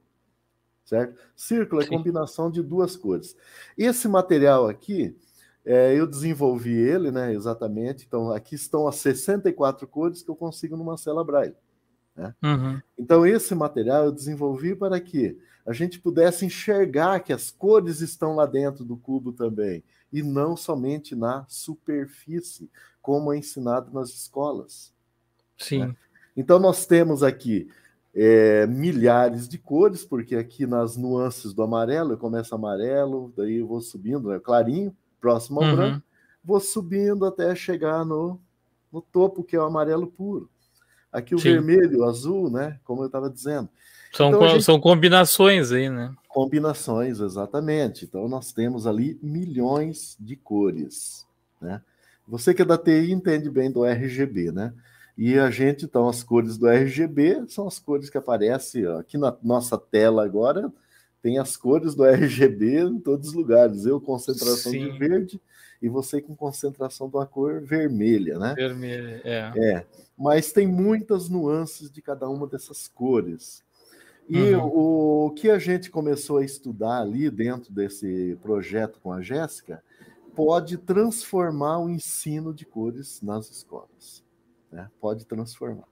Certo? 0.85 1.19
Círculo 1.35 1.81
é 1.81 1.87
combinação 1.87 2.51
de 2.51 2.63
duas 2.63 2.97
cores. 2.97 3.35
Esse 3.79 4.07
material 4.09 4.69
aqui, 4.69 5.17
é, 5.65 5.95
eu 5.95 6.07
desenvolvi 6.07 6.73
ele, 6.73 7.11
né, 7.11 7.33
exatamente. 7.33 8.05
Então, 8.07 8.33
aqui 8.33 8.55
estão 8.55 8.87
as 8.89 8.97
64 8.97 9.87
cores 9.87 10.23
que 10.23 10.31
eu 10.31 10.37
consigo 10.37 10.77
numa 10.77 10.97
cela 10.97 11.25
Braille. 11.25 11.55
Né? 12.17 12.35
Uhum. 12.43 12.81
Então, 12.99 13.27
esse 13.27 13.55
material 13.55 14.05
eu 14.05 14.13
desenvolvi 14.13 14.75
para 14.75 15.01
que 15.01 15.39
a 15.65 15.73
gente 15.73 16.01
pudesse 16.01 16.45
enxergar 16.45 17.21
que 17.21 17.33
as 17.33 17.51
cores 17.51 18.01
estão 18.01 18.35
lá 18.35 18.47
dentro 18.47 18.85
do 18.85 18.97
cubo 18.97 19.33
também. 19.33 19.83
e 20.13 20.23
não 20.23 20.57
somente 20.59 21.15
na 21.15 21.47
superfície, 21.49 22.69
como 23.01 23.33
é 23.33 23.39
ensinado 23.39 23.91
nas 23.95 24.11
escolas. 24.11 24.93
Sim. 25.57 25.87
Né? 25.87 25.97
Então, 26.37 26.59
nós 26.59 26.85
temos 26.85 27.23
aqui 27.23 27.69
é, 28.15 28.67
milhares 28.67 29.49
de 29.49 29.57
cores, 29.57 30.05
porque 30.05 30.37
aqui 30.37 30.67
nas 30.67 30.97
nuances 30.97 31.55
do 31.55 31.63
amarelo, 31.63 32.13
eu 32.13 32.19
começo 32.19 32.55
amarelo, 32.55 33.33
daí 33.35 33.57
eu 33.57 33.67
vou 33.67 33.81
subindo, 33.81 34.29
né, 34.29 34.39
clarinho, 34.39 34.95
próximo 35.23 35.61
ao 35.61 35.71
uhum. 35.71 35.77
branco, 35.77 36.03
vou 36.45 36.61
subindo 36.61 37.25
até 37.25 37.55
chegar 37.55 38.05
no, 38.05 38.39
no 38.93 39.01
topo, 39.01 39.45
que 39.45 39.55
é 39.55 39.61
o 39.61 39.65
amarelo 39.65 40.09
puro. 40.09 40.51
Aqui 41.13 41.35
o 41.35 41.39
Sim. 41.39 41.53
vermelho, 41.53 42.01
o 42.01 42.05
azul, 42.05 42.51
né? 42.51 42.81
Como 42.85 43.03
eu 43.03 43.07
estava 43.07 43.31
dizendo. 43.31 43.69
São, 44.13 44.29
então, 44.29 44.49
gente... 44.49 44.65
são 44.65 44.81
combinações 44.81 45.71
aí, 45.71 45.89
né? 45.89 46.13
Combinações, 46.29 47.21
exatamente. 47.21 48.05
Então 48.05 48.29
nós 48.29 48.53
temos 48.53 48.87
ali 48.87 49.19
milhões 49.23 50.17
de 50.19 50.37
cores, 50.37 51.27
né? 51.61 51.81
Você 52.27 52.53
que 52.53 52.63
é 52.63 52.65
da 52.65 52.79
TI 52.79 53.13
entende 53.13 53.51
bem 53.51 53.71
do 53.71 53.85
RGB, 53.85 54.53
né? 54.53 54.73
E 55.17 55.39
a 55.39 55.51
gente, 55.51 55.85
então, 55.85 56.09
as 56.09 56.23
cores 56.23 56.57
do 56.57 56.67
RGB 56.67 57.45
são 57.49 57.67
as 57.67 57.79
cores 57.79 58.09
que 58.09 58.17
aparecem 58.17 58.87
aqui 58.99 59.19
na 59.19 59.37
nossa 59.43 59.77
tela 59.77 60.25
agora. 60.25 60.73
Tem 61.23 61.39
as 61.39 61.57
cores 61.57 61.95
do 61.95 62.05
RGB 62.05 62.81
em 62.81 62.99
todos 62.99 63.29
os 63.29 63.35
lugares. 63.35 63.87
Eu, 63.87 64.01
concentração 64.01 64.73
Sim. 64.73 64.91
de 64.91 64.99
verde, 64.99 65.41
e 65.81 65.89
você 65.89 66.21
com 66.21 66.37
concentração 66.37 67.09
de 67.09 67.17
uma 67.17 67.27
cor 67.27 67.61
vermelha, 67.61 68.39
né? 68.39 68.55
Vermelha, 68.55 69.21
é. 69.25 69.53
É, 69.57 69.87
mas 70.17 70.53
tem 70.53 70.67
muitas 70.67 71.29
nuances 71.29 71.91
de 71.91 72.01
cada 72.01 72.29
uma 72.29 72.47
dessas 72.47 72.87
cores. 72.87 73.65
E 74.29 74.55
uhum. 74.55 74.67
o, 74.67 75.27
o 75.27 75.31
que 75.33 75.51
a 75.51 75.59
gente 75.59 75.91
começou 75.91 76.39
a 76.39 76.45
estudar 76.45 77.01
ali 77.01 77.29
dentro 77.29 77.73
desse 77.73 78.39
projeto 78.41 79.01
com 79.01 79.13
a 79.13 79.21
Jéssica 79.21 79.83
pode 80.35 80.79
transformar 80.79 81.79
o 81.79 81.91
ensino 81.91 82.55
de 82.55 82.65
cores 82.65 83.21
nas 83.21 83.51
escolas. 83.51 84.25
Né? 84.71 84.89
Pode 85.01 85.27
transformar. 85.27 85.92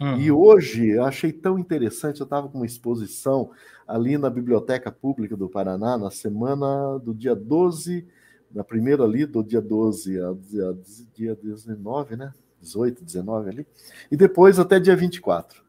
Uhum. 0.00 0.16
E 0.18 0.32
hoje 0.32 0.88
eu 0.88 1.04
achei 1.04 1.32
tão 1.32 1.58
interessante, 1.58 2.20
eu 2.20 2.24
estava 2.24 2.48
com 2.48 2.58
uma 2.58 2.66
exposição 2.66 3.50
ali 3.86 4.16
na 4.16 4.30
Biblioteca 4.30 4.90
Pública 4.90 5.36
do 5.36 5.48
Paraná, 5.48 5.98
na 5.98 6.10
semana 6.10 6.98
do 6.98 7.14
dia 7.14 7.34
12 7.34 8.06
na 8.52 8.64
primeira 8.64 9.04
ali, 9.04 9.24
do 9.26 9.42
dia 9.44 9.60
12 9.60 10.20
a, 10.20 10.34
dia 11.14 11.34
19, 11.36 12.16
né? 12.16 12.34
18, 12.60 13.04
19 13.04 13.48
ali, 13.48 13.66
e 14.10 14.16
depois 14.16 14.58
até 14.58 14.78
dia 14.78 14.94
24. 14.94 15.62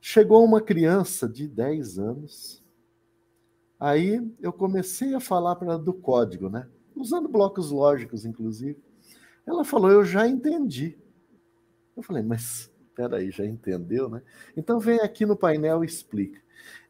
Chegou 0.00 0.44
uma 0.44 0.60
criança 0.60 1.26
de 1.26 1.48
10 1.48 1.98
anos, 1.98 2.62
aí 3.80 4.20
eu 4.40 4.52
comecei 4.52 5.14
a 5.14 5.20
falar 5.20 5.56
para 5.56 5.78
do 5.78 5.92
código, 5.92 6.50
né? 6.50 6.68
Usando 6.94 7.28
blocos 7.28 7.70
lógicos, 7.70 8.26
inclusive. 8.26 8.76
Ela 9.46 9.64
falou, 9.64 9.90
eu 9.90 10.04
já 10.04 10.28
entendi. 10.28 10.98
Eu 11.96 12.02
falei, 12.02 12.22
mas 12.22 12.70
peraí, 12.98 13.30
já 13.30 13.46
entendeu, 13.46 14.08
né? 14.08 14.20
Então 14.56 14.80
vem 14.80 14.98
aqui 14.98 15.24
no 15.24 15.36
painel 15.36 15.84
e 15.84 15.86
explica. 15.86 16.40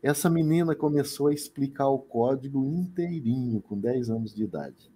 Essa 0.03 0.31
menina 0.31 0.75
começou 0.75 1.27
a 1.27 1.35
explicar 1.35 1.89
o 1.89 1.99
código 1.99 2.65
inteirinho, 2.65 3.61
com 3.61 3.79
10 3.79 4.09
anos 4.09 4.35
de 4.35 4.43
idade. 4.43 4.91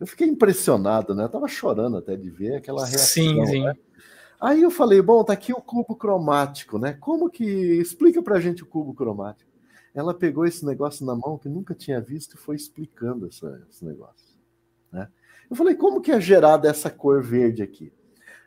Eu 0.00 0.06
fiquei 0.08 0.26
impressionado, 0.26 1.14
né? 1.14 1.22
Eu 1.22 1.28
tava 1.28 1.46
chorando 1.46 1.96
até 1.96 2.16
de 2.16 2.28
ver 2.28 2.56
aquela 2.56 2.84
reação. 2.84 3.06
Sim, 3.06 3.46
sim. 3.46 3.62
Né? 3.62 3.72
Aí 4.40 4.62
eu 4.62 4.70
falei, 4.70 5.00
bom, 5.00 5.22
tá 5.22 5.32
aqui 5.32 5.52
o 5.52 5.62
cubo 5.62 5.94
cromático, 5.94 6.76
né? 6.76 6.94
Como 6.94 7.30
que 7.30 7.44
explica 7.44 8.20
pra 8.20 8.40
gente 8.40 8.64
o 8.64 8.66
cubo 8.66 8.92
cromático? 8.94 9.48
Ela 9.94 10.12
pegou 10.12 10.44
esse 10.44 10.66
negócio 10.66 11.06
na 11.06 11.14
mão 11.14 11.38
que 11.38 11.48
nunca 11.48 11.72
tinha 11.72 12.00
visto 12.00 12.34
e 12.34 12.38
foi 12.38 12.56
explicando 12.56 13.28
essa, 13.28 13.64
esse 13.70 13.84
negócio, 13.84 14.36
né? 14.90 15.08
Eu 15.48 15.54
falei, 15.54 15.76
como 15.76 16.00
que 16.00 16.10
é 16.10 16.20
gerada 16.20 16.68
essa 16.68 16.90
cor 16.90 17.22
verde 17.22 17.62
aqui? 17.62 17.92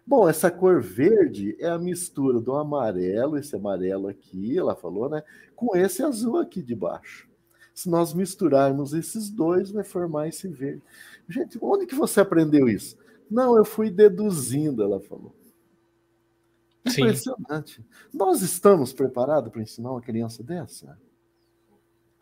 Bom, 0.08 0.30
essa 0.30 0.50
cor 0.50 0.82
verde 0.82 1.58
é 1.60 1.68
a 1.68 1.78
mistura 1.78 2.40
do 2.40 2.56
amarelo, 2.56 3.38
esse 3.38 3.54
amarelo 3.54 4.08
aqui, 4.08 4.58
ela 4.58 4.74
falou, 4.74 5.10
né? 5.10 5.22
Com 5.54 5.76
esse 5.76 6.02
azul 6.02 6.38
aqui 6.38 6.64
de 6.64 6.74
baixo. 6.74 7.28
Se 7.74 7.90
nós 7.90 8.14
misturarmos 8.14 8.94
esses 8.94 9.30
dois, 9.30 9.70
vai 9.70 9.84
formar 9.84 10.30
esse 10.30 10.48
verde. 10.48 10.82
Gente, 11.28 11.60
onde 11.62 11.86
que 11.86 11.94
você 11.94 12.22
aprendeu 12.22 12.70
isso? 12.70 12.98
Não, 13.30 13.58
eu 13.58 13.66
fui 13.66 13.92
deduzindo, 13.92 14.82
ela 14.82 15.02
falou. 15.02 15.36
Impressionante. 16.86 17.82
Sim. 17.82 17.86
Nós 18.14 18.42
estamos 18.42 18.94
preparados 18.94 19.52
para 19.52 19.62
ensinar 19.62 19.92
uma 19.92 20.02
criança 20.02 20.42
dessa? 20.42 20.98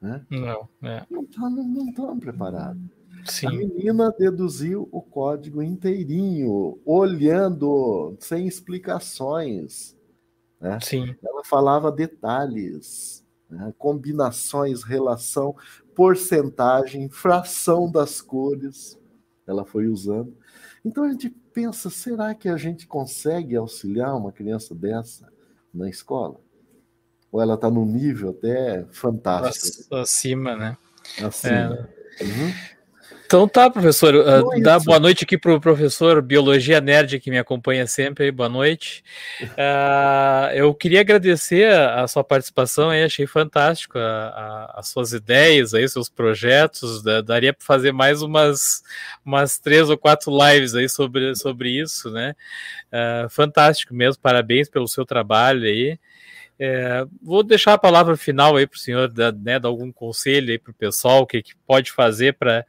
Né? 0.02 0.26
Não, 0.32 0.68
é. 0.82 1.06
não, 1.08 1.24
tá, 1.24 1.42
não, 1.42 1.64
não 1.64 1.90
estamos 1.90 2.20
preparados. 2.20 2.82
Sim. 3.26 3.48
A 3.48 3.52
menina 3.52 4.12
deduziu 4.18 4.88
o 4.92 5.02
código 5.02 5.62
inteirinho, 5.62 6.80
olhando, 6.86 8.16
sem 8.20 8.48
explicações. 8.48 9.96
Né? 10.60 10.80
Sim. 10.82 11.16
Ela 11.24 11.44
falava 11.44 11.92
detalhes 11.92 13.26
né? 13.50 13.74
combinações, 13.78 14.84
relação, 14.84 15.56
porcentagem, 15.96 17.10
fração 17.10 17.90
das 17.90 18.22
cores, 18.22 19.00
ela 19.48 19.66
foi 19.66 19.88
usando. 19.88 20.36
Então 20.84 21.04
a 21.04 21.10
gente 21.10 21.30
pensa, 21.30 21.90
será 21.90 22.34
que 22.36 22.50
a 22.50 22.58
gente 22.58 22.86
consegue 22.86 23.56
auxiliar 23.56 24.16
uma 24.16 24.32
criança 24.32 24.76
dessa 24.76 25.32
na 25.74 25.90
escola? 25.90 26.40
Ou 27.32 27.42
ela 27.42 27.56
está 27.56 27.70
num 27.70 27.86
nível 27.86 28.30
até 28.30 28.86
fantástico? 28.92 29.96
Acima, 29.96 30.56
né? 30.56 30.78
Acima. 31.24 31.90
É. 32.20 32.24
Uhum. 32.24 32.75
Então 33.26 33.48
tá, 33.48 33.70
professor. 33.72 34.14
Uh, 34.14 34.62
dá 34.62 34.78
boa 34.78 35.00
noite 35.00 35.24
aqui 35.24 35.36
para 35.36 35.54
o 35.54 35.60
professor 35.60 36.22
Biologia 36.22 36.80
Nerd 36.80 37.20
que 37.20 37.32
me 37.32 37.40
acompanha 37.40 37.88
sempre. 37.88 38.32
Boa 38.32 38.48
noite. 38.48 39.04
Uh, 39.42 40.54
eu 40.54 40.74
queria 40.76 41.02
agradecer 41.02 41.74
a, 41.74 42.04
a, 42.04 42.08
sua 42.08 42.24
participação 42.24 42.92
aí, 42.92 43.04
achei 43.04 43.26
fantástico 43.26 43.98
a, 43.98 44.02
a, 44.02 44.80
as 44.80 44.90
suas 44.90 45.12
ideias 45.12 45.74
aí, 45.74 45.90
seus 45.90 46.08
projetos. 46.08 47.02
Da, 47.02 47.22
daria 47.22 47.52
para 47.52 47.66
fazer 47.66 47.92
mais 47.92 48.22
umas, 48.22 48.84
umas 49.26 49.58
três 49.58 49.90
ou 49.90 49.98
quatro 49.98 50.32
lives 50.32 50.76
aí 50.76 50.88
sobre, 50.88 51.36
sobre 51.36 51.70
isso, 51.82 52.12
né? 52.12 52.36
Uh, 52.94 53.28
fantástico 53.30 53.94
mesmo, 53.96 54.22
parabéns 54.22 54.70
pelo 54.70 54.88
seu 54.88 55.04
trabalho 55.04 55.64
aí. 55.64 55.98
É, 56.58 57.06
vou 57.22 57.44
deixar 57.44 57.74
a 57.74 57.78
palavra 57.78 58.16
final 58.16 58.56
aí 58.56 58.66
para 58.66 58.78
o 58.78 58.80
senhor, 58.80 59.12
né, 59.44 59.60
dar 59.60 59.68
algum 59.68 59.92
conselho 59.92 60.52
aí 60.52 60.58
para 60.58 60.72
o 60.72 60.76
pessoal, 60.76 61.24
o 61.24 61.28
que, 61.28 61.42
que 61.42 61.54
pode 61.68 61.92
fazer 61.92 62.34
para 62.36 62.66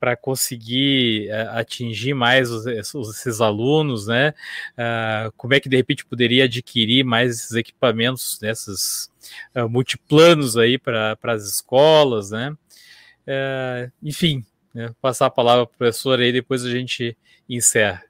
para 0.00 0.16
conseguir 0.16 1.28
uh, 1.28 1.58
atingir 1.58 2.14
mais 2.14 2.50
os, 2.50 2.66
esses 2.66 3.40
alunos, 3.40 4.06
né? 4.06 4.30
Uh, 4.72 5.30
como 5.36 5.52
é 5.52 5.60
que 5.60 5.68
de 5.68 5.76
repente 5.76 6.06
poderia 6.06 6.44
adquirir 6.44 7.04
mais 7.04 7.36
esses 7.36 7.52
equipamentos, 7.52 8.38
nesses 8.40 9.10
uh, 9.54 9.68
multiplanos 9.68 10.56
aí 10.56 10.78
para 10.78 11.16
as 11.24 11.44
escolas, 11.44 12.30
né? 12.30 12.56
enfim, 14.02 14.44
né? 14.74 14.92
passar 15.00 15.26
a 15.26 15.30
palavra 15.30 15.64
para 15.64 15.74
o 15.74 15.78
professor 15.78 16.18
aí, 16.18 16.32
depois 16.32 16.64
a 16.64 16.70
gente 16.70 17.16
encerra. 17.48 18.02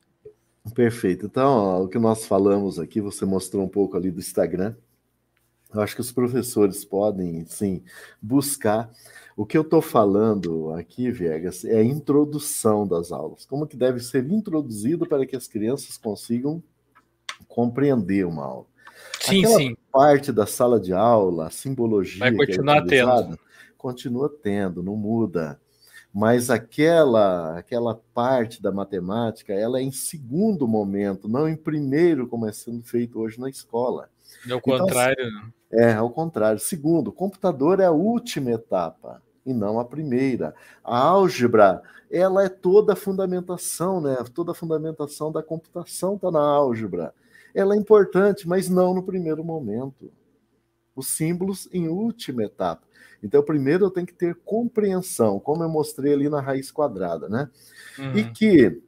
Perfeito. 0.75 1.27
Então, 1.27 1.53
ó, 1.53 1.83
o 1.83 1.89
que 1.89 1.99
nós 1.99 2.25
falamos 2.25 2.79
aqui, 2.79 3.03
você 3.03 3.27
mostrou 3.27 3.63
um 3.63 3.69
pouco 3.69 3.99
ali 3.99 4.11
do 4.11 4.19
Instagram. 4.19 4.75
Eu 5.75 5.83
acho 5.83 5.95
que 5.95 6.01
os 6.01 6.11
professores 6.11 6.85
podem, 6.85 7.45
sim, 7.47 7.83
buscar 8.23 8.91
o 9.41 9.47
que 9.47 9.57
eu 9.57 9.63
estou 9.63 9.81
falando 9.81 10.71
aqui, 10.75 11.11
Viegas, 11.11 11.65
é 11.65 11.79
a 11.79 11.83
introdução 11.83 12.87
das 12.87 13.11
aulas. 13.11 13.47
Como 13.47 13.67
que 13.67 13.75
deve 13.75 13.99
ser 13.99 14.31
introduzido 14.31 15.07
para 15.07 15.25
que 15.25 15.35
as 15.35 15.49
crianças 15.49 15.97
consigam 15.97 16.63
compreender 17.49 18.27
uma 18.27 18.45
aula. 18.45 18.67
Sim, 19.19 19.39
Aquela 19.39 19.59
sim. 19.59 19.77
parte 19.91 20.31
da 20.31 20.45
sala 20.45 20.79
de 20.79 20.93
aula, 20.93 21.47
a 21.47 21.51
simbologia 21.51 22.21
Vai 22.21 22.35
continuar 22.35 22.85
que 22.85 22.95
é 22.97 23.03
tendo. 23.03 23.39
continua 23.79 24.29
tendo, 24.29 24.83
não 24.83 24.95
muda. 24.95 25.59
Mas 26.13 26.51
aquela 26.51 27.57
aquela 27.57 27.99
parte 28.13 28.61
da 28.61 28.71
matemática, 28.71 29.55
ela 29.55 29.79
é 29.79 29.83
em 29.83 29.91
segundo 29.91 30.69
momento, 30.69 31.27
não 31.27 31.49
em 31.49 31.57
primeiro, 31.57 32.29
como 32.29 32.47
é 32.47 32.53
sendo 32.53 32.83
feito 32.83 33.19
hoje 33.19 33.41
na 33.41 33.49
escola. 33.49 34.11
É 34.47 34.55
o 34.55 34.59
então, 34.59 34.61
contrário. 34.61 35.27
Assim, 35.27 35.53
é, 35.73 35.95
ao 35.95 36.11
contrário. 36.11 36.61
Segundo, 36.61 37.09
o 37.09 37.13
computador 37.13 37.81
é 37.81 37.87
a 37.87 37.91
última 37.91 38.51
etapa 38.51 39.23
e 39.45 39.53
não 39.53 39.79
a 39.79 39.85
primeira. 39.85 40.55
A 40.85 40.99
álgebra, 40.99 41.83
ela 42.11 42.45
é 42.45 42.49
toda 42.49 42.93
a 42.93 42.97
fundamentação, 42.97 44.01
né? 44.01 44.17
Toda 44.35 44.53
a 44.53 44.55
fundamentação 44.55 45.33
da 45.33 45.43
computação 45.43 46.17
está 46.17 46.31
na 46.31 46.41
álgebra. 46.41 47.15
Ela 47.55 47.75
é 47.75 47.79
importante, 47.79 48.49
mas 48.49 48.69
não 48.69 48.95
no 48.95 49.03
primeiro 49.03 49.43
momento. 49.45 50.11
Os 50.95 51.09
símbolos 51.09 51.69
em 51.73 51.89
última 51.89 52.45
etapa. 52.45 52.87
Então, 53.23 53.43
primeiro 53.43 53.85
eu 53.85 53.91
tenho 53.91 54.07
que 54.07 54.15
ter 54.15 54.35
compreensão, 54.45 55.39
como 55.39 55.63
eu 55.63 55.69
mostrei 55.69 56.13
ali 56.13 56.29
na 56.29 56.41
raiz 56.41 56.71
quadrada, 56.71 57.29
né? 57.29 57.51
Uhum. 57.99 58.17
E 58.17 58.25
que 58.31 58.83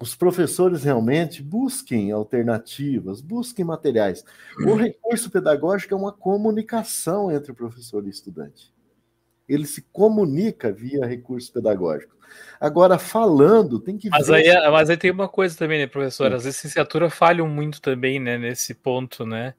os 0.00 0.14
professores 0.14 0.84
realmente 0.84 1.42
busquem 1.42 2.12
alternativas, 2.12 3.20
busquem 3.20 3.64
materiais. 3.64 4.24
O 4.64 4.74
recurso 4.74 5.28
pedagógico 5.28 5.92
é 5.92 5.96
uma 5.96 6.12
comunicação 6.12 7.30
entre 7.32 7.52
professor 7.52 8.06
e 8.06 8.10
estudante. 8.10 8.72
Ele 9.48 9.66
se 9.66 9.82
comunica 9.92 10.72
via 10.72 11.06
recursos 11.06 11.50
pedagógicos. 11.50 12.18
Agora, 12.60 12.98
falando, 12.98 13.78
tem 13.78 13.96
que 13.96 14.10
mas 14.10 14.26
ver. 14.26 14.56
Aí, 14.56 14.70
mas 14.70 14.90
aí 14.90 14.96
tem 14.96 15.12
uma 15.12 15.28
coisa 15.28 15.56
também, 15.56 15.78
né, 15.78 15.86
professor? 15.86 16.32
As 16.32 16.44
licenciaturas 16.44 17.14
falham 17.14 17.48
muito 17.48 17.80
também, 17.80 18.18
né, 18.18 18.36
nesse 18.36 18.74
ponto, 18.74 19.24
né? 19.24 19.54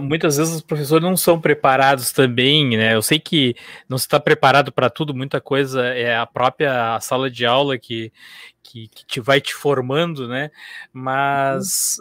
muitas 0.00 0.38
vezes 0.38 0.54
os 0.54 0.62
professores 0.62 1.02
não 1.04 1.16
são 1.16 1.38
preparados 1.38 2.10
também, 2.10 2.76
né? 2.76 2.94
Eu 2.94 3.02
sei 3.02 3.18
que 3.18 3.54
não 3.86 3.98
se 3.98 4.06
está 4.06 4.18
preparado 4.18 4.72
para 4.72 4.88
tudo, 4.88 5.14
muita 5.14 5.40
coisa 5.40 5.84
é 5.86 6.16
a 6.16 6.26
própria 6.26 6.98
sala 7.00 7.30
de 7.30 7.44
aula 7.44 7.78
que, 7.78 8.10
que, 8.62 8.88
que 8.88 9.04
te 9.04 9.20
vai 9.20 9.40
te 9.40 9.54
formando, 9.54 10.26
né? 10.26 10.50
Mas 10.90 11.98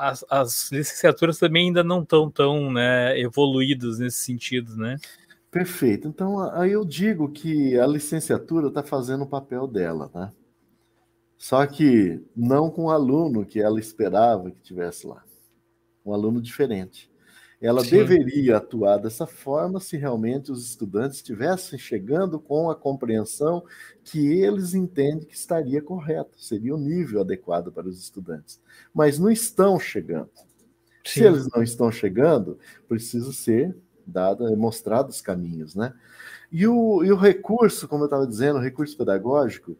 as, 0.00 0.24
as 0.28 0.72
licenciaturas 0.72 1.38
também 1.38 1.68
ainda 1.68 1.84
não 1.84 2.02
estão 2.02 2.28
tão 2.28 2.72
né, 2.72 3.18
evoluídas 3.20 4.00
nesse 4.00 4.18
sentido, 4.24 4.76
né? 4.76 4.96
Perfeito. 5.58 6.06
Então, 6.06 6.38
aí 6.52 6.70
eu 6.70 6.84
digo 6.84 7.28
que 7.28 7.76
a 7.76 7.84
licenciatura 7.84 8.68
está 8.68 8.80
fazendo 8.80 9.24
o 9.24 9.26
papel 9.26 9.66
dela, 9.66 10.08
né? 10.14 10.32
Só 11.36 11.66
que 11.66 12.24
não 12.36 12.70
com 12.70 12.84
o 12.84 12.90
aluno 12.92 13.44
que 13.44 13.60
ela 13.60 13.80
esperava 13.80 14.52
que 14.52 14.60
tivesse 14.60 15.04
lá. 15.04 15.24
Um 16.06 16.12
aluno 16.12 16.40
diferente. 16.40 17.10
Ela 17.60 17.82
Sim. 17.82 17.90
deveria 17.90 18.58
atuar 18.58 18.98
dessa 18.98 19.26
forma 19.26 19.80
se 19.80 19.96
realmente 19.96 20.52
os 20.52 20.64
estudantes 20.64 21.16
estivessem 21.16 21.76
chegando 21.76 22.38
com 22.38 22.70
a 22.70 22.76
compreensão 22.76 23.64
que 24.04 24.28
eles 24.40 24.74
entendem 24.74 25.26
que 25.26 25.34
estaria 25.34 25.82
correto, 25.82 26.40
seria 26.40 26.72
o 26.72 26.78
nível 26.78 27.20
adequado 27.20 27.72
para 27.72 27.88
os 27.88 28.00
estudantes. 28.00 28.60
Mas 28.94 29.18
não 29.18 29.28
estão 29.28 29.76
chegando. 29.80 30.30
Sim. 31.04 31.20
Se 31.20 31.24
eles 31.24 31.48
não 31.52 31.64
estão 31.64 31.90
chegando, 31.90 32.60
precisa 32.86 33.32
ser 33.32 33.76
dado, 34.08 34.56
mostrado 34.56 35.10
os 35.10 35.20
caminhos, 35.20 35.74
né? 35.74 35.92
E 36.50 36.66
o, 36.66 37.04
e 37.04 37.12
o 37.12 37.16
recurso, 37.16 37.86
como 37.86 38.02
eu 38.02 38.06
estava 38.06 38.26
dizendo, 38.26 38.58
o 38.58 38.62
recurso 38.62 38.96
pedagógico, 38.96 39.76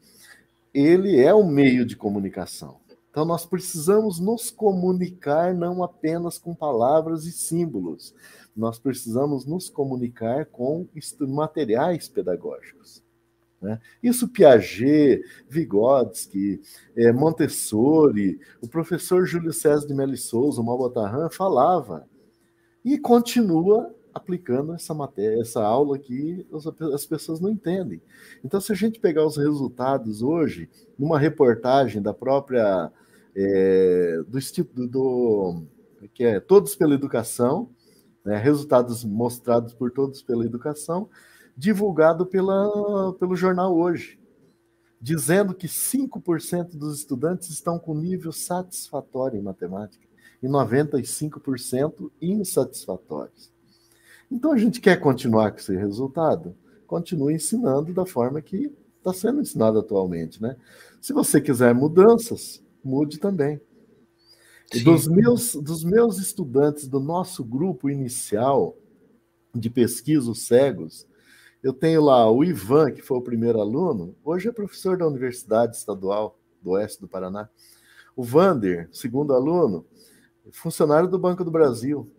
ele 0.73 1.19
é 1.19 1.35
um 1.35 1.49
meio 1.49 1.85
de 1.85 1.97
comunicação. 1.97 2.77
Então, 3.11 3.25
nós 3.25 3.47
precisamos 3.47 4.21
nos 4.21 4.51
comunicar 4.51 5.55
não 5.55 5.83
apenas 5.83 6.39
com 6.39 6.55
palavras 6.55 7.25
e 7.25 7.33
símbolos, 7.33 8.15
nós 8.55 8.79
precisamos 8.79 9.47
nos 9.47 9.71
comunicar 9.71 10.47
com 10.47 10.87
materiais 11.21 12.09
pedagógicos. 12.09 13.03
Né? 13.61 13.81
Isso 14.03 14.29
Piaget, 14.29 15.23
Vygotsky, 15.49 16.61
é, 16.97 17.13
Montessori, 17.13 18.39
o 18.61 18.69
professor 18.69 19.25
Júlio 19.27 19.53
César 19.53 19.87
de 19.87 19.95
Melli 19.95 20.17
Souza, 20.17 20.61
o 20.61 20.65
Malbotarran, 20.65 21.29
falava. 21.31 22.07
E 22.85 22.99
continua 22.99 23.95
aplicando 24.13 24.75
essa 24.75 24.93
matéria, 24.95 25.41
essa 25.41 25.63
aula 25.63 25.99
que 25.99 26.47
as 26.93 27.07
pessoas 27.07 27.41
não 27.41 27.51
entendem. 27.51 28.01
Então, 28.45 28.61
se 28.61 28.73
a 28.73 28.75
gente 28.75 29.01
pegar 29.01 29.27
os 29.27 29.37
resultados 29.37 30.23
hoje, 30.23 30.69
numa 30.99 31.19
reportagem 31.19 32.03
da 32.03 32.13
própria 32.13 32.91
é, 33.35 34.23
do 34.27 34.39
Instituto 34.39 34.87
do 34.87 35.63
que 36.15 36.25
é 36.25 36.41
Todos 36.41 36.75
pela 36.75 36.95
Educação, 36.95 37.71
né, 38.25 38.37
resultados 38.37 39.05
mostrados 39.05 39.75
por 39.75 39.91
Todos 39.91 40.23
pela 40.23 40.45
Educação, 40.45 41.09
divulgado 41.57 42.27
pela, 42.27 43.13
pelo 43.15 43.35
jornal 43.35 43.77
hoje, 43.77 44.19
dizendo 45.01 45.55
que 45.55 45.67
5% 45.67 46.77
dos 46.77 46.99
estudantes 46.99 47.49
estão 47.51 47.79
com 47.79 47.95
nível 47.95 48.33
satisfatório 48.33 49.39
em 49.39 49.43
matemática 49.43 50.07
e 50.43 50.47
95% 50.47 52.11
insatisfatórios. 52.21 53.53
Então 54.31 54.53
a 54.53 54.59
gente 54.59 54.81
quer 54.81 55.01
continuar 55.01 55.53
com 55.53 55.59
esse 55.59 55.75
resultado? 55.77 56.55
Continue 56.87 57.35
ensinando 57.35 57.93
da 57.93 58.07
forma 58.07 58.41
que 58.41 58.73
está 58.99 59.13
sendo 59.13 59.41
ensinado 59.41 59.79
atualmente, 59.79 60.41
né? 60.43 60.57
Se 61.01 61.13
você 61.13 61.41
quiser 61.41 61.75
mudanças, 61.75 62.63
mude 62.83 63.19
também. 63.19 63.61
Dos 64.85 65.07
meus, 65.07 65.55
dos 65.55 65.83
meus 65.83 66.19
estudantes 66.19 66.87
do 66.87 67.01
nosso 67.01 67.43
grupo 67.43 67.89
inicial 67.89 68.77
de 69.55 69.71
pesquisa, 69.71 70.31
os 70.31 70.47
cegos, 70.47 71.07
eu 71.63 71.73
tenho 71.73 72.03
lá 72.03 72.31
o 72.31 72.45
Ivan, 72.45 72.93
que 72.93 73.03
foi 73.03 73.17
o 73.17 73.23
primeiro 73.23 73.61
aluno, 73.61 74.15
hoje 74.23 74.49
é 74.49 74.53
professor 74.53 74.97
da 74.97 75.07
Universidade 75.07 75.77
Estadual 75.77 76.39
do 76.63 76.71
Oeste 76.71 77.01
do 77.01 77.09
Paraná. 77.09 77.49
O 78.15 78.23
Vander, 78.23 78.89
segundo 78.93 79.33
aluno, 79.33 79.87
funcionário 80.53 81.09
do 81.09 81.19
Banco 81.19 81.45
do 81.45 81.51
Brasil. 81.51 82.11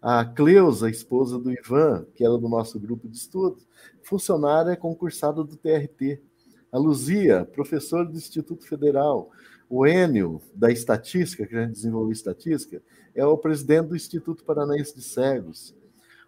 A 0.00 0.24
Cleusa, 0.24 0.88
esposa 0.88 1.38
do 1.38 1.52
Ivan, 1.52 2.06
que 2.14 2.24
era 2.24 2.36
do 2.38 2.48
nosso 2.48 2.80
grupo 2.80 3.06
de 3.06 3.16
estudos, 3.16 3.66
funcionária 4.02 4.76
concursada 4.76 5.44
do 5.44 5.56
TRT. 5.56 6.22
A 6.72 6.78
Luzia, 6.78 7.44
professora 7.44 8.04
do 8.04 8.16
Instituto 8.16 8.66
Federal. 8.66 9.30
O 9.68 9.86
Enio, 9.86 10.40
da 10.54 10.70
Estatística, 10.70 11.46
que 11.46 11.54
a 11.54 11.62
gente 11.62 11.74
desenvolveu 11.74 12.12
estatística, 12.12 12.82
é 13.14 13.24
o 13.24 13.36
presidente 13.36 13.88
do 13.88 13.96
Instituto 13.96 14.42
Paranaense 14.44 14.94
de 14.96 15.02
Cegos. 15.02 15.74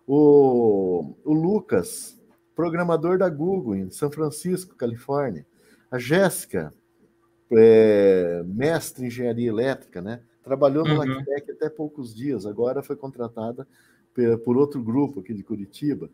O, 0.07 1.15
o 1.25 1.33
Lucas, 1.33 2.21
programador 2.55 3.19
da 3.19 3.29
Google 3.29 3.77
em 3.77 3.91
São 3.91 4.11
Francisco, 4.11 4.77
Califórnia. 4.77 5.47
A 5.91 5.99
Jéssica, 5.99 6.75
é, 7.51 8.43
mestre 8.47 9.05
em 9.05 9.07
engenharia 9.07 9.49
elétrica, 9.49 10.01
né? 10.01 10.21
Trabalhou 10.43 10.85
no 10.85 10.93
uhum. 10.93 10.99
LACTEC 10.99 11.53
até 11.53 11.71
poucos 11.71 12.15
dias, 12.15 12.47
agora 12.47 12.83
foi 12.83 12.97
contratada 12.97 13.67
por 14.45 14.57
outro 14.57 14.83
grupo 14.83 15.21
aqui 15.21 15.33
de 15.33 15.43
Curitiba. 15.43 16.11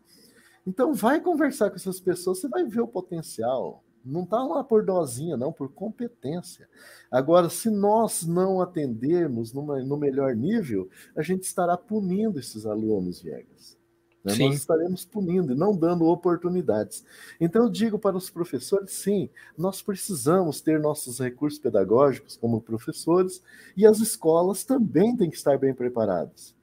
Então, 0.65 0.93
vai 0.93 1.19
conversar 1.19 1.69
com 1.69 1.77
essas 1.77 1.99
pessoas, 1.99 2.39
você 2.39 2.47
vai 2.47 2.63
ver 2.63 2.81
o 2.81 2.87
potencial. 2.87 3.83
Não 4.05 4.23
está 4.23 4.41
lá 4.43 4.63
por 4.63 4.85
dozinha, 4.85 5.35
não, 5.35 5.51
por 5.51 5.69
competência. 5.69 6.69
Agora, 7.11 7.49
se 7.49 7.69
nós 7.69 8.25
não 8.25 8.61
atendermos 8.61 9.51
numa, 9.51 9.81
no 9.81 9.97
melhor 9.97 10.35
nível, 10.35 10.87
a 11.15 11.21
gente 11.21 11.43
estará 11.43 11.75
punindo 11.75 12.39
esses 12.39 12.65
alunos, 12.65 13.21
Viegas. 13.21 13.78
Né? 14.23 14.35
Nós 14.37 14.55
estaremos 14.55 15.05
punindo 15.05 15.53
e 15.53 15.55
não 15.55 15.75
dando 15.75 16.05
oportunidades. 16.05 17.05
Então, 17.39 17.63
eu 17.63 17.69
digo 17.69 17.97
para 17.97 18.17
os 18.17 18.29
professores: 18.29 18.91
sim, 18.91 19.29
nós 19.57 19.81
precisamos 19.81 20.61
ter 20.61 20.79
nossos 20.79 21.19
recursos 21.19 21.59
pedagógicos 21.59 22.35
como 22.35 22.61
professores, 22.61 23.41
e 23.77 23.85
as 23.85 23.99
escolas 23.99 24.63
também 24.63 25.15
têm 25.15 25.29
que 25.29 25.37
estar 25.37 25.57
bem 25.57 25.73
preparadas 25.73 26.53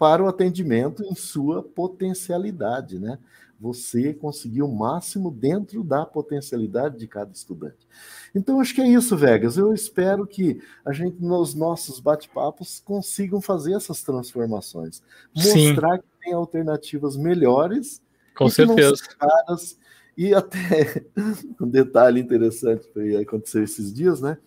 para 0.00 0.24
o 0.24 0.28
atendimento 0.28 1.04
em 1.04 1.14
sua 1.14 1.62
potencialidade, 1.62 2.98
né? 2.98 3.18
Você 3.60 4.14
conseguir 4.14 4.62
o 4.62 4.68
máximo 4.68 5.30
dentro 5.30 5.84
da 5.84 6.06
potencialidade 6.06 6.96
de 6.96 7.06
cada 7.06 7.30
estudante. 7.30 7.86
Então, 8.34 8.58
acho 8.58 8.74
que 8.74 8.80
é 8.80 8.88
isso, 8.88 9.14
Vegas. 9.14 9.58
Eu 9.58 9.74
espero 9.74 10.26
que 10.26 10.62
a 10.82 10.92
gente, 10.94 11.20
nos 11.20 11.54
nossos 11.54 12.00
bate-papos, 12.00 12.80
consigam 12.82 13.42
fazer 13.42 13.74
essas 13.74 14.02
transformações. 14.02 15.02
Mostrar 15.36 15.96
Sim. 15.96 15.98
que 15.98 16.09
tem 16.20 16.32
alternativas 16.32 17.16
melhores. 17.16 18.02
Com 18.36 18.48
certeza. 18.48 18.96
Caras, 19.18 19.78
e 20.16 20.34
até 20.34 21.04
um 21.60 21.68
detalhe 21.68 22.20
interessante 22.20 22.86
que 22.92 23.16
aconteceu 23.16 23.62
esses 23.62 23.92
dias, 23.92 24.20
né? 24.20 24.38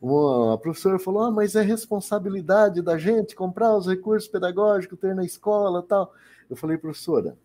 Uma, 0.00 0.54
a 0.54 0.58
professora 0.58 0.98
falou: 0.98 1.22
ah, 1.22 1.30
mas 1.30 1.54
é 1.54 1.62
responsabilidade 1.62 2.80
da 2.80 2.96
gente 2.96 3.34
comprar 3.34 3.76
os 3.76 3.86
recursos 3.86 4.28
pedagógicos, 4.28 4.98
ter 4.98 5.14
na 5.14 5.24
escola 5.24 5.82
tal. 5.82 6.12
Eu 6.48 6.56
falei, 6.56 6.78
professora, 6.78 7.36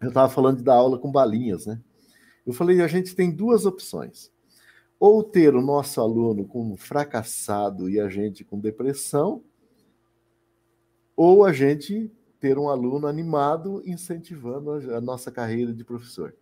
eu 0.00 0.08
estava 0.08 0.28
falando 0.28 0.58
de 0.58 0.64
dar 0.64 0.74
aula 0.74 0.98
com 0.98 1.10
balinhas, 1.10 1.66
né? 1.66 1.80
Eu 2.46 2.52
falei: 2.52 2.82
a 2.82 2.86
gente 2.86 3.14
tem 3.14 3.30
duas 3.30 3.64
opções. 3.64 4.30
Ou 5.00 5.22
ter 5.22 5.54
o 5.54 5.62
nosso 5.62 6.00
aluno 6.00 6.44
com 6.44 6.76
fracassado 6.76 7.88
e 7.88 8.00
a 8.00 8.08
gente 8.08 8.44
com 8.44 8.58
depressão, 8.58 9.42
ou 11.16 11.44
a 11.44 11.52
gente 11.52 12.12
ter 12.40 12.58
um 12.58 12.68
aluno 12.68 13.06
animado 13.06 13.82
incentivando 13.84 14.72
a 14.94 15.00
nossa 15.00 15.30
carreira 15.30 15.72
de 15.72 15.84
professor. 15.84 16.34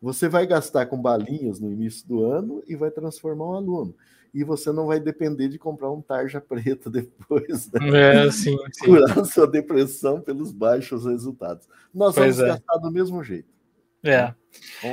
Você 0.00 0.28
vai 0.28 0.46
gastar 0.46 0.86
com 0.86 1.00
balinhas 1.00 1.60
no 1.60 1.70
início 1.70 2.06
do 2.08 2.24
ano 2.24 2.62
e 2.66 2.74
vai 2.74 2.90
transformar 2.90 3.50
um 3.50 3.54
aluno. 3.54 3.94
E 4.34 4.42
você 4.42 4.72
não 4.72 4.86
vai 4.86 4.98
depender 4.98 5.48
de 5.48 5.58
comprar 5.58 5.90
um 5.90 6.00
tarja 6.00 6.40
preta 6.40 6.88
depois, 6.90 7.70
né? 7.70 8.24
É, 8.24 8.30
sim, 8.30 8.56
sim. 8.72 8.86
Curar 8.86 9.24
sua 9.24 9.46
depressão 9.46 10.20
pelos 10.20 10.50
baixos 10.52 11.04
resultados. 11.04 11.68
Nós 11.94 12.14
pois 12.14 12.36
vamos 12.36 12.50
é. 12.50 12.54
gastar 12.54 12.78
do 12.78 12.90
mesmo 12.90 13.22
jeito. 13.22 13.52
É. 14.04 14.34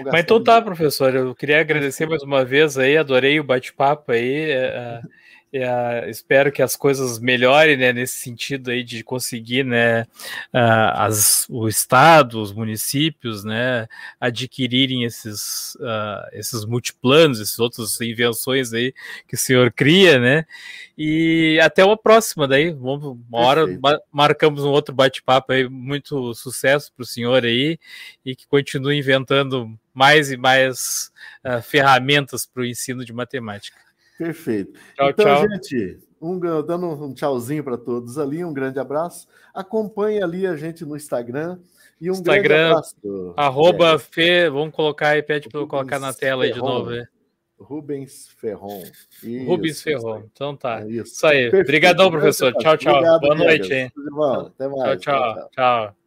Mas 0.05 0.21
então 0.23 0.43
tá, 0.43 0.61
professor. 0.61 1.15
Eu 1.15 1.33
queria 1.33 1.59
agradecer 1.59 2.05
mais 2.05 2.21
uma 2.21 2.45
vez 2.45 2.77
aí, 2.77 2.95
adorei 2.95 3.39
o 3.39 3.43
bate-papo 3.43 4.11
aí. 4.11 4.51
É, 4.51 4.65
é 4.67 5.01
Uh, 5.51 6.07
espero 6.07 6.51
que 6.51 6.61
as 6.61 6.75
coisas 6.75 7.17
melhorem 7.17 7.75
né, 7.75 7.91
nesse 7.91 8.19
sentido 8.19 8.69
aí 8.69 8.83
de 8.83 9.03
conseguir 9.03 9.65
né, 9.65 10.03
uh, 10.53 10.93
as, 10.93 11.47
o 11.49 11.67
Estado, 11.67 12.39
os 12.39 12.53
municípios 12.53 13.43
né, 13.43 13.87
adquirirem 14.19 15.05
esses, 15.05 15.73
uh, 15.77 16.29
esses 16.33 16.65
multiplanos, 16.65 17.41
essas 17.41 17.57
outras 17.57 17.99
invenções 17.99 18.71
aí 18.73 18.93
que 19.27 19.33
o 19.33 19.37
senhor 19.39 19.71
cria, 19.71 20.19
né? 20.19 20.45
E 20.95 21.59
até 21.63 21.83
uma 21.83 21.97
próxima 21.97 22.47
daí. 22.47 22.71
Vamos, 22.71 23.17
uma 23.27 23.39
hora 23.39 23.65
marcamos 24.11 24.63
um 24.63 24.69
outro 24.69 24.93
bate-papo 24.93 25.53
aí. 25.53 25.67
Muito 25.67 26.31
sucesso 26.35 26.91
para 26.93 27.03
o 27.03 27.07
senhor 27.07 27.43
aí 27.43 27.79
e 28.23 28.35
que 28.35 28.45
continue 28.47 28.99
inventando 28.99 29.79
mais 29.93 30.31
e 30.31 30.37
mais 30.37 31.11
ferramentas 31.63 32.45
para 32.45 32.61
o 32.61 32.65
ensino 32.65 33.03
de 33.05 33.13
matemática. 33.13 33.88
Perfeito. 34.19 34.73
Tchau, 34.95 35.09
então, 35.11 35.25
tchau. 35.25 35.49
gente, 35.49 35.97
um, 36.21 36.37
dando 36.37 36.87
um 36.87 37.13
tchauzinho 37.13 37.63
para 37.63 37.77
todos 37.77 38.17
ali, 38.17 38.43
um 38.43 38.53
grande 38.53 38.77
abraço. 38.77 39.25
Acompanhe 39.53 40.21
ali 40.21 40.45
a 40.45 40.57
gente 40.57 40.83
no 40.83 40.97
Instagram. 40.97 41.57
E 42.01 42.09
um 42.09 42.13
Instagram, 42.13 42.71
abraço. 42.71 43.33
Arroba 43.37 43.93
é. 43.93 43.97
Fê, 43.97 44.49
vamos 44.49 44.75
colocar 44.75 45.09
aí, 45.09 45.23
pede 45.23 45.47
para 45.47 45.61
eu 45.61 45.67
colocar 45.67 45.99
na 45.99 46.13
tela 46.13 46.43
aí 46.43 46.51
de 46.51 46.59
novo. 46.59 46.89
Né? 46.89 47.07
Rubens 47.57 48.27
Ferron. 48.37 48.83
Isso, 49.23 49.45
Rubens 49.45 49.81
Ferron. 49.81 50.23
Então 50.31 50.55
tá. 50.55 50.81
É 50.81 50.87
isso. 50.87 51.13
isso 51.13 51.25
aí. 51.25 51.47
Obrigadão, 51.47 52.11
professor. 52.11 52.53
Tchau, 52.55 52.77
tchau. 52.77 52.95
Obrigado, 52.95 53.21
Boa 53.21 53.35
noite, 53.35 53.73
hein? 53.73 53.91
Até 54.45 54.67
mais. 54.67 54.81
tchau. 54.83 54.97
tchau. 54.97 55.35
tchau. 55.35 55.49
tchau. 55.51 55.98